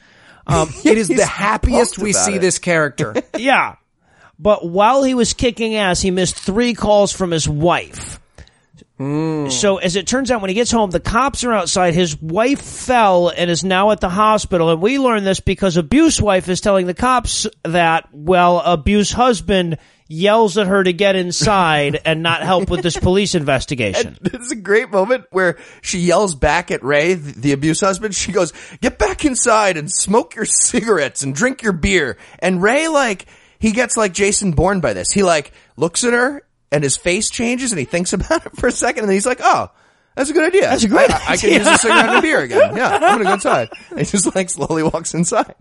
Um, 0.47 0.69
It 0.85 0.97
is 0.97 1.09
the 1.09 1.25
happiest 1.25 1.99
we 1.99 2.13
see 2.13 2.35
it. 2.35 2.39
this 2.39 2.57
character. 2.57 3.13
yeah. 3.37 3.75
But 4.39 4.65
while 4.67 5.03
he 5.03 5.13
was 5.13 5.33
kicking 5.33 5.75
ass, 5.75 6.01
he 6.01 6.09
missed 6.09 6.35
three 6.35 6.73
calls 6.73 7.11
from 7.11 7.31
his 7.31 7.47
wife. 7.49 8.20
Mm. 9.01 9.51
So 9.51 9.77
as 9.77 9.95
it 9.95 10.05
turns 10.05 10.29
out, 10.29 10.41
when 10.41 10.49
he 10.49 10.53
gets 10.53 10.69
home, 10.69 10.91
the 10.91 10.99
cops 10.99 11.43
are 11.43 11.51
outside. 11.51 11.95
His 11.95 12.21
wife 12.21 12.61
fell 12.61 13.29
and 13.29 13.49
is 13.49 13.63
now 13.63 13.89
at 13.89 13.99
the 13.99 14.09
hospital. 14.09 14.69
And 14.69 14.79
we 14.79 14.99
learn 14.99 15.23
this 15.23 15.39
because 15.39 15.75
Abuse 15.75 16.21
wife 16.21 16.47
is 16.49 16.61
telling 16.61 16.85
the 16.85 16.93
cops 16.93 17.47
that, 17.63 18.09
well, 18.11 18.59
Abuse 18.59 19.11
husband 19.11 19.79
yells 20.07 20.55
at 20.59 20.67
her 20.67 20.83
to 20.83 20.93
get 20.93 21.15
inside 21.15 21.99
and 22.05 22.21
not 22.21 22.43
help 22.43 22.69
with 22.69 22.83
this 22.83 22.95
police 22.99 23.33
investigation. 23.33 24.19
This 24.21 24.39
is 24.39 24.51
a 24.51 24.55
great 24.55 24.91
moment 24.91 25.25
where 25.31 25.57
she 25.81 25.97
yells 25.97 26.35
back 26.35 26.69
at 26.69 26.83
Ray, 26.83 27.15
the, 27.15 27.31
the 27.31 27.51
abuse 27.53 27.79
husband. 27.79 28.13
She 28.13 28.31
goes, 28.31 28.53
"Get 28.81 28.99
back 28.99 29.25
inside 29.25 29.77
and 29.77 29.89
smoke 29.89 30.35
your 30.35 30.45
cigarettes 30.45 31.23
and 31.23 31.33
drink 31.33 31.63
your 31.63 31.73
beer." 31.73 32.17
And 32.37 32.61
Ray, 32.61 32.87
like, 32.87 33.25
he 33.57 33.71
gets 33.71 33.97
like 33.97 34.13
Jason 34.13 34.51
Bourne 34.51 34.79
by 34.79 34.93
this. 34.93 35.11
He 35.11 35.23
like 35.23 35.53
looks 35.77 36.03
at 36.03 36.13
her 36.13 36.43
and 36.71 36.83
his 36.83 36.97
face 36.97 37.29
changes 37.29 37.71
and 37.71 37.79
he 37.79 37.85
thinks 37.85 38.13
about 38.13 38.45
it 38.45 38.55
for 38.57 38.67
a 38.67 38.71
second 38.71 39.03
and 39.03 39.09
then 39.09 39.15
he's 39.15 39.25
like, 39.25 39.39
"Oh." 39.41 39.69
That's 40.13 40.29
a 40.29 40.33
good 40.33 40.43
idea. 40.43 40.63
That's 40.63 40.83
a 40.83 40.89
great 40.89 41.09
I, 41.09 41.33
I 41.33 41.37
can 41.37 41.53
use 41.53 41.65
a 41.65 41.77
cigarette 41.77 42.09
and 42.09 42.17
a 42.17 42.21
beer 42.21 42.41
again. 42.41 42.75
Yeah, 42.75 42.89
I'm 42.89 42.99
gonna 42.99 43.23
go 43.23 43.33
inside. 43.33 43.69
And 43.91 43.99
he 43.99 44.05
just 44.05 44.35
like 44.35 44.49
slowly 44.49 44.83
walks 44.83 45.13
inside. 45.13 45.55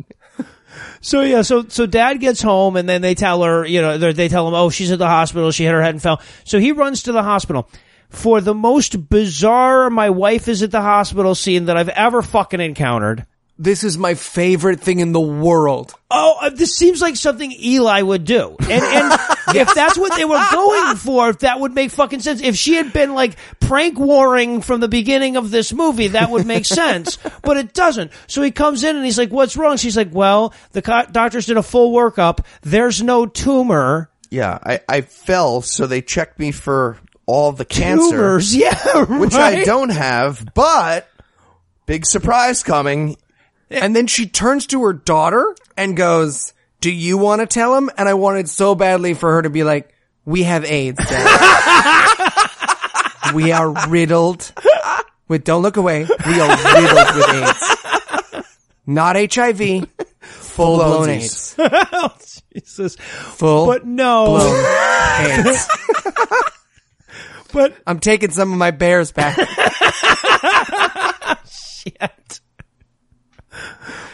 So 1.01 1.23
yeah, 1.23 1.43
so 1.43 1.67
so 1.69 1.87
dad 1.87 2.21
gets 2.21 2.43
home 2.43 2.77
and 2.77 2.89
then 2.89 3.01
they 3.01 3.15
tell 3.15 3.43
her, 3.45 3.65
you 3.65 3.81
know, 3.81 3.97
they 3.97 4.29
tell 4.29 4.49
him, 4.49 4.55
oh, 4.55 4.69
she's 4.69 4.91
at 4.91 4.99
the 4.99 5.07
hospital. 5.07 5.53
She 5.53 5.65
hit 5.65 5.73
her 5.73 5.81
head 5.83 5.95
and 5.95 6.03
fell. 6.03 6.21
So 6.45 6.59
he 6.59 6.73
runs 6.73 7.05
to 7.05 7.13
the 7.13 7.23
hospital 7.23 7.69
for 8.09 8.41
the 8.41 8.55
most 8.55 9.09
bizarre 9.09 9.89
"my 9.89 10.11
wife 10.11 10.49
is 10.49 10.63
at 10.63 10.73
the 10.73 10.83
hospital" 10.83 11.35
scene 11.35 11.67
that 11.67 11.77
I've 11.77 11.89
ever 11.89 12.21
fucking 12.21 12.61
encountered. 12.61 13.27
This 13.61 13.85
is 13.85 13.99
my 13.99 14.15
favorite 14.15 14.81
thing 14.81 15.01
in 15.01 15.13
the 15.13 15.21
world. 15.21 15.93
Oh, 16.11 16.39
uh, 16.41 16.49
this 16.49 16.75
seems 16.75 17.03
like 17.03 17.15
something 17.15 17.53
Eli 17.53 18.01
would 18.01 18.25
do. 18.25 18.57
And, 18.59 18.71
and 18.71 19.13
if 19.55 19.75
that's 19.75 19.99
what 19.99 20.17
they 20.17 20.25
were 20.25 20.43
going 20.51 20.97
for, 20.97 21.29
if 21.29 21.41
that 21.41 21.61
would 21.61 21.75
make 21.75 21.91
fucking 21.91 22.21
sense. 22.21 22.41
If 22.41 22.57
she 22.57 22.77
had 22.77 22.95
been 22.95 23.15
like 23.15 23.37
prank 23.61 23.99
warring 23.99 24.63
from 24.63 24.81
the 24.81 24.89
beginning 24.89 25.37
of 25.37 25.51
this 25.51 25.75
movie, 25.75 26.09
that 26.09 26.31
would 26.31 26.47
make 26.47 26.65
sense. 26.85 27.19
But 27.43 27.59
it 27.59 27.75
doesn't. 27.75 28.13
So 28.29 28.41
he 28.41 28.51
comes 28.51 28.83
in 28.83 28.97
and 28.97 29.05
he's 29.05 29.19
like, 29.19 29.31
what's 29.31 29.59
wrong? 29.59 29.77
She's 29.77 29.97
like, 29.97 30.09
well, 30.11 30.55
the 30.73 30.81
co- 30.81 31.05
doctors 31.13 31.45
did 31.45 31.59
a 31.59 31.63
full 31.63 31.93
workup. 31.93 32.47
There's 32.63 33.03
no 33.03 33.27
tumor. 33.27 34.11
Yeah, 34.31 34.59
I, 34.65 34.81
I 34.89 35.01
fell, 35.03 35.61
so 35.61 35.87
they 35.87 36.01
checked 36.01 36.39
me 36.39 36.51
for 36.51 36.97
all 37.27 37.53
the 37.53 37.67
cancer. 37.67 38.11
Tumors. 38.11 38.57
Yeah. 38.61 39.19
which 39.19 39.35
I 39.35 39.65
don't 39.65 39.91
have, 39.91 40.49
but 40.55 41.07
big 41.85 42.07
surprise 42.07 42.63
coming. 42.63 43.19
And 43.71 43.95
then 43.95 44.07
she 44.07 44.27
turns 44.27 44.67
to 44.69 44.83
her 44.85 44.93
daughter 44.93 45.55
and 45.77 45.97
goes, 45.97 46.53
do 46.81 46.91
you 46.91 47.19
want 47.19 47.41
to 47.41 47.47
tell 47.47 47.77
him? 47.77 47.91
And 47.97 48.09
I 48.09 48.15
wanted 48.15 48.49
so 48.49 48.75
badly 48.75 49.15
for 49.15 49.33
her 49.33 49.43
to 49.43 49.51
be 49.51 49.63
like, 49.65 49.95
we 50.25 50.43
have 50.45 50.65
AIDS, 50.65 50.99
Dad. 51.07 52.51
we 53.35 53.53
are 53.53 53.71
riddled 53.89 54.53
with, 55.29 55.45
don't 55.45 55.63
look 55.63 55.77
away. 55.77 56.07
We 56.27 56.41
are 56.41 56.57
riddled 56.75 57.15
with 57.17 57.29
AIDS. 57.35 58.45
Not 58.87 59.17
HIV, 59.17 59.89
full 60.21 60.77
blown 60.79 61.09
AIDS. 61.11 61.55
Oh, 61.59 62.13
Jesus. 62.55 62.97
Full 62.97 63.67
But 63.67 63.87
no. 63.87 64.25
blown 64.27 64.65
AIDS. 65.47 65.69
But 67.53 67.77
I'm 67.85 67.99
taking 67.99 68.31
some 68.31 68.53
of 68.53 68.59
my 68.59 68.71
bears 68.71 69.11
back. 69.11 69.37
yet. 71.85 72.40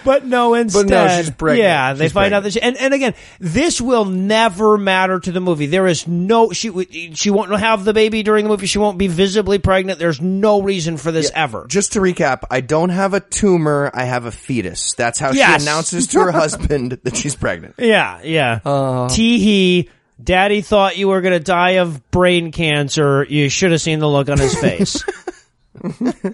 But 0.07 0.24
no, 0.24 0.54
instead, 0.54 1.18
she's 1.18 1.30
pregnant. 1.34 1.62
yeah, 1.64 1.92
they 1.92 2.04
She's 2.07 2.12
find 2.12 2.32
out 2.32 2.42
pregnant. 2.42 2.54
that, 2.54 2.61
she, 2.61 2.62
and 2.62 2.76
and 2.78 2.94
again, 2.94 3.14
this 3.40 3.80
will 3.80 4.07
never 4.07 4.78
matter 4.78 5.20
to 5.20 5.30
the 5.32 5.40
movie. 5.40 5.66
There 5.66 5.86
is 5.86 6.07
no 6.09 6.52
she 6.52 7.12
she 7.14 7.28
won't 7.30 7.50
have 7.59 7.84
the 7.84 7.92
baby 7.92 8.22
during 8.22 8.44
the 8.44 8.48
movie. 8.50 8.66
She 8.66 8.78
won't 8.78 8.96
be 8.96 9.09
visibly 9.09 9.59
pregnant. 9.59 9.98
There's 9.98 10.20
no 10.20 10.62
reason 10.62 10.96
for 10.96 11.12
this 11.12 11.30
ever. 11.34 11.66
Just 11.68 11.92
to 11.92 12.00
recap, 12.00 12.44
I 12.50 12.62
don't 12.62 12.88
have 12.90 13.12
a 13.12 13.20
tumor, 13.20 13.90
I 13.92 14.04
have 14.04 14.24
a 14.24 14.32
fetus. 14.32 14.94
That's 14.94 15.18
how 15.18 15.32
Yes. 15.32 15.62
she 15.62 15.68
announces 15.68 16.07
to 16.09 16.20
her 16.20 16.30
husband 16.32 16.98
that 17.02 17.16
she's 17.16 17.34
pregnant. 17.34 17.74
Yeah, 17.78 18.22
yeah. 18.22 18.61
Uh. 18.64 19.09
Tee 19.09 19.38
hee. 19.38 19.90
Daddy 20.22 20.62
thought 20.62 20.96
you 20.96 21.09
were 21.09 21.20
going 21.20 21.34
to 21.34 21.44
die 21.44 21.72
of 21.72 22.11
brain 22.11 22.50
cancer. 22.50 23.26
You 23.28 23.50
should 23.50 23.72
have 23.72 23.82
seen 23.82 23.98
the 23.98 24.09
look 24.09 24.30
on 24.30 24.38
his 24.38 24.54
face. 24.59 25.04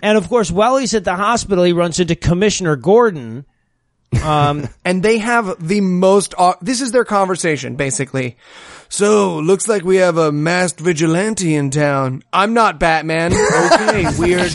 and 0.03 0.16
of 0.18 0.29
course, 0.29 0.51
while 0.51 0.77
he's 0.77 0.95
at 0.95 1.05
the 1.05 1.16
hospital, 1.16 1.64
he 1.64 1.73
runs 1.73 1.99
into 2.01 2.14
Commissioner 2.14 2.77
Gordon. 2.77 3.45
and 4.85 5.03
they 5.03 5.19
have 5.19 5.67
the 5.67 5.81
most 5.81 6.35
au- 6.39 6.57
this 6.61 6.81
is 6.81 6.93
their 6.93 7.05
conversation 7.05 7.77
basically. 7.77 8.37
So 8.89 9.39
looks 9.39 9.67
like 9.69 9.85
we 9.85 9.97
have 9.97 10.19
a 10.19 10.31
masked 10.31 10.81
vigilante 10.81 11.55
in 11.55 11.71
town. 11.71 12.23
I'm 12.33 12.55
not 12.55 12.79
batman. 12.79 13.33
Okay 13.33 14.07
weird. 14.19 14.55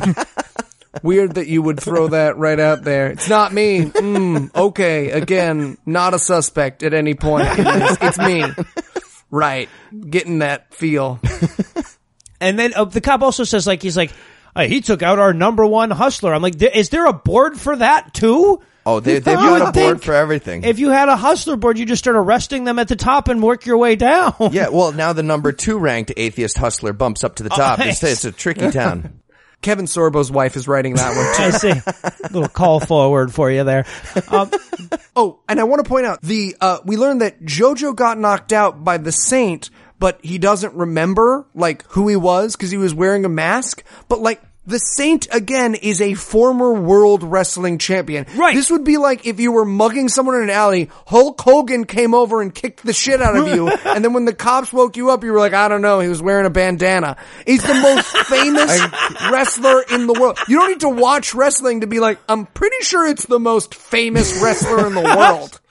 Weird 1.04 1.36
that 1.36 1.48
you 1.48 1.62
would 1.62 1.80
throw 1.80 2.08
that 2.10 2.38
right 2.38 2.60
out 2.60 2.84
there. 2.84 3.08
It's 3.12 3.30
not 3.30 3.54
me. 3.54 3.86
Mm, 3.86 4.56
okay 4.56 5.12
again 5.12 5.78
not 5.86 6.14
a 6.14 6.20
suspect 6.20 6.84
at 6.84 6.94
any 6.94 7.14
point 7.16 7.48
in 7.58 7.66
it's 7.68 8.18
me. 8.20 8.44
Right. 9.30 9.70
Getting 10.10 10.40
that 10.40 10.74
feel. 10.74 11.20
And 12.40 12.58
then 12.58 12.74
uh, 12.76 12.86
the 12.86 13.02
cop 13.02 13.22
also 13.22 13.44
says, 13.44 13.66
like, 13.66 13.82
he's 13.82 13.98
like, 13.98 14.12
"Uh, 14.56 14.68
he 14.68 14.82
took 14.82 15.02
out 15.02 15.20
our 15.20 15.34
number 15.34 15.66
one 15.66 15.90
hustler. 15.90 16.34
I'm 16.34 16.42
like, 16.42 16.58
"Th- 16.58 16.76
is 16.76 16.90
there 16.90 17.08
a 17.08 17.14
board 17.14 17.60
for 17.60 17.76
that 17.76 18.14
too? 18.14 18.62
Oh, 18.88 19.00
they, 19.02 19.20
they've 19.20 19.28
You 19.40 19.46
got 19.46 19.52
would 19.52 19.70
a 19.70 19.72
board 19.74 20.02
for 20.02 20.14
everything. 20.14 20.64
If 20.64 20.80
you 20.80 20.90
had 20.90 21.10
a 21.10 21.18
hustler 21.18 21.58
board, 21.58 21.78
you 21.78 21.86
just 21.86 22.00
start 22.04 22.16
arresting 22.16 22.64
them 22.64 22.80
at 22.80 22.88
the 22.88 22.96
top 22.96 23.28
and 23.28 23.44
work 23.44 23.66
your 23.66 23.78
way 23.78 23.96
down. 23.98 24.34
yeah, 24.52 24.70
well, 24.72 24.94
now 24.94 25.12
the 25.14 25.24
number 25.24 25.52
two 25.52 25.78
ranked 25.78 26.14
atheist 26.16 26.58
hustler 26.58 26.94
bumps 26.94 27.24
up 27.24 27.36
to 27.36 27.44
the 27.44 27.50
top. 27.50 27.80
It's, 27.80 28.02
it's 28.02 28.24
a 28.24 28.32
tricky 28.32 28.72
town. 28.72 29.20
kevin 29.62 29.86
sorbo's 29.88 30.32
wife 30.32 30.56
is 30.56 30.68
writing 30.68 30.94
that 30.96 31.16
one 31.16 31.36
too 31.36 31.44
I 31.44 31.50
see. 31.50 32.24
A 32.24 32.32
little 32.32 32.48
call 32.48 32.80
forward 32.80 33.34
for 33.34 33.52
you 33.52 33.64
there. 33.64 33.86
Um, 34.30 34.52
Oh, 35.16 35.40
and 35.50 35.60
I 35.60 35.64
want 35.64 35.84
to 35.84 35.90
point 35.90 36.06
out 36.06 36.22
the 36.22 36.56
uh 36.62 36.78
we 36.86 36.96
learned 36.96 37.22
that 37.22 37.42
Jojo 37.44 37.96
got 37.96 38.20
knocked 38.20 38.54
out 38.54 38.84
by 38.84 38.98
the 38.98 39.12
saint, 39.12 39.72
but 39.98 40.20
he 40.24 40.38
doesn't 40.38 40.76
remember 40.76 41.48
like 41.56 41.84
who 41.90 42.08
he 42.08 42.16
was 42.16 42.56
because 42.56 42.70
he 42.70 42.78
was 42.78 42.94
wearing 42.94 43.26
a 43.26 43.30
mask. 43.30 43.84
But 44.08 44.22
like 44.22 44.42
The 44.68 44.80
Saint 44.80 45.30
again 45.32 45.76
is 45.76 46.02
a 46.02 46.14
former 46.14 46.74
world 46.74 47.24
wrestling 47.24 47.78
champion. 47.78 48.26
Right. 48.36 48.54
This 48.54 48.70
would 48.70 48.84
be 48.84 48.98
like 48.98 49.26
if 49.26 49.40
you 49.40 49.54
were 49.54 49.64
mugging 49.64 50.10
someone 50.10 50.36
in 50.36 50.44
an 50.44 50.50
alley, 50.50 50.90
Hulk 51.06 51.40
Hogan 51.40 51.86
came 51.86 52.14
over 52.14 52.42
and 52.42 52.54
kicked 52.54 52.86
the 52.86 52.92
shit 52.92 53.22
out 53.22 53.38
of 53.38 53.48
you, 53.48 53.70
and 53.86 54.04
then 54.04 54.12
when 54.12 54.26
the 54.26 54.34
cops 54.34 54.74
woke 54.74 54.98
you 54.98 55.10
up, 55.10 55.24
you 55.24 55.32
were 55.32 55.40
like, 55.40 55.54
I 55.54 55.70
don't 55.70 55.82
know, 55.82 56.02
he 56.02 56.10
was 56.10 56.22
wearing 56.22 56.46
a 56.46 56.50
bandana. 56.50 57.16
He's 57.46 57.64
the 57.64 57.76
most 57.76 58.08
famous 58.28 58.78
wrestler 59.32 59.84
in 59.90 60.06
the 60.06 60.12
world. 60.12 60.38
You 60.50 60.60
don't 60.60 60.70
need 60.70 60.82
to 60.82 60.90
watch 60.90 61.34
wrestling 61.34 61.80
to 61.82 61.88
be 61.88 62.02
like, 62.02 62.20
I'm 62.28 62.46
pretty 62.46 62.84
sure 62.84 63.08
it's 63.08 63.26
the 63.26 63.40
most 63.40 63.74
famous 63.74 64.42
wrestler 64.44 64.86
in 64.86 64.94
the 64.94 65.02
world. 65.18 65.62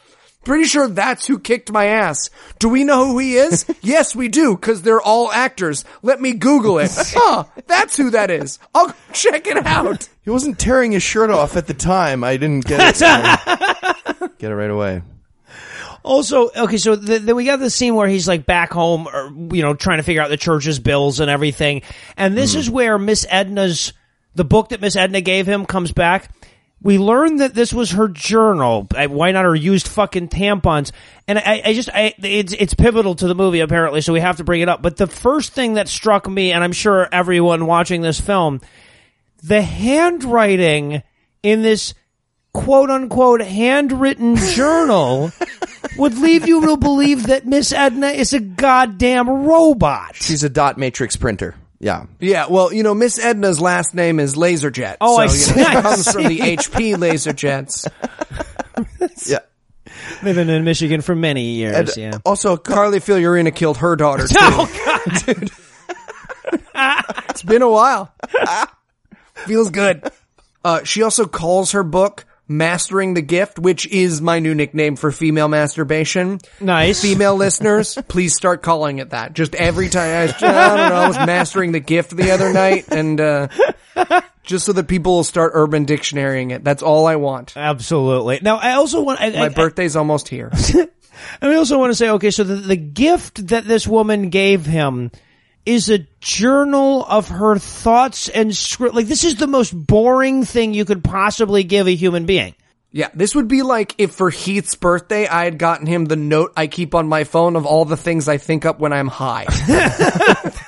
Pretty 0.46 0.66
sure 0.66 0.86
that's 0.86 1.26
who 1.26 1.40
kicked 1.40 1.72
my 1.72 1.86
ass. 1.86 2.30
Do 2.60 2.68
we 2.68 2.84
know 2.84 3.06
who 3.06 3.18
he 3.18 3.34
is? 3.34 3.66
yes, 3.82 4.14
we 4.14 4.28
do, 4.28 4.56
cause 4.56 4.80
they're 4.80 5.00
all 5.00 5.32
actors. 5.32 5.84
Let 6.02 6.20
me 6.20 6.34
Google 6.34 6.78
it. 6.78 6.92
Huh, 7.18 7.44
that's 7.66 7.96
who 7.96 8.10
that 8.10 8.30
is. 8.30 8.60
I'll 8.72 8.94
check 9.12 9.48
it 9.48 9.66
out. 9.66 10.08
He 10.22 10.30
wasn't 10.30 10.60
tearing 10.60 10.92
his 10.92 11.02
shirt 11.02 11.30
off 11.30 11.56
at 11.56 11.66
the 11.66 11.74
time. 11.74 12.22
I 12.22 12.36
didn't 12.36 12.64
get 12.64 12.80
it. 12.80 12.96
so- 12.96 14.28
get 14.38 14.52
it 14.52 14.54
right 14.54 14.70
away. 14.70 15.02
Also, 16.04 16.50
okay, 16.54 16.76
so 16.76 16.94
th 16.94 17.22
then 17.22 17.34
we 17.34 17.44
got 17.44 17.58
the 17.58 17.70
scene 17.70 17.96
where 17.96 18.06
he's 18.06 18.28
like 18.28 18.46
back 18.46 18.72
home, 18.72 19.08
or 19.08 19.32
you 19.52 19.62
know, 19.62 19.74
trying 19.74 19.96
to 19.96 20.04
figure 20.04 20.22
out 20.22 20.28
the 20.28 20.36
church's 20.36 20.78
bills 20.78 21.18
and 21.18 21.28
everything. 21.28 21.82
And 22.16 22.36
this 22.36 22.52
hmm. 22.52 22.60
is 22.60 22.70
where 22.70 22.98
Miss 22.98 23.26
Edna's 23.28 23.92
the 24.36 24.44
book 24.44 24.68
that 24.68 24.80
Miss 24.80 24.94
Edna 24.94 25.20
gave 25.22 25.46
him 25.46 25.66
comes 25.66 25.90
back. 25.90 26.30
We 26.82 26.98
learn 26.98 27.38
that 27.38 27.54
this 27.54 27.72
was 27.72 27.92
her 27.92 28.06
journal. 28.08 28.86
I- 28.94 29.06
Why 29.06 29.32
not 29.32 29.44
her 29.44 29.54
used 29.54 29.88
fucking 29.88 30.28
tampons? 30.28 30.92
And 31.26 31.38
I, 31.38 31.62
I 31.64 31.72
just, 31.74 31.88
I, 31.92 32.14
it's, 32.18 32.52
it's 32.52 32.74
pivotal 32.74 33.14
to 33.16 33.26
the 33.26 33.34
movie 33.34 33.60
apparently, 33.60 34.00
so 34.02 34.12
we 34.12 34.20
have 34.20 34.36
to 34.36 34.44
bring 34.44 34.60
it 34.60 34.68
up. 34.68 34.82
But 34.82 34.96
the 34.96 35.06
first 35.06 35.52
thing 35.52 35.74
that 35.74 35.88
struck 35.88 36.28
me, 36.28 36.52
and 36.52 36.62
I'm 36.62 36.72
sure 36.72 37.08
everyone 37.10 37.66
watching 37.66 38.02
this 38.02 38.20
film, 38.20 38.60
the 39.42 39.62
handwriting 39.62 41.02
in 41.42 41.62
this 41.62 41.94
quote 42.52 42.90
unquote 42.90 43.40
handwritten 43.40 44.36
journal 44.36 45.30
would 45.98 46.16
leave 46.18 46.46
you 46.46 46.60
to 46.66 46.76
believe 46.76 47.26
that 47.28 47.46
Miss 47.46 47.72
Edna 47.72 48.08
is 48.08 48.32
a 48.32 48.40
goddamn 48.40 49.28
robot. 49.28 50.14
She's 50.16 50.44
a 50.44 50.48
dot 50.48 50.78
matrix 50.78 51.16
printer. 51.16 51.54
Yeah. 51.78 52.06
Yeah, 52.20 52.46
well, 52.48 52.72
you 52.72 52.82
know, 52.82 52.94
Miss 52.94 53.18
Edna's 53.18 53.60
last 53.60 53.94
name 53.94 54.18
is 54.18 54.34
Laserjet. 54.34 54.96
Oh, 55.00 55.16
so, 55.16 55.20
I 55.20 55.24
you 55.24 55.28
see, 55.30 55.60
know, 55.60 55.62
it 55.78 55.82
comes 55.82 56.10
from 56.12 56.24
the 56.24 56.38
HP 56.38 56.94
Laserjets. 56.96 57.86
Yeah. 59.26 59.38
Living 60.22 60.48
in 60.50 60.64
Michigan 60.64 61.00
for 61.00 61.14
many 61.14 61.52
years, 61.52 61.74
And 61.74 61.96
yeah. 61.96 62.18
Also, 62.26 62.56
Carly 62.58 62.98
Fiorina 63.00 63.54
killed 63.54 63.78
her 63.78 63.96
daughter 63.96 64.26
too. 64.28 64.36
Oh 64.38 64.82
god. 64.84 65.24
dude. 65.24 65.50
It's 67.30 67.42
been 67.42 67.62
a 67.62 67.70
while. 67.70 68.12
Feels 69.46 69.70
good. 69.70 70.04
Uh, 70.64 70.84
she 70.84 71.02
also 71.02 71.26
calls 71.26 71.72
her 71.72 71.82
book 71.82 72.26
Mastering 72.48 73.14
the 73.14 73.22
Gift, 73.22 73.58
which 73.58 73.86
is 73.88 74.20
my 74.20 74.38
new 74.38 74.54
nickname 74.54 74.94
for 74.96 75.10
female 75.10 75.48
masturbation. 75.48 76.38
Nice. 76.60 77.02
Female 77.02 77.34
listeners, 77.34 77.98
please 78.08 78.34
start 78.36 78.62
calling 78.62 78.98
it 78.98 79.10
that. 79.10 79.32
Just 79.32 79.54
every 79.56 79.88
time. 79.88 80.10
I, 80.14 80.22
was- 80.26 80.42
I 80.42 80.76
don't 80.76 80.88
know. 80.90 80.94
I 80.96 81.08
was 81.08 81.16
mastering 81.18 81.72
the 81.72 81.80
gift 81.80 82.16
the 82.16 82.30
other 82.30 82.52
night, 82.52 82.86
and 82.92 83.20
uh, 83.20 83.48
just 84.44 84.64
so 84.66 84.72
that 84.74 84.86
people 84.86 85.16
will 85.16 85.24
start 85.24 85.52
Urban 85.54 85.86
Dictionarying 85.86 86.52
it. 86.52 86.62
That's 86.62 86.82
all 86.82 87.06
I 87.06 87.16
want. 87.16 87.56
Absolutely. 87.56 88.38
Now, 88.42 88.58
I 88.58 88.72
also 88.74 89.02
want. 89.02 89.20
I, 89.20 89.30
My 89.30 89.46
I, 89.46 89.48
birthday's 89.48 89.96
almost 89.96 90.28
here. 90.28 90.50
and 90.74 90.88
I 91.40 91.54
also 91.56 91.78
want 91.78 91.90
to 91.90 91.96
say, 91.96 92.10
okay, 92.10 92.30
so 92.30 92.44
the, 92.44 92.54
the 92.54 92.76
gift 92.76 93.48
that 93.48 93.64
this 93.64 93.86
woman 93.88 94.30
gave 94.30 94.64
him 94.66 95.10
is 95.66 95.90
a 95.90 96.06
journal 96.20 97.04
of 97.04 97.28
her 97.28 97.58
thoughts 97.58 98.28
and 98.28 98.56
script. 98.56 98.94
Like, 98.94 99.08
this 99.08 99.24
is 99.24 99.36
the 99.36 99.46
most 99.46 99.72
boring 99.72 100.44
thing 100.44 100.72
you 100.72 100.84
could 100.84 101.04
possibly 101.04 101.64
give 101.64 101.86
a 101.88 101.94
human 101.94 102.24
being. 102.24 102.54
Yeah, 102.92 103.10
this 103.12 103.34
would 103.34 103.48
be 103.48 103.62
like 103.62 103.94
if 103.98 104.12
for 104.12 104.30
Heath's 104.30 104.74
birthday 104.74 105.26
I 105.26 105.44
had 105.44 105.58
gotten 105.58 105.86
him 105.86 106.06
the 106.06 106.16
note 106.16 106.52
I 106.56 106.66
keep 106.66 106.94
on 106.94 107.08
my 107.08 107.24
phone 107.24 107.56
of 107.56 107.66
all 107.66 107.84
the 107.84 107.96
things 107.96 108.26
I 108.26 108.38
think 108.38 108.64
up 108.64 108.78
when 108.78 108.94
I'm 108.94 109.08
high. 109.08 109.44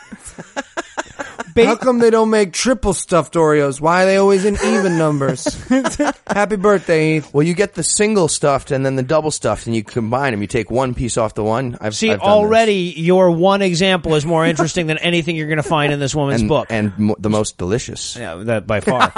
How 1.67 1.77
come 1.77 1.99
they 1.99 2.11
don't 2.11 2.31
make 2.31 2.53
triple 2.53 2.93
stuffed 2.93 3.35
Oreos? 3.35 3.81
Why 3.81 4.03
are 4.03 4.07
they 4.07 4.17
always 4.17 4.45
in 4.45 4.55
even 4.65 4.99
numbers? 4.99 5.45
Happy 6.27 6.57
birthday, 6.57 7.15
Heath. 7.15 7.33
well, 7.33 7.43
you 7.47 7.55
get 7.55 7.75
the 7.75 7.83
single 7.83 8.29
stuffed 8.29 8.71
and 8.71 8.85
then 8.85 8.97
the 8.97 9.03
double 9.03 9.31
stuffed, 9.31 9.67
and 9.67 9.75
you 9.75 9.83
combine 9.83 10.33
them. 10.33 10.41
You 10.41 10.47
take 10.47 10.71
one 10.71 10.95
piece 10.95 11.17
off 11.17 11.35
the 11.35 11.45
one. 11.45 11.77
I've 11.81 11.95
See, 11.95 12.11
I've 12.11 12.21
done 12.21 12.29
already 12.29 12.95
your 12.97 13.31
one 13.31 13.63
example 13.63 14.15
is 14.15 14.27
more 14.27 14.45
interesting 14.45 14.87
than 14.87 14.99
anything 14.99 15.37
you're 15.37 15.47
going 15.49 15.57
to 15.57 15.63
find 15.63 15.93
in 15.93 16.01
this 16.01 16.15
woman's 16.15 16.43
and, 16.43 16.49
book. 16.49 16.67
and 16.71 16.99
mo- 16.99 17.17
the 17.19 17.31
most 17.31 17.59
delicious. 17.59 18.17
Yeah, 18.17 18.37
that 18.45 18.67
by 18.67 18.81
far. 18.81 19.13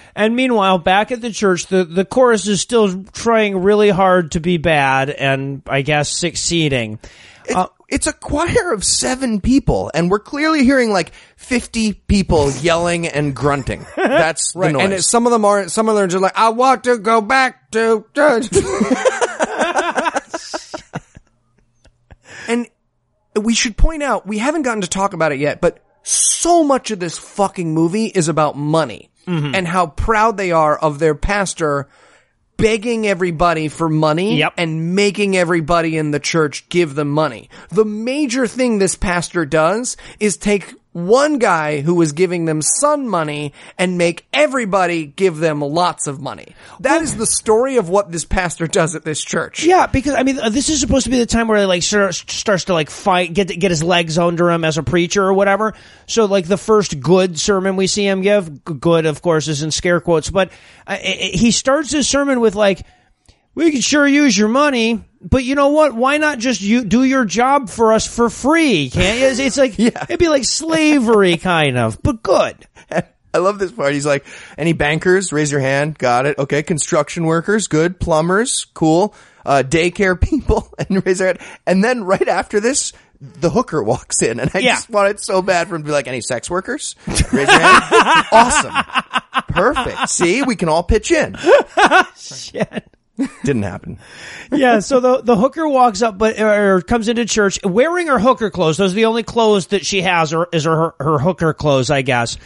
and 0.14 0.34
meanwhile, 0.36 0.78
back 0.78 1.12
at 1.12 1.20
the 1.20 1.30
church, 1.32 1.66
the, 1.66 1.84
the 1.84 2.04
chorus 2.04 2.46
is 2.46 2.60
still 2.60 3.04
trying 3.04 3.58
really 3.62 3.90
hard 3.90 4.32
to 4.32 4.40
be 4.40 4.56
bad 4.56 5.10
and 5.10 5.62
I 5.66 5.82
guess 5.82 6.10
succeeding. 6.10 6.98
It- 7.46 7.56
uh, 7.56 7.66
it's 7.88 8.06
a 8.06 8.12
choir 8.12 8.72
of 8.72 8.84
seven 8.84 9.40
people, 9.40 9.90
and 9.94 10.10
we're 10.10 10.18
clearly 10.18 10.64
hearing 10.64 10.90
like 10.90 11.12
fifty 11.36 11.92
people 11.92 12.50
yelling 12.50 13.06
and 13.06 13.34
grunting. 13.34 13.86
That's 13.96 14.52
the 14.52 14.72
noise. 14.72 14.82
And 14.82 14.92
it, 14.92 15.02
some 15.02 15.26
of 15.26 15.32
them 15.32 15.44
aren't. 15.44 15.70
Some 15.70 15.88
of 15.88 15.94
them 15.94 16.04
are 16.04 16.08
just 16.08 16.22
like, 16.22 16.36
I 16.36 16.50
want 16.50 16.84
to 16.84 16.98
go 16.98 17.20
back 17.20 17.70
to 17.72 18.06
church. 18.14 18.48
and 22.48 22.68
we 23.40 23.54
should 23.54 23.76
point 23.76 24.02
out, 24.02 24.26
we 24.26 24.38
haven't 24.38 24.62
gotten 24.62 24.80
to 24.82 24.88
talk 24.88 25.12
about 25.12 25.32
it 25.32 25.38
yet, 25.38 25.60
but 25.60 25.80
so 26.02 26.64
much 26.64 26.90
of 26.90 27.00
this 27.00 27.18
fucking 27.18 27.72
movie 27.72 28.06
is 28.06 28.28
about 28.28 28.56
money 28.56 29.10
mm-hmm. 29.26 29.54
and 29.54 29.66
how 29.66 29.86
proud 29.86 30.36
they 30.36 30.52
are 30.52 30.76
of 30.76 30.98
their 30.98 31.14
pastor 31.14 31.88
begging 32.56 33.06
everybody 33.06 33.68
for 33.68 33.88
money 33.88 34.38
Yep. 34.38 34.54
and 34.56 34.94
making 34.94 35.36
everybody 35.36 35.96
in 35.96 36.10
the 36.10 36.20
church 36.20 36.68
give 36.68 36.94
them 36.94 37.10
money. 37.10 37.48
The 37.70 37.84
major 37.84 38.46
thing 38.46 38.78
this 38.78 38.94
pastor 38.94 39.44
does 39.44 39.96
is 40.20 40.36
take 40.36 40.74
one 40.94 41.38
guy 41.38 41.80
who 41.80 41.96
was 41.96 42.12
giving 42.12 42.44
them 42.44 42.62
some 42.62 43.08
money 43.08 43.52
and 43.76 43.98
make 43.98 44.24
everybody 44.32 45.04
give 45.04 45.38
them 45.38 45.60
lots 45.60 46.06
of 46.06 46.20
money. 46.20 46.54
That 46.80 47.02
is 47.02 47.16
the 47.16 47.26
story 47.26 47.78
of 47.78 47.88
what 47.88 48.12
this 48.12 48.24
pastor 48.24 48.68
does 48.68 48.94
at 48.94 49.04
this 49.04 49.22
church. 49.22 49.64
Yeah, 49.64 49.88
because 49.88 50.14
I 50.14 50.22
mean, 50.22 50.38
uh, 50.38 50.50
this 50.50 50.68
is 50.68 50.78
supposed 50.78 51.04
to 51.04 51.10
be 51.10 51.18
the 51.18 51.26
time 51.26 51.48
where 51.48 51.58
he 51.58 51.64
like 51.64 51.82
start, 51.82 52.14
starts 52.14 52.66
to 52.66 52.74
like 52.74 52.90
fight, 52.90 53.34
get 53.34 53.48
get 53.48 53.72
his 53.72 53.82
legs 53.82 54.18
under 54.18 54.48
him 54.48 54.64
as 54.64 54.78
a 54.78 54.84
preacher 54.84 55.24
or 55.24 55.34
whatever. 55.34 55.74
So 56.06 56.26
like 56.26 56.46
the 56.46 56.56
first 56.56 57.00
good 57.00 57.40
sermon 57.40 57.74
we 57.74 57.88
see 57.88 58.06
him 58.06 58.22
give, 58.22 58.64
good 58.64 59.04
of 59.04 59.20
course 59.20 59.48
is 59.48 59.64
in 59.64 59.72
scare 59.72 60.00
quotes, 60.00 60.30
but 60.30 60.52
uh, 60.86 60.96
he 60.96 61.50
starts 61.50 61.90
his 61.90 62.08
sermon 62.08 62.38
with 62.38 62.54
like, 62.54 62.86
"We 63.54 63.70
could 63.72 63.84
sure 63.84 64.06
use 64.06 64.36
your 64.36 64.48
money." 64.48 65.04
But 65.26 65.42
you 65.44 65.54
know 65.54 65.68
what? 65.68 65.94
Why 65.94 66.18
not 66.18 66.38
just 66.38 66.60
you 66.60 66.84
do 66.84 67.02
your 67.02 67.24
job 67.24 67.70
for 67.70 67.94
us 67.94 68.06
for 68.06 68.28
free? 68.28 68.90
Can't 68.90 69.18
you? 69.20 69.26
It's, 69.26 69.38
it's 69.38 69.56
like 69.56 69.78
it'd 69.78 70.18
be 70.18 70.28
like 70.28 70.44
slavery 70.44 71.36
kind 71.38 71.78
of, 71.78 72.02
but 72.02 72.22
good. 72.22 72.56
I 73.32 73.38
love 73.38 73.58
this 73.58 73.72
part. 73.72 73.92
He's 73.94 74.06
like, 74.06 74.24
any 74.56 74.74
bankers? 74.74 75.32
Raise 75.32 75.50
your 75.50 75.60
hand. 75.60 75.98
Got 75.98 76.26
it. 76.26 76.38
Okay. 76.38 76.62
Construction 76.62 77.24
workers. 77.24 77.66
Good. 77.66 77.98
Plumbers. 77.98 78.64
Cool. 78.74 79.12
Uh, 79.44 79.64
daycare 79.66 80.20
people. 80.20 80.72
And 80.88 81.04
raise 81.04 81.18
their 81.18 81.28
hand. 81.28 81.38
And 81.66 81.82
then 81.82 82.04
right 82.04 82.28
after 82.28 82.60
this, 82.60 82.92
the 83.20 83.50
hooker 83.50 83.82
walks 83.82 84.22
in. 84.22 84.38
And 84.38 84.52
I 84.54 84.58
Yeah. 84.60 84.74
just 84.74 84.88
wanted 84.88 85.18
so 85.18 85.42
bad 85.42 85.66
for 85.68 85.74
him 85.74 85.82
to 85.82 85.86
be 85.86 85.90
like, 85.90 86.06
any 86.06 86.20
sex 86.20 86.48
workers? 86.48 86.94
Raise 87.08 87.32
your 87.32 87.46
hand. 87.48 88.26
awesome. 88.30 88.74
Perfect. 89.48 90.10
See, 90.10 90.42
we 90.42 90.54
can 90.54 90.68
all 90.68 90.84
pitch 90.84 91.10
in. 91.10 91.36
Shit. 92.16 92.86
Didn't 93.44 93.62
happen. 93.62 93.98
yeah, 94.50 94.80
so 94.80 94.98
the 95.00 95.22
the 95.22 95.36
hooker 95.36 95.68
walks 95.68 96.02
up, 96.02 96.18
but 96.18 96.40
or 96.40 96.80
comes 96.80 97.08
into 97.08 97.24
church 97.24 97.60
wearing 97.62 98.08
her 98.08 98.18
hooker 98.18 98.50
clothes. 98.50 98.76
Those 98.76 98.92
are 98.92 98.96
the 98.96 99.04
only 99.04 99.22
clothes 99.22 99.68
that 99.68 99.86
she 99.86 100.02
has, 100.02 100.32
or 100.32 100.48
is 100.52 100.64
her 100.64 100.94
her 100.98 101.18
hooker 101.18 101.54
clothes, 101.54 101.90
I 101.90 102.02
guess. 102.02 102.36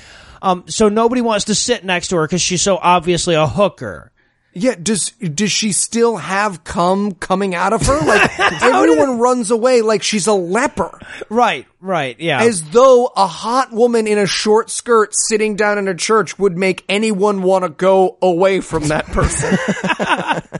Um, 0.43 0.65
so 0.69 0.89
nobody 0.89 1.21
wants 1.21 1.47
to 1.47 1.55
sit 1.55 1.85
next 1.85 2.09
to 2.09 2.17
her 2.17 2.27
because 2.27 2.43
she's 2.43 2.63
so 2.63 2.77
obviously 2.77 3.35
a 3.35 3.47
hooker. 3.47 4.13
Yeah, 4.55 4.75
does 4.75 5.11
does 5.11 5.53
she 5.53 5.73
still 5.73 6.17
have 6.17 6.65
cum 6.65 7.13
coming 7.13 7.55
out 7.55 7.73
of 7.73 7.87
her? 7.87 8.01
Like 8.01 8.39
everyone 8.63 9.19
runs 9.19 9.51
away 9.51 9.83
like 9.83 10.03
she's 10.03 10.27
a 10.27 10.33
leper. 10.33 10.99
Right, 11.29 11.67
right, 11.81 12.19
yeah. 12.19 12.43
As 12.43 12.63
though 12.71 13.11
a 13.15 13.27
hot 13.27 13.73
woman 13.73 14.07
in 14.07 14.19
a 14.19 14.27
short 14.27 14.71
skirt 14.71 15.11
sitting 15.15 15.55
down 15.55 15.79
in 15.79 15.87
a 15.87 15.95
church 15.95 16.39
would 16.39 16.57
make 16.57 16.85
anyone 16.89 17.43
want 17.43 17.65
to 17.65 17.69
go 17.69 18.17
away 18.21 18.61
from 18.61 18.89
that 18.89 19.07
person. 19.07 19.57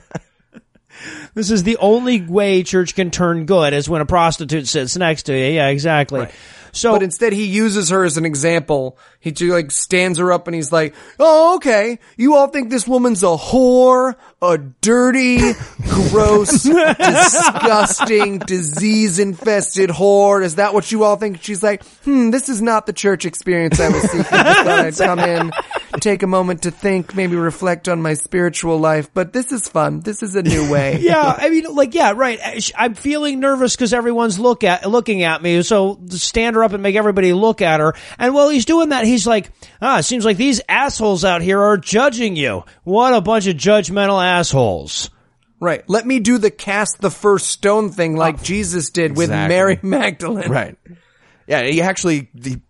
this 1.33 1.51
is 1.51 1.63
the 1.63 1.77
only 1.77 2.21
way 2.21 2.63
church 2.63 2.95
can 2.95 3.11
turn 3.11 3.45
good 3.45 3.73
is 3.73 3.89
when 3.89 4.01
a 4.01 4.05
prostitute 4.05 4.67
sits 4.67 4.97
next 4.97 5.23
to 5.23 5.33
you. 5.37 5.53
Yeah, 5.53 5.67
exactly. 5.69 6.27
So 6.71 6.93
But 6.93 7.01
instead, 7.03 7.33
he 7.33 7.45
uses 7.45 7.89
her 7.89 8.03
as 8.03 8.17
an 8.17 8.25
example. 8.25 8.97
He 9.19 9.31
just, 9.31 9.51
like 9.51 9.71
stands 9.71 10.19
her 10.19 10.31
up 10.31 10.47
and 10.47 10.53
he's 10.53 10.71
like, 10.71 10.93
"Oh, 11.19 11.55
okay. 11.55 11.97
You 12.15 12.35
all 12.35 12.47
think 12.47 12.69
this 12.69 12.87
woman's 12.87 13.23
a 13.23 13.35
whore, 13.37 14.15
a 14.39 14.57
dirty, 14.59 15.39
gross, 16.11 16.61
disgusting, 16.63 18.39
disease-infested 18.39 19.89
whore. 19.89 20.43
Is 20.43 20.55
that 20.55 20.73
what 20.73 20.91
you 20.91 21.03
all 21.03 21.15
think?" 21.15 21.41
She's 21.41 21.63
like, 21.63 21.83
"Hmm, 22.03 22.29
this 22.31 22.49
is 22.49 22.61
not 22.61 22.85
the 22.85 22.93
church 22.93 23.25
experience 23.25 23.79
I 23.79 23.89
was 23.89 24.03
seeking. 24.03 24.21
Just 24.21 24.31
thought 24.31 24.67
I'd 24.67 24.95
come 24.95 25.19
in, 25.19 25.51
take 25.99 26.23
a 26.23 26.27
moment 26.27 26.63
to 26.63 26.71
think, 26.71 27.15
maybe 27.15 27.35
reflect 27.35 27.87
on 27.87 28.01
my 28.01 28.13
spiritual 28.13 28.79
life. 28.79 29.09
But 29.13 29.33
this 29.33 29.51
is 29.51 29.67
fun. 29.67 29.99
This 29.99 30.23
is 30.23 30.35
a 30.35 30.41
new 30.41 30.71
way." 30.71 30.99
yeah, 30.99 31.35
I 31.37 31.49
mean, 31.49 31.65
like, 31.75 31.93
yeah, 31.93 32.13
right. 32.15 32.39
I'm 32.77 32.95
feeling 32.95 33.39
nervous 33.39 33.75
because 33.75 33.93
everyone's 33.93 34.39
look 34.39 34.63
at 34.63 34.89
looking 34.89 35.23
at 35.23 35.41
me. 35.41 35.61
So 35.61 35.99
stand 36.09 36.55
her 36.55 36.63
up 36.63 36.73
and 36.73 36.83
make 36.83 36.95
everybody 36.95 37.33
look 37.33 37.61
at 37.61 37.79
her. 37.79 37.93
And 38.17 38.33
while 38.33 38.49
he's 38.49 38.65
doing 38.65 38.89
that, 38.89 39.05
he's 39.05 39.27
like, 39.27 39.51
"Ah, 39.81 39.99
it 39.99 40.03
seems 40.03 40.25
like 40.25 40.37
these 40.37 40.61
assholes 40.67 41.25
out 41.25 41.41
here 41.41 41.59
are 41.61 41.77
judging 41.77 42.35
you. 42.35 42.63
What 42.83 43.13
a 43.13 43.21
bunch 43.21 43.47
of 43.47 43.55
judgmental 43.55 44.23
assholes." 44.23 45.09
Right. 45.59 45.83
Let 45.89 46.05
me 46.05 46.19
do 46.19 46.37
the 46.37 46.51
cast 46.51 47.01
the 47.01 47.11
first 47.11 47.47
stone 47.47 47.89
thing 47.89 48.15
like 48.15 48.41
Jesus 48.41 48.91
did 48.91 49.17
with 49.17 49.29
Mary 49.29 49.77
Magdalene. 49.81 50.49
Right. 50.49 50.77
Yeah, 51.47 51.63
he 51.63 51.81
actually 51.81 52.29
he 52.41 52.61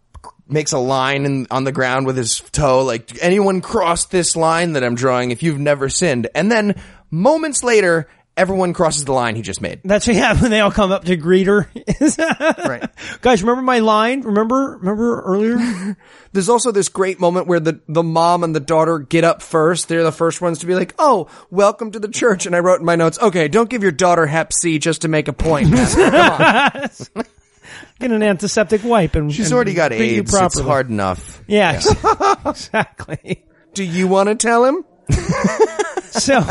makes 0.49 0.71
a 0.71 0.79
line 0.79 1.25
in, 1.25 1.47
on 1.51 1.63
the 1.63 1.71
ground 1.71 2.05
with 2.05 2.17
his 2.17 2.39
toe, 2.51 2.83
like 2.83 3.21
anyone 3.21 3.61
cross 3.61 4.05
this 4.05 4.35
line 4.35 4.73
that 4.73 4.83
I'm 4.83 4.95
drawing 4.95 5.31
if 5.31 5.43
you've 5.43 5.59
never 5.59 5.89
sinned. 5.89 6.27
And 6.33 6.51
then 6.51 6.81
moments 7.11 7.63
later, 7.63 8.07
everyone 8.39 8.71
crosses 8.73 9.03
the 9.03 9.11
line 9.11 9.35
he 9.35 9.41
just 9.41 9.61
made. 9.61 9.81
That's 9.83 10.07
what 10.07 10.15
happens 10.15 10.43
when 10.43 10.51
they 10.51 10.61
all 10.61 10.71
come 10.71 10.91
up 10.91 11.05
to 11.05 11.15
greet 11.15 11.47
her. 11.47 11.69
Right. 12.69 12.87
Guys, 13.21 13.41
remember 13.41 13.61
my 13.61 13.79
line? 13.79 14.21
Remember, 14.21 14.77
remember 14.79 15.21
earlier? 15.21 15.97
There's 16.33 16.49
also 16.49 16.71
this 16.71 16.89
great 16.89 17.19
moment 17.19 17.47
where 17.47 17.59
the, 17.59 17.79
the 17.87 18.03
mom 18.03 18.43
and 18.43 18.55
the 18.55 18.59
daughter 18.59 18.99
get 18.99 19.23
up 19.23 19.41
first. 19.41 19.87
They're 19.87 20.03
the 20.03 20.11
first 20.11 20.41
ones 20.41 20.59
to 20.59 20.65
be 20.67 20.75
like, 20.75 20.93
Oh, 20.99 21.27
welcome 21.49 21.91
to 21.91 21.99
the 21.99 22.07
church. 22.07 22.45
And 22.45 22.55
I 22.55 22.59
wrote 22.59 22.79
in 22.79 22.85
my 22.85 22.95
notes, 22.95 23.17
okay, 23.19 23.47
don't 23.47 23.69
give 23.69 23.81
your 23.81 23.91
daughter 23.91 24.25
hep 24.27 24.53
C 24.53 24.77
just 24.77 25.01
to 25.01 25.07
make 25.07 25.27
a 25.27 25.33
point. 25.33 25.73
Come 25.73 26.13
on. 26.13 27.25
Get 27.99 28.11
an 28.11 28.23
antiseptic 28.23 28.83
wipe 28.83 29.15
and 29.15 29.33
She's 29.33 29.47
and 29.47 29.55
already 29.55 29.73
got 29.73 29.91
AIDS. 29.91 30.33
It's 30.33 30.59
hard 30.59 30.89
enough. 30.89 31.41
Yeah, 31.47 31.81
exactly. 32.45 33.43
Do 33.73 33.83
you 33.83 34.07
want 34.07 34.29
to 34.29 34.35
tell 34.35 34.65
him? 34.65 34.85
So, 36.09 36.41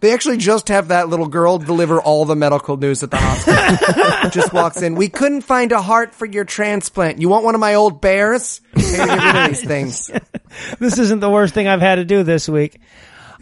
They 0.00 0.12
actually 0.12 0.36
just 0.36 0.68
have 0.68 0.88
that 0.88 1.08
little 1.08 1.26
girl 1.26 1.58
deliver 1.58 2.00
all 2.00 2.24
the 2.26 2.36
medical 2.36 2.76
news 2.76 3.02
at 3.02 3.10
the 3.10 3.16
hospital. 3.16 4.30
just 4.30 4.52
walks 4.52 4.82
in. 4.82 4.94
We 4.96 5.08
couldn't 5.08 5.40
find 5.40 5.72
a 5.72 5.80
heart 5.80 6.14
for 6.14 6.26
your 6.26 6.44
transplant. 6.44 7.20
You 7.20 7.28
want 7.28 7.44
one 7.44 7.54
of 7.54 7.60
my 7.60 7.74
old 7.74 8.00
bears? 8.00 8.60
Here, 8.76 9.06
get 9.06 9.34
rid 9.34 9.36
of 9.36 9.48
these 9.48 9.64
things. 9.64 10.10
this 10.78 10.98
isn't 10.98 11.20
the 11.20 11.30
worst 11.30 11.54
thing 11.54 11.66
I've 11.68 11.80
had 11.80 11.96
to 11.96 12.04
do 12.04 12.22
this 12.22 12.48
week. 12.48 12.80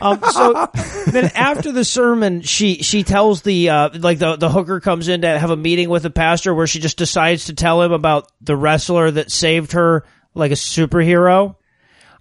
Um, 0.03 0.21
so 0.33 0.69
then 1.11 1.31
after 1.35 1.71
the 1.73 1.85
sermon, 1.85 2.43
she, 2.43 2.83
she 2.83 3.05
tells 3.05 3.43
the, 3.43 3.69
uh, 3.71 3.91
like 3.99 4.19
the, 4.19 4.37
the 4.37 4.51
hooker 4.51 4.81
comes 4.81 5.07
in 5.09 5.23
to 5.23 5.39
have 5.39 5.51
a 5.51 5.57
meeting 5.57 5.89
with 5.89 6.03
the 6.03 6.11
pastor 6.11 6.53
where 6.55 6.67
she 6.67 6.81
just 6.81 6.99
decides 6.99 7.45
to 7.47 7.55
tell 7.55 7.81
him 7.83 7.93
about 7.93 8.31
the 8.41 8.57
wrestler 8.57 9.11
that 9.13 9.31
saved 9.31 9.73
her 9.73 10.05
like 10.35 10.51
a 10.51 10.55
superhero. 10.57 11.55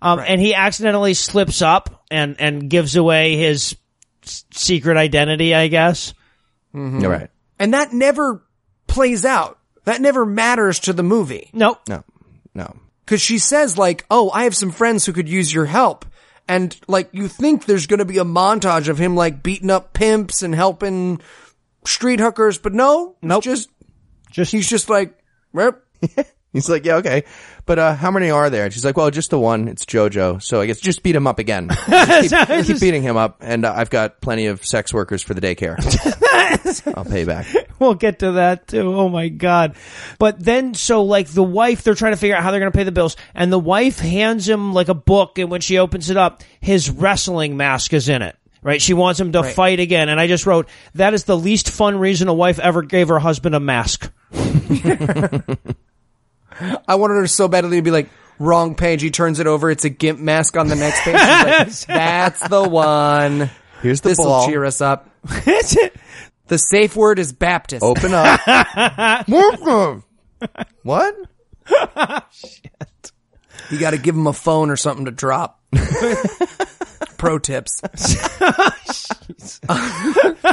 Um, 0.02 0.20
and 0.20 0.40
he 0.40 0.54
accidentally 0.54 1.14
slips 1.14 1.62
up 1.62 2.04
and, 2.12 2.36
and 2.40 2.70
gives 2.70 2.96
away 2.96 3.36
his 3.36 3.76
s- 4.24 4.46
secret 4.52 4.98
identity, 4.98 5.54
I 5.56 5.68
guess. 5.68 6.14
You're 6.74 7.10
right. 7.12 7.30
And 7.60 7.74
that 7.74 7.94
never 7.94 8.44
plays 8.88 9.26
out. 9.26 9.58
That 9.86 10.02
never 10.02 10.26
matters 10.26 10.80
to 10.82 10.94
the 10.94 11.04
movie. 11.04 11.50
Nope. 11.54 11.82
No. 11.90 12.04
No. 12.54 12.76
Cause 13.08 13.22
she 13.22 13.40
says 13.40 13.78
like, 13.78 14.06
oh, 14.10 14.30
I 14.32 14.44
have 14.46 14.56
some 14.56 14.72
friends 14.72 15.06
who 15.06 15.14
could 15.14 15.28
use 15.28 15.54
your 15.54 15.66
help. 15.66 16.06
And 16.48 16.76
like, 16.88 17.10
you 17.12 17.28
think 17.28 17.66
there's 17.66 17.88
gonna 17.88 18.06
be 18.06 18.18
a 18.18 18.26
montage 18.26 18.88
of 18.88 18.98
him 18.98 19.16
like 19.16 19.44
beating 19.44 19.70
up 19.70 19.94
pimps 19.94 20.42
and 20.44 20.54
helping 20.54 21.22
street 21.86 22.20
hookers, 22.20 22.58
but 22.58 22.74
no. 22.74 23.16
Nope. 23.22 23.44
Just, 23.44 23.70
Just 24.32 24.52
he's 24.52 24.70
just 24.70 24.90
like, 24.90 25.18
"Well, 25.54 25.74
He's 26.54 26.70
like, 26.70 26.86
yeah, 26.86 26.96
okay. 26.98 27.24
But, 27.66 27.80
uh, 27.80 27.96
how 27.96 28.12
many 28.12 28.30
are 28.30 28.50
there? 28.50 28.66
And 28.66 28.74
she's 28.74 28.84
like, 28.84 28.98
well, 28.98 29.10
just 29.10 29.30
the 29.30 29.40
one. 29.40 29.68
It's 29.68 29.86
Jojo. 29.86 30.42
So 30.42 30.60
I 30.60 30.66
guess 30.66 30.80
just 30.80 31.02
beat 31.04 31.16
him 31.16 31.28
up 31.28 31.40
again. 31.40 31.70
Just 31.88 32.48
keep, 32.48 32.66
keep 32.66 32.80
beating 32.80 33.04
him 33.04 33.16
up. 33.18 33.38
And 33.40 33.66
uh, 33.66 33.74
I've 33.76 33.90
got 33.90 34.20
plenty 34.22 34.48
of 34.48 34.66
sex 34.66 34.94
workers 34.94 35.22
for 35.22 35.34
the 35.34 35.42
daycare. 35.42 35.78
I'll 36.96 37.06
pay 37.06 37.24
back. 37.26 37.48
We'll 37.80 37.96
get 37.96 38.20
to 38.20 38.34
that 38.34 38.68
too. 38.68 38.94
Oh 38.94 39.10
my 39.10 39.30
god. 39.30 39.76
But 40.20 40.40
then 40.40 40.74
so 40.74 41.04
like 41.04 41.28
the 41.28 41.44
wife 41.44 41.84
they're 41.84 41.96
trying 41.96 42.14
to 42.14 42.18
figure 42.18 42.36
out 42.36 42.44
how 42.44 42.52
they're 42.52 42.60
going 42.60 42.72
to 42.72 42.78
pay 42.78 42.84
the 42.84 42.92
bills 42.92 43.16
and 43.34 43.52
the 43.52 43.60
wife 43.60 44.00
hands 44.00 44.48
him 44.48 44.74
like 44.74 44.90
a 44.90 44.94
book 44.94 45.38
and 45.40 45.50
when 45.50 45.62
she 45.62 45.78
opens 45.78 46.10
it 46.10 46.18
up 46.18 46.44
his 46.60 46.90
wrestling 46.90 47.58
mask 47.58 47.94
is 47.94 48.10
in 48.10 48.22
it. 48.22 48.36
Right? 48.64 48.82
She 48.82 48.94
wants 48.94 49.20
him 49.20 49.32
to 49.32 49.44
fight 49.44 49.80
again 49.80 50.10
and 50.10 50.20
I 50.20 50.28
just 50.28 50.46
wrote 50.46 50.70
that 50.96 51.14
is 51.14 51.24
the 51.24 51.38
least 51.38 51.70
fun 51.72 51.98
reason 51.98 52.28
a 52.28 52.34
wife 52.34 52.60
ever 52.60 52.84
gave 52.84 53.08
her 53.08 53.20
husband 53.20 53.56
a 53.56 53.60
mask. 53.60 54.12
I 56.88 56.96
wanted 56.96 57.16
her 57.16 57.28
so 57.28 57.48
badly 57.48 57.78
to 57.78 57.82
be 57.82 57.92
like, 57.92 58.10
wrong 58.40 58.76
page. 58.76 59.02
He 59.02 59.12
turns 59.12 59.40
it 59.40 59.48
over. 59.48 59.70
It's 59.72 59.86
a 59.86 59.90
gimp 59.90 60.20
mask 60.20 60.58
on 60.58 60.68
the 60.68 60.76
next 60.76 61.02
page. 61.02 61.18
She's 61.18 61.88
like, 61.88 61.98
That's 61.98 62.48
the 62.48 62.68
one. 62.68 63.50
Here's 63.82 64.02
the 64.02 64.10
This 64.10 64.18
will 64.20 64.26
ball. 64.26 64.48
cheer 64.48 64.66
us 64.66 64.82
up. 64.82 65.10
The 66.48 66.58
safe 66.58 66.98
word 66.98 67.18
is 67.18 67.32
Baptist. 67.32 67.82
Open 67.82 68.12
up. 68.14 68.42
what? 70.84 71.16
Shit. 72.34 73.12
You 73.70 73.80
got 73.80 73.92
to 73.92 73.98
give 73.98 74.16
him 74.16 74.28
a 74.28 74.34
phone 74.34 74.70
or 74.70 74.76
something 74.76 75.06
to 75.06 75.12
drop. 75.12 75.62
Pro 77.18 77.40
tips. 77.40 77.82
It 77.84 77.92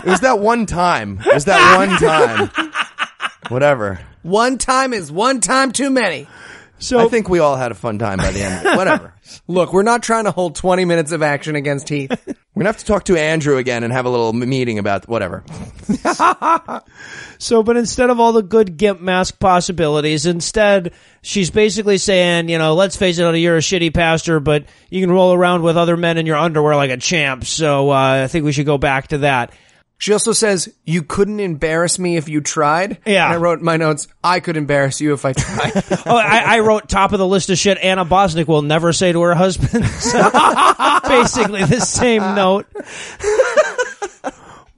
was 0.05 0.20
that 0.20 0.39
one 0.39 0.66
time. 0.66 1.19
It 1.27 1.35
was 1.35 1.47
that 1.47 1.77
one 1.77 1.99
time. 1.99 2.51
Whatever. 3.48 4.01
One 4.23 4.59
time 4.59 4.93
is 4.93 5.10
one 5.10 5.40
time 5.40 5.73
too 5.73 5.90
many. 5.90 6.27
So 6.81 7.01
I 7.01 7.09
think 7.09 7.28
we 7.28 7.40
all 7.40 7.56
had 7.56 7.73
a 7.73 7.74
fun 7.74 7.98
time 7.98 8.19
by 8.19 8.31
the 8.31 8.43
end. 8.43 8.66
of 8.66 8.73
it. 8.73 8.77
Whatever. 8.77 9.15
Look, 9.48 9.73
we're 9.73 9.82
not 9.82 10.02
trying 10.02 10.24
to 10.24 10.31
hold 10.31 10.55
20 10.55 10.85
minutes 10.85 11.10
of 11.12 11.23
action 11.23 11.56
against 11.56 11.89
Heath. 11.89 12.10
We're 12.55 12.62
gonna 12.62 12.70
have 12.70 12.78
to 12.78 12.85
talk 12.86 13.05
to 13.05 13.16
Andrew 13.16 13.56
again 13.56 13.85
and 13.85 13.93
have 13.93 14.05
a 14.05 14.10
little 14.10 14.32
meeting 14.32 14.78
about 14.81 15.09
whatever. 15.09 15.44
So, 17.40 17.62
but 17.62 17.77
instead 17.77 18.10
of 18.10 18.19
all 18.19 18.32
the 18.32 18.43
good 18.43 18.77
gimp 18.77 19.01
mask 19.01 19.39
possibilities, 19.39 20.27
instead 20.27 20.93
she's 21.23 21.51
basically 21.51 21.97
saying, 21.98 22.48
you 22.48 22.59
know, 22.59 22.74
let's 22.74 22.97
face 22.97 23.19
it, 23.19 23.36
you're 23.36 23.56
a 23.59 23.60
shitty 23.60 23.94
pastor, 23.94 24.40
but 24.40 24.65
you 24.90 25.01
can 25.01 25.10
roll 25.12 25.32
around 25.32 25.62
with 25.62 25.77
other 25.77 25.97
men 25.97 26.19
in 26.19 26.27
your 26.27 26.36
underwear 26.36 26.74
like 26.74 26.90
a 26.90 26.97
champ. 26.97 27.44
So 27.44 27.90
uh, 27.90 28.24
I 28.24 28.27
think 28.27 28.44
we 28.44 28.51
should 28.51 28.66
go 28.66 28.77
back 28.77 29.09
to 29.09 29.19
that. 29.19 29.52
She 30.01 30.12
also 30.12 30.31
says, 30.33 30.73
you 30.85 31.03
couldn't 31.03 31.41
embarrass 31.41 31.99
me 31.99 32.16
if 32.16 32.29
you 32.29 32.41
tried. 32.41 32.99
Yeah. 33.05 33.25
And 33.27 33.35
I 33.35 33.37
wrote 33.37 33.61
my 33.61 33.77
notes, 33.77 34.07
I 34.23 34.39
could 34.39 34.57
embarrass 34.57 35.01
you 35.01 35.12
if 35.12 35.25
I 35.25 35.33
tried. 35.33 35.73
Oh, 36.07 36.16
I, 36.16 36.57
I 36.57 36.61
wrote 36.61 36.89
top 36.89 37.12
of 37.12 37.19
the 37.19 37.27
list 37.27 37.51
of 37.51 37.59
shit 37.59 37.77
Anna 37.79 38.05
Bosnick 38.05 38.47
will 38.47 38.62
never 38.62 38.93
say 38.93 39.12
to 39.12 39.20
her 39.23 39.35
husband. 39.35 39.73
Basically 41.09 41.65
the 41.65 41.81
same 41.81 42.23
note. 42.35 42.66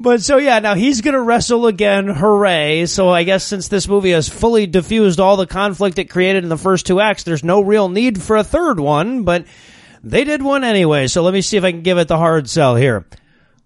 But 0.03 0.23
so 0.23 0.39
yeah, 0.39 0.61
now 0.61 0.77
he's 0.77 1.03
gonna 1.03 1.21
wrestle 1.21 1.67
again. 1.67 2.09
Hooray! 2.09 2.87
So 2.87 3.11
I 3.11 3.25
guess 3.25 3.45
since 3.45 3.69
this 3.69 3.87
movie 3.87 4.13
has 4.13 4.31
fully 4.31 4.67
diffused 4.67 5.21
all 5.21 5.37
the 5.37 5.47
conflict 5.47 5.99
it 5.99 6.07
created 6.07 6.43
in 6.43 6.49
the 6.49 6.57
first 6.57 6.87
two 6.87 7.01
acts, 7.01 7.25
there's 7.25 7.45
no 7.45 7.61
real 7.61 7.91
need 7.91 8.21
for 8.23 8.37
a 8.37 8.43
third 8.45 8.81
one. 8.81 9.25
But 9.25 9.45
they 10.03 10.25
did 10.25 10.41
one 10.41 10.65
anyway. 10.65 11.07
So 11.07 11.23
let 11.23 11.35
me 11.35 11.43
see 11.43 11.59
if 11.59 11.65
I 11.65 11.71
can 11.71 11.83
give 11.83 11.99
it 11.99 12.09
the 12.09 12.17
hard 12.17 12.49
sell 12.49 12.77
here. 12.77 13.05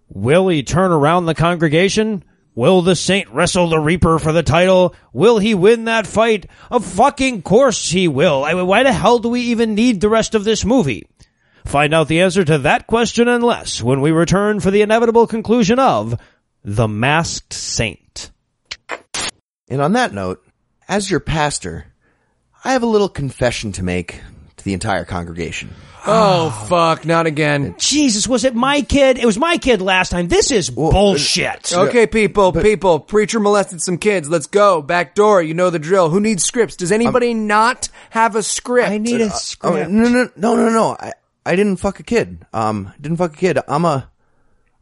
Will 0.08 0.48
he 0.48 0.62
turn 0.62 0.92
around 0.92 1.26
the 1.26 1.34
congregation? 1.34 2.24
Will 2.54 2.82
the 2.82 2.94
saint 2.94 3.28
wrestle 3.30 3.68
the 3.68 3.80
reaper 3.80 4.18
for 4.18 4.32
the 4.32 4.44
title? 4.44 4.94
Will 5.12 5.38
he 5.38 5.54
win 5.54 5.86
that 5.86 6.06
fight? 6.06 6.46
Of 6.70 6.84
fucking 6.84 7.42
course 7.42 7.90
he 7.90 8.06
will. 8.06 8.44
I 8.44 8.54
mean, 8.54 8.66
why 8.66 8.84
the 8.84 8.92
hell 8.92 9.18
do 9.18 9.28
we 9.28 9.40
even 9.40 9.74
need 9.74 10.00
the 10.00 10.08
rest 10.08 10.36
of 10.36 10.44
this 10.44 10.64
movie? 10.64 11.08
Find 11.64 11.92
out 11.92 12.08
the 12.08 12.20
answer 12.20 12.44
to 12.44 12.58
that 12.58 12.86
question 12.86 13.26
and 13.26 13.42
less 13.42 13.82
when 13.82 14.00
we 14.00 14.12
return 14.12 14.60
for 14.60 14.70
the 14.70 14.82
inevitable 14.82 15.26
conclusion 15.26 15.78
of 15.78 16.20
The 16.62 16.86
Masked 16.86 17.52
Saint. 17.52 18.30
And 19.68 19.80
on 19.80 19.94
that 19.94 20.12
note, 20.12 20.46
as 20.86 21.10
your 21.10 21.20
pastor, 21.20 21.86
I 22.62 22.72
have 22.72 22.82
a 22.82 22.86
little 22.86 23.08
confession 23.08 23.72
to 23.72 23.82
make 23.82 24.20
to 24.56 24.64
the 24.64 24.74
entire 24.74 25.04
congregation. 25.04 25.70
Oh, 26.06 26.66
fuck. 26.68 27.04
Not 27.04 27.26
again. 27.26 27.74
Jesus, 27.78 28.26
was 28.28 28.44
it 28.44 28.54
my 28.54 28.82
kid? 28.82 29.18
It 29.18 29.26
was 29.26 29.38
my 29.38 29.56
kid 29.58 29.80
last 29.80 30.10
time. 30.10 30.28
This 30.28 30.50
is 30.50 30.70
bullshit. 30.70 31.72
Okay, 31.72 32.06
people, 32.06 32.52
people. 32.52 33.00
Preacher 33.00 33.40
molested 33.40 33.80
some 33.82 33.98
kids. 33.98 34.28
Let's 34.28 34.46
go. 34.46 34.82
Back 34.82 35.14
door. 35.14 35.42
You 35.42 35.54
know 35.54 35.70
the 35.70 35.78
drill. 35.78 36.10
Who 36.10 36.20
needs 36.20 36.44
scripts? 36.44 36.76
Does 36.76 36.92
anybody 36.92 37.34
not 37.34 37.88
have 38.10 38.36
a 38.36 38.42
script? 38.42 38.88
I 38.90 38.98
need 38.98 39.20
a 39.20 39.26
Oh, 39.26 39.28
script. 39.28 39.90
no, 39.90 40.08
no, 40.08 40.28
no, 40.36 40.56
no, 40.56 40.68
no. 40.70 40.96
I, 40.98 41.12
I 41.46 41.56
didn't 41.56 41.76
fuck 41.76 42.00
a 42.00 42.04
kid. 42.04 42.44
Um, 42.52 42.92
didn't 43.00 43.18
fuck 43.18 43.34
a 43.34 43.36
kid. 43.36 43.58
I'm 43.68 43.84
a, 43.84 44.10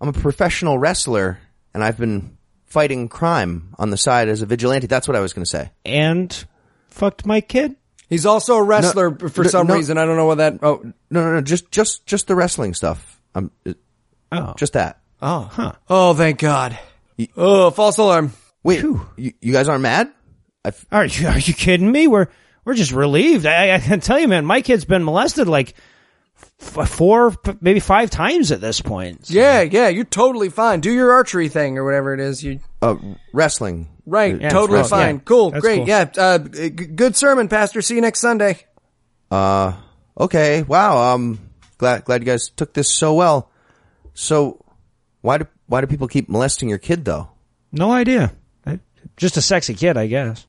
I'm 0.01 0.09
a 0.09 0.13
professional 0.13 0.79
wrestler 0.79 1.39
and 1.75 1.83
I've 1.83 1.99
been 1.99 2.37
fighting 2.67 3.09
crime 3.09 3.75
on 3.79 3.91
the 3.91 3.97
side 3.97 4.29
as 4.29 4.43
a 4.43 4.47
vigilante. 4.47 4.87
That's 4.87 5.07
what 5.07 5.17
I 5.17 5.21
was 5.21 5.33
going 5.33 5.45
to 5.45 5.51
say. 5.51 5.71
And 5.85 6.45
fucked 6.89 7.27
my 7.27 7.41
kid. 7.41 7.77
He's 8.13 8.27
also 8.27 8.57
a 8.57 8.63
wrestler 8.63 9.11
for 9.17 9.43
no, 9.43 9.49
some 9.49 9.67
no. 9.69 9.75
reason. 9.75 9.97
I 9.97 10.05
don't 10.05 10.17
know 10.17 10.27
what 10.27 10.37
that. 10.37 10.59
Oh, 10.63 10.83
No, 11.11 11.25
no, 11.25 11.33
no. 11.33 11.41
Just, 11.41 11.71
just, 11.71 12.05
just 12.05 12.27
the 12.27 12.35
wrestling 12.35 12.75
stuff. 12.75 13.19
Um, 13.35 13.51
it- 13.65 13.79
Oh. 14.31 14.53
just 14.57 14.75
that. 14.75 14.99
oh, 15.23 15.49
huh. 15.51 15.73
Oh, 15.89 16.13
thank 16.15 16.39
God. 16.39 16.79
Oh, 17.37 17.71
false 17.71 17.97
alarm. 17.99 18.33
Wait, 18.63 18.81
you, 18.83 19.01
you 19.17 19.53
guys 19.53 19.67
aren't 19.69 19.83
mad? 19.83 20.11
I 20.65 20.69
f- 20.69 20.87
Are 20.93 21.05
you 21.07 21.27
are 21.29 21.39
you 21.39 21.55
kidding 21.55 21.91
me? 21.91 22.07
We're 22.07 22.29
we're 22.65 22.75
just 22.75 22.93
relieved. 22.93 23.45
I, 23.47 23.75
I 23.75 23.79
can 23.79 24.01
tell 24.01 24.19
you, 24.19 24.29
man, 24.29 24.45
my 24.47 24.61
kid's 24.63 24.85
been 24.85 25.05
molested 25.05 25.49
like 25.49 25.75
f- 26.63 26.89
four, 26.89 27.35
maybe 27.61 27.81
five 27.81 28.11
times 28.11 28.53
at 28.53 28.61
this 28.61 28.81
point. 28.81 29.29
Yeah, 29.31 29.63
yeah, 29.63 29.89
you're 29.89 30.05
totally 30.05 30.49
fine. 30.49 30.81
Do 30.81 30.91
your 30.93 31.13
archery 31.13 31.49
thing 31.49 31.79
or 31.79 31.85
whatever 31.85 32.15
it 32.15 32.21
is. 32.21 32.43
You 32.43 32.61
uh, 32.81 32.97
wrestling. 33.33 33.89
right? 34.07 34.41
Yeah, 34.41 34.51
totally 34.51 34.79
well, 34.81 34.89
fine. 34.89 35.17
yeah. 35.17 35.21
Cool, 35.25 35.51
That's 35.51 35.63
great. 35.63 35.79
cool. 35.79 35.89
Yeah, 35.89 36.11
uh, 36.17 36.39
g- 36.39 36.71
good 36.71 37.17
sermon, 37.17 37.49
Pastor. 37.49 37.83
See 37.83 37.95
you 37.97 38.01
next 38.01 38.21
Sunday. 38.21 38.59
Uh, 39.31 39.75
okay. 40.19 40.63
Wow. 40.63 41.15
Um, 41.15 41.39
glad, 41.79 42.05
glad 42.05 42.21
you 42.23 42.27
guys 42.27 42.51
took 42.51 42.73
this 42.75 42.93
so 42.93 43.15
well. 43.15 43.51
So, 44.15 44.65
why 45.23 45.39
do, 45.39 45.47
why 45.67 45.81
do 45.81 45.87
people 45.87 46.09
keep 46.09 46.29
molesting 46.29 46.69
your 46.69 46.79
kid 46.79 47.05
though? 47.05 47.31
No 47.73 47.91
idea. 47.91 48.33
I- 48.67 48.81
Just 49.17 49.37
a 49.37 49.43
sexy 49.43 49.75
kid, 49.75 49.97
I 49.97 50.07
guess. 50.07 50.47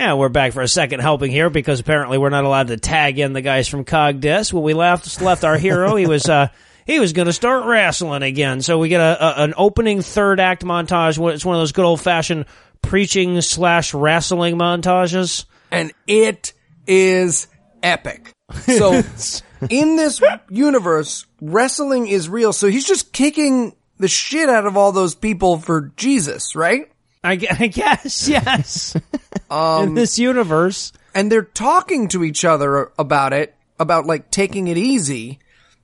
And 0.00 0.18
we're 0.18 0.30
back 0.30 0.54
for 0.54 0.62
a 0.62 0.68
second 0.68 1.00
helping 1.00 1.30
here 1.30 1.50
because 1.50 1.78
apparently 1.78 2.16
we're 2.16 2.30
not 2.30 2.44
allowed 2.44 2.68
to 2.68 2.78
tag 2.78 3.18
in 3.18 3.34
the 3.34 3.42
guys 3.42 3.68
from 3.68 3.84
Cogdis. 3.84 4.50
When 4.50 4.62
we 4.62 4.72
left 4.72 5.20
left 5.20 5.44
our 5.44 5.58
hero, 5.58 5.94
he 5.94 6.06
was 6.06 6.26
uh 6.26 6.48
he 6.86 6.98
was 6.98 7.12
going 7.12 7.26
to 7.26 7.34
start 7.34 7.66
wrestling 7.66 8.22
again. 8.22 8.62
So 8.62 8.78
we 8.78 8.88
get 8.88 9.02
a, 9.02 9.22
a 9.22 9.44
an 9.44 9.52
opening 9.58 10.00
third 10.00 10.40
act 10.40 10.64
montage. 10.64 11.18
It's 11.34 11.44
one 11.44 11.54
of 11.54 11.60
those 11.60 11.72
good 11.72 11.84
old 11.84 12.00
fashioned 12.00 12.46
preaching 12.80 13.42
slash 13.42 13.92
wrestling 13.92 14.56
montages. 14.56 15.44
and 15.70 15.92
it 16.06 16.54
is 16.86 17.48
epic. 17.82 18.32
So, 18.52 19.02
in 19.68 19.96
this 19.96 20.22
universe, 20.48 21.26
wrestling 21.42 22.08
is 22.08 22.26
real. 22.26 22.54
So 22.54 22.68
he's 22.68 22.86
just 22.86 23.12
kicking 23.12 23.76
the 23.98 24.08
shit 24.08 24.48
out 24.48 24.64
of 24.64 24.78
all 24.78 24.92
those 24.92 25.14
people 25.14 25.58
for 25.58 25.92
Jesus, 25.98 26.56
right? 26.56 26.90
I, 27.22 27.32
I 27.58 27.66
guess 27.66 28.28
yes. 28.28 28.94
in 28.94 29.02
um, 29.50 29.94
this 29.94 30.18
universe, 30.18 30.92
And 31.14 31.30
they're 31.30 31.42
talking 31.42 32.08
to 32.08 32.24
each 32.24 32.44
other 32.44 32.92
about 32.98 33.32
it, 33.32 33.54
about 33.78 34.06
like 34.06 34.30
taking 34.30 34.68
it 34.68 34.78
easy, 34.78 35.38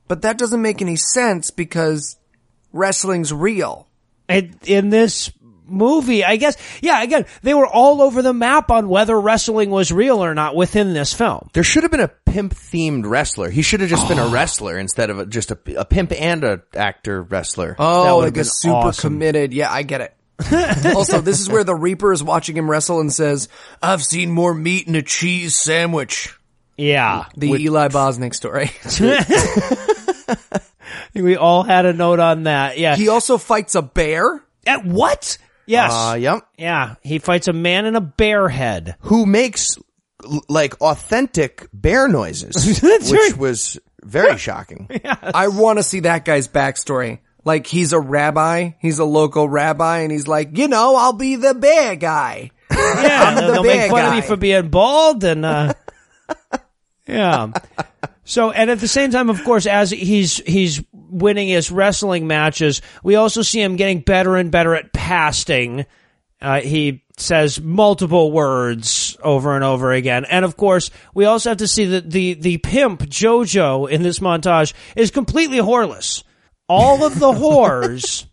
but 0.07 0.21
that 0.21 0.37
doesn't 0.37 0.61
make 0.61 0.81
any 0.81 0.95
sense 0.95 1.51
because 1.51 2.17
wrestling's 2.71 3.33
real. 3.33 3.87
in, 4.29 4.55
in 4.65 4.89
this 4.89 5.31
movie, 5.69 6.23
I 6.23 6.37
guess, 6.37 6.57
yeah, 6.81 7.03
again, 7.03 7.25
they 7.43 7.53
were 7.53 7.67
all 7.67 8.01
over 8.01 8.21
the 8.21 8.33
map 8.33 8.71
on 8.71 8.89
whether 8.89 9.19
wrestling 9.19 9.69
was 9.69 9.91
real 9.91 10.23
or 10.23 10.33
not 10.33 10.55
within 10.55 10.93
this 10.93 11.13
film. 11.13 11.49
There 11.53 11.63
should 11.63 11.83
have 11.83 11.91
been 11.91 11.99
a 11.99 12.07
pimp 12.07 12.53
themed 12.53 13.05
wrestler. 13.05 13.49
He 13.49 13.61
should 13.61 13.81
have 13.81 13.89
just 13.89 14.07
been 14.07 14.19
a 14.19 14.27
wrestler 14.29 14.77
instead 14.77 15.09
of 15.09 15.19
a, 15.19 15.25
just 15.25 15.51
a, 15.51 15.57
a 15.77 15.85
pimp 15.85 16.13
and 16.19 16.43
a 16.43 16.61
actor 16.75 17.21
wrestler. 17.21 17.75
Oh, 17.77 18.17
would've 18.17 18.27
like 18.27 18.33
been 18.35 18.41
a 18.41 18.45
super 18.45 18.75
awesome. 18.75 19.13
committed. 19.13 19.53
Yeah, 19.53 19.71
I 19.71 19.83
get 19.83 20.01
it. 20.01 20.16
also, 20.95 21.21
this 21.21 21.39
is 21.39 21.49
where 21.49 21.63
the 21.63 21.75
Reaper 21.75 22.13
is 22.13 22.23
watching 22.23 22.55
him 22.55 22.69
wrestle 22.69 22.99
and 22.99 23.11
says, 23.11 23.49
I've 23.81 24.03
seen 24.03 24.31
more 24.31 24.53
meat 24.53 24.87
in 24.87 24.95
a 24.95 25.01
cheese 25.01 25.57
sandwich. 25.57 26.37
Yeah. 26.77 27.25
The 27.35 27.53
Eli 27.53 27.87
Bosnick 27.87 28.35
story. 28.35 28.71
We 31.13 31.35
all 31.35 31.63
had 31.63 31.85
a 31.85 31.93
note 31.93 32.19
on 32.19 32.43
that. 32.43 32.77
Yeah. 32.77 32.95
he 32.95 33.09
also 33.09 33.37
fights 33.37 33.75
a 33.75 33.81
bear. 33.81 34.43
At 34.65 34.85
what? 34.85 35.37
Yes. 35.65 35.91
Uh, 35.93 36.15
yep. 36.19 36.47
yeah. 36.57 36.95
He 37.01 37.19
fights 37.19 37.47
a 37.47 37.53
man 37.53 37.85
in 37.85 37.95
a 37.95 38.01
bear 38.01 38.47
head. 38.49 38.95
Who 39.01 39.25
makes 39.25 39.77
like 40.49 40.79
authentic 40.81 41.67
bear 41.73 42.07
noises, 42.07 42.81
which 42.81 43.11
right. 43.11 43.37
was 43.37 43.79
very 44.03 44.37
shocking. 44.37 44.89
I 45.03 45.47
want 45.47 45.79
to 45.79 45.83
see 45.83 46.01
that 46.01 46.25
guy's 46.25 46.47
backstory. 46.47 47.19
Like 47.47 47.65
he's 47.65 47.93
a 47.93 47.99
rabbi, 47.99 48.71
he's 48.79 48.99
a 48.99 49.05
local 49.05 49.47
rabbi, 49.47 49.99
and 49.99 50.11
he's 50.11 50.27
like, 50.27 50.57
you 50.57 50.67
know, 50.67 50.97
I'll 50.97 51.13
be 51.13 51.37
the 51.37 51.53
bear 51.53 51.95
guy. 51.95 52.51
Yeah. 52.69 53.35
the 53.35 53.51
they'll 53.53 53.63
make 53.63 53.89
fun 53.89 54.05
of 54.05 54.13
me 54.13 54.21
for 54.21 54.35
being 54.35 54.69
bald 54.69 55.23
and, 55.23 55.45
uh, 55.45 55.73
yeah. 57.07 57.51
So, 58.25 58.51
and 58.51 58.69
at 58.69 58.79
the 58.79 58.87
same 58.87 59.11
time, 59.11 59.29
of 59.29 59.43
course, 59.45 59.65
as 59.65 59.91
he's, 59.91 60.37
he's 60.45 60.83
winning 60.91 61.47
his 61.47 61.71
wrestling 61.71 62.27
matches, 62.27 62.81
we 63.01 63.15
also 63.15 63.41
see 63.43 63.61
him 63.61 63.77
getting 63.77 64.01
better 64.01 64.35
and 64.35 64.51
better 64.51 64.75
at 64.75 64.91
pasting. 64.91 65.85
Uh, 66.41 66.59
he 66.59 67.05
says 67.17 67.61
multiple 67.61 68.31
words 68.31 69.17
over 69.23 69.55
and 69.55 69.63
over 69.63 69.93
again. 69.93 70.25
And 70.25 70.43
of 70.43 70.57
course, 70.57 70.91
we 71.13 71.25
also 71.25 71.51
have 71.51 71.59
to 71.59 71.67
see 71.67 71.85
that 71.85 72.09
the, 72.09 72.33
the 72.33 72.57
pimp, 72.57 73.03
Jojo, 73.03 73.89
in 73.89 74.03
this 74.03 74.19
montage 74.19 74.73
is 74.95 75.11
completely 75.11 75.59
whoreless. 75.61 76.23
All 76.69 77.05
of 77.05 77.17
the 77.17 77.31
whores 77.31 78.25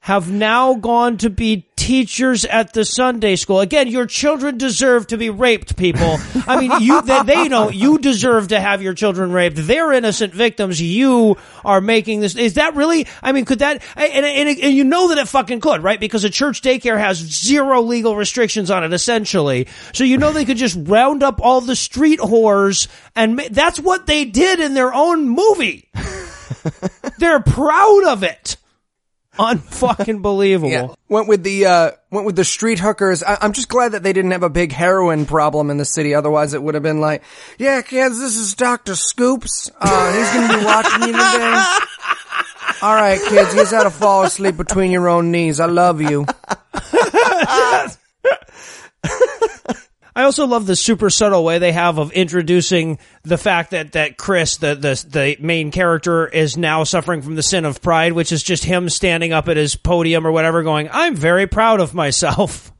have 0.00 0.30
now 0.30 0.74
gone 0.74 1.18
to 1.18 1.30
be 1.30 1.68
teachers 1.76 2.44
at 2.44 2.72
the 2.72 2.84
Sunday 2.84 3.36
school. 3.36 3.60
Again, 3.60 3.88
your 3.88 4.06
children 4.06 4.58
deserve 4.58 5.06
to 5.08 5.16
be 5.16 5.30
raped, 5.30 5.76
people. 5.76 6.18
I 6.48 6.60
mean, 6.60 6.80
you, 6.80 7.00
they, 7.02 7.22
they 7.22 7.48
know 7.48 7.70
you 7.70 7.98
deserve 7.98 8.48
to 8.48 8.60
have 8.60 8.82
your 8.82 8.94
children 8.94 9.30
raped. 9.30 9.56
They're 9.56 9.92
innocent 9.92 10.34
victims. 10.34 10.80
You 10.82 11.36
are 11.64 11.80
making 11.80 12.20
this. 12.20 12.34
Is 12.34 12.54
that 12.54 12.74
really, 12.74 13.06
I 13.22 13.32
mean, 13.32 13.44
could 13.44 13.60
that, 13.60 13.82
and, 13.94 14.26
and, 14.26 14.48
and 14.48 14.74
you 14.74 14.84
know 14.84 15.08
that 15.08 15.18
it 15.18 15.28
fucking 15.28 15.60
could, 15.60 15.82
right? 15.82 16.00
Because 16.00 16.24
a 16.24 16.30
church 16.30 16.62
daycare 16.62 16.98
has 16.98 17.18
zero 17.18 17.80
legal 17.82 18.16
restrictions 18.16 18.70
on 18.70 18.82
it, 18.82 18.92
essentially. 18.92 19.68
So 19.94 20.04
you 20.04 20.18
know 20.18 20.32
they 20.32 20.44
could 20.44 20.58
just 20.58 20.76
round 20.80 21.22
up 21.22 21.40
all 21.40 21.60
the 21.60 21.76
street 21.76 22.18
whores 22.18 22.88
and 23.14 23.38
that's 23.50 23.78
what 23.78 24.06
they 24.06 24.24
did 24.24 24.60
in 24.60 24.74
their 24.74 24.92
own 24.92 25.28
movie. 25.28 25.88
They're 27.18 27.40
proud 27.40 28.04
of 28.06 28.22
it. 28.22 28.56
Unfucking 29.38 30.20
believable. 30.22 30.70
Yeah. 30.70 30.88
Went 31.08 31.28
with 31.28 31.42
the 31.44 31.64
uh 31.66 31.90
went 32.10 32.26
with 32.26 32.36
the 32.36 32.44
street 32.44 32.78
hookers. 32.78 33.22
I- 33.22 33.38
I'm 33.40 33.52
just 33.52 33.68
glad 33.68 33.92
that 33.92 34.02
they 34.02 34.12
didn't 34.12 34.32
have 34.32 34.42
a 34.42 34.50
big 34.50 34.72
heroin 34.72 35.24
problem 35.24 35.70
in 35.70 35.76
the 35.78 35.84
city. 35.84 36.14
Otherwise, 36.14 36.52
it 36.52 36.62
would 36.62 36.74
have 36.74 36.82
been 36.82 37.00
like, 37.00 37.22
yeah, 37.58 37.80
kids, 37.80 38.18
this 38.18 38.36
is 38.36 38.54
Doctor 38.54 38.94
Scoops. 38.96 39.70
Uh, 39.80 40.12
he's 40.12 40.32
gonna 40.34 40.58
be 40.58 40.64
watching 40.64 41.00
you 41.02 41.12
today. 41.12 41.64
All 42.82 42.94
right, 42.94 43.20
kids, 43.28 43.52
here's 43.54 43.70
how 43.70 43.84
to 43.84 43.90
fall 43.90 44.24
asleep 44.24 44.56
between 44.56 44.90
your 44.90 45.08
own 45.08 45.30
knees. 45.30 45.60
I 45.60 45.66
love 45.66 46.00
you. 46.00 46.26
I 50.14 50.24
also 50.24 50.46
love 50.46 50.66
the 50.66 50.76
super 50.76 51.10
subtle 51.10 51.44
way 51.44 51.58
they 51.58 51.72
have 51.72 51.98
of 51.98 52.12
introducing 52.12 52.98
the 53.22 53.38
fact 53.38 53.70
that, 53.70 53.92
that 53.92 54.16
Chris, 54.16 54.56
the, 54.56 54.74
the, 54.74 55.04
the 55.08 55.36
main 55.40 55.70
character, 55.70 56.26
is 56.26 56.56
now 56.56 56.84
suffering 56.84 57.22
from 57.22 57.36
the 57.36 57.42
sin 57.42 57.64
of 57.64 57.80
pride, 57.80 58.12
which 58.12 58.32
is 58.32 58.42
just 58.42 58.64
him 58.64 58.88
standing 58.88 59.32
up 59.32 59.48
at 59.48 59.56
his 59.56 59.76
podium 59.76 60.26
or 60.26 60.32
whatever 60.32 60.62
going, 60.62 60.88
I'm 60.92 61.14
very 61.14 61.46
proud 61.46 61.80
of 61.80 61.94
myself. 61.94 62.72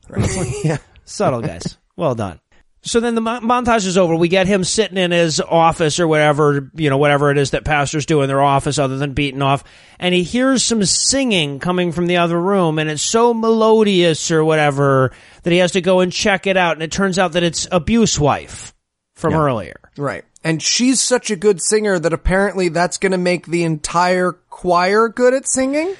yeah. 0.63 0.77
Subtle, 1.05 1.41
guys. 1.41 1.77
Well 1.95 2.15
done. 2.15 2.39
So 2.83 2.99
then 2.99 3.13
the 3.13 3.21
mon- 3.21 3.43
montage 3.43 3.85
is 3.85 3.97
over. 3.97 4.15
We 4.15 4.27
get 4.27 4.47
him 4.47 4.63
sitting 4.63 4.97
in 4.97 5.11
his 5.11 5.39
office 5.39 5.99
or 5.99 6.07
whatever, 6.07 6.71
you 6.73 6.89
know, 6.89 6.97
whatever 6.97 7.29
it 7.29 7.37
is 7.37 7.51
that 7.51 7.63
pastors 7.63 8.07
do 8.07 8.21
in 8.21 8.27
their 8.27 8.41
office 8.41 8.79
other 8.79 8.97
than 8.97 9.13
beating 9.13 9.43
off. 9.43 9.63
And 9.99 10.15
he 10.15 10.23
hears 10.23 10.63
some 10.63 10.83
singing 10.83 11.59
coming 11.59 11.91
from 11.91 12.07
the 12.07 12.17
other 12.17 12.41
room 12.41 12.79
and 12.79 12.89
it's 12.89 13.03
so 13.03 13.35
melodious 13.35 14.31
or 14.31 14.43
whatever 14.43 15.11
that 15.43 15.51
he 15.51 15.59
has 15.59 15.73
to 15.73 15.81
go 15.81 15.99
and 15.99 16.11
check 16.11 16.47
it 16.47 16.57
out. 16.57 16.73
And 16.73 16.81
it 16.81 16.91
turns 16.91 17.19
out 17.19 17.33
that 17.33 17.43
it's 17.43 17.67
Abuse 17.71 18.19
Wife 18.19 18.73
from 19.13 19.35
earlier. 19.35 19.79
Right. 19.95 20.25
And 20.43 20.59
she's 20.59 20.99
such 20.99 21.29
a 21.29 21.35
good 21.35 21.61
singer 21.61 21.99
that 21.99 22.13
apparently 22.13 22.69
that's 22.69 22.97
gonna 22.97 23.19
make 23.19 23.45
the 23.45 23.63
entire 23.63 24.31
choir 24.49 25.07
good 25.07 25.35
at 25.35 25.47
singing. 25.47 25.95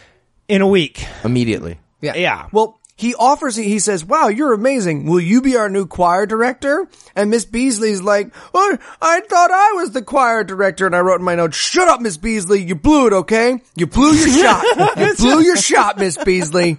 In 0.47 0.63
a 0.63 0.67
week. 0.67 1.05
Immediately. 1.23 1.79
Yeah. 2.01 2.15
Yeah. 2.15 2.47
Well, 2.51 2.80
he 3.01 3.15
offers, 3.15 3.55
he 3.55 3.79
says, 3.79 4.05
wow, 4.05 4.27
you're 4.27 4.53
amazing. 4.53 5.05
Will 5.05 5.19
you 5.19 5.41
be 5.41 5.57
our 5.57 5.69
new 5.69 5.85
choir 5.85 6.25
director? 6.25 6.87
And 7.15 7.29
Miss 7.29 7.45
Beasley's 7.45 8.01
like, 8.01 8.33
oh, 8.53 8.77
I 9.01 9.21
thought 9.21 9.51
I 9.51 9.73
was 9.73 9.91
the 9.91 10.01
choir 10.01 10.43
director. 10.43 10.85
And 10.85 10.95
I 10.95 10.99
wrote 10.99 11.19
in 11.19 11.25
my 11.25 11.35
notes, 11.35 11.57
shut 11.57 11.87
up, 11.87 12.01
Miss 12.01 12.17
Beasley. 12.17 12.61
You 12.61 12.75
blew 12.75 13.07
it, 13.07 13.13
okay? 13.13 13.61
You 13.75 13.87
blew 13.87 14.13
your 14.13 14.29
shot. 14.43 14.97
You 14.97 15.15
blew 15.15 15.41
your 15.41 15.57
shot, 15.57 15.97
Miss 15.97 16.17
Beasley. 16.17 16.77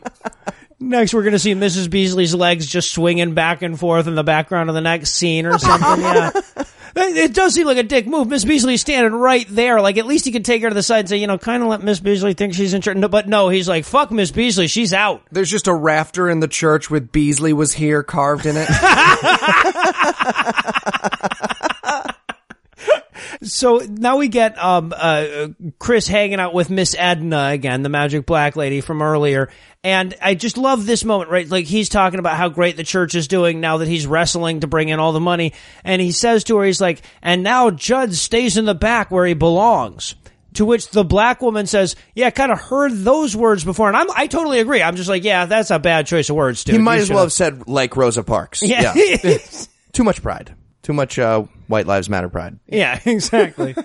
Next, 0.78 1.14
we're 1.14 1.22
going 1.22 1.32
to 1.32 1.38
see 1.38 1.54
Mrs. 1.54 1.88
Beasley's 1.88 2.34
legs 2.34 2.66
just 2.66 2.92
swinging 2.92 3.34
back 3.34 3.62
and 3.62 3.78
forth 3.78 4.08
in 4.08 4.14
the 4.16 4.24
background 4.24 4.68
of 4.68 4.74
the 4.74 4.80
next 4.80 5.14
scene 5.14 5.46
or 5.46 5.58
something. 5.58 6.02
Yeah. 6.02 6.30
It 6.94 7.34
does 7.34 7.54
seem 7.54 7.66
like 7.66 7.78
a 7.78 7.82
dick 7.82 8.06
move. 8.06 8.28
Miss 8.28 8.44
Beasley's 8.44 8.82
standing 8.82 9.12
right 9.12 9.46
there. 9.48 9.80
Like, 9.80 9.98
at 9.98 10.06
least 10.06 10.24
he 10.24 10.32
could 10.32 10.44
take 10.44 10.62
her 10.62 10.68
to 10.68 10.74
the 10.74 10.82
side 10.82 11.00
and 11.00 11.08
say, 11.08 11.16
you 11.16 11.26
know, 11.26 11.38
kind 11.38 11.62
of 11.62 11.68
let 11.68 11.82
Miss 11.82 12.00
Beasley 12.00 12.34
think 12.34 12.54
she's 12.54 12.74
in 12.74 12.82
charge. 12.82 12.96
No, 12.96 13.08
but 13.08 13.28
no, 13.28 13.48
he's 13.48 13.68
like, 13.68 13.84
fuck 13.84 14.10
Miss 14.10 14.30
Beasley. 14.30 14.66
She's 14.66 14.92
out. 14.92 15.22
There's 15.30 15.50
just 15.50 15.68
a 15.68 15.74
rafter 15.74 16.28
in 16.28 16.40
the 16.40 16.48
church 16.48 16.90
with 16.90 17.10
Beasley 17.10 17.52
was 17.52 17.72
here 17.72 18.02
carved 18.02 18.46
in 18.46 18.56
it. 18.58 18.68
So 23.42 23.78
now 23.78 24.18
we 24.18 24.28
get 24.28 24.56
um, 24.62 24.92
uh, 24.96 25.48
Chris 25.78 26.06
hanging 26.06 26.38
out 26.40 26.54
with 26.54 26.70
Miss 26.70 26.94
Edna 26.96 27.48
again, 27.50 27.82
the 27.82 27.88
magic 27.88 28.24
black 28.26 28.56
lady 28.56 28.80
from 28.80 29.02
earlier. 29.02 29.50
And 29.84 30.14
I 30.22 30.34
just 30.34 30.56
love 30.56 30.86
this 30.86 31.04
moment, 31.04 31.30
right? 31.30 31.48
Like 31.48 31.66
he's 31.66 31.88
talking 31.88 32.20
about 32.20 32.36
how 32.36 32.48
great 32.48 32.76
the 32.76 32.84
church 32.84 33.14
is 33.14 33.26
doing 33.26 33.60
now 33.60 33.78
that 33.78 33.88
he's 33.88 34.06
wrestling 34.06 34.60
to 34.60 34.68
bring 34.68 34.90
in 34.90 35.00
all 35.00 35.12
the 35.12 35.20
money. 35.20 35.54
And 35.84 36.00
he 36.00 36.12
says 36.12 36.44
to 36.44 36.56
her, 36.58 36.64
he's 36.64 36.80
like, 36.80 37.02
and 37.20 37.42
now 37.42 37.70
Judd 37.70 38.14
stays 38.14 38.56
in 38.56 38.64
the 38.64 38.74
back 38.74 39.10
where 39.10 39.26
he 39.26 39.34
belongs. 39.34 40.14
To 40.56 40.66
which 40.66 40.90
the 40.90 41.02
black 41.02 41.40
woman 41.40 41.66
says, 41.66 41.96
"Yeah, 42.14 42.26
I 42.26 42.30
kind 42.30 42.52
of 42.52 42.60
heard 42.60 42.92
those 42.92 43.34
words 43.34 43.64
before," 43.64 43.88
and 43.88 43.96
I'm 43.96 44.08
I 44.14 44.26
totally 44.26 44.60
agree. 44.60 44.82
I'm 44.82 44.96
just 44.96 45.08
like, 45.08 45.24
"Yeah, 45.24 45.46
that's 45.46 45.70
a 45.70 45.78
bad 45.78 46.06
choice 46.06 46.28
of 46.28 46.36
words, 46.36 46.62
dude." 46.62 46.74
He 46.74 46.78
might 46.78 46.96
You 46.96 47.02
as 47.04 47.10
well 47.10 47.20
have 47.20 47.32
said 47.32 47.66
like 47.68 47.96
Rosa 47.96 48.22
Parks. 48.22 48.62
Yeah, 48.72 48.92
Too 49.92 50.04
much 50.04 50.20
pride. 50.20 50.54
Too 50.82 50.92
much 50.92 51.18
uh, 51.18 51.44
White 51.68 51.86
Lives 51.86 52.08
Matter 52.08 52.28
pride. 52.28 52.58
yeah, 52.66 52.98
exactly. 53.04 53.74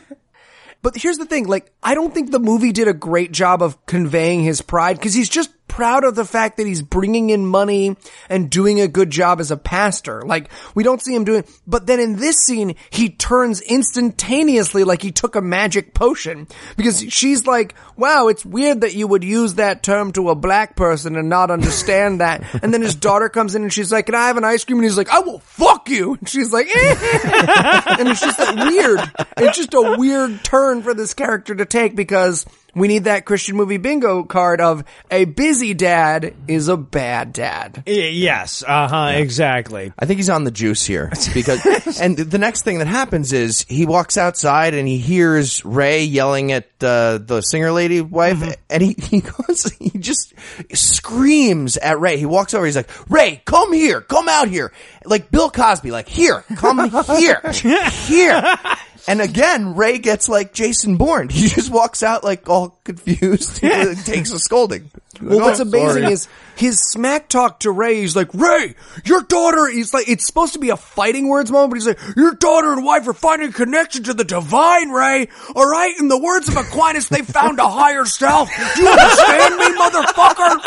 But 0.83 0.95
here's 0.95 1.17
the 1.17 1.25
thing, 1.25 1.47
like, 1.47 1.71
I 1.81 1.95
don't 1.95 2.13
think 2.13 2.31
the 2.31 2.39
movie 2.39 2.71
did 2.71 2.87
a 2.87 2.93
great 2.93 3.31
job 3.31 3.63
of 3.63 3.83
conveying 3.87 4.43
his 4.43 4.61
pride 4.61 4.95
because 4.97 5.13
he's 5.13 5.27
just 5.27 5.49
proud 5.77 6.03
of 6.03 6.15
the 6.15 6.25
fact 6.25 6.57
that 6.57 6.65
he's 6.65 6.81
bringing 6.81 7.29
in 7.29 7.45
money 7.45 7.95
and 8.29 8.49
doing 8.49 8.81
a 8.81 8.87
good 8.87 9.11
job 9.11 9.39
as 9.39 9.51
a 9.51 9.55
pastor. 9.57 10.23
Like, 10.23 10.49
we 10.73 10.83
don't 10.83 10.99
see 10.99 11.13
him 11.13 11.23
doing, 11.23 11.43
but 11.67 11.85
then 11.85 11.99
in 11.99 12.15
this 12.15 12.37
scene, 12.37 12.75
he 12.89 13.09
turns 13.09 13.61
instantaneously 13.61 14.83
like 14.83 15.03
he 15.03 15.11
took 15.11 15.35
a 15.35 15.41
magic 15.41 15.93
potion 15.93 16.47
because 16.77 17.05
she's 17.09 17.45
like, 17.45 17.75
wow, 17.95 18.27
it's 18.27 18.43
weird 18.43 18.81
that 18.81 18.95
you 18.95 19.05
would 19.05 19.23
use 19.23 19.53
that 19.53 19.83
term 19.83 20.13
to 20.13 20.31
a 20.31 20.35
black 20.35 20.75
person 20.75 21.15
and 21.15 21.29
not 21.29 21.51
understand 21.51 22.21
that. 22.21 22.43
And 22.63 22.73
then 22.73 22.81
his 22.81 22.95
daughter 22.95 23.29
comes 23.29 23.53
in 23.53 23.61
and 23.61 23.71
she's 23.71 23.91
like, 23.91 24.07
can 24.07 24.15
I 24.15 24.25
have 24.25 24.37
an 24.37 24.43
ice 24.43 24.65
cream? 24.65 24.79
And 24.79 24.85
he's 24.85 24.97
like, 24.97 25.09
I 25.09 25.19
will 25.19 25.37
fuck 25.37 25.89
you. 25.89 26.15
And 26.15 26.27
she's 26.27 26.51
like, 26.51 26.65
eh. 26.75 27.81
and 27.99 28.09
it's 28.09 28.21
just 28.21 28.39
that 28.39 28.67
weird. 28.67 28.99
It's 29.37 29.55
just 29.55 29.75
a 29.75 29.95
weird 29.95 30.43
turn 30.43 30.81
for 30.81 30.95
this 30.95 31.13
character 31.13 31.53
to 31.53 31.65
take 31.65 31.95
because 31.95 32.47
we 32.77 32.87
need 32.87 33.05
that 33.05 33.25
Christian 33.25 33.55
movie 33.55 33.77
bingo 33.77 34.23
card 34.23 34.61
of 34.61 34.83
a 35.11 35.25
busy 35.25 35.73
dad 35.73 36.33
is 36.47 36.67
a 36.67 36.77
bad 36.77 37.33
dad. 37.33 37.83
Yes, 37.85 38.63
uh 38.67 38.87
huh, 38.87 39.11
exactly. 39.15 39.91
I 39.97 40.05
think 40.05 40.17
he's 40.17 40.29
on 40.29 40.43
the 40.43 40.51
juice 40.51 40.85
here 40.85 41.11
because, 41.33 41.99
and 41.99 42.17
the 42.17 42.37
next 42.37 42.63
thing 42.63 42.79
that 42.79 42.87
happens 42.87 43.33
is 43.33 43.65
he 43.67 43.85
walks 43.85 44.17
outside 44.17 44.73
and 44.73 44.87
he 44.87 44.97
hears 44.97 45.63
Ray 45.65 46.03
yelling 46.03 46.51
at 46.51 46.65
uh, 46.81 47.17
the 47.17 47.41
singer 47.41 47.71
lady 47.71 48.01
wife, 48.01 48.55
and 48.69 48.83
he 48.83 48.95
he 49.01 49.21
goes, 49.21 49.63
he 49.79 49.97
just 49.97 50.33
screams 50.73 51.77
at 51.77 51.99
Ray. 51.99 52.17
He 52.17 52.25
walks 52.25 52.53
over, 52.53 52.65
he's 52.65 52.75
like, 52.75 52.89
Ray, 53.09 53.41
come 53.45 53.73
here, 53.73 54.01
come 54.01 54.27
out 54.29 54.47
here, 54.47 54.71
like 55.05 55.31
Bill 55.31 55.49
Cosby, 55.49 55.91
like 55.91 56.07
here, 56.07 56.43
come 56.55 56.89
here, 57.17 57.41
here. 57.91 58.57
And 59.07 59.21
again, 59.21 59.75
Ray 59.75 59.99
gets 59.99 60.27
like 60.27 60.53
Jason 60.53 60.97
Bourne. 60.97 61.29
He 61.37 61.47
just 61.47 61.69
walks 61.71 62.03
out 62.03 62.23
like 62.23 62.49
all 62.49 62.77
confused, 62.83 63.59
He 63.61 63.95
takes 63.95 64.31
a 64.31 64.39
scolding. 64.39 64.91
Well, 65.21 65.37
Like, 65.37 65.45
what's 65.45 65.59
"Oh, 65.59 65.63
amazing 65.63 66.01
sorry." 66.03 66.13
is 66.13 66.27
his 66.57 66.79
smack 66.91 67.27
talk 67.29 67.61
to 67.61 67.71
Ray. 67.71 68.01
He's 68.01 68.15
like, 68.15 68.31
Ray, 68.35 68.75
your 69.05 69.21
daughter. 69.23 69.67
He's 69.67 69.91
like, 69.93 70.07
it's 70.09 70.27
supposed 70.27 70.53
to 70.53 70.59
be 70.59 70.69
a 70.69 70.77
fighting 70.77 71.27
words 71.27 71.49
moment, 71.51 71.71
but 71.71 71.75
he's 71.77 71.87
like, 71.87 71.99
your 72.15 72.33
daughter 72.35 72.71
and 72.71 72.83
wife 72.85 73.07
are 73.07 73.13
finding 73.13 73.49
a 73.49 73.51
connection 73.51 74.03
to 74.03 74.13
the 74.13 74.23
divine, 74.23 74.89
Ray. 74.91 75.29
All 75.55 75.67
right. 75.67 75.93
In 75.99 76.07
the 76.07 76.19
words 76.19 76.47
of 76.49 76.55
Aquinas, 76.57 77.09
they 77.09 77.21
found 77.23 77.59
a 77.59 77.67
higher 77.67 78.05
self. 78.05 78.49
Do 78.75 78.81
you 78.83 78.87
understand 78.89 79.55
me, 79.57 79.65
motherfucker? 79.79 80.59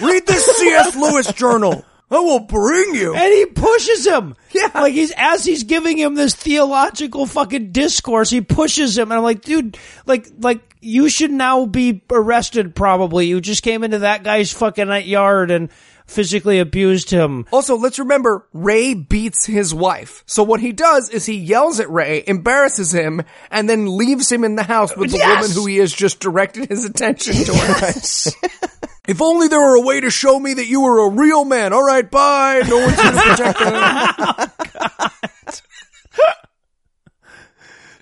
Read 0.06 0.26
this 0.26 0.44
C.S. 0.44 0.96
Lewis 0.96 1.32
journal. 1.32 1.84
I 2.10 2.18
will 2.20 2.40
bring 2.40 2.94
you. 2.94 3.14
And 3.14 3.32
he 3.32 3.46
pushes 3.46 4.06
him. 4.06 4.36
Yeah. 4.52 4.70
Like 4.74 4.92
he's, 4.92 5.12
as 5.16 5.44
he's 5.44 5.64
giving 5.64 5.98
him 5.98 6.14
this 6.14 6.34
theological 6.34 7.26
fucking 7.26 7.72
discourse, 7.72 8.30
he 8.30 8.40
pushes 8.40 8.96
him. 8.96 9.10
And 9.10 9.18
I'm 9.18 9.24
like, 9.24 9.42
dude, 9.42 9.78
like, 10.06 10.28
like, 10.38 10.60
you 10.80 11.08
should 11.08 11.32
now 11.32 11.66
be 11.66 12.02
arrested 12.10 12.74
probably. 12.74 13.26
You 13.26 13.40
just 13.40 13.62
came 13.62 13.82
into 13.82 14.00
that 14.00 14.22
guy's 14.22 14.52
fucking 14.52 14.90
yard 15.06 15.50
and 15.50 15.70
physically 16.06 16.58
abused 16.58 17.10
him. 17.10 17.46
Also, 17.50 17.76
let's 17.76 17.98
remember 17.98 18.46
Ray 18.52 18.94
beats 18.94 19.46
his 19.46 19.74
wife. 19.74 20.22
So 20.26 20.42
what 20.42 20.60
he 20.60 20.72
does 20.72 21.08
is 21.10 21.26
he 21.26 21.36
yells 21.36 21.80
at 21.80 21.90
Ray, 21.90 22.22
embarrasses 22.26 22.92
him, 22.92 23.22
and 23.50 23.68
then 23.68 23.96
leaves 23.96 24.30
him 24.30 24.44
in 24.44 24.56
the 24.56 24.62
house 24.62 24.94
with 24.96 25.12
the 25.12 25.18
Yes! 25.18 25.42
woman 25.42 25.56
who 25.56 25.66
he 25.66 25.78
has 25.78 25.92
just 25.92 26.20
directed 26.20 26.68
his 26.68 26.84
attention 26.84 27.34
towards. 27.44 28.36
if 29.06 29.20
only 29.20 29.48
there 29.48 29.60
were 29.60 29.76
a 29.76 29.80
way 29.80 30.00
to 30.00 30.10
show 30.10 30.38
me 30.38 30.54
that 30.54 30.66
you 30.66 30.82
were 30.82 31.06
a 31.06 31.10
real 31.10 31.44
man. 31.44 31.72
All 31.72 31.84
right, 31.84 32.10
bye. 32.10 32.62
No 32.66 32.78
one's 32.78 32.96
going 32.96 33.14
to 33.14 33.20
protect 33.20 33.58
him. 33.60 34.50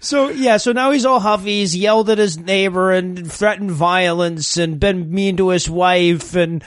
So 0.02 0.30
yeah, 0.30 0.56
so 0.56 0.72
now 0.72 0.90
he's 0.90 1.06
all 1.06 1.20
huffy. 1.20 1.60
He's 1.60 1.76
yelled 1.76 2.10
at 2.10 2.18
his 2.18 2.36
neighbor 2.36 2.90
and 2.90 3.30
threatened 3.30 3.70
violence 3.70 4.56
and 4.56 4.80
been 4.80 5.14
mean 5.14 5.36
to 5.36 5.50
his 5.50 5.70
wife 5.70 6.34
and 6.34 6.64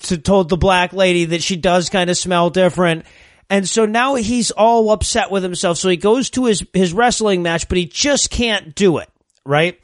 to, 0.00 0.18
told 0.18 0.50
the 0.50 0.58
black 0.58 0.92
lady 0.92 1.24
that 1.24 1.42
she 1.42 1.56
does 1.56 1.88
kind 1.88 2.10
of 2.10 2.18
smell 2.18 2.50
different. 2.50 3.06
And 3.48 3.66
so 3.66 3.86
now 3.86 4.16
he's 4.16 4.50
all 4.50 4.90
upset 4.90 5.30
with 5.30 5.42
himself. 5.42 5.78
So 5.78 5.88
he 5.88 5.96
goes 5.96 6.28
to 6.30 6.44
his 6.44 6.62
his 6.74 6.92
wrestling 6.92 7.42
match, 7.42 7.66
but 7.66 7.78
he 7.78 7.86
just 7.86 8.30
can't 8.30 8.74
do 8.74 8.98
it. 8.98 9.08
Right. 9.46 9.82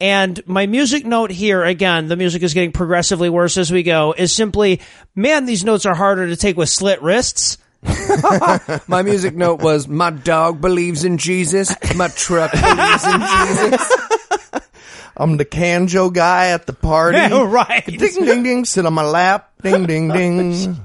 And 0.00 0.40
my 0.46 0.64
music 0.66 1.04
note 1.04 1.30
here, 1.30 1.62
again, 1.62 2.08
the 2.08 2.16
music 2.16 2.42
is 2.42 2.54
getting 2.54 2.72
progressively 2.72 3.28
worse 3.28 3.58
as 3.58 3.70
we 3.70 3.82
go, 3.82 4.14
is 4.16 4.32
simply, 4.32 4.80
man, 5.14 5.44
these 5.44 5.62
notes 5.62 5.84
are 5.84 5.94
harder 5.94 6.28
to 6.28 6.36
take 6.36 6.56
with 6.56 6.70
slit 6.70 7.02
wrists. 7.02 7.58
My 8.88 9.02
music 9.02 9.34
note 9.34 9.62
was, 9.62 9.88
my 9.88 10.10
dog 10.10 10.60
believes 10.60 11.04
in 11.04 11.16
Jesus. 11.16 11.74
My 11.96 12.08
truck 12.08 12.52
believes 12.52 13.04
in 13.06 13.20
Jesus. 13.20 13.92
I'm 15.16 15.38
the 15.38 15.46
canjo 15.46 16.12
guy 16.12 16.48
at 16.48 16.66
the 16.66 16.74
party. 16.74 17.18
right. 17.32 17.84
Ding 17.86 18.24
ding 18.24 18.42
ding, 18.42 18.64
sit 18.64 18.84
on 18.84 18.92
my 18.94 19.04
lap. 19.04 19.52
Ding 19.62 19.86
ding 19.86 20.10
oh, 20.10 20.16
ding. 20.16 20.80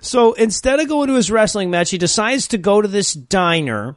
So 0.00 0.34
instead 0.34 0.78
of 0.78 0.88
going 0.88 1.08
to 1.08 1.14
his 1.14 1.30
wrestling 1.30 1.70
match, 1.70 1.90
he 1.90 1.98
decides 1.98 2.48
to 2.48 2.58
go 2.58 2.80
to 2.80 2.88
this 2.88 3.12
diner 3.12 3.96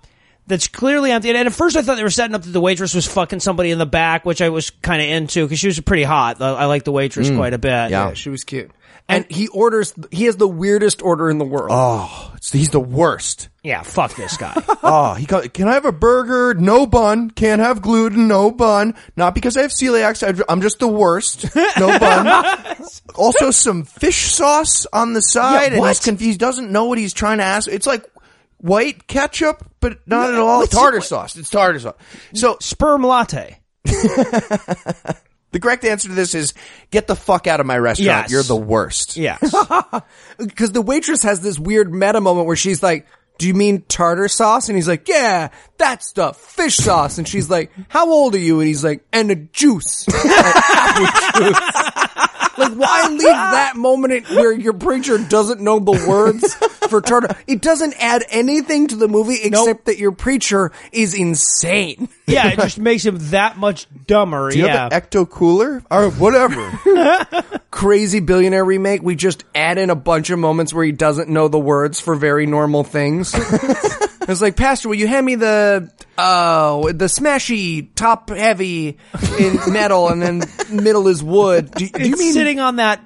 that's 0.49 0.67
clearly 0.67 1.11
empty. 1.11 1.29
And 1.29 1.47
at 1.47 1.53
first, 1.53 1.77
I 1.77 1.81
thought 1.81 1.95
they 1.95 2.03
were 2.03 2.09
setting 2.09 2.35
up 2.35 2.41
that 2.41 2.49
the 2.49 2.59
waitress 2.59 2.93
was 2.93 3.07
fucking 3.07 3.39
somebody 3.39 3.71
in 3.71 3.77
the 3.77 3.85
back, 3.85 4.25
which 4.25 4.41
I 4.41 4.49
was 4.49 4.71
kind 4.71 5.01
of 5.01 5.07
into 5.07 5.45
because 5.45 5.59
she 5.59 5.67
was 5.67 5.79
pretty 5.79 6.03
hot. 6.03 6.41
I, 6.41 6.49
I 6.49 6.65
like 6.65 6.83
the 6.83 6.91
waitress 6.91 7.29
mm. 7.29 7.37
quite 7.37 7.53
a 7.53 7.59
bit. 7.59 7.69
Yeah. 7.69 8.09
Yeah, 8.09 8.13
she 8.13 8.29
was 8.29 8.43
cute. 8.43 8.71
And 9.07 9.25
he 9.31 9.47
orders, 9.47 9.93
he 10.11 10.25
has 10.25 10.37
the 10.37 10.47
weirdest 10.47 11.01
order 11.01 11.31
in 11.31 11.39
the 11.39 11.45
world. 11.45 11.69
Oh, 11.71 12.31
it's, 12.35 12.51
he's 12.51 12.69
the 12.69 12.79
worst. 12.79 13.49
Yeah, 13.63 13.81
fuck 13.81 14.15
this 14.15 14.37
guy. 14.37 14.53
Oh, 14.81 15.13
he 15.13 15.25
go, 15.25 15.47
can 15.47 15.67
I 15.67 15.73
have 15.73 15.85
a 15.85 15.91
burger? 15.91 16.53
No 16.59 16.87
bun. 16.87 17.29
Can't 17.29 17.61
have 17.61 17.81
gluten. 17.81 18.27
No 18.27 18.49
bun. 18.49 18.95
Not 19.15 19.35
because 19.35 19.55
I 19.57 19.61
have 19.61 19.71
celiac. 19.71 20.23
I- 20.23 20.43
I'm 20.51 20.61
just 20.61 20.79
the 20.79 20.87
worst. 20.87 21.53
No 21.77 21.99
bun. 21.99 22.75
also, 23.15 23.51
some 23.51 23.83
fish 23.83 24.31
sauce 24.31 24.87
on 24.91 25.13
the 25.13 25.21
side, 25.21 25.65
and 25.65 25.73
he's 25.73 25.81
what? 25.81 26.01
confused. 26.01 26.31
He 26.31 26.37
doesn't 26.37 26.71
know 26.71 26.85
what 26.85 26.97
he's 26.97 27.13
trying 27.13 27.37
to 27.37 27.43
ask. 27.43 27.67
It's 27.69 27.85
like 27.85 28.03
white 28.59 29.07
ketchup, 29.07 29.63
but 29.79 29.99
not 30.07 30.33
at 30.33 30.39
all. 30.39 30.59
what's- 30.59 30.73
tartar 30.73 31.01
sauce. 31.01 31.35
It's 31.35 31.49
tartar 31.49 31.79
sauce. 31.79 31.95
So 32.33 32.57
Sperm 32.61 33.03
latte. 33.03 33.57
the 33.83 35.59
correct 35.61 35.83
answer 35.85 36.09
to 36.09 36.13
this 36.15 36.35
is 36.35 36.53
get 36.91 37.07
the 37.07 37.15
fuck 37.15 37.47
out 37.47 37.59
of 37.59 37.65
my 37.65 37.77
restaurant. 37.77 38.23
Yes. 38.23 38.31
You're 38.31 38.43
the 38.43 38.55
worst. 38.55 39.17
Yes. 39.17 39.39
because 40.37 40.71
the 40.71 40.81
waitress 40.81 41.23
has 41.23 41.41
this 41.41 41.57
weird 41.57 41.93
meta 41.93 42.21
moment 42.21 42.45
where 42.47 42.55
she's 42.55 42.83
like, 42.83 43.07
"Do 43.39 43.47
you 43.47 43.53
mean 43.53 43.81
tartar 43.87 44.27
sauce?" 44.27 44.67
And 44.69 44.75
he's 44.75 44.87
like, 44.87 45.07
"Yeah, 45.07 45.49
that 45.77 46.03
stuff, 46.03 46.37
fish 46.37 46.75
sauce." 46.77 47.17
And 47.17 47.27
she's 47.27 47.49
like, 47.49 47.71
"How 47.87 48.09
old 48.09 48.35
are 48.35 48.39
you?" 48.39 48.59
And 48.59 48.67
he's 48.67 48.83
like, 48.83 49.03
"And 49.13 49.31
a 49.31 49.35
juice." 49.35 50.05
Apple 50.13 51.41
juice. 51.41 52.28
Like, 52.59 52.73
why 52.73 53.07
leave 53.09 53.21
that 53.21 53.75
moment 53.75 54.29
where 54.29 54.51
your 54.51 54.73
preacher 54.73 55.17
doesn't 55.17 55.61
know 55.61 55.79
the 55.79 56.05
words 56.07 56.53
for 56.89 57.01
tartar? 57.01 57.35
It 57.47 57.61
doesn't 57.61 57.95
add 57.99 58.25
anything 58.29 58.87
to 58.89 58.95
the 58.95 59.07
movie 59.07 59.39
except 59.43 59.85
that 59.85 59.97
your 59.97 60.11
preacher 60.11 60.71
is 60.91 61.13
insane. 61.13 62.09
Yeah, 62.29 62.49
it 62.49 62.55
just 62.59 62.79
makes 62.79 63.05
him 63.05 63.17
that 63.29 63.57
much 63.57 63.87
dumber. 64.07 64.51
Do 64.51 64.57
you 64.57 64.65
yeah. 64.65 64.89
have 64.89 64.93
an 64.93 65.01
ecto 65.01 65.29
cooler 65.29 65.83
or 65.89 66.09
whatever? 66.11 66.71
Crazy 67.71 68.19
billionaire 68.19 68.65
remake. 68.65 69.01
We 69.01 69.15
just 69.15 69.43
add 69.53 69.77
in 69.77 69.89
a 69.89 69.95
bunch 69.95 70.29
of 70.29 70.39
moments 70.39 70.73
where 70.73 70.85
he 70.85 70.91
doesn't 70.91 71.29
know 71.29 71.47
the 71.47 71.59
words 71.59 71.99
for 71.99 72.15
very 72.15 72.45
normal 72.45 72.83
things. 72.83 73.33
it's 73.35 74.41
like, 74.41 74.55
Pastor, 74.55 74.89
will 74.89 74.95
you 74.95 75.07
hand 75.07 75.25
me 75.25 75.35
the 75.35 75.91
oh 76.17 76.91
the 76.91 77.05
smashy 77.05 77.89
top 77.95 78.29
heavy 78.29 78.97
in 79.39 79.59
metal 79.71 80.09
and 80.09 80.21
then 80.21 80.43
middle 80.71 81.07
is 81.07 81.23
wood? 81.23 81.71
Do, 81.71 81.87
do 81.87 82.07
you 82.07 82.17
mean? 82.17 82.33
sitting 82.33 82.59
on 82.59 82.77
that 82.77 83.01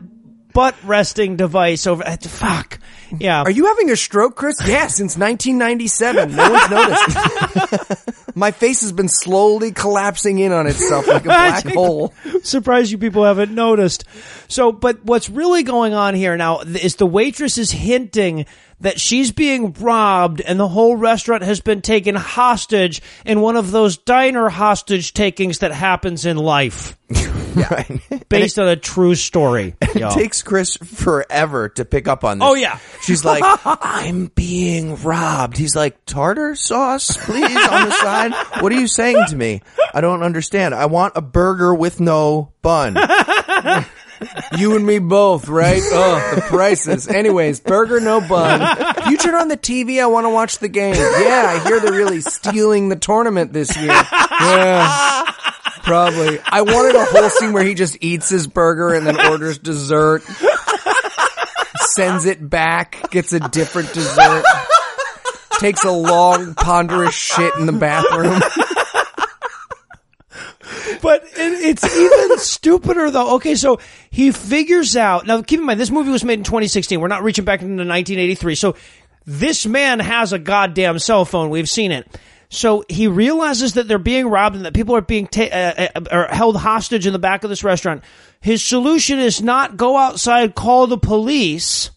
butt 0.53 0.75
resting 0.83 1.35
device 1.35 1.87
over? 1.87 2.03
uh, 2.05 2.17
Fuck. 2.17 2.79
Yeah. 3.19 3.41
Are 3.43 3.51
you 3.51 3.67
having 3.67 3.91
a 3.91 3.95
stroke, 3.95 4.35
Chris? 4.35 4.57
Yeah, 4.65 4.87
since 4.87 5.17
1997. 5.17 6.35
No 6.35 6.51
one's 6.51 6.69
noticed. 6.69 8.19
My 8.35 8.51
face 8.51 8.81
has 8.81 8.91
been 8.91 9.09
slowly 9.09 9.71
collapsing 9.71 10.39
in 10.39 10.51
on 10.51 10.67
itself 10.67 11.07
like 11.07 11.23
a 11.23 11.25
black 11.25 11.65
hole. 11.67 12.13
Surprised 12.43 12.91
you 12.91 12.97
people 12.97 13.23
haven't 13.23 13.53
noticed. 13.53 14.05
So, 14.47 14.71
but 14.71 15.03
what's 15.05 15.29
really 15.29 15.63
going 15.63 15.93
on 15.93 16.15
here 16.15 16.35
now 16.35 16.59
is 16.61 16.95
the 16.95 17.05
waitress 17.05 17.57
is 17.57 17.71
hinting 17.71 18.45
that 18.83 18.99
she's 18.99 19.31
being 19.31 19.73
robbed 19.73 20.41
and 20.41 20.59
the 20.59 20.67
whole 20.67 20.95
restaurant 20.95 21.41
has 21.43 21.61
been 21.61 21.81
taken 21.81 22.15
hostage 22.15 23.01
in 23.25 23.41
one 23.41 23.55
of 23.55 23.71
those 23.71 23.97
diner 23.97 24.49
hostage 24.49 25.13
takings 25.13 25.59
that 25.59 25.71
happens 25.71 26.25
in 26.25 26.37
life 26.37 26.97
right. 27.55 28.01
based 28.29 28.59
on 28.59 28.67
a 28.67 28.75
true 28.75 29.15
story. 29.15 29.75
It 29.81 29.95
y'all. 29.95 30.11
takes 30.11 30.41
Chris 30.41 30.75
forever 30.77 31.69
to 31.69 31.85
pick 31.85 32.07
up 32.07 32.23
on 32.23 32.39
this. 32.39 32.47
Oh, 32.47 32.55
yeah. 32.55 32.79
She's 33.01 33.23
like, 33.25 33.41
I'm 33.45 34.27
being 34.27 34.95
robbed. 34.97 35.57
He's 35.57 35.75
like, 35.75 36.03
tartar 36.05 36.55
sauce, 36.55 37.15
please, 37.17 37.43
on 37.55 37.85
the 37.85 37.91
side. 38.01 38.33
What 38.61 38.71
are 38.71 38.79
you 38.79 38.87
saying 38.87 39.23
to 39.29 39.35
me? 39.35 39.61
I 39.93 40.01
don't 40.01 40.23
understand. 40.23 40.75
I 40.75 40.87
want 40.87 41.13
a 41.15 41.21
burger 41.21 41.73
with 41.73 41.99
no 41.99 42.51
bun. 42.61 42.95
You 44.57 44.75
and 44.75 44.85
me 44.85 44.99
both, 44.99 45.47
right? 45.47 45.81
Oh, 45.83 46.31
the 46.35 46.41
prices. 46.41 47.07
Anyways, 47.07 47.59
burger, 47.59 47.99
no 47.99 48.21
bun. 48.21 48.61
If 48.97 49.07
you 49.07 49.17
turn 49.17 49.35
on 49.35 49.47
the 49.47 49.57
TV, 49.57 50.01
I 50.01 50.07
want 50.07 50.25
to 50.25 50.29
watch 50.29 50.59
the 50.59 50.69
game. 50.69 50.95
Yeah, 50.95 51.45
I 51.47 51.67
hear 51.67 51.79
they're 51.79 51.93
really 51.93 52.21
stealing 52.21 52.89
the 52.89 52.95
tournament 52.95 53.53
this 53.53 53.75
year. 53.75 53.87
Yeah, 53.87 55.31
probably. 55.83 56.39
I 56.45 56.61
wanted 56.61 56.95
a 56.95 57.05
whole 57.05 57.29
scene 57.29 57.53
where 57.53 57.63
he 57.63 57.73
just 57.73 57.97
eats 58.01 58.29
his 58.29 58.47
burger 58.47 58.93
and 58.93 59.05
then 59.05 59.19
orders 59.27 59.57
dessert, 59.57 60.23
sends 61.95 62.25
it 62.25 62.49
back, 62.49 63.09
gets 63.11 63.33
a 63.33 63.39
different 63.39 63.93
dessert, 63.93 64.43
takes 65.59 65.83
a 65.83 65.91
long, 65.91 66.55
ponderous 66.55 67.15
shit 67.15 67.53
in 67.55 67.65
the 67.65 67.73
bathroom. 67.73 68.41
But 71.03 71.25
it, 71.25 71.33
it's 71.35 71.97
even 71.97 72.37
stupider 72.39 73.11
though. 73.11 73.35
Okay, 73.35 73.55
so 73.55 73.81
he 74.09 74.31
figures 74.31 74.95
out 74.95 75.27
now. 75.27 75.41
Keep 75.41 75.59
in 75.59 75.65
mind, 75.65 75.79
this 75.79 75.91
movie 75.91 76.11
was 76.11 76.23
made 76.23 76.39
in 76.39 76.45
2016. 76.45 76.99
We're 76.99 77.09
not 77.09 77.23
reaching 77.23 77.43
back 77.43 77.59
into 77.61 77.73
1983. 77.73 78.55
So 78.55 78.75
this 79.25 79.65
man 79.65 79.99
has 79.99 80.31
a 80.31 80.39
goddamn 80.39 80.99
cell 80.99 81.25
phone. 81.25 81.49
We've 81.49 81.69
seen 81.69 81.91
it. 81.91 82.07
So 82.47 82.85
he 82.87 83.07
realizes 83.07 83.73
that 83.73 83.89
they're 83.89 83.99
being 83.99 84.27
robbed 84.27 84.55
and 84.55 84.65
that 84.65 84.73
people 84.73 84.95
are 84.95 85.01
being 85.01 85.27
ta- 85.27 85.49
uh, 85.51 85.87
uh, 85.93 86.01
are 86.09 86.27
held 86.33 86.55
hostage 86.55 87.05
in 87.05 87.11
the 87.11 87.19
back 87.19 87.43
of 87.43 87.49
this 87.49 87.65
restaurant. 87.65 88.01
His 88.39 88.63
solution 88.63 89.19
is 89.19 89.41
not 89.41 89.75
go 89.75 89.97
outside, 89.97 90.55
call 90.55 90.87
the 90.87 90.97
police. 90.97 91.91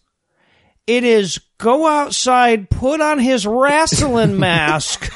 It 0.85 1.05
is 1.05 1.39
go 1.59 1.87
outside, 1.87 2.69
put 2.69 2.99
on 2.99 3.19
his 3.19 3.47
wrestling 3.47 4.37
mask 4.39 5.09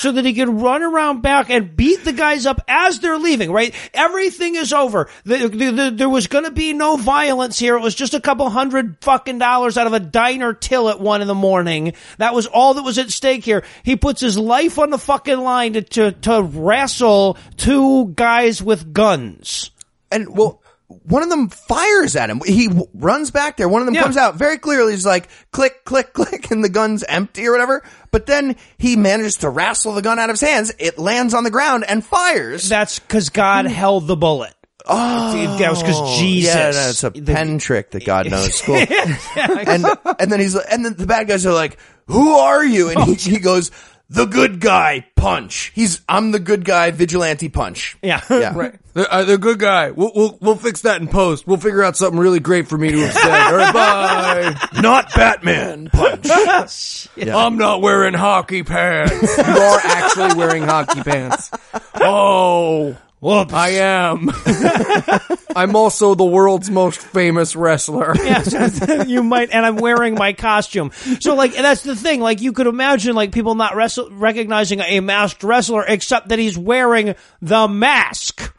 so 0.00 0.12
that 0.12 0.24
he 0.24 0.32
can 0.32 0.58
run 0.58 0.82
around 0.82 1.22
back 1.22 1.50
and 1.50 1.76
beat 1.76 2.04
the 2.04 2.12
guys 2.12 2.46
up 2.46 2.60
as 2.68 3.00
they're 3.00 3.18
leaving, 3.18 3.52
right? 3.52 3.74
Everything 3.92 4.56
is 4.56 4.72
over. 4.72 5.08
The, 5.24 5.48
the, 5.48 5.70
the, 5.70 5.90
there 5.90 6.08
was 6.08 6.26
gonna 6.26 6.50
be 6.50 6.72
no 6.72 6.96
violence 6.96 7.58
here. 7.58 7.76
It 7.76 7.82
was 7.82 7.94
just 7.94 8.14
a 8.14 8.20
couple 8.20 8.48
hundred 8.50 8.98
fucking 9.00 9.38
dollars 9.38 9.78
out 9.78 9.86
of 9.86 9.92
a 9.92 10.00
diner 10.00 10.52
till 10.52 10.88
at 10.88 11.00
one 11.00 11.22
in 11.22 11.28
the 11.28 11.34
morning. 11.34 11.94
That 12.18 12.34
was 12.34 12.46
all 12.46 12.74
that 12.74 12.82
was 12.82 12.98
at 12.98 13.10
stake 13.10 13.44
here. 13.44 13.64
He 13.82 13.96
puts 13.96 14.20
his 14.20 14.38
life 14.38 14.78
on 14.78 14.90
the 14.90 14.98
fucking 14.98 15.38
line 15.38 15.74
to, 15.74 15.82
to, 15.82 16.12
to 16.12 16.42
wrestle 16.42 17.38
two 17.56 18.08
guys 18.14 18.62
with 18.62 18.92
guns. 18.92 19.70
And 20.10 20.36
well, 20.36 20.62
one 21.02 21.22
of 21.22 21.28
them 21.28 21.48
fires 21.48 22.16
at 22.16 22.30
him. 22.30 22.40
He 22.44 22.68
w- 22.68 22.86
runs 22.94 23.30
back 23.30 23.56
there. 23.56 23.68
One 23.68 23.82
of 23.82 23.86
them 23.86 23.94
Yeah. 23.94 24.02
comes 24.02 24.16
out 24.16 24.36
very 24.36 24.58
clearly. 24.58 24.92
He's 24.92 25.06
like, 25.06 25.28
click, 25.50 25.84
click, 25.84 26.12
click, 26.14 26.50
and 26.50 26.62
the 26.62 26.68
gun's 26.68 27.02
empty 27.02 27.46
or 27.46 27.52
whatever. 27.52 27.82
But 28.10 28.26
then 28.26 28.56
he 28.78 28.96
manages 28.96 29.36
to 29.38 29.48
wrestle 29.48 29.94
the 29.94 30.02
gun 30.02 30.18
out 30.18 30.30
of 30.30 30.34
his 30.34 30.48
hands. 30.48 30.72
It 30.78 30.98
lands 30.98 31.34
on 31.34 31.44
the 31.44 31.50
ground 31.50 31.84
and 31.88 32.04
fires. 32.04 32.68
That's 32.68 32.98
cause 33.00 33.28
God 33.30 33.66
hmm. 33.66 33.72
held 33.72 34.06
the 34.06 34.16
bullet. 34.16 34.54
Oh, 34.86 35.56
that 35.58 35.70
was 35.70 35.82
cause 35.82 36.18
Jesus. 36.18 36.54
Yeah, 36.54 36.70
that's 36.70 37.04
a 37.04 37.10
The- 37.10 37.32
pen 37.32 37.58
trick 37.58 37.92
that 37.92 38.04
God 38.04 38.30
knows. 38.30 38.60
Cool. 38.64 38.76
and 38.76 39.86
and 40.18 40.30
then 40.32 40.40
he's 40.40 40.54
and 40.54 40.84
then 40.84 40.94
the 40.94 41.06
bad 41.06 41.26
guys 41.26 41.46
are 41.46 41.54
like, 41.54 41.78
"Who 42.06 42.34
are 42.36 42.64
you?" 42.64 42.90
And 42.90 43.00
he, 43.04 43.12
oh, 43.12 43.14
he 43.14 43.38
goes, 43.38 43.70
"The 44.14 44.26
good 44.26 44.60
guy, 44.60 45.06
punch." 45.16 45.72
He's 45.74 46.00
I'm 46.08 46.30
the 46.32 46.38
good 46.38 46.64
guy, 46.64 46.90
vigilante 46.90 47.48
punch. 47.48 47.96
Yeah. 48.02 48.20
Yeah. 48.30 48.54
Right. 48.64 48.74
The, 48.94 49.12
uh, 49.12 49.24
the 49.24 49.38
good 49.38 49.58
guy. 49.58 49.90
We'll, 49.90 50.12
we'll, 50.14 50.38
we'll 50.40 50.56
fix 50.56 50.82
that 50.82 51.00
in 51.00 51.08
post. 51.08 51.48
We'll 51.48 51.56
figure 51.56 51.82
out 51.82 51.96
something 51.96 52.18
really 52.20 52.38
great 52.38 52.68
for 52.68 52.78
me 52.78 52.92
to 52.92 52.98
have 53.00 53.12
said. 53.12 53.52
All 53.52 53.56
right, 53.56 53.74
bye. 54.72 54.80
Not 54.80 55.12
Batman 55.16 55.90
punch. 55.92 57.08
I'm 57.20 57.56
not 57.58 57.80
wearing 57.80 58.14
hockey 58.14 58.62
pants. 58.62 59.36
you 59.36 59.42
are 59.42 59.80
actually 59.82 60.34
wearing 60.38 60.62
hockey 60.62 61.02
pants. 61.02 61.50
Oh. 62.00 62.96
Whoops. 63.24 63.54
I 63.54 63.68
am. 63.70 64.28
I'm 65.56 65.74
also 65.76 66.14
the 66.14 66.26
world's 66.26 66.70
most 66.70 67.00
famous 67.00 67.56
wrestler. 67.56 68.14
Yes, 68.24 69.06
you 69.08 69.22
might, 69.22 69.48
and 69.50 69.64
I'm 69.64 69.76
wearing 69.76 70.14
my 70.14 70.34
costume. 70.34 70.90
So, 71.20 71.34
like, 71.34 71.54
that's 71.54 71.82
the 71.82 71.96
thing. 71.96 72.20
Like, 72.20 72.42
you 72.42 72.52
could 72.52 72.66
imagine, 72.66 73.14
like, 73.14 73.32
people 73.32 73.54
not 73.54 73.76
wrestle, 73.76 74.10
recognizing 74.10 74.80
a 74.80 75.00
masked 75.00 75.42
wrestler, 75.42 75.84
except 75.86 76.28
that 76.28 76.38
he's 76.38 76.58
wearing 76.58 77.14
the 77.40 77.66
mask. 77.66 78.54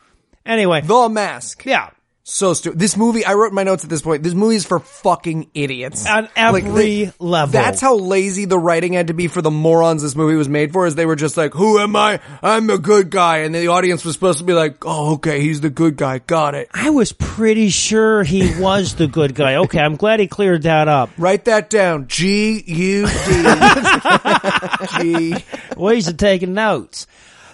Anyway, 0.47 0.81
The 0.81 1.09
Mask. 1.09 1.63
yeah, 1.65 1.91
So 2.27 2.55
stupid. 2.55 2.79
This 2.79 2.97
movie, 2.97 3.23
I 3.23 3.35
wrote 3.35 3.49
in 3.49 3.53
my 3.53 3.61
notes 3.61 3.83
at 3.83 3.89
this 3.91 4.01
point, 4.01 4.23
this 4.23 4.33
movie 4.33 4.55
is 4.55 4.65
for 4.65 4.79
fucking 4.79 5.51
idiots. 5.53 6.07
on 6.07 6.23
Like, 6.23 6.31
every 6.35 7.03
they- 7.05 7.11
level. 7.19 7.51
That's 7.53 7.79
how 7.79 7.97
lazy 7.97 8.45
the 8.45 8.57
writing 8.57 8.93
had 8.93 9.07
to 9.07 9.13
be 9.13 9.27
for 9.27 9.43
the 9.43 9.51
morons 9.51 10.01
this 10.01 10.15
movie 10.15 10.35
was 10.35 10.49
made 10.49 10.73
for, 10.73 10.87
is 10.87 10.95
they 10.95 11.05
were 11.05 11.15
just 11.15 11.37
like, 11.37 11.53
who 11.53 11.77
am 11.77 11.95
I? 11.95 12.19
I'm 12.41 12.65
the 12.65 12.79
good 12.79 13.11
guy. 13.11 13.37
And 13.41 13.53
the 13.53 13.67
audience 13.67 14.03
was 14.03 14.15
supposed 14.15 14.39
to 14.39 14.43
be 14.43 14.53
like, 14.53 14.83
oh, 14.87 15.13
okay, 15.13 15.39
he's 15.39 15.61
the 15.61 15.69
good 15.69 15.97
guy. 15.97 16.17
Got 16.17 16.55
it. 16.55 16.67
I 16.73 16.89
was 16.89 17.11
pretty 17.11 17.69
sure 17.69 18.23
he 18.23 18.55
was 18.59 18.95
the 18.95 19.05
good 19.05 19.35
guy. 19.35 19.57
Okay, 19.57 19.79
I'm 19.79 19.95
glad 19.95 20.19
he 20.19 20.25
cleared 20.27 20.63
that 20.63 20.87
up. 20.87 21.11
Write 21.19 21.45
that 21.45 21.69
down. 21.69 22.07
G 22.07 22.63
U 22.65 23.05
D. 23.05 23.43
G. 24.99 25.35
Ways 25.77 26.07
of 26.07 26.17
taking 26.17 26.55
notes. 26.55 27.05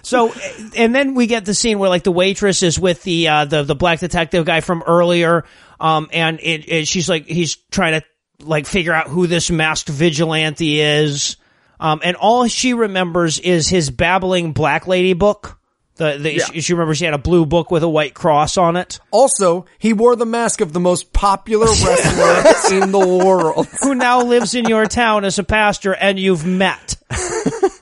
So, 0.02 0.32
and 0.76 0.94
then 0.94 1.14
we 1.14 1.26
get 1.26 1.44
the 1.44 1.54
scene 1.54 1.78
where 1.78 1.88
like 1.88 2.02
the 2.02 2.12
waitress 2.12 2.62
is 2.62 2.78
with 2.78 3.02
the 3.04 3.28
uh, 3.28 3.44
the 3.44 3.62
the 3.62 3.74
black 3.74 4.00
detective 4.00 4.44
guy 4.44 4.60
from 4.60 4.82
earlier, 4.86 5.44
um, 5.80 6.08
and 6.12 6.40
it, 6.40 6.68
it, 6.68 6.88
she's 6.88 7.08
like 7.08 7.26
he's 7.26 7.56
trying 7.70 8.00
to 8.00 8.06
like 8.44 8.66
figure 8.66 8.92
out 8.92 9.08
who 9.08 9.28
this 9.28 9.50
masked 9.50 9.88
vigilante 9.88 10.80
is, 10.80 11.36
um, 11.78 12.00
and 12.02 12.16
all 12.16 12.48
she 12.48 12.74
remembers 12.74 13.38
is 13.38 13.68
his 13.68 13.90
babbling 13.90 14.52
black 14.52 14.86
lady 14.88 15.12
book. 15.12 15.58
The, 15.96 16.16
the 16.18 16.38
she, 16.38 16.60
she 16.62 16.72
remembers 16.72 16.98
she 16.98 17.04
had 17.04 17.14
a 17.14 17.18
blue 17.18 17.44
book 17.44 17.70
with 17.70 17.82
a 17.82 17.88
white 17.88 18.14
cross 18.14 18.56
on 18.56 18.76
it. 18.76 18.98
Also, 19.10 19.66
he 19.78 19.92
wore 19.92 20.16
the 20.16 20.26
mask 20.26 20.60
of 20.62 20.72
the 20.72 20.80
most 20.80 21.12
popular 21.12 21.66
wrestler 21.84 22.76
in 22.76 22.90
the 22.90 22.98
world. 22.98 23.68
who 23.82 23.94
now 23.94 24.22
lives 24.22 24.54
in 24.54 24.64
your 24.64 24.86
town 24.86 25.24
as 25.24 25.38
a 25.38 25.44
pastor 25.44 25.94
and 25.94 26.18
you've 26.18 26.46
met. 26.46 26.96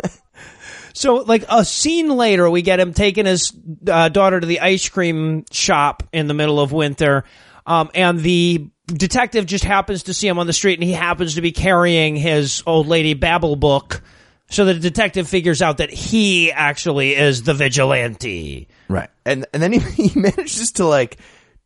so, 0.95 1.17
like 1.17 1.45
a 1.49 1.65
scene 1.65 2.09
later, 2.09 2.49
we 2.49 2.62
get 2.62 2.81
him 2.81 2.93
taking 2.93 3.27
his 3.27 3.53
uh, 3.89 4.09
daughter 4.09 4.41
to 4.41 4.47
the 4.47 4.61
ice 4.61 4.89
cream 4.89 5.45
shop 5.51 6.03
in 6.12 6.27
the 6.27 6.35
middle 6.35 6.61
of 6.61 6.73
winter, 6.73 7.25
um, 7.67 7.91
and 7.95 8.21
the 8.21 8.69
detective 8.87 9.47
just 9.47 9.65
happens 9.65 10.05
to 10.05 10.15
see 10.15 10.29
him 10.29 10.39
on 10.39 10.47
the 10.47 10.53
street, 10.53 10.79
and 10.79 10.85
he 10.85 10.93
happens 10.93 11.35
to 11.37 11.41
be 11.41 11.53
carrying 11.53 12.17
his 12.17 12.62
old 12.67 12.87
lady 12.87 13.15
Babel 13.15 13.57
book. 13.57 14.03
So 14.51 14.65
the 14.65 14.75
detective 14.75 15.29
figures 15.29 15.62
out 15.62 15.79
that 15.79 15.91
he 15.91 16.51
actually 16.51 17.15
is 17.15 17.45
the 17.45 17.55
vigilante. 17.55 18.69
Right. 18.89 19.09
And 19.25 19.47
and 19.55 19.62
then 19.62 19.73
he, 19.73 19.79
he 20.09 20.19
manages 20.19 20.73
to 20.73 20.87
like 20.87 21.19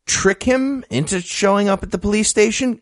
trick 0.06 0.42
him 0.42 0.84
into 0.90 1.20
showing 1.20 1.68
up 1.68 1.82
at 1.82 1.90
the 1.90 1.98
police 1.98 2.28
station. 2.28 2.80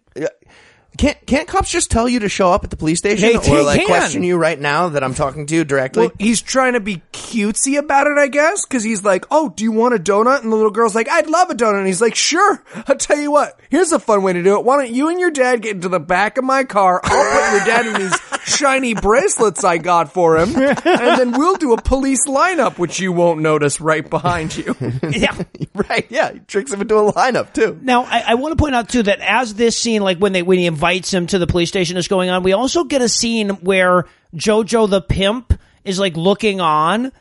Can't 0.98 1.18
can't 1.26 1.48
cops 1.48 1.70
just 1.70 1.90
tell 1.90 2.08
you 2.08 2.20
to 2.20 2.28
show 2.28 2.52
up 2.52 2.64
at 2.64 2.70
the 2.70 2.76
police 2.76 2.98
station 2.98 3.28
They- 3.30 3.36
or 3.36 3.40
they 3.40 3.62
like 3.62 3.78
can. 3.80 3.86
question 3.86 4.22
you 4.22 4.36
right 4.36 4.60
now 4.60 4.90
that 4.90 5.02
I'm 5.02 5.14
talking 5.14 5.46
to 5.46 5.54
you 5.54 5.64
directly? 5.64 6.02
Well, 6.08 6.12
he's 6.18 6.42
trying 6.42 6.74
to 6.74 6.80
be 6.80 7.02
cutesy 7.12 7.78
about 7.78 8.06
it, 8.06 8.18
I 8.18 8.28
guess, 8.28 8.66
because 8.66 8.84
he's 8.84 9.02
like, 9.02 9.24
"Oh, 9.30 9.48
do 9.48 9.64
you 9.64 9.72
want 9.72 9.94
a 9.94 9.98
donut?" 9.98 10.42
And 10.42 10.52
the 10.52 10.56
little 10.56 10.70
girl's 10.70 10.94
like, 10.94 11.08
"I'd 11.08 11.28
love 11.28 11.48
a 11.50 11.54
donut." 11.54 11.78
And 11.78 11.86
he's 11.86 12.02
like, 12.02 12.14
"Sure." 12.14 12.62
I'll 12.86 12.96
tell 12.96 13.18
you 13.18 13.30
what. 13.30 13.58
Here's 13.70 13.90
a 13.92 13.98
fun 13.98 14.22
way 14.22 14.34
to 14.34 14.42
do 14.42 14.58
it. 14.58 14.64
Why 14.64 14.76
don't 14.76 14.94
you 14.94 15.08
and 15.08 15.18
your 15.18 15.30
dad 15.30 15.62
get 15.62 15.74
into 15.74 15.88
the 15.88 15.98
back 16.00 16.36
of 16.36 16.44
my 16.44 16.64
car? 16.64 17.00
I'll 17.02 17.50
put 17.50 17.56
your 17.56 17.64
dad 17.66 17.86
in 17.86 17.94
these 17.94 18.18
shiny 18.44 18.92
bracelets 18.94 19.64
I 19.64 19.78
got 19.78 20.12
for 20.12 20.36
him, 20.38 20.54
and 20.54 21.18
then 21.18 21.32
we'll 21.32 21.56
do 21.56 21.72
a 21.72 21.80
police 21.80 22.26
lineup, 22.26 22.76
which 22.78 23.00
you 23.00 23.12
won't 23.12 23.40
notice 23.40 23.80
right 23.80 24.08
behind 24.08 24.54
you. 24.56 24.76
Yeah. 25.12 25.36
right, 25.74 26.06
yeah. 26.10 26.32
He 26.32 26.38
tricks 26.40 26.72
him 26.72 26.80
into 26.80 26.96
a 26.96 27.12
lineup 27.12 27.52
too. 27.52 27.78
Now, 27.82 28.02
I, 28.04 28.24
I 28.28 28.34
want 28.34 28.52
to 28.52 28.56
point 28.56 28.74
out 28.74 28.88
too 28.88 29.02
that 29.04 29.20
as 29.20 29.54
this 29.54 29.78
scene, 29.78 30.02
like 30.02 30.18
when 30.18 30.32
they 30.32 30.42
when 30.42 30.58
he 30.58 30.66
invites 30.82 31.14
him 31.14 31.28
to 31.28 31.38
the 31.38 31.46
police 31.46 31.68
station, 31.68 31.96
is 31.96 32.08
going 32.08 32.28
on, 32.28 32.42
we 32.42 32.52
also 32.52 32.82
get 32.82 33.00
a 33.00 33.08
scene 33.08 33.50
where 33.60 34.04
Jojo 34.34 34.90
the 34.90 35.00
pimp 35.00 35.54
is 35.84 36.00
like 36.00 36.16
looking 36.16 36.60
on, 36.60 37.12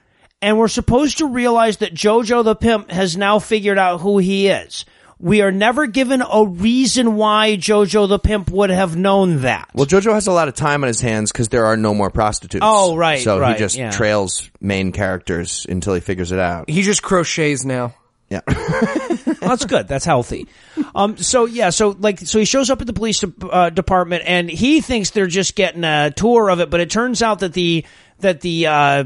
and 0.41 0.57
we're 0.57 0.67
supposed 0.67 1.19
to 1.19 1.27
realize 1.27 1.77
that 1.77 1.93
Jojo 1.93 2.43
the 2.43 2.55
pimp 2.55 2.89
has 2.89 3.15
now 3.15 3.37
figured 3.37 3.77
out 3.77 4.01
who 4.01 4.17
he 4.17 4.47
is. 4.47 4.85
We 5.19 5.43
are 5.43 5.51
never 5.51 5.85
given 5.85 6.23
a 6.23 6.43
reason 6.43 7.15
why 7.15 7.55
Jojo 7.55 8.09
the 8.09 8.17
pimp 8.17 8.49
would 8.49 8.71
have 8.71 8.95
known 8.95 9.41
that. 9.41 9.69
Well, 9.75 9.85
JoJo 9.85 10.11
has 10.13 10.25
a 10.25 10.31
lot 10.31 10.47
of 10.47 10.55
time 10.55 10.83
on 10.83 10.87
his 10.87 10.99
hands 10.99 11.31
because 11.31 11.49
there 11.49 11.65
are 11.67 11.77
no 11.77 11.93
more 11.93 12.09
prostitutes. 12.09 12.65
Oh, 12.67 12.95
right, 12.95 13.19
So 13.21 13.39
right, 13.39 13.53
he 13.55 13.59
just 13.59 13.77
yeah. 13.77 13.91
trails 13.91 14.49
main 14.59 14.91
characters 14.91 15.67
until 15.69 15.93
he 15.93 15.99
figures 15.99 16.31
it 16.31 16.39
out. 16.39 16.67
he 16.67 16.81
just 16.81 17.03
crochets 17.03 17.63
now. 17.63 17.93
Yeah. 18.31 18.39
Well, 18.47 18.55
that's 19.41 19.65
good. 19.65 19.89
That's 19.89 20.05
healthy. 20.05 20.47
Um, 20.95 21.17
so 21.17 21.45
yeah, 21.45 21.69
so 21.69 21.89
like, 21.99 22.19
so 22.19 22.39
he 22.39 22.45
shows 22.45 22.69
up 22.69 22.79
at 22.79 22.87
the 22.87 22.93
police 22.93 23.19
de- 23.19 23.47
uh, 23.47 23.69
department 23.69 24.23
and 24.25 24.49
he 24.49 24.79
thinks 24.79 25.09
they're 25.09 25.27
just 25.27 25.55
getting 25.55 25.83
a 25.83 26.11
tour 26.11 26.49
of 26.49 26.61
it, 26.61 26.69
but 26.69 26.79
it 26.79 26.89
turns 26.89 27.21
out 27.21 27.39
that 27.39 27.51
the 27.51 27.85
that 28.19 28.39
the 28.39 28.67
uh, 28.67 29.03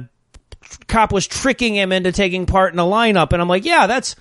cop 0.88 1.12
was 1.12 1.26
tricking 1.26 1.76
him 1.76 1.92
into 1.92 2.12
taking 2.12 2.46
part 2.46 2.72
in 2.72 2.80
a 2.80 2.84
lineup. 2.84 3.34
And 3.34 3.42
I'm 3.42 3.48
like, 3.50 3.66
yeah, 3.66 3.88
that's 3.88 4.16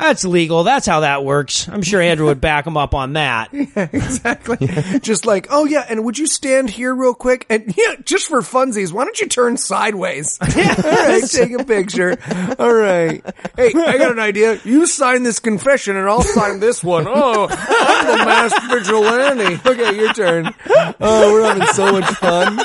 that's 0.00 0.24
legal. 0.24 0.64
That's 0.64 0.86
how 0.86 1.00
that 1.00 1.24
works. 1.24 1.68
I'm 1.68 1.82
sure 1.82 2.00
Andrew 2.00 2.26
would 2.26 2.40
back 2.40 2.66
him 2.66 2.76
up 2.76 2.94
on 2.94 3.12
that. 3.14 3.50
exactly. 3.52 4.66
just 5.00 5.26
like, 5.26 5.48
oh 5.50 5.66
yeah, 5.66 5.84
and 5.88 6.04
would 6.04 6.18
you 6.18 6.26
stand 6.26 6.70
here 6.70 6.94
real 6.94 7.14
quick? 7.14 7.46
And 7.50 7.74
yeah, 7.76 7.96
just 8.04 8.26
for 8.26 8.40
funsies, 8.40 8.92
why 8.92 9.04
don't 9.04 9.20
you 9.20 9.28
turn 9.28 9.56
sideways? 9.56 10.38
All 10.42 10.48
right, 10.48 11.22
take 11.24 11.52
a 11.52 11.64
picture. 11.64 12.16
All 12.58 12.72
right. 12.72 13.22
Hey, 13.56 13.72
I 13.74 13.98
got 13.98 14.12
an 14.12 14.18
idea. 14.18 14.58
You 14.64 14.86
sign 14.86 15.22
this 15.22 15.38
confession 15.38 15.96
and 15.96 16.08
I'll 16.08 16.22
sign 16.22 16.60
this 16.60 16.82
one. 16.82 17.06
Oh, 17.06 17.48
I'm 17.50 18.06
the 18.06 18.24
masked 18.24 18.70
vigilante. 18.70 19.60
Okay, 19.66 19.96
your 19.96 20.12
turn. 20.14 20.54
Oh, 21.00 21.32
we're 21.32 21.44
having 21.44 21.66
so 21.68 21.92
much 21.92 22.06
fun. 22.16 22.58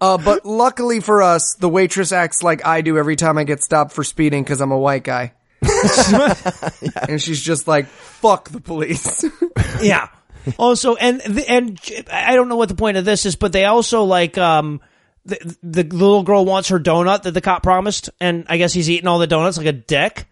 Uh, 0.00 0.18
but 0.18 0.44
luckily 0.44 1.00
for 1.00 1.22
us, 1.22 1.54
the 1.58 1.68
waitress 1.68 2.12
acts 2.12 2.42
like 2.42 2.64
I 2.66 2.80
do 2.82 2.98
every 2.98 3.16
time 3.16 3.38
I 3.38 3.44
get 3.44 3.62
stopped 3.62 3.92
for 3.92 4.04
speeding 4.04 4.42
because 4.44 4.60
I'm 4.60 4.72
a 4.72 4.78
white 4.78 5.04
guy. 5.04 5.32
And 7.08 7.20
she's 7.22 7.40
just 7.40 7.66
like, 7.68 7.86
fuck 7.86 8.48
the 8.50 8.60
police. 8.60 9.24
yeah. 9.82 10.08
Also, 10.58 10.94
and 10.96 11.20
and 11.48 11.80
I 12.12 12.34
don't 12.34 12.48
know 12.48 12.56
what 12.56 12.68
the 12.68 12.74
point 12.74 12.96
of 12.96 13.04
this 13.04 13.26
is, 13.26 13.36
but 13.36 13.52
they 13.52 13.64
also 13.64 14.04
like 14.04 14.38
um 14.38 14.80
the 15.24 15.56
the 15.62 15.82
little 15.82 16.22
girl 16.22 16.44
wants 16.44 16.68
her 16.68 16.78
donut 16.78 17.22
that 17.22 17.32
the 17.32 17.40
cop 17.40 17.62
promised, 17.62 18.10
and 18.20 18.44
I 18.48 18.56
guess 18.56 18.72
he's 18.72 18.88
eating 18.88 19.08
all 19.08 19.18
the 19.18 19.26
donuts 19.26 19.58
like 19.58 19.66
a 19.66 19.72
dick. 19.72 20.26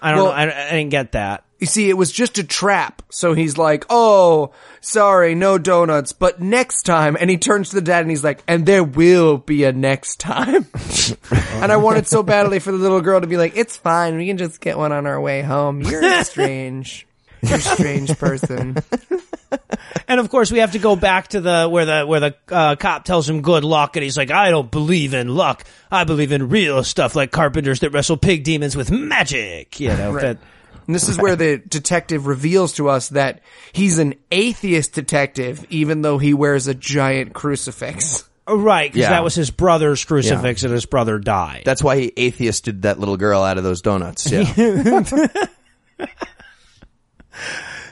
I 0.00 0.10
don't 0.12 0.18
Well- 0.24 0.26
know. 0.28 0.32
I, 0.32 0.68
I 0.68 0.70
didn't 0.70 0.90
get 0.90 1.12
that. 1.12 1.44
You 1.62 1.66
see, 1.66 1.88
it 1.88 1.96
was 1.96 2.10
just 2.10 2.38
a 2.38 2.42
trap. 2.42 3.02
So 3.10 3.34
he's 3.34 3.56
like, 3.56 3.84
oh, 3.88 4.50
sorry, 4.80 5.36
no 5.36 5.58
donuts, 5.58 6.12
but 6.12 6.40
next 6.40 6.82
time. 6.82 7.16
And 7.20 7.30
he 7.30 7.38
turns 7.38 7.68
to 7.68 7.76
the 7.76 7.82
dad 7.82 8.00
and 8.00 8.10
he's 8.10 8.24
like, 8.24 8.42
and 8.48 8.66
there 8.66 8.82
will 8.82 9.38
be 9.38 9.62
a 9.62 9.72
next 9.72 10.18
time. 10.18 10.66
and 11.30 11.70
I 11.70 11.76
wanted 11.76 12.08
so 12.08 12.24
badly 12.24 12.58
for 12.58 12.72
the 12.72 12.78
little 12.78 13.00
girl 13.00 13.20
to 13.20 13.28
be 13.28 13.36
like, 13.36 13.56
it's 13.56 13.76
fine. 13.76 14.16
We 14.16 14.26
can 14.26 14.38
just 14.38 14.60
get 14.60 14.76
one 14.76 14.90
on 14.90 15.06
our 15.06 15.20
way 15.20 15.42
home. 15.42 15.82
You're 15.82 16.24
strange. 16.24 17.06
You're 17.42 17.58
a 17.58 17.60
strange 17.60 18.18
person. 18.18 18.78
And 20.08 20.18
of 20.18 20.30
course, 20.30 20.50
we 20.50 20.58
have 20.58 20.72
to 20.72 20.78
go 20.78 20.96
back 20.96 21.28
to 21.28 21.40
the 21.40 21.68
where 21.68 21.84
the 21.84 22.06
where 22.06 22.20
the 22.20 22.34
uh, 22.50 22.76
cop 22.76 23.04
tells 23.04 23.28
him 23.28 23.42
good 23.42 23.64
luck, 23.64 23.96
and 23.96 24.02
he's 24.02 24.16
like, 24.16 24.30
"I 24.30 24.50
don't 24.50 24.70
believe 24.70 25.12
in 25.12 25.28
luck. 25.28 25.64
I 25.90 26.04
believe 26.04 26.32
in 26.32 26.48
real 26.48 26.82
stuff 26.84 27.14
like 27.14 27.30
carpenters 27.30 27.80
that 27.80 27.90
wrestle 27.90 28.16
pig 28.16 28.44
demons 28.44 28.74
with 28.74 28.90
magic." 28.90 29.80
You 29.80 29.88
know 29.88 30.18
that. 30.18 30.38
And 30.86 30.94
this 30.94 31.08
is 31.08 31.18
where 31.18 31.36
the 31.36 31.58
detective 31.58 32.26
reveals 32.26 32.74
to 32.74 32.88
us 32.88 33.10
that 33.10 33.40
he's 33.72 33.98
an 33.98 34.14
atheist 34.30 34.92
detective, 34.94 35.64
even 35.70 36.02
though 36.02 36.18
he 36.18 36.34
wears 36.34 36.66
a 36.66 36.74
giant 36.74 37.32
crucifix. 37.34 38.28
Oh, 38.46 38.56
Right, 38.56 38.90
because 38.92 39.02
Yeah. 39.02 39.10
that 39.10 39.22
was 39.24 39.36
his 39.36 39.50
brother's 39.52 40.04
crucifix, 40.04 40.64
and 40.64 40.72
his 40.72 40.84
brother 40.84 41.18
died. 41.20 41.62
That's 41.64 41.82
why 41.82 41.96
he 42.00 42.12
atheisted 42.16 42.82
that 42.82 42.98
little 42.98 43.16
girl 43.16 43.42
out 43.42 43.56
of 43.58 43.62
those 43.64 43.80
donuts. 43.82 44.30
Yeah. 44.30 45.04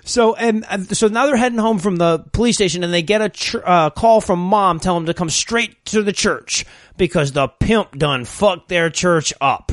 So 0.02 0.34
and 0.34 0.64
uh, 0.68 0.78
so 0.92 1.06
now 1.08 1.26
they're 1.26 1.36
heading 1.36 1.58
home 1.58 1.78
from 1.78 1.96
the 1.96 2.18
police 2.32 2.56
station, 2.56 2.82
and 2.82 2.92
they 2.92 3.02
get 3.02 3.20
a 3.22 3.28
ch- 3.28 3.54
uh, 3.54 3.90
call 3.90 4.20
from 4.20 4.40
mom 4.40 4.80
telling 4.80 5.04
them 5.04 5.14
to 5.14 5.16
come 5.16 5.30
straight 5.30 5.84
to 5.86 6.02
the 6.02 6.12
church 6.12 6.64
because 6.96 7.30
the 7.32 7.46
pimp 7.48 7.96
done 7.96 8.24
fucked 8.24 8.68
their 8.68 8.90
church 8.90 9.32
up. 9.40 9.70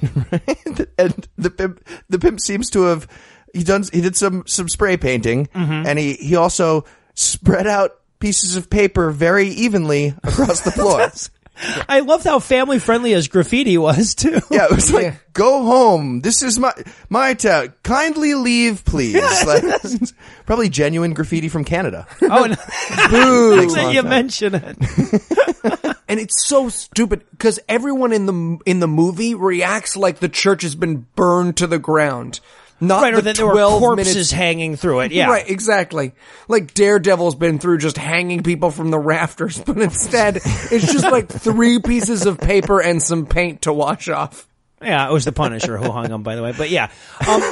and 0.98 1.28
the 1.36 1.50
pimp, 1.50 1.86
the 2.08 2.18
pimp 2.18 2.40
seems 2.40 2.70
to 2.70 2.82
have 2.82 3.06
he 3.52 3.64
done 3.64 3.84
he 3.92 4.00
did 4.00 4.16
some 4.16 4.44
some 4.46 4.68
spray 4.68 4.96
painting, 4.96 5.46
mm-hmm. 5.46 5.86
and 5.86 5.98
he 5.98 6.14
he 6.14 6.36
also 6.36 6.84
spread 7.14 7.66
out 7.66 8.00
pieces 8.18 8.56
of 8.56 8.70
paper 8.70 9.10
very 9.10 9.48
evenly 9.48 10.14
across 10.22 10.60
the 10.60 10.70
floor. 10.70 11.10
I 11.88 12.00
loved 12.00 12.24
how 12.24 12.38
family 12.38 12.78
friendly 12.78 13.12
his 13.12 13.28
graffiti 13.28 13.76
was 13.78 14.14
too. 14.14 14.40
Yeah, 14.50 14.64
it 14.64 14.70
was 14.74 14.92
like, 14.92 15.04
Yeah. 15.04 15.14
go 15.32 15.62
home. 15.64 16.20
This 16.20 16.42
is 16.42 16.58
my 16.58 16.72
my 17.08 17.34
town. 17.34 17.72
Kindly 17.82 18.34
leave, 18.34 18.84
please. 18.84 19.20
Like, 19.46 19.64
probably 20.46 20.68
genuine 20.68 21.12
graffiti 21.14 21.48
from 21.48 21.64
Canada. 21.64 22.06
Oh, 22.22 22.44
and 22.44 22.56
Makes 23.56 23.72
a 23.72 23.76
that 23.76 23.90
you 23.92 24.00
of 24.00 24.06
mention 24.06 24.54
it. 24.54 24.76
And 26.10 26.18
it's 26.18 26.44
so 26.48 26.68
stupid 26.68 27.22
because 27.30 27.60
everyone 27.68 28.12
in 28.12 28.26
the 28.26 28.58
in 28.66 28.80
the 28.80 28.88
movie 28.88 29.36
reacts 29.36 29.96
like 29.96 30.18
the 30.18 30.28
church 30.28 30.62
has 30.62 30.74
been 30.74 31.06
burned 31.14 31.56
to 31.58 31.68
the 31.68 31.78
ground. 31.78 32.40
Not 32.80 33.02
Right, 33.02 33.12
or 33.12 33.16
the 33.16 33.22
that 33.22 33.36
there 33.36 33.46
were 33.46 33.52
12 33.52 33.78
corpses 33.80 34.14
minutes 34.14 34.30
hanging 34.30 34.76
through 34.76 35.00
it. 35.00 35.12
Yeah, 35.12 35.28
Right, 35.28 35.48
exactly. 35.48 36.12
Like 36.48 36.72
Daredevil's 36.72 37.34
been 37.34 37.58
through 37.58 37.78
just 37.78 37.98
hanging 37.98 38.42
people 38.42 38.70
from 38.70 38.90
the 38.90 38.98
rafters, 38.98 39.58
but 39.66 39.78
instead 39.78 40.36
it's 40.36 40.92
just 40.92 41.10
like 41.10 41.28
three 41.28 41.78
pieces 41.78 42.26
of 42.26 42.38
paper 42.38 42.80
and 42.80 43.02
some 43.02 43.26
paint 43.26 43.62
to 43.62 43.72
wash 43.72 44.08
off. 44.08 44.46
Yeah, 44.82 45.06
it 45.06 45.12
was 45.12 45.26
the 45.26 45.32
Punisher 45.32 45.76
who 45.76 45.90
hung 45.90 46.10
him, 46.10 46.22
by 46.22 46.36
the 46.36 46.42
way. 46.42 46.52
But 46.56 46.70
yeah, 46.70 46.90
um, 47.28 47.42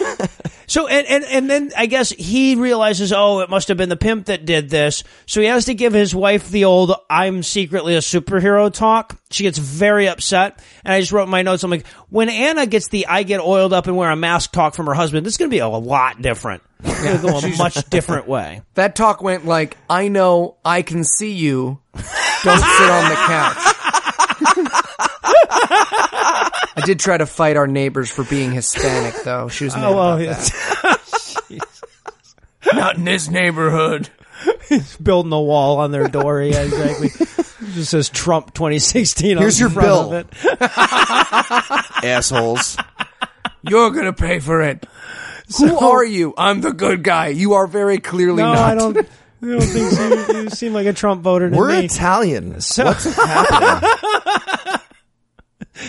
so 0.69 0.87
and, 0.87 1.07
and 1.07 1.25
and 1.25 1.51
then 1.51 1.73
I 1.77 1.87
guess 1.87 2.11
he 2.11 2.55
realizes, 2.55 3.13
oh, 3.13 3.41
it 3.41 3.51
must 3.51 3.69
have 3.69 3.77
been 3.77 3.89
the 3.89 3.97
pimp 3.97 4.27
that 4.27 4.45
did 4.45 4.69
this. 4.69 5.03
So 5.27 5.41
he 5.41 5.47
has 5.47 5.65
to 5.65 5.75
give 5.75 5.95
his 5.95 6.15
wife 6.15 6.49
the 6.51 6.67
old 6.67 6.93
"I'm 7.09 7.43
secretly 7.43 7.97
a 7.97 8.01
superhero" 8.01 8.73
talk. 8.73 9.19
She 9.31 9.45
gets 9.45 9.59
very 9.59 10.09
upset, 10.09 10.63
and 10.85 10.93
I 10.93 11.01
just 11.01 11.11
wrote 11.11 11.29
my 11.29 11.43
notes. 11.43 11.65
I'm 11.65 11.71
like, 11.71 11.87
when 12.11 12.29
Anna 12.29 12.67
gets 12.67 12.89
the 12.89 13.07
"I 13.07 13.23
get 13.23 13.41
oiled 13.41 13.73
up 13.73 13.87
and 13.87 13.97
wear 13.97 14.11
a 14.11 14.17
mask" 14.17 14.53
talk 14.53 14.75
from 14.75 14.87
her 14.87 14.95
husband, 14.95 15.25
this 15.25 15.35
is 15.35 15.39
going 15.39 15.51
to 15.51 15.55
be 15.55 15.61
a 15.61 15.69
lot 15.69 16.21
different. 16.21 16.63
It's 16.85 17.03
going 17.03 17.17
to 17.17 17.23
go 17.23 17.39
a 17.39 17.57
much 17.59 17.89
different 17.89 18.29
way. 18.29 18.61
That 18.75 18.95
talk 18.95 19.23
went 19.23 19.47
like, 19.47 19.77
I 19.89 20.09
know 20.09 20.59
I 20.65 20.83
can 20.83 21.03
see 21.03 21.33
you. 21.33 21.81
Don't 21.95 22.05
sit 22.61 22.91
on 22.91 23.09
the 23.09 23.17
couch. 23.27 23.75
I 26.79 26.87
did 26.87 27.01
try 27.01 27.17
to 27.19 27.27
fight 27.27 27.57
our 27.57 27.67
neighbors 27.67 28.11
for 28.11 28.25
being 28.25 28.53
Hispanic 28.53 29.15
though. 29.25 29.49
She 29.49 29.65
was 29.65 29.75
oh, 29.75 29.79
mad 29.81 29.87
Oh, 29.87 29.95
well, 29.97 30.15
about 30.15 30.25
yeah. 30.25 30.35
that. 30.35 31.65
Not 32.75 32.97
in 32.97 33.05
this 33.05 33.29
neighborhood. 33.29 34.09
He's 34.69 34.97
building 34.99 35.33
a 35.33 35.41
wall 35.41 35.79
on 35.79 35.91
their 35.91 36.07
door. 36.09 36.43
Yeah, 36.43 36.63
exactly. 36.63 37.09
It 37.09 37.73
just 37.75 37.91
says 37.91 38.09
Trump 38.09 38.55
2016. 38.55 39.37
Here's 39.39 39.57
on 39.57 39.61
your 39.61 39.69
the 39.71 39.75
front 39.75 40.31
bill. 40.41 40.53
of 40.61 40.61
it. 40.63 42.05
Assholes. 42.05 42.77
You're 43.63 43.91
gonna 43.91 44.13
pay 44.13 44.39
for 44.39 44.63
it. 44.63 44.87
Who 45.59 45.79
are 45.79 46.05
you? 46.05 46.35
I'm 46.37 46.61
the 46.61 46.73
good 46.73 47.03
guy. 47.03 47.29
You 47.29 47.55
are 47.55 47.67
very 47.67 47.99
clearly 47.99 48.43
No, 48.43 48.53
not. 48.55 48.59
I 48.71 48.75
don't. 48.75 48.99
I 48.99 49.47
don't 49.47 49.61
think 49.61 49.91
so. 49.93 50.33
You, 50.33 50.43
you 50.43 50.51
seem 50.51 50.73
like 50.73 50.87
a 50.87 50.93
Trump 50.93 51.23
voter 51.23 51.49
to 51.51 51.57
We're 51.57 51.69
me. 51.71 51.85
Italian. 51.87 52.53
What's 52.55 52.67
So- 52.67 52.85
happening? 52.93 53.91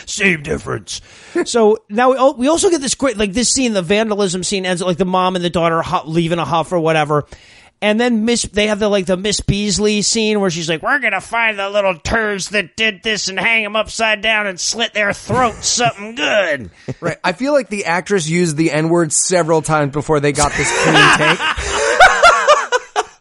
Same 0.09 0.43
difference. 0.43 1.01
So 1.45 1.77
now 1.89 2.11
we, 2.11 2.17
al- 2.17 2.35
we 2.35 2.47
also 2.47 2.69
get 2.69 2.81
this 2.81 2.95
great, 2.95 3.17
like 3.17 3.33
this 3.33 3.49
scene, 3.49 3.73
the 3.73 3.81
vandalism 3.81 4.43
scene 4.43 4.65
ends 4.65 4.81
like 4.81 4.97
the 4.97 5.05
mom 5.05 5.35
and 5.35 5.45
the 5.45 5.49
daughter 5.49 5.81
hu- 5.81 6.09
leaving 6.09 6.39
a 6.39 6.45
huff 6.45 6.71
or 6.71 6.79
whatever. 6.79 7.25
And 7.81 7.97
then 7.97 8.25
Miss, 8.25 8.41
they 8.41 8.67
have 8.67 8.79
the 8.79 8.89
like 8.89 9.05
the 9.05 9.15
Miss 9.15 9.39
Beasley 9.39 10.01
scene 10.01 10.41
where 10.41 10.49
she's 10.49 10.67
like, 10.67 10.81
"We're 10.83 10.99
gonna 10.99 11.21
find 11.21 11.57
the 11.57 11.69
little 11.69 11.95
turds 11.95 12.49
that 12.49 12.75
did 12.75 13.03
this 13.03 13.29
and 13.29 13.39
hang 13.39 13.63
them 13.63 13.77
upside 13.77 14.21
down 14.21 14.47
and 14.47 14.59
slit 14.59 14.93
their 14.93 15.13
throats 15.13 15.65
something 15.67 16.15
good." 16.15 16.71
Right. 16.99 17.17
I 17.23 17.31
feel 17.31 17.53
like 17.53 17.69
the 17.69 17.85
actress 17.85 18.27
used 18.27 18.57
the 18.57 18.71
N 18.71 18.89
word 18.89 19.13
several 19.13 19.61
times 19.61 19.93
before 19.93 20.19
they 20.19 20.33
got 20.33 20.51
this 20.51 20.69
clean 20.83 21.17
take. 21.17 21.39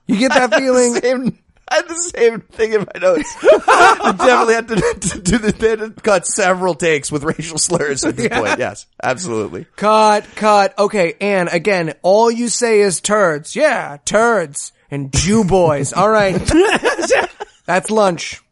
You 0.09 0.17
get 0.19 0.31
that 0.33 0.55
feeling? 0.55 0.95
Same, 1.03 1.39
I 1.71 1.77
had 1.77 1.89
the 1.89 1.95
same 1.95 2.41
thing 2.41 2.73
in 2.73 2.81
my 2.81 3.01
notes. 3.01 3.37
I 3.43 4.15
definitely 4.17 4.55
had 4.55 4.69
to, 4.69 5.09
to 5.11 5.21
do 5.21 5.39
the, 5.39 5.53
they 5.53 5.71
had 5.71 5.79
to 5.81 5.91
cut 5.91 6.27
several 6.27 6.75
takes 6.75 7.13
with 7.13 7.25
racial 7.25 7.59
slurs 7.59 8.05
at 8.05 8.17
this 8.17 8.29
point. 8.29 8.59
Yes, 8.59 8.87
absolutely. 9.03 9.67
Cut, 9.77 10.25
cut. 10.35 10.79
Okay, 10.79 11.15
and 11.21 11.49
again, 11.51 11.95
all 12.03 12.31
you 12.31 12.49
say 12.49 12.81
is 12.81 13.01
turds. 13.01 13.55
Yeah, 13.55 13.99
turds. 14.05 14.73
And 14.91 15.13
Jew 15.13 15.45
boys. 15.45 15.93
All 15.93 16.09
right. 16.09 16.35
That's 17.67 17.91
lunch. 17.91 18.43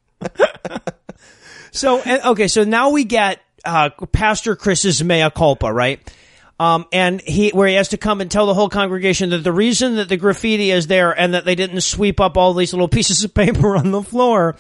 So 1.77 2.01
okay, 2.31 2.49
so 2.49 2.65
now 2.65 2.91
we 2.91 3.05
get 3.05 3.41
uh, 3.65 3.91
Pastor 4.13 4.57
Chris's 4.57 5.05
mea 5.05 5.31
culpa, 5.31 5.71
right? 5.71 6.01
Um, 6.59 6.87
and 6.91 7.21
he 7.21 7.51
where 7.51 7.69
he 7.69 7.75
has 7.75 7.89
to 7.89 7.99
come 7.99 8.23
and 8.23 8.31
tell 8.31 8.47
the 8.47 8.55
whole 8.55 8.71
congregation 8.71 9.31
that 9.31 9.45
the 9.45 9.53
reason 9.53 9.97
that 9.97 10.09
the 10.09 10.17
graffiti 10.17 10.71
is 10.71 10.87
there 10.87 11.13
and 11.13 11.35
that 11.35 11.45
they 11.45 11.55
didn't 11.55 11.83
sweep 11.83 12.19
up 12.19 12.39
all 12.39 12.55
these 12.55 12.73
little 12.73 12.89
pieces 12.97 13.23
of 13.25 13.35
paper 13.35 13.77
on 13.77 13.91
the 13.91 14.03
floor 14.03 14.57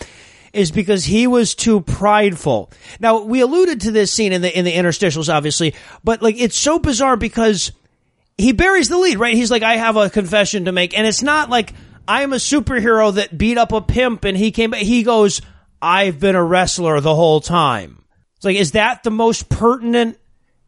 is 0.52 0.70
because 0.70 1.04
he 1.04 1.26
was 1.26 1.54
too 1.54 1.80
prideful. 1.80 2.70
Now 3.00 3.22
we 3.22 3.40
alluded 3.40 3.82
to 3.82 3.92
this 3.92 4.12
scene 4.12 4.32
in 4.32 4.42
the 4.42 4.58
in 4.58 4.66
the 4.66 4.72
interstitials, 4.72 5.32
obviously, 5.32 5.74
but 6.04 6.20
like 6.20 6.38
it's 6.38 6.56
so 6.56 6.78
bizarre 6.78 7.16
because 7.16 7.72
he 8.38 8.52
buries 8.52 8.88
the 8.88 8.98
lead, 8.98 9.18
right? 9.18 9.34
He's 9.34 9.50
like, 9.50 9.62
I 9.62 9.76
have 9.76 9.96
a 9.96 10.10
confession 10.10 10.66
to 10.66 10.72
make. 10.72 10.96
And 10.96 11.06
it's 11.06 11.22
not 11.22 11.48
like, 11.48 11.72
I'm 12.06 12.32
a 12.32 12.36
superhero 12.36 13.14
that 13.14 13.36
beat 13.36 13.58
up 13.58 13.72
a 13.72 13.80
pimp 13.80 14.24
and 14.24 14.36
he 14.36 14.50
came, 14.50 14.72
he 14.72 15.02
goes, 15.02 15.40
I've 15.80 16.20
been 16.20 16.36
a 16.36 16.44
wrestler 16.44 17.00
the 17.00 17.14
whole 17.14 17.40
time. 17.40 18.04
It's 18.36 18.44
like, 18.44 18.56
is 18.56 18.72
that 18.72 19.02
the 19.02 19.10
most 19.10 19.48
pertinent 19.48 20.18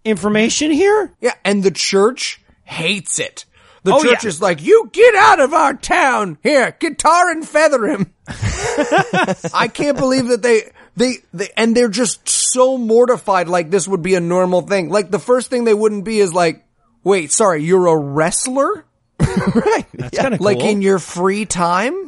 information 0.04 0.70
here? 0.70 1.12
Yeah, 1.20 1.34
and 1.44 1.62
the 1.62 1.70
church 1.70 2.40
hates 2.64 3.18
it. 3.18 3.44
The 3.84 3.94
Oh, 3.94 4.02
church 4.02 4.24
yeah. 4.24 4.28
is 4.28 4.42
like, 4.42 4.62
you 4.62 4.90
get 4.92 5.14
out 5.14 5.40
of 5.40 5.54
our 5.54 5.72
town. 5.74 6.38
Here, 6.42 6.76
guitar 6.78 7.30
and 7.30 7.46
feather 7.46 7.86
him. 7.86 8.12
I 9.54 9.70
can't 9.72 9.96
believe 9.96 10.28
that 10.28 10.42
they, 10.42 10.70
they, 10.96 11.16
they, 11.32 11.48
and 11.56 11.76
they're 11.76 11.88
just 11.88 12.28
so 12.28 12.76
mortified 12.76 13.48
like 13.48 13.70
this 13.70 13.86
would 13.88 14.02
be 14.02 14.14
a 14.14 14.20
normal 14.20 14.62
thing. 14.62 14.90
Like 14.90 15.10
the 15.10 15.18
first 15.18 15.48
thing 15.50 15.64
they 15.64 15.74
wouldn't 15.74 16.04
be 16.04 16.18
is 16.18 16.34
like, 16.34 16.64
wait, 17.04 17.30
sorry, 17.32 17.62
you're 17.62 17.86
a 17.86 17.96
wrestler? 17.96 18.84
right. 19.20 19.86
That's 19.94 20.14
Yeah. 20.16 20.22
kind 20.22 20.34
of 20.34 20.40
Like 20.40 20.60
in 20.60 20.82
your 20.82 20.98
free 20.98 21.44
time? 21.46 22.07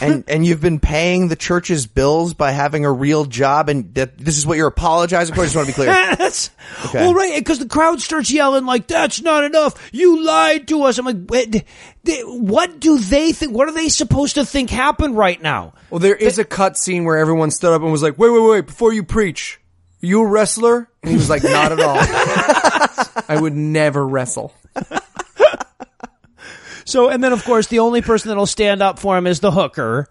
And 0.00 0.24
and 0.28 0.46
you've 0.46 0.60
been 0.60 0.80
paying 0.80 1.28
the 1.28 1.36
church's 1.36 1.86
bills 1.86 2.34
by 2.34 2.50
having 2.50 2.84
a 2.84 2.92
real 2.92 3.24
job, 3.24 3.68
and 3.68 3.94
that 3.94 4.18
this 4.18 4.38
is 4.38 4.46
what 4.46 4.56
you're 4.56 4.68
apologizing 4.68 5.34
for. 5.34 5.42
I 5.42 5.44
just 5.44 5.56
want 5.56 5.68
to 5.68 5.72
be 5.72 5.74
clear. 5.74 5.86
That's 6.18 6.50
well, 6.92 7.14
right, 7.14 7.38
because 7.38 7.58
the 7.58 7.68
crowd 7.68 8.00
starts 8.00 8.30
yelling 8.30 8.66
like, 8.66 8.86
"That's 8.86 9.20
not 9.22 9.44
enough! 9.44 9.90
You 9.92 10.24
lied 10.24 10.68
to 10.68 10.82
us!" 10.84 10.98
I'm 10.98 11.06
like, 11.06 11.16
"Wait, 11.28 11.64
they- 12.04 12.20
"What 12.22 12.80
do 12.80 12.98
they 12.98 13.32
think? 13.32 13.52
What 13.52 13.68
are 13.68 13.72
they 13.74 13.88
supposed 13.88 14.34
to 14.36 14.44
think 14.44 14.70
happened 14.70 15.16
right 15.16 15.40
now?" 15.40 15.74
Well, 15.90 16.00
there 16.00 16.16
is 16.16 16.38
a 16.38 16.44
cut 16.44 16.76
scene 16.76 17.04
where 17.04 17.18
everyone 17.18 17.50
stood 17.52 17.72
up 17.72 17.82
and 17.82 17.92
was 17.92 18.02
like, 18.02 18.18
wait, 18.18 18.30
wait, 18.30 18.40
wait, 18.50 18.66
before 18.66 18.92
you 18.92 19.04
preach, 19.04 19.60
you 20.00 20.20
a 20.22 20.26
wrestler? 20.26 20.88
And 21.02 21.10
he 21.10 21.16
was 21.16 21.30
like, 21.30 21.44
not 21.44 21.70
at 21.70 21.78
all. 21.80 21.98
I 23.28 23.38
would 23.40 23.54
never 23.54 24.04
wrestle. 24.04 24.52
So, 26.84 27.08
and 27.08 27.22
then 27.22 27.32
of 27.32 27.44
course, 27.44 27.66
the 27.66 27.78
only 27.80 28.02
person 28.02 28.28
that'll 28.28 28.46
stand 28.46 28.82
up 28.82 28.98
for 28.98 29.16
him 29.16 29.26
is 29.26 29.40
the 29.40 29.50
hooker. 29.50 30.08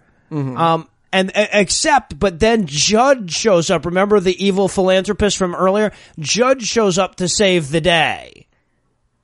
Um, 0.58 0.90
and 1.12 1.32
except, 1.36 2.18
but 2.18 2.40
then 2.40 2.66
Judd 2.66 3.32
shows 3.32 3.70
up. 3.70 3.86
Remember 3.86 4.20
the 4.20 4.44
evil 4.44 4.68
philanthropist 4.68 5.38
from 5.38 5.54
earlier? 5.54 5.92
Judd 6.18 6.64
shows 6.64 6.98
up 6.98 7.16
to 7.18 7.28
save 7.28 7.70
the 7.70 7.82
day. 7.82 8.48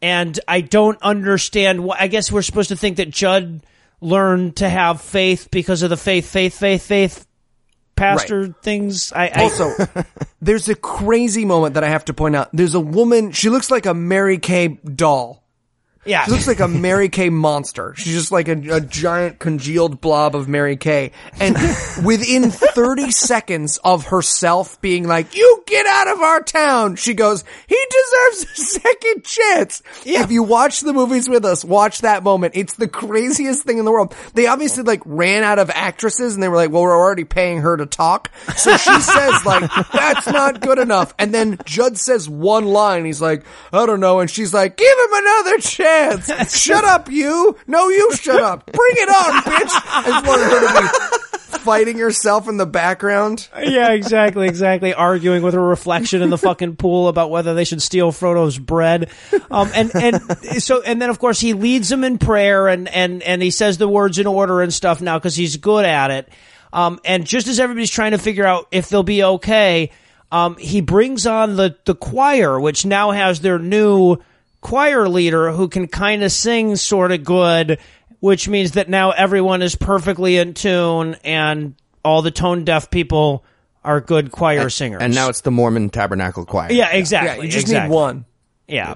And 0.01 0.39
I 0.47 0.61
don't 0.61 1.01
understand 1.01 1.83
what, 1.83 1.99
I 1.99 2.07
guess 2.07 2.31
we're 2.31 2.43
supposed 2.43 2.69
to 2.69 2.75
think 2.75 2.97
that 2.97 3.09
Judd 3.09 3.65
learned 4.01 4.57
to 4.57 4.69
have 4.69 5.01
faith 5.01 5.49
because 5.51 5.81
of 5.81 5.89
the 5.89 5.97
faith, 5.97 6.29
faith, 6.29 6.57
faith, 6.57 6.83
faith 6.83 7.25
pastor 7.99 8.47
things. 8.61 9.11
I, 9.13 9.27
I 9.27 9.43
Also, 9.43 9.71
there's 10.41 10.69
a 10.69 10.75
crazy 10.75 11.45
moment 11.45 11.73
that 11.73 11.83
I 11.83 11.89
have 11.89 12.05
to 12.05 12.13
point 12.13 12.35
out. 12.35 12.49
There's 12.53 12.75
a 12.75 12.79
woman, 12.79 13.31
she 13.31 13.49
looks 13.49 13.69
like 13.69 13.85
a 13.85 13.93
Mary 13.93 14.37
Kay 14.37 14.67
doll. 14.67 15.43
Yeah. 16.05 16.23
She 16.23 16.31
looks 16.31 16.47
like 16.47 16.61
a 16.61 16.67
Mary 16.67 17.09
Kay 17.09 17.29
monster. 17.29 17.93
She's 17.97 18.13
just 18.13 18.31
like 18.31 18.47
a, 18.47 18.53
a 18.75 18.79
giant 18.79 19.37
congealed 19.39 19.99
blob 19.99 20.33
of 20.33 20.47
Mary 20.47 20.77
Kay. 20.77 21.11
And 21.41 21.55
within 22.05 22.51
30 22.51 23.11
seconds 23.11 23.79
of 23.83 24.05
herself 24.05 24.79
being 24.79 25.05
like, 25.07 25.35
you 25.35 25.63
get 25.67 25.85
out 25.85 26.07
of 26.07 26.19
our 26.19 26.41
town, 26.41 26.95
she 26.95 27.13
goes, 27.13 27.43
he 27.67 27.77
deserves 27.91 28.43
a 28.43 28.79
second 28.79 29.23
chance. 29.25 29.83
If 30.05 30.31
you 30.31 30.41
watch 30.43 30.81
the 30.81 30.93
movies 30.93 31.27
with 31.27 31.43
us, 31.43 31.65
watch 31.65 31.99
that 31.99 32.23
moment. 32.23 32.53
It's 32.55 32.75
the 32.75 32.87
craziest 32.87 33.63
thing 33.63 33.77
in 33.77 33.83
the 33.83 33.91
world. 33.91 34.15
They 34.33 34.47
obviously 34.47 34.83
like 34.83 35.01
ran 35.05 35.43
out 35.43 35.59
of 35.59 35.69
actresses 35.69 36.33
and 36.33 36.41
they 36.41 36.47
were 36.47 36.55
like, 36.55 36.71
well, 36.71 36.83
we're 36.83 36.97
already 36.97 37.25
paying 37.25 37.59
her 37.59 37.75
to 37.75 37.85
talk. 37.85 38.31
So 38.55 38.77
she 38.77 39.01
says 39.01 39.45
like, 39.45 39.69
that's 39.91 40.27
not 40.27 40.61
good 40.61 40.79
enough. 40.79 41.13
And 41.19 41.33
then 41.33 41.57
Judd 41.65 41.97
says 41.97 42.29
one 42.29 42.65
line. 42.65 43.03
He's 43.03 43.21
like, 43.21 43.43
I 43.73 43.85
don't 43.85 43.99
know. 43.99 44.21
And 44.21 44.29
she's 44.29 44.53
like, 44.53 44.77
give 44.77 44.97
him 44.97 45.13
another 45.13 45.57
chance. 45.57 45.88
shut 46.49 46.83
up, 46.85 47.09
you. 47.11 47.57
No, 47.67 47.89
you 47.89 48.13
shut 48.15 48.41
up. 48.41 48.65
Bring 48.71 48.93
it 48.95 49.09
on, 49.09 49.41
bitch. 49.43 49.81
I 49.85 50.03
just 50.05 50.27
wanted 50.27 50.43
her 50.43 50.67
to 50.67 50.81
be 50.81 51.19
fighting 51.59 51.97
herself 51.97 52.47
in 52.47 52.57
the 52.57 52.65
background. 52.65 53.47
yeah, 53.59 53.91
exactly, 53.91 54.47
exactly. 54.47 54.93
Arguing 54.93 55.43
with 55.43 55.53
a 55.53 55.59
reflection 55.59 56.21
in 56.21 56.29
the 56.29 56.37
fucking 56.37 56.77
pool 56.77 57.07
about 57.07 57.29
whether 57.29 57.53
they 57.53 57.63
should 57.63 57.81
steal 57.81 58.11
Frodo's 58.11 58.57
bread. 58.57 59.09
Um, 59.51 59.69
and, 59.75 59.91
and 59.95 60.63
so, 60.63 60.81
and 60.81 61.01
then 61.01 61.09
of 61.09 61.19
course 61.19 61.39
he 61.39 61.53
leads 61.53 61.89
them 61.89 62.03
in 62.03 62.17
prayer 62.17 62.67
and, 62.67 62.87
and, 62.87 63.21
and 63.23 63.41
he 63.41 63.51
says 63.51 63.77
the 63.77 63.87
words 63.87 64.19
in 64.19 64.27
order 64.27 64.61
and 64.61 64.73
stuff 64.73 65.01
now 65.01 65.17
because 65.17 65.35
he's 65.35 65.57
good 65.57 65.85
at 65.85 66.11
it. 66.11 66.29
Um, 66.71 66.99
and 67.03 67.25
just 67.25 67.47
as 67.47 67.59
everybody's 67.59 67.91
trying 67.91 68.11
to 68.11 68.17
figure 68.19 68.45
out 68.45 68.67
if 68.71 68.89
they'll 68.89 69.03
be 69.03 69.23
okay, 69.23 69.91
um, 70.31 70.55
he 70.57 70.81
brings 70.81 71.25
on 71.25 71.55
the, 71.55 71.75
the 71.85 71.95
choir, 71.95 72.59
which 72.59 72.85
now 72.85 73.11
has 73.11 73.41
their 73.41 73.57
new 73.57 74.17
choir 74.61 75.07
leader 75.07 75.51
who 75.51 75.67
can 75.67 75.87
kind 75.87 76.23
of 76.23 76.31
sing 76.31 76.75
sort 76.75 77.11
of 77.11 77.23
good, 77.23 77.79
which 78.19 78.47
means 78.47 78.71
that 78.71 78.89
now 78.89 79.11
everyone 79.11 79.61
is 79.61 79.75
perfectly 79.75 80.37
in 80.37 80.53
tune 80.53 81.15
and 81.23 81.75
all 82.03 82.21
the 82.21 82.31
tone 82.31 82.63
deaf 82.65 82.89
people 82.89 83.43
are 83.83 84.01
good 84.01 84.31
choir 84.31 84.69
singers. 84.69 85.01
And 85.01 85.15
now 85.15 85.29
it's 85.29 85.41
the 85.41 85.51
Mormon 85.51 85.89
Tabernacle 85.89 86.45
Choir. 86.45 86.71
yeah, 86.71 86.91
exactly. 86.91 87.37
Yeah, 87.37 87.43
you 87.43 87.51
just 87.51 87.67
exactly. 87.67 87.89
need 87.89 87.95
one. 87.95 88.25
Yeah. 88.67 88.95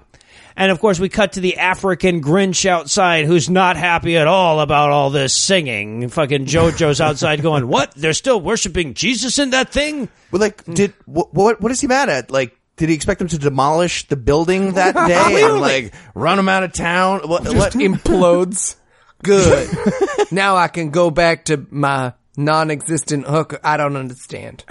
And 0.55 0.71
of 0.71 0.79
course, 0.79 0.99
we 0.99 1.09
cut 1.09 1.33
to 1.33 1.39
the 1.39 1.57
African 1.57 2.21
Grinch 2.21 2.67
outside 2.67 3.25
who's 3.25 3.49
not 3.49 3.75
happy 3.75 4.17
at 4.17 4.27
all 4.27 4.59
about 4.59 4.91
all 4.91 5.09
this 5.09 5.33
singing. 5.33 6.09
Fucking 6.09 6.45
JoJo's 6.45 7.01
outside 7.01 7.41
going, 7.41 7.67
What? 7.67 7.93
They're 7.95 8.13
still 8.13 8.39
worshiping 8.39 8.93
Jesus 8.93 9.39
in 9.39 9.49
that 9.51 9.69
thing? 9.69 10.09
But 10.31 10.41
like, 10.41 10.65
did 10.65 10.93
what? 11.05 11.33
What, 11.33 11.61
what 11.61 11.71
is 11.71 11.81
he 11.81 11.87
mad 11.87 12.09
at? 12.09 12.29
Like, 12.29 12.55
did 12.77 12.89
he 12.89 12.95
expect 12.95 13.19
them 13.19 13.27
to 13.29 13.37
demolish 13.37 14.07
the 14.07 14.15
building 14.15 14.73
that 14.73 14.95
day 15.07 15.43
and 15.43 15.61
like 15.61 15.93
run 16.15 16.37
them 16.37 16.49
out 16.49 16.63
of 16.63 16.73
town? 16.73 17.21
What? 17.27 17.43
What? 17.53 17.73
implodes. 17.73 18.75
Good. 19.23 19.69
now 20.31 20.57
I 20.57 20.67
can 20.67 20.89
go 20.89 21.09
back 21.09 21.45
to 21.45 21.65
my 21.69 22.13
non-existent 22.35 23.25
hook. 23.25 23.57
I 23.63 23.77
don't 23.77 23.95
understand. 23.95 24.65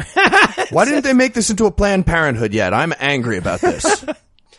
Why 0.70 0.84
didn't 0.84 1.04
they 1.04 1.14
make 1.14 1.32
this 1.32 1.48
into 1.48 1.64
a 1.64 1.70
Planned 1.70 2.04
Parenthood 2.04 2.52
yet? 2.52 2.74
I'm 2.74 2.92
angry 2.98 3.38
about 3.38 3.62
this. 3.62 4.04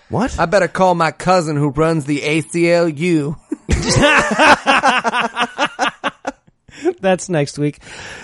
what? 0.10 0.40
I 0.40 0.48
better 0.48 0.68
call 0.68 0.96
my 0.96 1.12
cousin 1.12 1.58
who 1.58 1.70
runs 1.70 2.06
the 2.06 2.22
ACLU. 2.22 3.36
That's 7.02 7.30
next 7.30 7.58
week. 7.58 7.80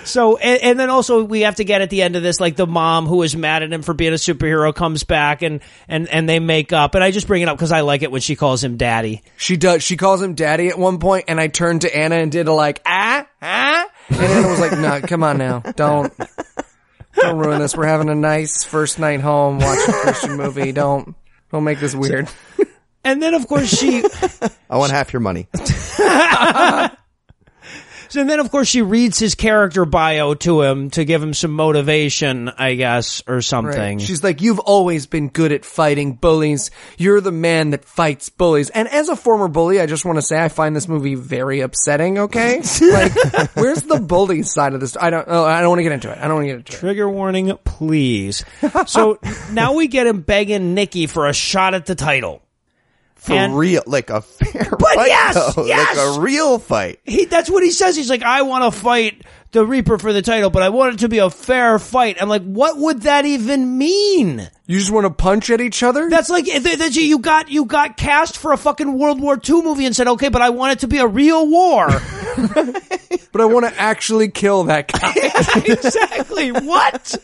So, 0.05 0.37
and, 0.37 0.61
and 0.61 0.79
then 0.79 0.89
also 0.89 1.23
we 1.23 1.41
have 1.41 1.55
to 1.55 1.63
get 1.63 1.81
at 1.81 1.89
the 1.89 2.01
end 2.01 2.15
of 2.15 2.23
this, 2.23 2.39
like 2.39 2.55
the 2.55 2.67
mom 2.67 3.05
who 3.05 3.21
is 3.23 3.35
mad 3.35 3.63
at 3.63 3.71
him 3.71 3.81
for 3.81 3.93
being 3.93 4.13
a 4.13 4.17
superhero 4.17 4.73
comes 4.73 5.03
back 5.03 5.41
and, 5.41 5.61
and, 5.87 6.07
and 6.09 6.27
they 6.27 6.39
make 6.39 6.73
up. 6.73 6.95
And 6.95 7.03
I 7.03 7.11
just 7.11 7.27
bring 7.27 7.41
it 7.41 7.49
up 7.49 7.57
because 7.57 7.71
I 7.71 7.81
like 7.81 8.01
it 8.01 8.11
when 8.11 8.21
she 8.21 8.35
calls 8.35 8.63
him 8.63 8.77
daddy. 8.77 9.21
She 9.37 9.57
does. 9.57 9.83
She 9.83 9.97
calls 9.97 10.21
him 10.21 10.35
daddy 10.35 10.67
at 10.67 10.77
one 10.77 10.99
point, 10.99 11.25
and 11.27 11.39
I 11.39 11.47
turned 11.47 11.81
to 11.81 11.95
Anna 11.95 12.15
and 12.15 12.31
did 12.31 12.47
a 12.47 12.53
like 12.53 12.81
ah 12.85 13.27
ah, 13.41 13.85
and 14.09 14.17
Anna 14.17 14.47
was 14.47 14.59
like, 14.59 14.77
"No, 14.79 15.01
come 15.01 15.23
on 15.23 15.37
now, 15.37 15.59
don't 15.59 16.13
don't 17.15 17.37
ruin 17.37 17.59
this. 17.59 17.75
We're 17.75 17.85
having 17.85 18.09
a 18.09 18.15
nice 18.15 18.63
first 18.63 18.99
night 18.99 19.21
home, 19.21 19.59
watching 19.59 19.93
a 19.93 19.97
Christian 19.99 20.37
movie. 20.37 20.71
Don't 20.71 21.15
don't 21.51 21.63
make 21.63 21.79
this 21.79 21.95
weird." 21.95 22.29
And 23.03 23.21
then 23.21 23.33
of 23.33 23.47
course 23.47 23.69
she, 23.69 24.03
I 24.69 24.77
want 24.77 24.91
half 24.91 25.13
your 25.13 25.21
money. 25.21 25.47
So 28.09 28.23
then, 28.23 28.39
of 28.39 28.49
course, 28.51 28.67
she 28.67 28.81
reads 28.81 29.19
his 29.19 29.35
character 29.35 29.85
bio 29.85 30.33
to 30.35 30.61
him 30.63 30.89
to 30.91 31.05
give 31.05 31.21
him 31.21 31.33
some 31.33 31.51
motivation, 31.51 32.49
I 32.49 32.75
guess, 32.75 33.21
or 33.27 33.41
something. 33.41 33.99
She's 33.99 34.23
like, 34.23 34.41
"You've 34.41 34.59
always 34.59 35.05
been 35.05 35.29
good 35.29 35.51
at 35.51 35.63
fighting 35.63 36.13
bullies. 36.13 36.71
You're 36.97 37.21
the 37.21 37.31
man 37.31 37.69
that 37.69 37.85
fights 37.85 38.29
bullies." 38.29 38.69
And 38.71 38.87
as 38.87 39.09
a 39.09 39.15
former 39.15 39.47
bully, 39.47 39.79
I 39.79 39.85
just 39.85 40.05
want 40.05 40.17
to 40.17 40.21
say 40.21 40.43
I 40.43 40.49
find 40.49 40.75
this 40.75 40.87
movie 40.87 41.15
very 41.15 41.61
upsetting. 41.61 42.17
Okay, 42.17 42.61
like, 42.81 43.55
where's 43.55 43.83
the 43.83 43.99
bully 43.99 44.43
side 44.43 44.73
of 44.73 44.79
this? 44.79 44.97
I 44.99 45.09
don't. 45.09 45.25
Oh, 45.27 45.45
I 45.45 45.61
don't 45.61 45.69
want 45.69 45.79
to 45.79 45.83
get 45.83 45.91
into 45.91 46.11
it. 46.11 46.17
I 46.17 46.27
don't 46.27 46.35
want 46.35 46.43
to 46.45 46.47
get 46.47 46.57
into 46.57 46.73
it. 46.73 46.79
Trigger 46.79 47.09
warning, 47.09 47.57
please. 47.63 48.43
so 48.87 49.19
now 49.51 49.73
we 49.73 49.87
get 49.87 50.07
him 50.07 50.21
begging 50.21 50.73
Nikki 50.73 51.07
for 51.07 51.27
a 51.27 51.33
shot 51.33 51.73
at 51.73 51.85
the 51.85 51.95
title. 51.95 52.41
For 53.19 53.33
And- 53.33 53.57
real, 53.57 53.83
like 53.85 54.09
a 54.09 54.21
fair 54.21 54.69
But 54.71 54.95
fight, 54.95 55.07
yes, 55.07 55.55
though. 55.55 55.65
yes! 55.65 55.97
like 55.97 56.17
a 56.17 56.21
real 56.21 56.57
fight. 56.57 56.99
He, 57.03 57.25
that's 57.25 57.49
what 57.49 57.63
he 57.63 57.71
says. 57.71 57.95
He's 57.95 58.09
like, 58.09 58.23
I 58.23 58.41
want 58.43 58.73
to 58.73 58.79
fight 58.79 59.23
the 59.51 59.65
Reaper 59.65 59.97
for 59.97 60.13
the 60.13 60.21
title, 60.21 60.49
but 60.49 60.63
I 60.63 60.69
want 60.69 60.93
it 60.93 60.99
to 60.99 61.09
be 61.09 61.17
a 61.17 61.29
fair 61.29 61.79
fight. 61.79 62.21
I'm 62.21 62.29
like, 62.29 62.43
what 62.43 62.77
would 62.77 63.01
that 63.01 63.25
even 63.25 63.77
mean? 63.77 64.49
You 64.67 64.79
just 64.79 64.91
want 64.91 65.05
to 65.05 65.09
punch 65.09 65.49
at 65.49 65.59
each 65.59 65.83
other? 65.83 66.09
That's 66.09 66.29
like 66.29 66.45
that- 66.45 66.79
that 66.79 66.95
you 66.95 67.03
you 67.03 67.19
got 67.19 67.49
you 67.49 67.65
got 67.65 67.97
cast 67.97 68.37
for 68.37 68.53
a 68.53 68.57
fucking 68.57 68.97
World 68.97 69.19
War 69.21 69.37
II 69.37 69.63
movie 69.63 69.85
and 69.85 69.95
said, 69.95 70.07
okay, 70.07 70.29
but 70.29 70.41
I 70.41 70.49
want 70.51 70.73
it 70.73 70.79
to 70.79 70.87
be 70.87 70.99
a 70.99 71.07
real 71.07 71.45
war. 71.49 71.87
but 72.37 73.41
I 73.41 73.45
want 73.45 73.65
to 73.65 73.79
actually 73.79 74.29
kill 74.29 74.63
that 74.65 74.87
guy. 74.91 75.13
exactly. 75.65 76.51
What? 76.51 77.17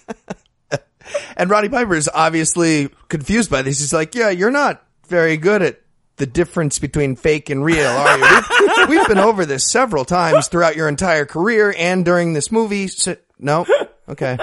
And 1.37 1.49
Roddy 1.49 1.69
Piper 1.69 1.95
is 1.95 2.09
obviously 2.13 2.89
confused 3.07 3.49
by 3.51 3.61
this. 3.61 3.79
He's 3.79 3.93
like, 3.93 4.15
"Yeah, 4.15 4.29
you're 4.31 4.51
not 4.51 4.83
very 5.07 5.37
good 5.37 5.61
at 5.61 5.79
the 6.17 6.25
difference 6.25 6.79
between 6.79 7.15
fake 7.15 7.49
and 7.49 7.63
real, 7.63 7.87
are 7.87 8.17
you? 8.17 8.23
We've, 8.23 8.89
we've 8.89 9.07
been 9.07 9.17
over 9.17 9.45
this 9.45 9.69
several 9.69 10.05
times 10.05 10.47
throughout 10.47 10.75
your 10.75 10.87
entire 10.87 11.25
career 11.25 11.73
and 11.77 12.05
during 12.05 12.33
this 12.33 12.51
movie. 12.51 12.87
So, 12.87 13.17
no, 13.39 13.65
okay, 14.07 14.37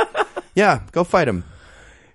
yeah, 0.54 0.82
go 0.92 1.04
fight 1.04 1.28
him." 1.28 1.44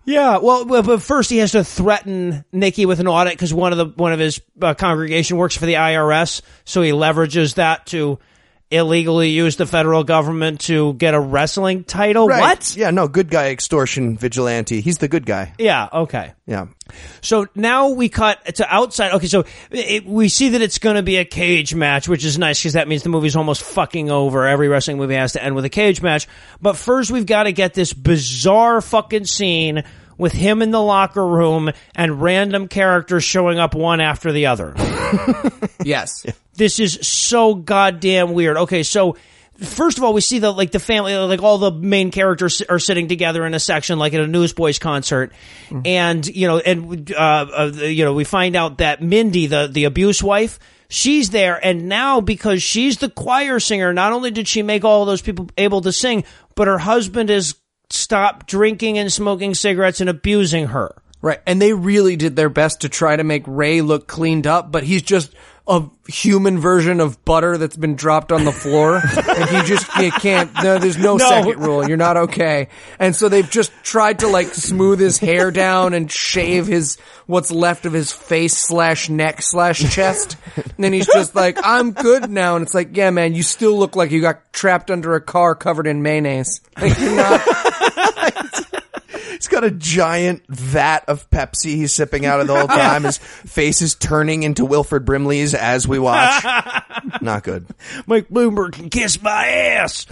Yeah, 0.05 0.37
well, 0.37 0.63
but 0.63 1.01
first 1.01 1.29
he 1.29 1.39
has 1.39 1.51
to 1.51 1.65
threaten 1.65 2.45
Nikki 2.53 2.85
with 2.85 3.01
an 3.01 3.07
audit 3.07 3.33
because 3.33 3.53
one 3.53 3.73
of 3.73 3.77
the 3.77 3.87
one 3.87 4.13
of 4.13 4.19
his 4.19 4.39
uh, 4.61 4.73
congregation 4.73 5.35
works 5.35 5.57
for 5.57 5.65
the 5.65 5.73
IRS, 5.73 6.41
so 6.63 6.81
he 6.81 6.91
leverages 6.91 7.55
that 7.55 7.87
to 7.87 8.17
illegally 8.69 9.29
used 9.29 9.57
the 9.57 9.65
federal 9.65 10.03
government 10.03 10.59
to 10.61 10.93
get 10.93 11.13
a 11.13 11.19
wrestling 11.19 11.83
title. 11.83 12.27
Right. 12.27 12.41
What? 12.41 12.75
Yeah, 12.75 12.91
no, 12.91 13.07
good 13.07 13.29
guy 13.29 13.49
extortion 13.49 14.17
vigilante. 14.17 14.81
He's 14.81 14.97
the 14.97 15.07
good 15.07 15.25
guy. 15.25 15.53
Yeah. 15.57 15.87
Okay. 15.91 16.33
Yeah. 16.45 16.67
So 17.21 17.47
now 17.55 17.89
we 17.89 18.09
cut 18.09 18.55
to 18.55 18.73
outside. 18.73 19.13
Okay, 19.13 19.27
so 19.27 19.45
it, 19.71 20.05
we 20.05 20.29
see 20.29 20.49
that 20.49 20.61
it's 20.61 20.79
going 20.79 20.95
to 20.95 21.03
be 21.03 21.17
a 21.17 21.25
cage 21.25 21.75
match, 21.75 22.07
which 22.07 22.25
is 22.25 22.37
nice 22.37 22.59
because 22.59 22.73
that 22.73 22.87
means 22.87 23.03
the 23.03 23.09
movie's 23.09 23.35
almost 23.35 23.63
fucking 23.63 24.09
over. 24.09 24.45
Every 24.45 24.67
wrestling 24.67 24.97
movie 24.97 25.15
has 25.15 25.33
to 25.33 25.43
end 25.43 25.55
with 25.55 25.65
a 25.65 25.69
cage 25.69 26.01
match. 26.01 26.27
But 26.61 26.77
first, 26.77 27.11
we've 27.11 27.25
got 27.25 27.43
to 27.43 27.51
get 27.51 27.73
this 27.73 27.93
bizarre 27.93 28.81
fucking 28.81 29.25
scene 29.25 29.83
with 30.17 30.33
him 30.33 30.61
in 30.61 30.71
the 30.71 30.81
locker 30.81 31.25
room 31.25 31.71
and 31.95 32.21
random 32.21 32.67
characters 32.67 33.23
showing 33.23 33.59
up 33.59 33.75
one 33.75 34.01
after 34.01 34.31
the 34.31 34.47
other. 34.47 34.73
Yes. 35.83 36.25
this 36.55 36.79
is 36.81 36.99
so 37.07 37.55
goddamn 37.55 38.33
weird. 38.33 38.57
Okay, 38.57 38.83
so 38.83 39.15
first 39.57 39.97
of 39.97 40.03
all, 40.03 40.13
we 40.13 40.19
see 40.21 40.39
the 40.39 40.51
like 40.51 40.71
the 40.71 40.79
family, 40.79 41.15
like 41.15 41.41
all 41.41 41.57
the 41.59 41.71
main 41.71 42.11
characters 42.11 42.61
are 42.61 42.79
sitting 42.79 43.07
together 43.07 43.45
in 43.45 43.53
a 43.53 43.59
section, 43.59 43.97
like 43.99 44.13
at 44.13 44.19
a 44.19 44.27
Newsboys 44.27 44.79
concert, 44.79 45.31
and 45.85 46.27
you 46.27 46.47
know, 46.47 46.59
and 46.59 47.11
uh, 47.13 47.17
uh, 47.17 47.71
you 47.73 48.03
know, 48.03 48.13
we 48.13 48.23
find 48.25 48.55
out 48.55 48.79
that 48.79 49.01
Mindy, 49.01 49.47
the 49.47 49.69
the 49.71 49.85
abuse 49.85 50.21
wife. 50.21 50.59
She's 50.89 51.29
there, 51.31 51.59
and 51.63 51.89
now 51.89 52.21
because 52.21 52.63
she's 52.63 52.97
the 52.97 53.09
choir 53.09 53.59
singer, 53.59 53.93
not 53.93 54.13
only 54.13 54.31
did 54.31 54.47
she 54.47 54.61
make 54.61 54.85
all 54.85 55.05
those 55.05 55.21
people 55.21 55.49
able 55.57 55.81
to 55.81 55.91
sing, 55.91 56.23
but 56.55 56.67
her 56.67 56.77
husband 56.77 57.29
has 57.29 57.55
stopped 57.89 58.47
drinking 58.47 58.97
and 58.97 59.11
smoking 59.11 59.53
cigarettes 59.53 60.01
and 60.01 60.09
abusing 60.09 60.67
her. 60.67 60.95
Right. 61.21 61.39
And 61.47 61.61
they 61.61 61.73
really 61.73 62.15
did 62.15 62.35
their 62.35 62.49
best 62.49 62.81
to 62.81 62.89
try 62.89 63.15
to 63.15 63.23
make 63.23 63.43
Ray 63.47 63.81
look 63.81 64.07
cleaned 64.07 64.45
up, 64.45 64.71
but 64.71 64.83
he's 64.83 65.01
just 65.01 65.33
a 65.67 65.89
human 66.07 66.59
version 66.59 67.01
of 67.01 67.23
butter 67.25 67.57
that's 67.57 67.75
been 67.75 67.95
dropped 67.95 68.31
on 68.31 68.45
the 68.45 68.51
floor. 68.53 68.95
and 69.03 69.49
he 69.49 69.61
just 69.63 69.93
you 69.97 70.11
can't, 70.11 70.49
no, 70.63 70.77
there's 70.79 70.97
no, 70.97 71.17
No. 71.17 71.27
second 71.27 71.59
rule. 71.59 71.85
You're 71.87 71.97
not 71.97 72.15
okay. 72.17 72.69
And 72.99 73.13
so 73.15 73.27
they've 73.27 73.49
just 73.49 73.71
tried 73.83 74.19
to 74.19 74.27
like 74.27 74.53
smooth 74.53 74.99
his 74.99 75.17
hair 75.17 75.51
down 75.51 75.93
and 75.93 76.09
shave 76.11 76.67
his, 76.67 76.97
what's 77.25 77.51
left 77.51 77.85
of 77.85 77.91
his 77.91 78.13
face 78.13 78.57
slash 78.57 79.09
neck 79.09 79.41
slash 79.41 79.93
chest. 79.93 80.37
And 80.55 80.73
then 80.77 80.93
he's 80.93 81.07
just 81.07 81.35
like, 81.35 81.57
I'm 81.61 81.91
good 81.91 82.29
now. 82.29 82.55
And 82.55 82.63
it's 82.63 82.73
like, 82.73 82.95
yeah, 82.95 83.09
man, 83.09 83.33
you 83.33 83.43
still 83.43 83.77
look 83.77 83.95
like 83.97 84.11
you 84.11 84.21
got 84.21 84.53
trapped 84.53 84.89
under 84.89 85.15
a 85.15 85.21
car 85.21 85.53
covered 85.53 85.85
in 85.87 86.01
mayonnaise. 86.01 86.61
Like, 86.79 86.97
you're 86.97 87.15
not, 87.15 87.41
He's 89.31 89.47
got 89.47 89.63
a 89.63 89.71
giant 89.71 90.43
vat 90.47 91.05
of 91.07 91.29
Pepsi 91.29 91.75
he's 91.75 91.93
sipping 91.93 92.25
out 92.25 92.39
of 92.39 92.47
the 92.47 92.55
whole 92.55 92.67
time. 92.67 93.03
His 93.03 93.17
face 93.21 93.81
is 93.81 93.95
turning 93.95 94.43
into 94.43 94.65
Wilford 94.65 95.05
Brimley's 95.05 95.53
as 95.53 95.87
we 95.87 95.99
watch. 95.99 96.43
Not 97.21 97.43
good. 97.43 97.67
Mike 98.05 98.29
Bloomberg 98.29 98.73
can 98.73 98.89
kiss 98.89 99.21
my 99.21 99.47
ass. 99.47 100.05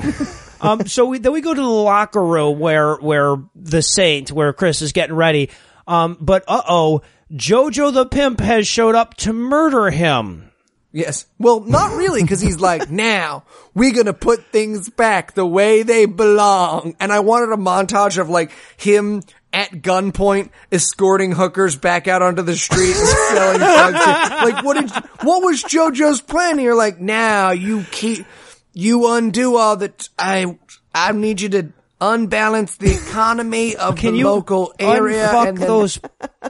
um, 0.62 0.86
so 0.88 1.06
we, 1.06 1.20
then 1.20 1.32
we 1.32 1.42
go 1.42 1.54
to 1.54 1.62
the 1.62 1.68
locker 1.68 2.24
room 2.24 2.60
where 2.60 2.96
where 2.96 3.36
the 3.56 3.82
Saint, 3.82 4.32
where 4.32 4.54
Chris 4.54 4.82
is 4.82 4.92
getting 4.92 5.16
ready. 5.16 5.50
Um, 5.88 6.18
but 6.20 6.44
uh 6.48 6.64
oh, 6.68 7.02
Jojo 7.32 7.94
the 7.94 8.06
pimp 8.06 8.40
has 8.40 8.68
showed 8.68 8.96
up 8.96 9.16
to 9.16 9.34
murder 9.34 9.90
him. 9.90 10.52
Yes. 10.96 11.26
Well, 11.38 11.60
not 11.60 11.98
really, 11.98 12.22
because 12.22 12.40
he's 12.40 12.62
like, 12.62 12.90
now 12.90 13.44
we're 13.74 13.94
gonna 13.94 14.14
put 14.14 14.46
things 14.54 14.90
back 14.90 15.34
the 15.34 15.46
way 15.46 15.84
they 15.84 16.06
belong. 16.06 16.96
And 17.02 17.12
I 17.12 17.20
wanted 17.20 17.52
a 17.52 17.58
montage 17.58 18.18
of 18.18 18.30
like 18.30 18.52
him 18.78 19.22
at 19.52 19.72
gunpoint 19.72 20.52
escorting 20.72 21.34
hookers 21.34 21.76
back 21.76 22.08
out 22.08 22.22
onto 22.22 22.44
the 22.44 22.56
street 22.56 22.96
and 22.96 23.08
selling 23.08 23.58
drugs. 23.60 24.00
Like, 24.00 24.64
what 24.64 24.74
did, 24.80 24.90
what 25.26 25.44
was 25.44 25.64
JoJo's 25.64 26.22
plan 26.22 26.58
here? 26.58 26.74
Like, 26.76 27.02
now 27.02 27.52
you 27.52 27.84
keep, 27.92 28.26
you 28.74 29.14
undo 29.14 29.58
all 29.58 29.76
that. 29.78 30.08
I, 30.18 30.58
I 30.94 31.12
need 31.12 31.42
you 31.42 31.50
to 31.50 31.74
unbalance 32.00 32.78
the 32.78 32.94
economy 32.96 33.76
of 33.76 33.98
Can 33.98 34.14
the 34.14 34.20
you 34.20 34.26
local 34.26 34.74
area. 34.80 35.28
unfuck 35.28 35.48
and 35.50 35.58
then- 35.58 35.68
those 35.68 36.00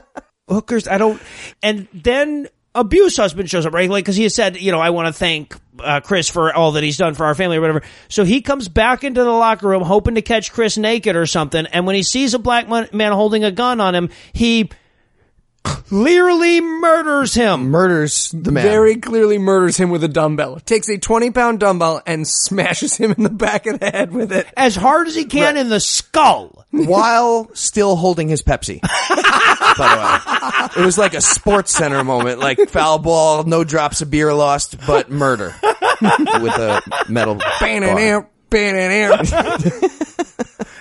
hookers? 0.48 0.86
I 0.88 0.98
don't. 0.98 1.20
And 1.62 1.88
then 1.92 2.48
abuse 2.76 3.16
husband 3.16 3.50
shows 3.50 3.66
up, 3.66 3.72
right? 3.72 3.90
Like 3.90 4.04
because 4.04 4.16
he 4.16 4.28
said, 4.28 4.56
you 4.56 4.70
know, 4.72 4.80
I 4.80 4.90
want 4.90 5.08
to 5.08 5.12
thank 5.12 5.54
uh, 5.82 6.00
Chris 6.00 6.28
for 6.28 6.54
all 6.54 6.72
that 6.72 6.82
he's 6.84 6.96
done 6.96 7.14
for 7.14 7.26
our 7.26 7.34
family 7.34 7.56
or 7.56 7.60
whatever. 7.60 7.82
So 8.08 8.24
he 8.24 8.40
comes 8.40 8.68
back 8.68 9.04
into 9.04 9.24
the 9.24 9.30
locker 9.30 9.68
room 9.68 9.82
hoping 9.82 10.14
to 10.14 10.22
catch 10.22 10.52
Chris 10.52 10.76
naked 10.78 11.16
or 11.16 11.26
something. 11.26 11.66
And 11.66 11.86
when 11.86 11.96
he 11.96 12.02
sees 12.02 12.34
a 12.34 12.38
black 12.38 12.68
man 12.68 12.88
man 12.92 13.12
holding 13.12 13.44
a 13.44 13.50
gun 13.50 13.80
on 13.80 13.94
him, 13.94 14.10
he 14.32 14.70
clearly 15.64 16.60
murders 16.60 17.34
him. 17.34 17.70
Murders 17.70 18.30
the 18.30 18.52
man. 18.52 18.62
very 18.62 18.96
clearly 18.96 19.38
murders 19.38 19.76
him 19.76 19.90
with 19.90 20.04
a 20.04 20.08
dumbbell. 20.08 20.60
Takes 20.60 20.88
a 20.88 20.98
20 20.98 21.30
pound 21.32 21.60
dumbbell 21.60 22.02
and 22.06 22.26
smashes 22.26 22.96
him 22.96 23.12
in 23.16 23.22
the 23.24 23.30
back 23.30 23.66
of 23.66 23.80
the 23.80 23.90
head 23.90 24.12
with 24.12 24.32
it. 24.32 24.46
as 24.56 24.76
hard 24.76 25.08
as 25.08 25.14
he 25.14 25.24
can 25.24 25.56
in 25.56 25.68
the 25.68 25.80
skull. 25.80 26.64
while 26.70 27.50
still 27.54 27.96
holding 27.96 28.28
his 28.28 28.42
Pepsi. 28.42 28.80
By 29.78 29.94
the 29.94 30.00
way, 30.76 30.82
it 30.82 30.84
was 30.86 30.96
like 30.98 31.14
a 31.14 31.20
sports 31.20 31.72
center 31.72 32.02
moment, 32.04 32.38
like 32.40 32.58
foul 32.70 32.98
ball, 32.98 33.44
no 33.44 33.64
drops 33.64 34.00
of 34.02 34.10
beer 34.10 34.32
lost, 34.34 34.76
but 34.86 35.10
murder 35.10 35.54
with 35.62 36.52
a 36.54 36.82
metal. 37.08 37.34
Bar. 37.36 37.48
and 37.62 37.84
out, 37.84 38.30
bang 38.50 38.76
and 38.76 39.12
out. 39.12 39.92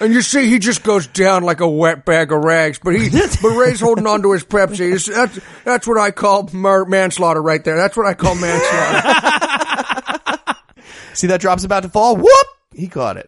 And 0.02 0.14
you 0.14 0.22
see, 0.22 0.48
he 0.50 0.60
just 0.60 0.84
goes 0.84 1.08
down 1.08 1.44
like 1.44 1.62
a 1.62 1.70
wet 1.70 2.04
bag 2.06 2.32
of 2.34 2.44
rags. 2.44 2.80
But 2.84 2.96
he, 3.00 3.10
but 3.10 3.50
Ray's 3.56 3.80
holding 3.80 4.06
on 4.08 4.22
to 4.24 4.34
his 4.34 4.44
Pepsi. 4.44 4.82
It's- 4.94 5.06
That's 5.06 5.40
that's 5.64 5.88
what 5.88 5.98
I 5.98 6.12
call 6.12 6.50
mur- 6.52 6.86
manslaughter 6.86 7.42
right 7.42 7.64
there. 7.64 7.78
That's 7.78 7.96
what 7.96 8.06
I 8.06 8.14
call 8.14 8.36
manslaughter. 8.36 9.04
See 11.14 11.28
that 11.28 11.40
drop's 11.42 11.64
about 11.64 11.84
to 11.84 11.90
fall? 11.90 12.18
Whoop! 12.18 12.48
He 12.74 12.88
caught 12.90 13.16
it, 13.18 13.28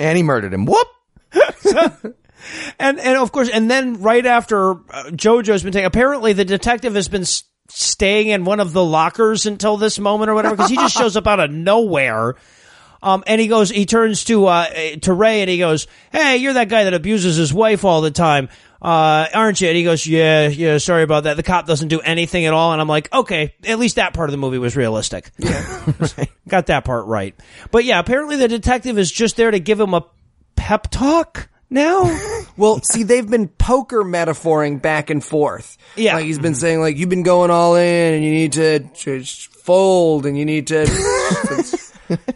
and 0.00 0.16
he 0.16 0.22
murdered 0.22 0.54
him. 0.54 0.64
Whoop! 0.64 0.88
And 2.78 2.98
and 3.00 3.16
of 3.18 3.32
course, 3.32 3.48
and 3.48 3.70
then 3.70 4.02
right 4.02 4.24
after 4.24 4.72
uh, 4.72 5.10
JoJo's 5.10 5.62
been 5.62 5.72
taken, 5.72 5.86
apparently 5.86 6.32
the 6.32 6.44
detective 6.44 6.94
has 6.94 7.08
been 7.08 7.22
s- 7.22 7.44
staying 7.68 8.28
in 8.28 8.44
one 8.44 8.60
of 8.60 8.72
the 8.72 8.84
lockers 8.84 9.46
until 9.46 9.76
this 9.76 9.98
moment 9.98 10.30
or 10.30 10.34
whatever 10.34 10.56
because 10.56 10.70
he 10.70 10.76
just 10.76 10.94
shows 10.98 11.16
up 11.16 11.26
out 11.26 11.40
of 11.40 11.50
nowhere. 11.50 12.34
Um, 13.02 13.22
and 13.26 13.40
he 13.40 13.46
goes, 13.46 13.70
he 13.70 13.86
turns 13.86 14.24
to 14.24 14.46
uh 14.46 14.66
to 15.02 15.12
Ray 15.12 15.40
and 15.42 15.50
he 15.50 15.58
goes, 15.58 15.86
"Hey, 16.12 16.38
you're 16.38 16.54
that 16.54 16.68
guy 16.68 16.84
that 16.84 16.94
abuses 16.94 17.36
his 17.36 17.52
wife 17.52 17.84
all 17.84 18.00
the 18.00 18.10
time, 18.10 18.48
uh, 18.82 19.26
aren't 19.32 19.60
you?" 19.60 19.68
And 19.68 19.76
he 19.76 19.84
goes, 19.84 20.06
"Yeah, 20.06 20.48
yeah, 20.48 20.78
sorry 20.78 21.02
about 21.02 21.24
that." 21.24 21.36
The 21.36 21.42
cop 21.42 21.66
doesn't 21.66 21.88
do 21.88 22.00
anything 22.00 22.46
at 22.46 22.54
all, 22.54 22.72
and 22.72 22.80
I'm 22.80 22.88
like, 22.88 23.12
"Okay, 23.12 23.54
at 23.64 23.78
least 23.78 23.96
that 23.96 24.14
part 24.14 24.28
of 24.28 24.32
the 24.32 24.38
movie 24.38 24.58
was 24.58 24.76
realistic." 24.76 25.30
Yeah, 25.38 25.92
got 26.48 26.66
that 26.66 26.84
part 26.84 27.06
right. 27.06 27.34
But 27.70 27.84
yeah, 27.84 27.98
apparently 28.00 28.36
the 28.36 28.48
detective 28.48 28.98
is 28.98 29.12
just 29.12 29.36
there 29.36 29.50
to 29.50 29.60
give 29.60 29.78
him 29.78 29.92
a 29.94 30.04
pep 30.56 30.90
talk 30.90 31.48
now. 31.76 32.42
well, 32.56 32.80
see, 32.82 33.04
they've 33.04 33.28
been 33.28 33.46
poker 33.46 34.02
metaphoring 34.02 34.82
back 34.82 35.10
and 35.10 35.22
forth. 35.22 35.78
Yeah. 35.94 36.16
Like 36.16 36.24
he's 36.24 36.40
been 36.40 36.56
saying, 36.56 36.80
like, 36.80 36.96
you've 36.96 37.08
been 37.08 37.22
going 37.22 37.52
all 37.52 37.76
in 37.76 38.14
and 38.14 38.24
you 38.24 38.32
need 38.32 38.52
to 38.54 38.80
just 38.94 39.54
fold 39.54 40.26
and 40.26 40.36
you 40.36 40.44
need 40.44 40.66
to. 40.68 40.86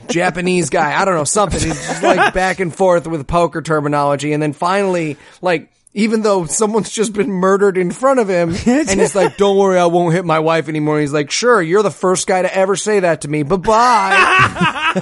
Japanese 0.09 0.69
guy. 0.71 1.01
I 1.01 1.05
don't 1.05 1.15
know, 1.15 1.25
something. 1.25 1.61
He's 1.61 1.75
just 1.87 2.03
like 2.03 2.35
back 2.35 2.59
and 2.59 2.75
forth 2.75 3.07
with 3.07 3.27
poker 3.27 3.63
terminology. 3.63 4.33
And 4.33 4.43
then 4.43 4.53
finally, 4.53 5.17
like, 5.41 5.71
even 5.93 6.23
though 6.23 6.45
someone's 6.47 6.91
just 6.91 7.13
been 7.13 7.31
murdered 7.31 7.77
in 7.77 7.91
front 7.91 8.21
of 8.21 8.29
him, 8.29 8.51
and 8.67 9.01
he's 9.01 9.15
like, 9.15 9.37
don't 9.37 9.57
worry, 9.57 9.79
I 9.79 9.87
won't 9.87 10.15
hit 10.15 10.25
my 10.25 10.39
wife 10.41 10.69
anymore. 10.69 11.01
He's 11.01 11.13
like, 11.13 11.31
sure, 11.31 11.63
you're 11.63 11.83
the 11.83 11.91
first 11.91 12.27
guy 12.27 12.43
to 12.43 12.55
ever 12.55 12.77
say 12.77 13.01
that 13.01 13.23
to 13.23 13.29
me. 13.29 13.43
Bye 13.43 13.57
bye. 13.57 14.95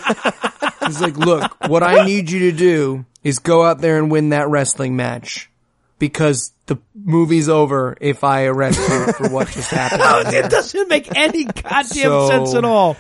he's 0.87 1.01
like, 1.01 1.17
look, 1.17 1.69
what 1.69 1.83
I 1.83 2.05
need 2.05 2.31
you 2.31 2.51
to 2.51 2.53
do 2.53 3.07
is 3.23 3.39
go 3.39 3.65
out 3.65 3.81
there 3.81 3.99
and 3.99 4.11
win 4.11 4.31
that 4.31 4.49
wrestling 4.49 4.97
match. 4.97 5.51
Because 5.99 6.53
the 6.67 6.79
movie's 6.95 7.49
over 7.49 7.97
if 8.01 8.23
I 8.23 8.45
arrest 8.45 8.79
you 8.79 9.13
for 9.15 9.29
what 9.31 9.49
just 9.49 9.71
happened. 9.73 10.03
out 10.03 10.27
there." 10.31 10.45
it 10.45 10.51
doesn't 10.51 10.89
make 10.89 11.09
any 11.17 11.45
goddamn 11.45 11.87
So- 11.89 12.29
sense 12.29 12.55
at 12.55 12.65
all. 12.65 12.97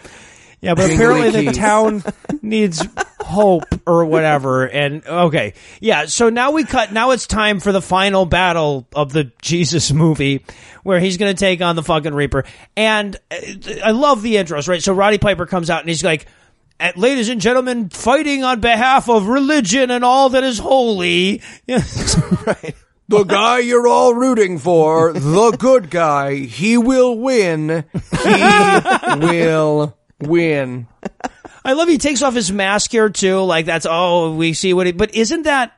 Yeah, 0.60 0.74
but 0.74 0.88
Jingly 0.88 0.94
apparently 0.96 1.30
the 1.30 1.44
keys. 1.52 1.56
town 1.56 2.02
needs 2.42 2.84
hope 3.20 3.62
or 3.86 4.04
whatever. 4.06 4.64
And 4.66 5.06
okay, 5.06 5.54
yeah. 5.80 6.06
So 6.06 6.30
now 6.30 6.50
we 6.50 6.64
cut. 6.64 6.92
Now 6.92 7.12
it's 7.12 7.28
time 7.28 7.60
for 7.60 7.70
the 7.70 7.80
final 7.80 8.26
battle 8.26 8.88
of 8.92 9.12
the 9.12 9.30
Jesus 9.40 9.92
movie, 9.92 10.44
where 10.82 10.98
he's 10.98 11.16
going 11.16 11.32
to 11.32 11.38
take 11.38 11.60
on 11.60 11.76
the 11.76 11.84
fucking 11.84 12.12
Reaper. 12.12 12.42
And 12.76 13.14
uh, 13.30 13.36
I 13.84 13.92
love 13.92 14.22
the 14.22 14.34
intros, 14.34 14.66
right? 14.66 14.82
So 14.82 14.92
Roddy 14.92 15.18
Piper 15.18 15.46
comes 15.46 15.70
out 15.70 15.80
and 15.80 15.88
he's 15.88 16.02
like. 16.02 16.26
"Uh, 16.80 16.92
Ladies 16.96 17.28
and 17.28 17.40
gentlemen, 17.40 17.88
fighting 17.88 18.44
on 18.44 18.60
behalf 18.60 19.08
of 19.08 19.26
religion 19.26 19.90
and 19.90 20.04
all 20.04 20.30
that 20.30 20.44
is 20.44 20.58
holy. 20.58 21.42
right. 21.68 22.74
The 23.08 23.24
guy 23.24 23.60
you're 23.60 23.88
all 23.88 24.12
rooting 24.14 24.58
for, 24.58 25.14
the 25.14 25.56
good 25.58 25.88
guy, 25.88 26.34
he 26.34 26.76
will 26.76 27.18
win. 27.18 27.84
He 28.22 29.16
will 29.26 29.96
win. 30.20 30.86
I 31.64 31.72
love 31.72 31.88
he 31.88 31.98
takes 31.98 32.20
off 32.22 32.34
his 32.34 32.52
mask 32.52 32.92
here 32.92 33.08
too. 33.08 33.40
Like 33.40 33.66
that's 33.66 33.86
oh 33.88 34.34
we 34.34 34.52
see 34.52 34.74
what 34.74 34.86
he. 34.86 34.92
But 34.92 35.14
isn't 35.14 35.44
that 35.44 35.77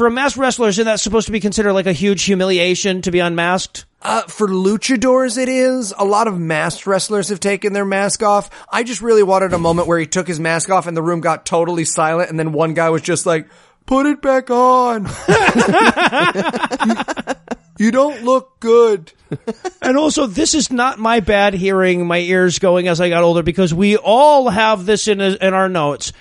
For 0.00 0.06
a 0.06 0.10
masked 0.10 0.38
wrestler, 0.38 0.68
isn't 0.68 0.86
that 0.86 0.98
supposed 0.98 1.26
to 1.26 1.32
be 1.32 1.40
considered 1.40 1.74
like 1.74 1.84
a 1.84 1.92
huge 1.92 2.22
humiliation 2.22 3.02
to 3.02 3.10
be 3.10 3.18
unmasked? 3.18 3.84
Uh, 4.00 4.22
for 4.22 4.48
luchadors, 4.48 5.36
it 5.36 5.50
is. 5.50 5.92
A 5.98 6.06
lot 6.06 6.26
of 6.26 6.38
masked 6.38 6.86
wrestlers 6.86 7.28
have 7.28 7.38
taken 7.38 7.74
their 7.74 7.84
mask 7.84 8.22
off. 8.22 8.48
I 8.72 8.82
just 8.82 9.02
really 9.02 9.22
wanted 9.22 9.52
a 9.52 9.58
moment 9.58 9.88
where 9.88 9.98
he 9.98 10.06
took 10.06 10.26
his 10.26 10.40
mask 10.40 10.70
off 10.70 10.86
and 10.86 10.96
the 10.96 11.02
room 11.02 11.20
got 11.20 11.44
totally 11.44 11.84
silent, 11.84 12.30
and 12.30 12.38
then 12.38 12.52
one 12.52 12.72
guy 12.72 12.88
was 12.88 13.02
just 13.02 13.26
like, 13.26 13.46
"Put 13.84 14.06
it 14.06 14.22
back 14.22 14.50
on." 14.50 15.06
you, 16.86 16.94
you 17.84 17.90
don't 17.90 18.24
look 18.24 18.58
good. 18.58 19.12
And 19.82 19.98
also, 19.98 20.26
this 20.26 20.54
is 20.54 20.72
not 20.72 20.98
my 20.98 21.20
bad 21.20 21.52
hearing, 21.52 22.06
my 22.06 22.20
ears 22.20 22.58
going 22.58 22.88
as 22.88 23.02
I 23.02 23.10
got 23.10 23.22
older, 23.22 23.42
because 23.42 23.74
we 23.74 23.98
all 23.98 24.48
have 24.48 24.86
this 24.86 25.08
in 25.08 25.20
in 25.20 25.52
our 25.52 25.68
notes 25.68 26.14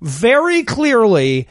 very 0.00 0.62
clearly. 0.62 1.48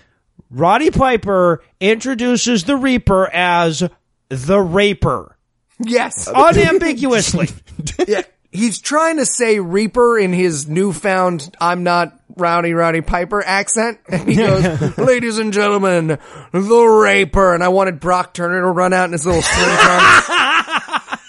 Roddy 0.53 0.91
Piper 0.91 1.63
introduces 1.79 2.63
the 2.65 2.75
Reaper 2.77 3.27
as 3.33 3.83
the 4.29 4.59
Raper, 4.59 5.35
Yes. 5.79 6.27
unambiguously. 6.33 7.49
yeah. 8.07 8.21
He's 8.51 8.79
trying 8.79 9.17
to 9.17 9.25
say 9.25 9.59
Reaper 9.59 10.19
in 10.19 10.31
his 10.31 10.67
newfound 10.67 11.55
I'm 11.59 11.81
not 11.83 12.19
Rowdy 12.37 12.73
Rowdy 12.73 13.01
Piper 13.01 13.43
accent. 13.43 13.99
And 14.07 14.29
he 14.29 14.35
goes, 14.35 14.95
ladies 14.99 15.39
and 15.39 15.51
gentlemen, 15.51 16.19
the 16.51 16.85
Raper. 16.85 17.55
And 17.55 17.63
I 17.63 17.69
wanted 17.69 17.99
Brock 17.99 18.35
Turner 18.35 18.61
to 18.61 18.67
run 18.67 18.93
out 18.93 19.05
in 19.05 19.11
his 19.13 19.25
little 19.25 19.41
sling 19.41 19.77
trunks. 19.79 21.19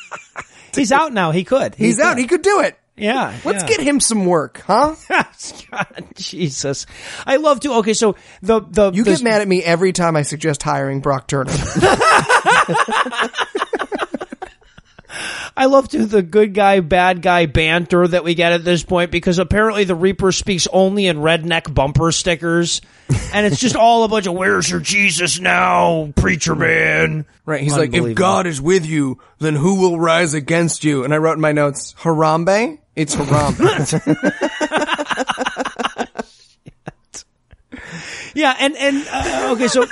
He's 0.75 0.93
out 0.93 1.15
now. 1.15 1.31
He 1.31 1.45
could. 1.45 1.75
He 1.77 1.87
He's 1.87 1.99
out. 1.99 2.19
He 2.19 2.27
could 2.27 2.43
do 2.43 2.61
it. 2.61 2.79
Yeah. 2.97 3.37
Let's 3.45 3.63
yeah. 3.63 3.69
get 3.69 3.81
him 3.81 4.01
some 4.01 4.27
work, 4.27 4.63
huh? 4.67 4.97
God, 5.71 6.05
Jesus. 6.15 6.87
I 7.27 7.37
love 7.37 7.61
to. 7.61 7.75
Okay, 7.75 7.95
so 7.95 8.17
the 8.43 8.61
the 8.61 8.93
You 8.93 9.05
the- 9.05 9.13
get 9.13 9.23
mad 9.23 9.41
at 9.41 9.49
me 9.49 9.63
every 9.63 9.93
time 9.93 10.17
I 10.17 10.23
suggest 10.23 10.63
hiring 10.63 11.01
Brock 11.01 11.27
Turner. 11.27 11.53
I 15.57 15.67
love 15.67 15.89
to 15.91 16.07
the 16.07 16.23
good 16.23 16.53
guy 16.53 16.81
bad 16.81 17.23
guy 17.23 17.47
banter 17.47 18.09
that 18.09 18.25
we 18.25 18.35
get 18.35 18.53
at 18.53 18.65
this 18.65 18.83
point 18.83 19.11
because 19.11 19.39
apparently 19.39 19.85
the 19.85 19.95
Reaper 19.95 20.33
speaks 20.33 20.67
only 20.73 21.07
in 21.07 21.19
redneck 21.19 21.73
bumper 21.73 22.11
stickers, 22.11 22.81
and 23.33 23.47
it's 23.47 23.61
just 23.61 23.77
all 23.77 24.05
a 24.05 24.09
bunch 24.09 24.27
of 24.27 24.35
"Where's 24.35 24.69
your 24.69 24.81
Jesus 24.81 25.39
now, 25.39 26.13
preacher 26.17 26.55
man?" 26.55 27.25
Right. 27.47 27.63
He's 27.63 27.77
like, 27.77 27.95
if 27.95 28.15
God 28.15 28.47
is 28.47 28.61
with 28.61 28.87
you, 28.87 29.21
then 29.39 29.55
who 29.55 29.81
will 29.81 30.01
rise 30.01 30.35
against 30.35 30.83
you? 30.83 31.05
And 31.05 31.13
I 31.13 31.19
wrote 31.19 31.35
in 31.35 31.41
my 31.41 31.53
notes, 31.53 31.95
Harambe? 31.99 32.79
It's 32.97 33.15
Harambe. 33.15 34.15
Yeah, 38.35 38.55
and 38.59 38.77
and 38.77 39.07
uh, 39.11 39.49
okay, 39.53 39.69
so 39.69 39.87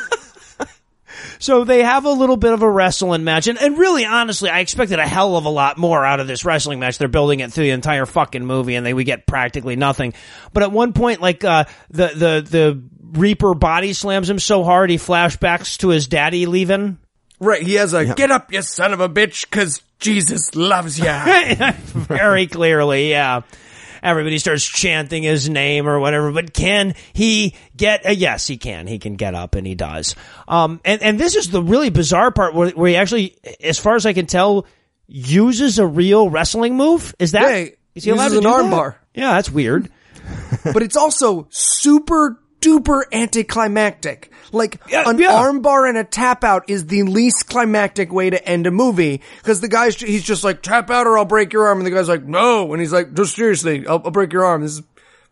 so 1.39 1.65
they 1.65 1.83
have 1.83 2.05
a 2.05 2.11
little 2.11 2.37
bit 2.37 2.53
of 2.53 2.63
a 2.63 2.71
wrestling 2.71 3.25
match, 3.25 3.47
and 3.47 3.61
and 3.61 3.79
really, 3.79 4.05
honestly, 4.05 4.51
I 4.51 4.61
expected 4.61 4.99
a 4.99 5.07
hell 5.07 5.37
of 5.37 5.45
a 5.45 5.51
lot 5.51 5.79
more 5.79 6.05
out 6.05 6.21
of 6.21 6.27
this 6.27 6.45
wrestling 6.45 6.81
match. 6.81 6.99
They're 6.99 7.09
building 7.09 7.41
it 7.41 7.53
through 7.53 7.65
the 7.65 7.71
entire 7.71 8.07
fucking 8.07 8.45
movie, 8.45 8.75
and 8.75 8.85
they 8.85 8.95
we 8.95 9.05
get 9.05 9.27
practically 9.27 9.77
nothing. 9.77 10.15
But 10.53 10.63
at 10.63 10.73
one 10.73 10.93
point, 10.93 11.21
like 11.21 11.45
uh, 11.45 11.65
the 11.91 12.09
the 12.09 12.47
the 12.49 12.83
Reaper 13.13 13.55
body 13.55 13.93
slams 13.93 14.29
him 14.31 14.39
so 14.39 14.65
hard 14.65 14.89
he 14.89 14.97
flashbacks 14.97 15.79
to 15.79 15.89
his 15.89 16.07
daddy 16.07 16.47
leaving. 16.47 16.99
right. 17.41 17.63
He 17.63 17.75
has 17.75 17.93
a, 17.93 18.15
get 18.15 18.31
up, 18.31 18.53
you 18.53 18.63
son 18.63 18.95
of 18.95 19.01
a 19.01 19.09
bitch, 19.09 19.51
cause 19.51 19.83
Jesus 19.99 20.55
loves 20.55 20.99
you. 20.99 21.05
Very 21.85 22.47
clearly, 22.47 23.11
yeah. 23.11 23.43
Everybody 24.03 24.39
starts 24.39 24.67
chanting 24.67 25.23
his 25.23 25.49
name 25.49 25.89
or 25.89 26.01
whatever, 26.01 26.33
but 26.33 26.53
can 26.53 26.95
he 27.13 27.55
get? 27.77 28.05
Uh, 28.05 28.11
yes, 28.11 28.47
he 28.47 28.57
can. 28.57 28.87
He 28.87 28.99
can 28.99 29.15
get 29.15 29.35
up, 29.35 29.55
and 29.55 29.67
he 29.67 29.75
does. 29.75 30.17
Um, 30.49 30.81
and 30.85 31.03
and 31.03 31.21
this 31.21 31.37
is 31.37 31.51
the 31.51 31.63
really 31.63 31.91
bizarre 31.91 32.33
part 32.33 32.55
where, 32.55 32.71
where 32.71 32.91
he 32.91 32.97
actually, 32.97 33.37
as 33.63 33.79
far 33.79 33.95
as 33.95 34.05
I 34.05 34.13
can 34.13 34.27
tell, 34.27 34.67
uses 35.07 35.79
a 35.79 35.87
real 35.87 36.29
wrestling 36.31 36.77
move. 36.77 37.15
Is 37.19 37.33
that? 37.33 37.43
Yeah, 37.43 37.69
is 37.95 38.05
he 38.05 38.11
allowed 38.11 38.31
to 38.31 38.39
an 38.39 38.43
do 38.43 38.49
arm 38.49 38.71
that? 38.71 38.77
bar. 38.77 39.01
Yeah, 39.15 39.35
that's 39.35 39.51
weird. 39.51 39.91
but 40.65 40.83
it's 40.83 40.97
also 40.97 41.47
super 41.51 42.42
duper 42.63 43.03
anticlimactic. 43.13 44.31
Like 44.53 44.81
Yeah, 44.89 45.09
an 45.09 45.19
yeah. 45.19 45.31
armbar 45.33 45.89
and 45.89 45.97
a 45.99 46.05
tap 46.05 46.45
out 46.45 46.69
is 46.69 46.87
the 46.87 47.03
least 47.05 47.49
climactic 47.49 48.13
way 48.13 48.31
to 48.31 48.43
end 48.49 48.67
a 48.67 48.71
movie 48.71 49.21
because 49.39 49.61
the 49.61 49.69
guy's 49.69 49.97
he's 50.01 50.23
just 50.23 50.45
like 50.45 50.63
tap 50.63 50.91
out 50.91 51.07
or 51.07 51.19
I'll 51.19 51.25
break 51.25 51.53
your 51.53 51.67
arm, 51.67 51.79
and 51.79 51.87
the 51.87 51.91
guy's 51.91 52.09
like 52.09 52.25
no, 52.25 52.73
and 52.73 52.81
he's 52.81 52.93
like 52.93 53.15
just 53.15 53.35
seriously, 53.37 53.87
I'll, 53.87 54.01
I'll 54.05 54.11
break 54.11 54.33
your 54.33 54.45
arm. 54.45 54.63
This 54.63 54.73
is 54.73 54.83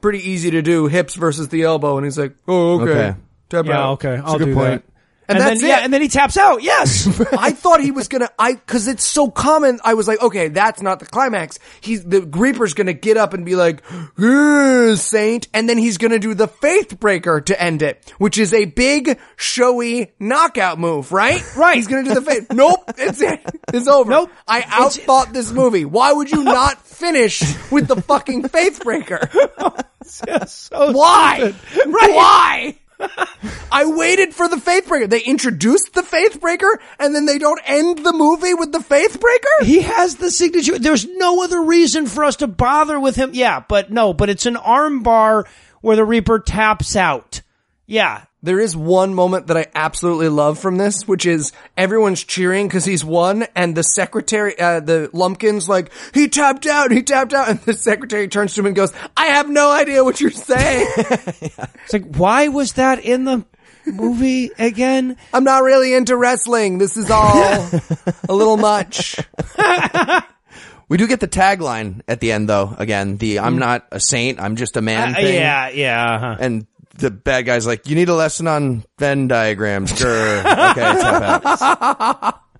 pretty 0.00 0.18
easy 0.30 0.50
to 0.52 0.62
do, 0.62 0.86
hips 0.86 1.14
versus 1.14 1.48
the 1.48 1.62
elbow, 1.62 1.96
and 1.98 2.04
he's 2.06 2.18
like 2.18 2.34
oh 2.48 2.80
okay, 2.80 2.90
Okay. 2.92 3.14
tap 3.50 3.66
Yeah, 3.66 3.80
out. 3.80 3.92
okay, 3.94 4.14
It's 4.14 4.22
a 4.22 4.26
I'll 4.26 4.38
good 4.38 4.44
do 4.46 4.54
point. 4.54 4.84
that. 4.86 4.92
And, 5.30 5.38
And, 5.38 5.46
that's 5.46 5.60
then, 5.60 5.70
it. 5.70 5.72
yeah, 5.72 5.78
and 5.84 5.92
then 5.94 6.02
he 6.02 6.08
taps 6.08 6.36
out. 6.36 6.62
Yes. 6.62 7.06
I 7.38 7.52
thought 7.52 7.80
he 7.80 7.92
was 7.92 8.08
gonna, 8.08 8.28
I, 8.38 8.54
cause 8.54 8.88
it's 8.88 9.06
so 9.06 9.30
common, 9.30 9.78
I 9.84 9.94
was 9.94 10.08
like, 10.08 10.20
okay, 10.20 10.48
that's 10.48 10.82
not 10.82 10.98
the 10.98 11.06
climax. 11.06 11.58
He's, 11.80 12.04
the 12.04 12.22
Reaper's 12.22 12.74
gonna 12.74 12.92
get 12.94 13.16
up 13.16 13.32
and 13.32 13.46
be 13.46 13.54
like, 13.54 13.82
"Eh, 14.20 14.96
Saint, 14.96 15.46
and 15.54 15.68
then 15.68 15.78
he's 15.78 15.98
gonna 15.98 16.18
do 16.18 16.34
the 16.34 16.48
Faith 16.48 16.98
Breaker 16.98 17.40
to 17.42 17.62
end 17.62 17.82
it, 17.82 18.12
which 18.18 18.38
is 18.38 18.52
a 18.52 18.64
big, 18.64 19.18
showy 19.36 20.12
knockout 20.18 20.78
move, 20.78 21.12
right? 21.12 21.40
Right. 21.56 21.76
He's 21.76 21.86
gonna 21.88 22.04
do 22.04 22.14
the 22.14 22.22
Faith. 22.22 22.52
nope, 22.52 22.84
it's 22.98 23.20
it. 23.20 23.40
It's 23.72 23.86
over. 23.86 24.10
Nope. 24.10 24.30
I 24.48 24.62
outthought 24.62 25.32
this 25.32 25.52
movie. 25.52 25.84
Why 25.84 26.12
would 26.12 26.28
you 26.32 26.42
not 26.42 26.84
finish 26.84 27.40
with 27.70 27.86
the 27.86 28.02
fucking 28.02 28.48
Faith 28.48 28.82
Breaker? 28.82 29.30
so 30.04 30.92
Why? 30.92 31.52
stupid. 31.70 31.92
Why? 31.92 32.76
I 33.72 33.84
waited 33.86 34.34
for 34.34 34.48
the 34.48 34.60
Faith 34.60 34.88
Breaker. 34.88 35.06
They 35.06 35.22
introduced 35.22 35.94
the 35.94 36.02
Faith 36.02 36.40
Breaker 36.40 36.80
and 36.98 37.14
then 37.14 37.26
they 37.26 37.38
don't 37.38 37.60
end 37.64 38.04
the 38.04 38.12
movie 38.12 38.54
with 38.54 38.72
the 38.72 38.82
Faith 38.82 39.20
Breaker? 39.20 39.48
He 39.62 39.82
has 39.82 40.16
the 40.16 40.30
signature. 40.30 40.78
There's 40.78 41.06
no 41.06 41.42
other 41.42 41.62
reason 41.62 42.06
for 42.06 42.24
us 42.24 42.36
to 42.36 42.46
bother 42.46 42.98
with 42.98 43.16
him. 43.16 43.30
Yeah, 43.32 43.64
but 43.66 43.90
no, 43.90 44.12
but 44.12 44.28
it's 44.30 44.46
an 44.46 44.56
arm 44.56 45.02
bar 45.02 45.46
where 45.80 45.96
the 45.96 46.04
Reaper 46.04 46.40
taps 46.40 46.96
out. 46.96 47.42
Yeah. 47.86 48.24
There 48.42 48.58
is 48.58 48.74
one 48.74 49.14
moment 49.14 49.48
that 49.48 49.56
I 49.58 49.66
absolutely 49.74 50.30
love 50.30 50.58
from 50.58 50.78
this, 50.78 51.06
which 51.06 51.26
is 51.26 51.52
everyone's 51.76 52.24
cheering 52.24 52.68
because 52.68 52.86
he's 52.86 53.04
won, 53.04 53.46
and 53.54 53.76
the 53.76 53.82
secretary, 53.82 54.58
uh, 54.58 54.80
the 54.80 55.10
Lumpkins, 55.12 55.68
like, 55.68 55.90
he 56.14 56.26
tapped 56.28 56.64
out, 56.66 56.90
he 56.90 57.02
tapped 57.02 57.34
out, 57.34 57.48
and 57.50 57.60
the 57.60 57.74
secretary 57.74 58.28
turns 58.28 58.54
to 58.54 58.60
him 58.60 58.66
and 58.66 58.76
goes, 58.76 58.94
I 59.14 59.26
have 59.26 59.50
no 59.50 59.70
idea 59.70 60.02
what 60.04 60.20
you're 60.20 60.30
saying. 60.30 60.86
It's 61.84 61.92
like, 61.92 62.14
why 62.16 62.48
was 62.48 62.74
that 62.74 63.04
in 63.04 63.24
the 63.24 63.44
movie 63.84 64.50
again? 64.58 65.16
I'm 65.34 65.44
not 65.44 65.62
really 65.64 65.92
into 65.92 66.16
wrestling. 66.16 66.78
This 66.78 66.96
is 66.96 67.10
all 67.10 67.68
a 68.28 68.32
little 68.34 68.56
much. 68.56 69.16
We 70.88 70.96
do 70.96 71.06
get 71.06 71.20
the 71.20 71.28
tagline 71.28 72.00
at 72.08 72.18
the 72.18 72.32
end, 72.32 72.48
though. 72.48 72.74
Again, 72.76 73.16
the 73.16 73.38
"I'm 73.38 73.58
not 73.58 73.86
a 73.92 74.00
saint, 74.00 74.40
I'm 74.40 74.56
just 74.56 74.76
a 74.76 74.82
man" 74.82 75.12
Uh, 75.12 75.20
thing. 75.20 75.34
yeah, 75.36 75.68
yeah. 75.68 76.14
uh-huh. 76.14 76.36
And 76.40 76.66
the 77.00 77.10
bad 77.10 77.46
guy's 77.46 77.66
like, 77.66 77.88
"You 77.88 77.94
need 77.94 78.08
a 78.08 78.14
lesson 78.14 78.46
on 78.46 78.84
Venn 78.98 79.28
diagrams." 79.28 79.92
Grr. 79.92 80.40
okay, 80.70 81.00
tap 81.00 82.00
out. 82.00 82.40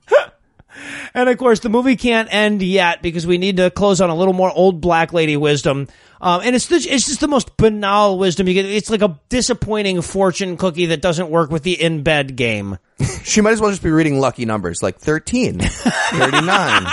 And 1.15 1.29
of 1.29 1.39
course, 1.39 1.61
the 1.61 1.69
movie 1.69 1.97
can't 1.97 2.33
end 2.33 2.63
yet 2.63 3.03
because 3.03 3.27
we 3.27 3.39
need 3.39 3.57
to 3.59 3.71
close 3.71 4.01
on 4.01 4.11
a 4.11 4.15
little 4.15 4.35
more 4.35 4.51
old 4.51 4.81
black 4.81 5.13
lady 5.13 5.37
wisdom. 5.37 5.89
Um, 6.21 6.43
and 6.45 6.55
it's 6.55 6.67
the, 6.67 6.77
it's 6.77 7.07
just 7.07 7.21
the 7.21 7.29
most 7.29 7.57
banal 7.57 8.19
wisdom 8.19 8.47
you 8.47 8.55
get. 8.55 8.67
It's 8.67 8.91
like 8.91 9.03
a 9.03 9.19
disappointing 9.29 10.03
fortune 10.03 10.57
cookie 10.57 10.87
that 10.87 11.01
doesn't 11.01 11.31
work 11.31 11.51
with 11.51 11.63
the 11.63 11.81
in 11.81 12.03
bed 12.03 12.37
game. 12.37 12.79
She 13.25 13.41
might 13.41 13.53
as 13.53 13.61
well 13.61 13.71
just 13.71 13.83
be 13.83 13.91
reading 13.91 14.21
lucky 14.21 14.45
numbers 14.45 14.83
like 14.83 14.99
13, 14.99 15.61
39, 15.61 16.87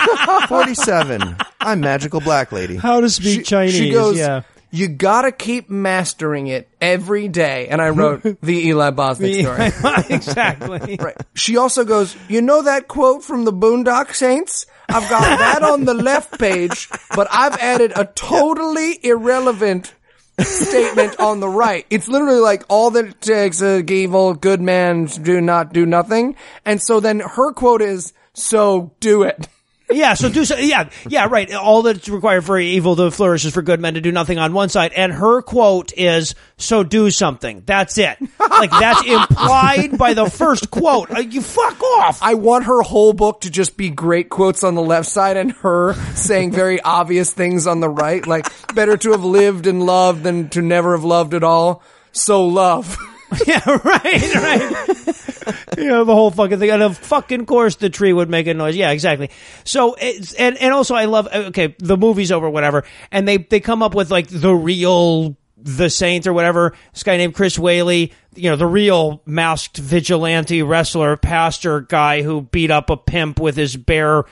47. 0.48 1.36
I'm 1.60 1.80
magical 1.82 2.22
black 2.22 2.52
lady. 2.52 2.78
How 2.78 3.02
to 3.02 3.10
speak 3.10 3.46
Chinese? 3.46 3.76
She 3.76 3.92
goes, 3.92 4.18
yeah. 4.18 4.44
You 4.78 4.88
gotta 4.88 5.32
keep 5.32 5.70
mastering 5.70 6.48
it 6.48 6.70
every 6.80 7.28
day. 7.28 7.68
And 7.68 7.82
I 7.82 7.90
wrote 7.90 8.22
the 8.42 8.68
Eli 8.68 8.92
Bosnick 8.92 9.42
story. 9.42 10.16
exactly. 10.16 10.98
Right. 11.08 11.16
She 11.36 11.58
also 11.58 11.84
goes, 11.84 12.16
you 12.28 12.42
know 12.42 12.64
that 12.64 12.88
quote 12.88 13.24
from 13.24 13.46
the 13.46 13.54
Boondock 13.54 14.14
Saints? 14.14 14.66
I've 14.90 15.10
got 15.10 15.22
that 15.22 15.64
on 15.64 15.86
the 15.86 15.94
left 15.94 16.40
page, 16.40 16.90
but 17.16 17.28
I've 17.30 17.58
added 17.58 17.94
a 17.96 18.06
totally 18.06 19.00
irrelevant 19.04 19.94
statement 20.40 21.20
on 21.20 21.40
the 21.40 21.50
right. 21.50 21.86
It's 21.90 22.08
literally 22.08 22.40
like 22.40 22.64
all 22.70 22.92
that 22.92 23.06
it 23.06 23.22
takes 23.22 23.62
a 23.62 23.84
evil 23.92 24.34
good 24.34 24.62
man 24.62 25.06
do 25.06 25.42
not 25.42 25.74
do 25.74 25.86
nothing. 25.86 26.36
And 26.66 26.82
so 26.82 27.00
then 27.00 27.20
her 27.20 27.52
quote 27.54 27.82
is, 27.82 28.14
so 28.34 28.94
do 29.00 29.24
it. 29.24 29.48
Yeah, 29.90 30.16
so 30.16 30.30
do 30.30 30.44
so. 30.44 30.58
Yeah, 30.58 30.90
yeah, 31.08 31.28
right. 31.30 31.54
All 31.54 31.82
that's 31.82 32.10
required 32.10 32.44
for 32.44 32.60
evil 32.60 32.96
to 32.98 33.10
flourish 33.10 33.46
is 33.46 33.54
for 33.54 33.62
good 33.62 33.80
men 33.80 33.94
to 33.94 34.02
do 34.02 34.12
nothing 34.12 34.38
on 34.38 34.54
one 34.54 34.68
side, 34.68 34.92
and 34.94 35.14
her 35.14 35.42
quote 35.42 35.94
is 35.96 36.36
"so 36.58 36.84
do 36.84 37.10
something." 37.10 37.64
That's 37.66 37.98
it. 37.98 38.18
Like 38.40 38.72
that's 38.72 39.06
implied 39.06 39.98
by 39.98 40.14
the 40.14 40.30
first 40.30 40.72
quote. 40.72 41.12
Uh, 41.12 41.20
you 41.20 41.42
fuck 41.42 41.82
off. 41.82 42.22
I 42.22 42.34
want 42.34 42.66
her 42.66 42.82
whole 42.82 43.14
book 43.14 43.42
to 43.42 43.50
just 43.50 43.78
be 43.78 43.90
great 43.90 44.30
quotes 44.30 44.64
on 44.64 44.76
the 44.76 44.82
left 44.82 45.08
side 45.08 45.38
and 45.38 45.52
her 45.54 45.94
saying 46.16 46.52
very 46.52 46.82
obvious 46.82 47.32
things 47.32 47.66
on 47.66 47.80
the 47.80 47.90
right, 47.90 48.26
like 48.28 48.46
better 48.76 48.98
to 48.98 49.12
have 49.12 49.24
lived 49.24 49.68
and 49.68 49.86
loved 49.86 50.24
than 50.24 50.50
to 50.50 50.62
never 50.62 50.94
have 50.96 51.06
loved 51.06 51.34
at 51.34 51.44
all. 51.44 51.82
So 52.12 52.46
love. 52.46 52.98
yeah, 53.46 53.62
right, 53.66 54.36
right. 54.36 55.78
you 55.78 55.86
know, 55.86 56.06
the 56.06 56.14
whole 56.14 56.32
fucking 56.32 56.60
thing. 56.60 56.70
And 56.70 56.82
of 56.82 56.98
fucking 56.98 57.46
course 57.46 57.76
the 57.76 57.90
tree 57.90 58.14
would 58.14 58.30
make 58.30 58.48
a 58.48 58.54
noise. 58.54 58.76
Yeah, 58.76 58.92
exactly. 58.92 59.30
So, 59.64 59.96
it's, 60.00 60.34
and, 60.34 60.58
and 60.58 60.74
also 60.74 60.96
I 60.96 61.06
love, 61.06 61.28
okay, 61.28 61.76
the 61.80 61.98
movie's 61.98 62.32
over, 62.32 62.50
whatever. 62.50 62.84
And 63.12 63.28
they, 63.28 63.38
they 63.38 63.60
come 63.60 63.84
up 63.84 63.96
with 63.96 64.12
like 64.12 64.28
the 64.28 64.54
real, 64.54 65.36
the 65.58 65.90
saint 65.90 66.26
or 66.26 66.34
whatever. 66.34 66.74
This 66.94 67.04
guy 67.04 67.18
named 67.18 67.36
Chris 67.36 67.60
Whaley, 67.60 68.14
you 68.36 68.50
know, 68.50 68.56
the 68.56 68.68
real 68.68 69.22
masked 69.26 69.78
vigilante 69.78 70.64
wrestler, 70.64 71.18
pastor 71.18 71.82
guy 71.82 72.22
who 72.22 72.42
beat 72.42 72.72
up 72.72 72.90
a 72.90 72.98
pimp 72.98 73.40
with 73.40 73.58
his 73.58 73.76
bare 73.76 74.24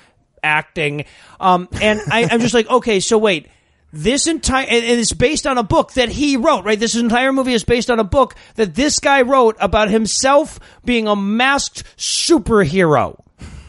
acting. 0.41 1.05
Um, 1.39 1.67
and 1.81 1.99
I, 2.11 2.30
I'm 2.31 2.39
just 2.39 2.53
like, 2.53 2.69
okay, 2.69 2.99
so 2.99 3.17
wait, 3.17 3.47
this 3.95 4.27
entire, 4.27 4.65
and 4.67 4.84
it's 4.84 5.13
based 5.13 5.47
on 5.47 5.57
a 5.57 5.63
book 5.63 5.93
that 5.93 6.09
he 6.09 6.35
wrote, 6.35 6.65
right? 6.65 6.80
This 6.80 6.95
entire 6.95 7.31
movie 7.31 7.53
is 7.53 7.63
based 7.63 7.89
on 7.89 7.97
a 7.97 8.03
book 8.03 8.35
that 8.55 8.76
this 8.76 8.99
guy 8.99 9.22
wrote 9.22 9.55
about 9.59 9.89
himself 9.89 10.59
being 10.84 11.07
a 11.07 11.15
masked 11.15 11.84
superhero. 11.95 13.17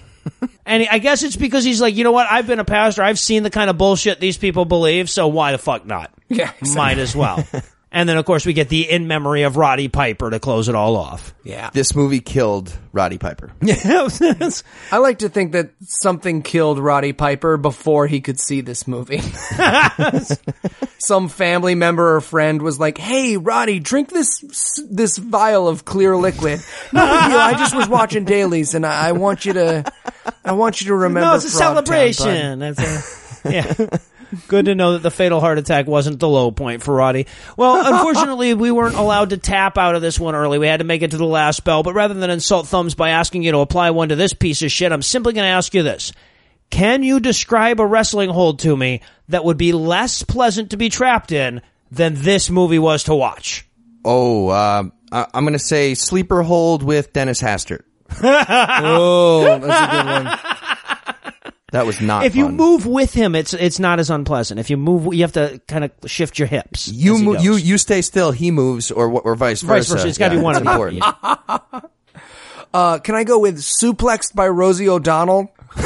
and 0.66 0.86
I 0.90 0.98
guess 0.98 1.22
it's 1.22 1.36
because 1.36 1.62
he's 1.62 1.80
like, 1.80 1.94
you 1.94 2.02
know 2.02 2.10
what? 2.10 2.26
I've 2.28 2.48
been 2.48 2.58
a 2.58 2.64
pastor. 2.64 3.02
I've 3.02 3.20
seen 3.20 3.44
the 3.44 3.50
kind 3.50 3.70
of 3.70 3.78
bullshit 3.78 4.18
these 4.18 4.36
people 4.36 4.64
believe. 4.64 5.08
So 5.08 5.28
why 5.28 5.52
the 5.52 5.58
fuck 5.58 5.86
not? 5.86 6.12
Yeah, 6.28 6.52
Might 6.74 6.98
as 6.98 7.14
well. 7.14 7.46
and 7.96 8.06
then, 8.06 8.18
of 8.18 8.26
course, 8.26 8.44
we 8.44 8.52
get 8.52 8.68
the 8.68 8.90
in 8.90 9.06
memory 9.08 9.44
of 9.44 9.56
Roddy 9.56 9.88
Piper 9.88 10.28
to 10.28 10.38
close 10.38 10.68
it 10.68 10.74
all 10.74 10.96
off. 10.96 11.34
Yeah. 11.44 11.70
This 11.72 11.94
movie 11.94 12.20
killed 12.20 12.70
Roddy 12.92 13.16
Piper. 13.16 13.52
I 14.92 14.98
like 14.98 15.20
to 15.20 15.30
think 15.30 15.52
that 15.52 15.70
something 15.80 16.42
killed 16.42 16.78
Roddy 16.78 17.14
Piper 17.14 17.56
before 17.56 18.06
he 18.06 18.20
could 18.20 18.38
see 18.38 18.60
this 18.60 18.86
movie. 18.86 19.20
Some 20.98 21.30
family 21.30 21.74
member 21.74 22.16
or 22.16 22.20
friend 22.20 22.60
was 22.60 22.78
like, 22.78 22.98
"Hey, 22.98 23.38
Roddy, 23.38 23.80
drink 23.80 24.10
this 24.10 24.42
this 24.90 25.16
vial 25.16 25.66
of 25.66 25.86
clear 25.86 26.14
liquid." 26.18 26.60
No 26.92 27.00
big 27.00 27.30
deal. 27.30 27.38
I 27.38 27.54
just 27.54 27.74
was 27.74 27.88
watching 27.88 28.26
dailies, 28.26 28.74
and 28.74 28.84
I, 28.84 29.08
I 29.08 29.12
want 29.12 29.46
you 29.46 29.54
to, 29.54 29.90
I 30.44 30.52
want 30.52 30.82
you 30.82 30.88
to 30.88 30.94
remember. 30.94 31.30
no, 31.30 31.34
it's 31.36 31.46
a 31.46 31.48
Frogtown, 31.48 31.74
bud." 31.74 31.86
celebration. 31.86 32.58
That's 32.58 33.44
a, 33.44 33.50
yeah. 33.50 33.98
Good 34.48 34.66
to 34.66 34.74
know 34.74 34.92
that 34.94 35.02
the 35.02 35.10
fatal 35.10 35.40
heart 35.40 35.58
attack 35.58 35.86
wasn't 35.86 36.20
the 36.20 36.28
low 36.28 36.50
point 36.50 36.82
for 36.82 36.94
Roddy. 36.94 37.26
Well, 37.56 37.80
unfortunately, 37.94 38.54
we 38.54 38.70
weren't 38.70 38.96
allowed 38.96 39.30
to 39.30 39.36
tap 39.36 39.78
out 39.78 39.94
of 39.94 40.02
this 40.02 40.18
one 40.20 40.34
early. 40.34 40.58
We 40.58 40.66
had 40.66 40.78
to 40.80 40.84
make 40.84 41.02
it 41.02 41.12
to 41.12 41.16
the 41.16 41.24
last 41.26 41.64
bell. 41.64 41.82
But 41.82 41.94
rather 41.94 42.14
than 42.14 42.30
insult 42.30 42.66
thumbs 42.66 42.94
by 42.94 43.10
asking 43.10 43.42
you 43.42 43.52
to 43.52 43.58
apply 43.58 43.90
one 43.90 44.08
to 44.10 44.16
this 44.16 44.32
piece 44.32 44.62
of 44.62 44.70
shit, 44.70 44.92
I'm 44.92 45.02
simply 45.02 45.32
going 45.32 45.46
to 45.46 45.52
ask 45.54 45.72
you 45.74 45.82
this. 45.82 46.12
Can 46.70 47.02
you 47.02 47.20
describe 47.20 47.80
a 47.80 47.86
wrestling 47.86 48.30
hold 48.30 48.58
to 48.60 48.76
me 48.76 49.00
that 49.28 49.44
would 49.44 49.56
be 49.56 49.72
less 49.72 50.22
pleasant 50.22 50.70
to 50.70 50.76
be 50.76 50.88
trapped 50.88 51.30
in 51.32 51.62
than 51.90 52.14
this 52.14 52.50
movie 52.50 52.78
was 52.78 53.04
to 53.04 53.14
watch? 53.14 53.64
Oh, 54.04 54.48
uh, 54.48 54.84
I- 55.12 55.26
I'm 55.32 55.44
going 55.44 55.52
to 55.52 55.58
say 55.58 55.94
sleeper 55.94 56.42
hold 56.42 56.82
with 56.82 57.12
Dennis 57.12 57.40
Hastert. 57.40 57.82
Oh, 58.22 59.42
that's 59.44 59.64
a 59.64 59.90
good 59.90 60.06
one. 60.06 60.38
That 61.72 61.84
was 61.84 62.00
not. 62.00 62.24
If 62.24 62.36
you 62.36 62.48
move 62.48 62.86
with 62.86 63.12
him, 63.12 63.34
it's 63.34 63.52
it's 63.52 63.80
not 63.80 63.98
as 63.98 64.08
unpleasant. 64.08 64.60
If 64.60 64.70
you 64.70 64.76
move, 64.76 65.12
you 65.12 65.22
have 65.22 65.32
to 65.32 65.60
kind 65.66 65.84
of 65.84 65.90
shift 66.06 66.38
your 66.38 66.46
hips. 66.46 66.86
you 66.86 67.14
as 67.14 67.20
he 67.20 67.26
mo- 67.26 67.40
you 67.40 67.56
you 67.56 67.76
stay 67.76 68.02
still, 68.02 68.30
he 68.30 68.52
moves, 68.52 68.92
or 68.92 69.08
or 69.08 69.34
vice 69.34 69.62
versa. 69.62 69.74
Vice 69.74 69.88
versa. 69.88 70.08
It's 70.08 70.18
gotta 70.18 70.36
be 70.36 70.40
one 70.40 70.56
of 70.56 70.62
the- 70.64 70.70
important. 70.70 71.02
Uh, 72.74 72.98
can 72.98 73.14
I 73.14 73.24
go 73.24 73.38
with 73.38 73.56
suplexed 73.56 74.34
by 74.34 74.46
Rosie 74.48 74.86
O'Donnell? 74.86 75.50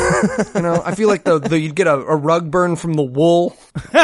you 0.56 0.62
know, 0.62 0.82
I 0.84 0.96
feel 0.96 1.06
like 1.08 1.22
the, 1.22 1.38
the 1.38 1.56
you'd 1.56 1.76
get 1.76 1.86
a, 1.86 1.92
a 1.94 2.16
rug 2.16 2.50
burn 2.50 2.74
from 2.74 2.94
the 2.94 3.02
wool. 3.02 3.56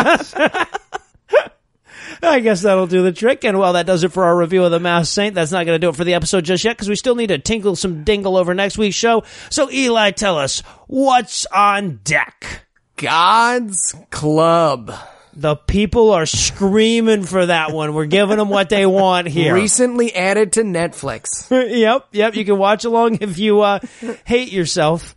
I 2.23 2.41
guess 2.41 2.63
that'll 2.63 2.87
do 2.87 3.03
the 3.03 3.13
trick. 3.13 3.45
And 3.45 3.59
while 3.59 3.75
that 3.75 3.87
does 3.87 4.05
it 4.05 4.13
for 4.13 4.25
our 4.25 4.37
review 4.37 4.65
of 4.65 4.71
The 4.71 4.81
Masked 4.81 5.15
Saint. 5.15 5.35
That's 5.35 5.53
not 5.53 5.67
going 5.67 5.77
to 5.81 5.85
do 5.85 5.91
it 5.91 5.97
for 5.97 6.05
the 6.05 6.15
episode 6.15 6.45
just 6.45 6.65
yet 6.65 6.77
because 6.77 6.89
we 6.89 6.97
still 6.97 7.15
need 7.15 7.29
to 7.29 7.39
tinkle 7.39 7.77
some 7.77 8.05
dingle 8.05 8.37
over 8.37 8.55
next 8.55 8.79
week's 8.79 8.97
show. 8.97 9.25
So, 9.51 9.71
Eli, 9.71 10.11
tell 10.13 10.39
us 10.39 10.61
what's 10.87 11.47
on 11.47 12.01
deck. 12.05 12.63
God's 12.97 13.95
Club. 14.11 14.93
The 15.39 15.55
people 15.55 16.13
are 16.13 16.25
screaming 16.25 17.25
for 17.25 17.45
that 17.45 17.71
one. 17.71 17.93
We're 17.93 18.07
giving 18.07 18.39
them 18.39 18.49
what 18.49 18.71
they 18.71 18.87
want 18.87 19.29
here. 19.29 19.55
Recently 19.55 20.15
added 20.15 20.55
to 20.55 20.63
Netflix. 20.63 21.51
yep, 21.79 22.07
yep. 22.13 22.35
You 22.35 22.45
can 22.47 22.57
watch 22.57 22.87
along 22.87 23.19
if 23.21 23.39
you 23.39 23.61
uh, 23.61 23.81
hate 24.25 24.51
yourself. 24.51 25.15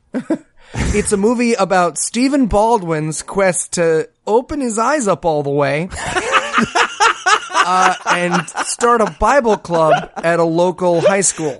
It's 0.73 1.13
a 1.13 1.17
movie 1.17 1.53
about 1.53 1.97
Stephen 1.97 2.47
Baldwin's 2.47 3.21
quest 3.23 3.73
to 3.73 4.09
open 4.27 4.59
his 4.59 4.77
eyes 4.77 5.07
up 5.07 5.25
all 5.25 5.41
the 5.41 5.49
way 5.49 5.89
uh, 7.69 7.93
and 8.07 8.49
start 8.65 9.01
a 9.01 9.15
Bible 9.19 9.57
club 9.57 10.11
at 10.17 10.39
a 10.39 10.43
local 10.43 11.01
high 11.01 11.21
school 11.21 11.57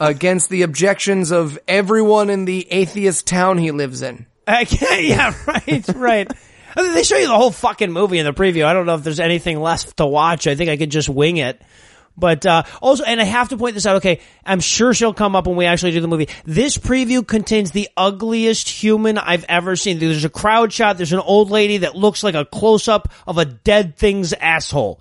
against 0.00 0.48
the 0.50 0.62
objections 0.62 1.32
of 1.32 1.58
everyone 1.66 2.30
in 2.30 2.44
the 2.44 2.70
atheist 2.70 3.26
town 3.26 3.58
he 3.58 3.72
lives 3.72 4.02
in. 4.02 4.26
Okay, 4.46 5.06
yeah, 5.08 5.34
right, 5.46 5.88
right. 5.94 6.32
I 6.76 6.82
mean, 6.82 6.94
they 6.94 7.02
show 7.02 7.16
you 7.16 7.26
the 7.26 7.36
whole 7.36 7.50
fucking 7.50 7.90
movie 7.90 8.18
in 8.18 8.24
the 8.24 8.32
preview. 8.32 8.64
I 8.64 8.72
don't 8.72 8.86
know 8.86 8.94
if 8.94 9.02
there's 9.02 9.18
anything 9.18 9.60
left 9.60 9.96
to 9.96 10.06
watch. 10.06 10.46
I 10.46 10.54
think 10.54 10.70
I 10.70 10.76
could 10.76 10.90
just 10.90 11.08
wing 11.08 11.38
it. 11.38 11.60
But 12.16 12.44
uh, 12.44 12.64
also, 12.82 13.04
and 13.04 13.20
I 13.20 13.24
have 13.24 13.48
to 13.48 13.56
point 13.56 13.74
this 13.74 13.86
out. 13.86 13.96
Okay, 13.96 14.20
I'm 14.44 14.60
sure 14.60 14.92
she'll 14.92 15.14
come 15.14 15.34
up 15.34 15.46
when 15.46 15.56
we 15.56 15.64
actually 15.64 15.92
do 15.92 16.00
the 16.00 16.08
movie. 16.08 16.28
This 16.44 16.76
preview 16.76 17.26
contains 17.26 17.70
the 17.70 17.88
ugliest 17.96 18.68
human 18.68 19.16
I've 19.16 19.44
ever 19.44 19.74
seen. 19.76 19.98
There's 19.98 20.24
a 20.24 20.30
crowd 20.30 20.72
shot. 20.72 20.96
There's 20.96 21.12
an 21.12 21.20
old 21.20 21.50
lady 21.50 21.78
that 21.78 21.96
looks 21.96 22.22
like 22.22 22.34
a 22.34 22.44
close 22.44 22.88
up 22.88 23.12
of 23.26 23.38
a 23.38 23.44
dead 23.44 23.96
thing's 23.96 24.32
asshole. 24.34 25.00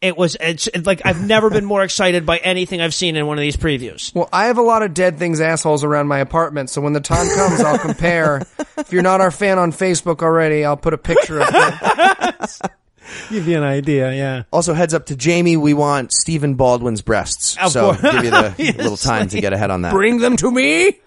It 0.00 0.18
was 0.18 0.36
it's, 0.38 0.66
it's 0.66 0.86
like 0.86 1.00
I've 1.06 1.26
never 1.26 1.48
been 1.48 1.64
more 1.64 1.82
excited 1.82 2.26
by 2.26 2.36
anything 2.36 2.82
I've 2.82 2.92
seen 2.92 3.16
in 3.16 3.26
one 3.26 3.38
of 3.38 3.42
these 3.42 3.56
previews. 3.56 4.14
Well, 4.14 4.28
I 4.34 4.46
have 4.46 4.58
a 4.58 4.62
lot 4.62 4.82
of 4.82 4.92
dead 4.92 5.18
things 5.18 5.40
assholes 5.40 5.82
around 5.82 6.08
my 6.08 6.18
apartment, 6.18 6.68
so 6.68 6.82
when 6.82 6.92
the 6.92 7.00
time 7.00 7.26
comes, 7.34 7.60
I'll 7.60 7.78
compare. 7.78 8.42
if 8.76 8.92
you're 8.92 9.02
not 9.02 9.22
our 9.22 9.30
fan 9.30 9.58
on 9.58 9.72
Facebook 9.72 10.22
already, 10.22 10.62
I'll 10.62 10.76
put 10.76 10.92
a 10.92 10.98
picture 10.98 11.40
of 11.40 11.48
it. 11.50 12.60
Give 13.30 13.46
you 13.48 13.56
an 13.56 13.62
idea, 13.62 14.12
yeah. 14.12 14.42
Also, 14.52 14.74
heads 14.74 14.94
up 14.94 15.06
to 15.06 15.16
Jamie. 15.16 15.56
We 15.56 15.74
want 15.74 16.12
Stephen 16.12 16.54
Baldwin's 16.54 17.02
breasts. 17.02 17.56
Of 17.58 17.72
so 17.72 17.94
course. 17.94 18.00
give 18.00 18.24
you 18.24 18.30
the 18.30 18.54
Yes, 18.58 18.76
little 18.76 18.96
time 18.96 19.28
to 19.28 19.40
get 19.40 19.52
ahead 19.52 19.70
on 19.70 19.82
that. 19.82 19.92
Bring 19.92 20.18
them 20.18 20.36
to 20.38 20.50
me. 20.50 21.00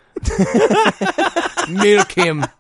Milk 1.70 2.12
him. 2.12 2.46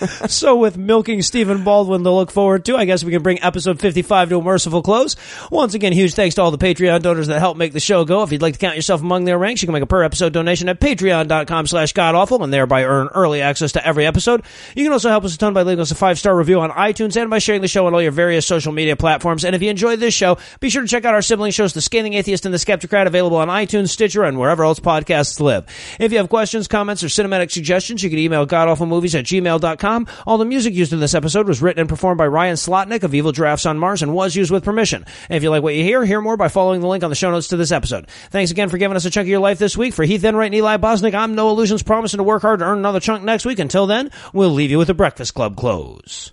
So 0.30 0.56
with 0.56 0.78
milking 0.78 1.22
Stephen 1.22 1.64
Baldwin 1.64 2.04
to 2.04 2.10
look 2.10 2.30
forward 2.30 2.64
to, 2.66 2.76
I 2.76 2.84
guess 2.84 3.04
we 3.04 3.10
can 3.12 3.22
bring 3.22 3.42
episode 3.42 3.80
55 3.80 4.30
to 4.30 4.38
a 4.38 4.42
merciful 4.42 4.82
close. 4.82 5.16
Once 5.50 5.74
again, 5.74 5.92
huge 5.92 6.14
thanks 6.14 6.36
to 6.36 6.42
all 6.42 6.50
the 6.50 6.58
Patreon 6.58 7.02
donors 7.02 7.26
that 7.26 7.38
help 7.40 7.56
make 7.56 7.72
the 7.72 7.80
show 7.80 8.04
go. 8.04 8.22
If 8.22 8.32
you'd 8.32 8.42
like 8.42 8.54
to 8.54 8.58
count 8.58 8.76
yourself 8.76 9.00
among 9.00 9.24
their 9.24 9.38
ranks, 9.38 9.60
you 9.60 9.66
can 9.66 9.72
make 9.72 9.82
a 9.82 9.86
per 9.86 10.02
episode 10.02 10.32
donation 10.32 10.68
at 10.68 10.80
patreon.com 10.80 11.66
slash 11.66 11.92
godawful 11.92 12.42
and 12.42 12.52
thereby 12.52 12.84
earn 12.84 13.08
early 13.14 13.42
access 13.42 13.72
to 13.72 13.86
every 13.86 14.06
episode. 14.06 14.42
You 14.74 14.84
can 14.84 14.92
also 14.92 15.10
help 15.10 15.24
us 15.24 15.34
a 15.34 15.38
ton 15.38 15.52
by 15.52 15.62
leaving 15.62 15.82
us 15.82 15.90
a 15.90 15.94
five 15.94 16.18
star 16.18 16.36
review 16.36 16.60
on 16.60 16.70
iTunes 16.70 17.20
and 17.20 17.28
by 17.28 17.38
sharing 17.38 17.60
the 17.60 17.68
show 17.68 17.86
on 17.86 17.94
all 17.94 18.02
your 18.02 18.12
various 18.12 18.46
social 18.46 18.72
media 18.72 18.96
platforms. 18.96 19.44
And 19.44 19.54
if 19.54 19.62
you 19.62 19.70
enjoyed 19.70 20.00
this 20.00 20.14
show, 20.14 20.38
be 20.60 20.70
sure 20.70 20.82
to 20.82 20.88
check 20.88 21.04
out 21.04 21.14
our 21.14 21.22
sibling 21.22 21.52
shows, 21.52 21.74
The 21.74 21.82
Scathing 21.82 22.14
Atheist 22.14 22.44
and 22.44 22.54
The 22.54 22.58
Skeptocrat, 22.58 23.06
available 23.06 23.38
on 23.38 23.48
iTunes, 23.48 23.88
Stitcher, 23.90 24.24
and 24.24 24.38
wherever 24.38 24.64
else 24.64 24.80
podcasts 24.80 25.40
live. 25.40 25.66
If 25.98 26.12
you 26.12 26.18
have 26.18 26.28
questions, 26.28 26.68
comments, 26.68 27.02
or 27.02 27.08
cinematic 27.08 27.50
suggestions, 27.50 28.02
you 28.02 28.10
can 28.10 28.18
email 28.18 28.46
godawfulmovies 28.46 29.18
at 29.18 29.24
gmail.com. 29.24 29.89
All 30.26 30.38
the 30.38 30.44
music 30.44 30.74
used 30.74 30.92
in 30.92 31.00
this 31.00 31.14
episode 31.14 31.48
was 31.48 31.60
written 31.62 31.80
and 31.80 31.88
performed 31.88 32.18
by 32.18 32.26
Ryan 32.26 32.56
Slotnick 32.56 33.02
of 33.02 33.14
Evil 33.14 33.32
Giraffes 33.32 33.66
on 33.66 33.78
Mars 33.78 34.02
and 34.02 34.14
was 34.14 34.36
used 34.36 34.50
with 34.50 34.64
permission. 34.64 35.04
And 35.28 35.36
if 35.36 35.42
you 35.42 35.50
like 35.50 35.62
what 35.62 35.74
you 35.74 35.82
hear, 35.84 36.04
hear 36.04 36.20
more 36.20 36.36
by 36.36 36.48
following 36.48 36.80
the 36.80 36.86
link 36.88 37.04
on 37.04 37.10
the 37.10 37.16
show 37.16 37.30
notes 37.30 37.48
to 37.48 37.56
this 37.56 37.72
episode. 37.72 38.08
Thanks 38.30 38.50
again 38.50 38.68
for 38.68 38.78
giving 38.78 38.96
us 38.96 39.04
a 39.04 39.10
chunk 39.10 39.24
of 39.24 39.28
your 39.30 39.40
life 39.40 39.58
this 39.58 39.76
week. 39.76 39.94
For 39.94 40.04
Heath 40.04 40.24
Enright 40.24 40.46
and 40.46 40.54
Eli 40.54 40.76
Bosnick, 40.76 41.14
I'm 41.14 41.34
Noah 41.34 41.52
Lugeons 41.52 41.82
promising 41.82 42.18
to 42.18 42.24
work 42.24 42.42
hard 42.42 42.60
to 42.60 42.66
earn 42.66 42.78
another 42.78 43.00
chunk 43.00 43.24
next 43.24 43.44
week. 43.44 43.58
Until 43.58 43.86
then, 43.86 44.10
we'll 44.32 44.50
leave 44.50 44.70
you 44.70 44.78
with 44.78 44.88
the 44.88 44.94
Breakfast 44.94 45.34
Club 45.34 45.56
close. 45.56 46.32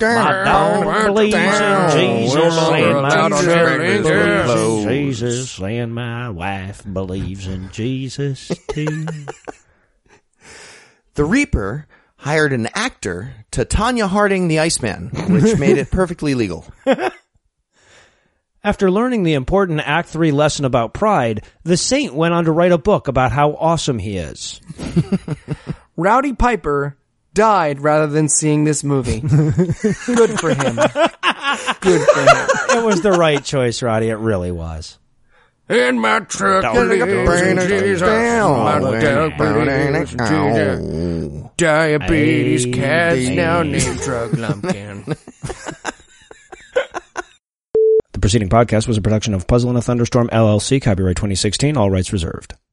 My 0.00 0.44
dog 0.44 1.06
believes 1.08 1.34
in 1.34 1.90
Jesus, 1.90 2.58
and 2.58 3.02
my 3.02 3.28
truck 3.28 3.78
believes 3.78 4.08
in 4.08 4.88
Jesus, 4.88 5.60
and 5.60 5.94
my 5.94 6.30
wife 6.30 6.82
believes 6.90 7.46
in 7.46 7.70
Jesus 7.70 8.50
too. 8.68 9.06
The 11.14 11.24
Reaper 11.24 11.86
hired 12.20 12.52
an 12.52 12.68
actor 12.74 13.32
to 13.50 13.64
Tonya 13.64 14.06
Harding 14.06 14.48
the 14.48 14.58
Iceman, 14.58 15.08
which 15.28 15.58
made 15.58 15.78
it 15.78 15.90
perfectly 15.90 16.34
legal. 16.34 16.66
After 18.62 18.90
learning 18.90 19.22
the 19.22 19.32
important 19.32 19.80
Act 19.80 20.10
3 20.10 20.30
lesson 20.32 20.66
about 20.66 20.92
pride, 20.92 21.46
the 21.62 21.78
saint 21.78 22.14
went 22.14 22.34
on 22.34 22.44
to 22.44 22.52
write 22.52 22.72
a 22.72 22.78
book 22.78 23.08
about 23.08 23.32
how 23.32 23.52
awesome 23.52 23.98
he 23.98 24.18
is. 24.18 24.60
Rowdy 25.96 26.34
Piper 26.34 26.98
died 27.32 27.80
rather 27.80 28.06
than 28.06 28.28
seeing 28.28 28.64
this 28.64 28.84
movie. 28.84 29.20
Good 29.20 30.38
for 30.38 30.50
him. 30.50 30.76
Good 31.80 32.06
for 32.06 32.20
him. 32.20 32.78
It 32.78 32.84
was 32.84 33.00
the 33.00 33.16
right 33.18 33.42
choice, 33.42 33.82
Roddy. 33.82 34.08
It 34.08 34.18
really 34.18 34.52
was. 34.52 34.98
In 35.70 36.00
my 36.00 36.18
truck, 36.20 36.62
Don't 36.62 36.74
believes 36.74 37.02
in 37.06 37.24
burn 37.26 37.58
it 37.58 37.68
Jesus. 37.68 38.00
My 38.02 38.80
dog 39.00 39.38
believes 39.38 40.12
in 40.12 40.18
Jesus. 40.18 41.50
Diabetes 41.56 42.66
cats 42.74 43.28
now 43.28 43.62
need 43.62 44.00
drug 44.00 44.36
lumpkin. 44.36 45.04
The 48.12 48.18
preceding 48.28 48.50
podcast 48.50 48.86
was 48.86 48.98
a 48.98 49.00
production 49.00 49.32
of 49.32 49.46
Puzzle 49.46 49.70
in 49.70 49.76
a 49.76 49.80
Thunderstorm 49.80 50.28
LLC, 50.28 50.82
copyright 50.82 51.16
2016, 51.16 51.78
all 51.78 51.90
rights 51.90 52.12
reserved. 52.12 52.54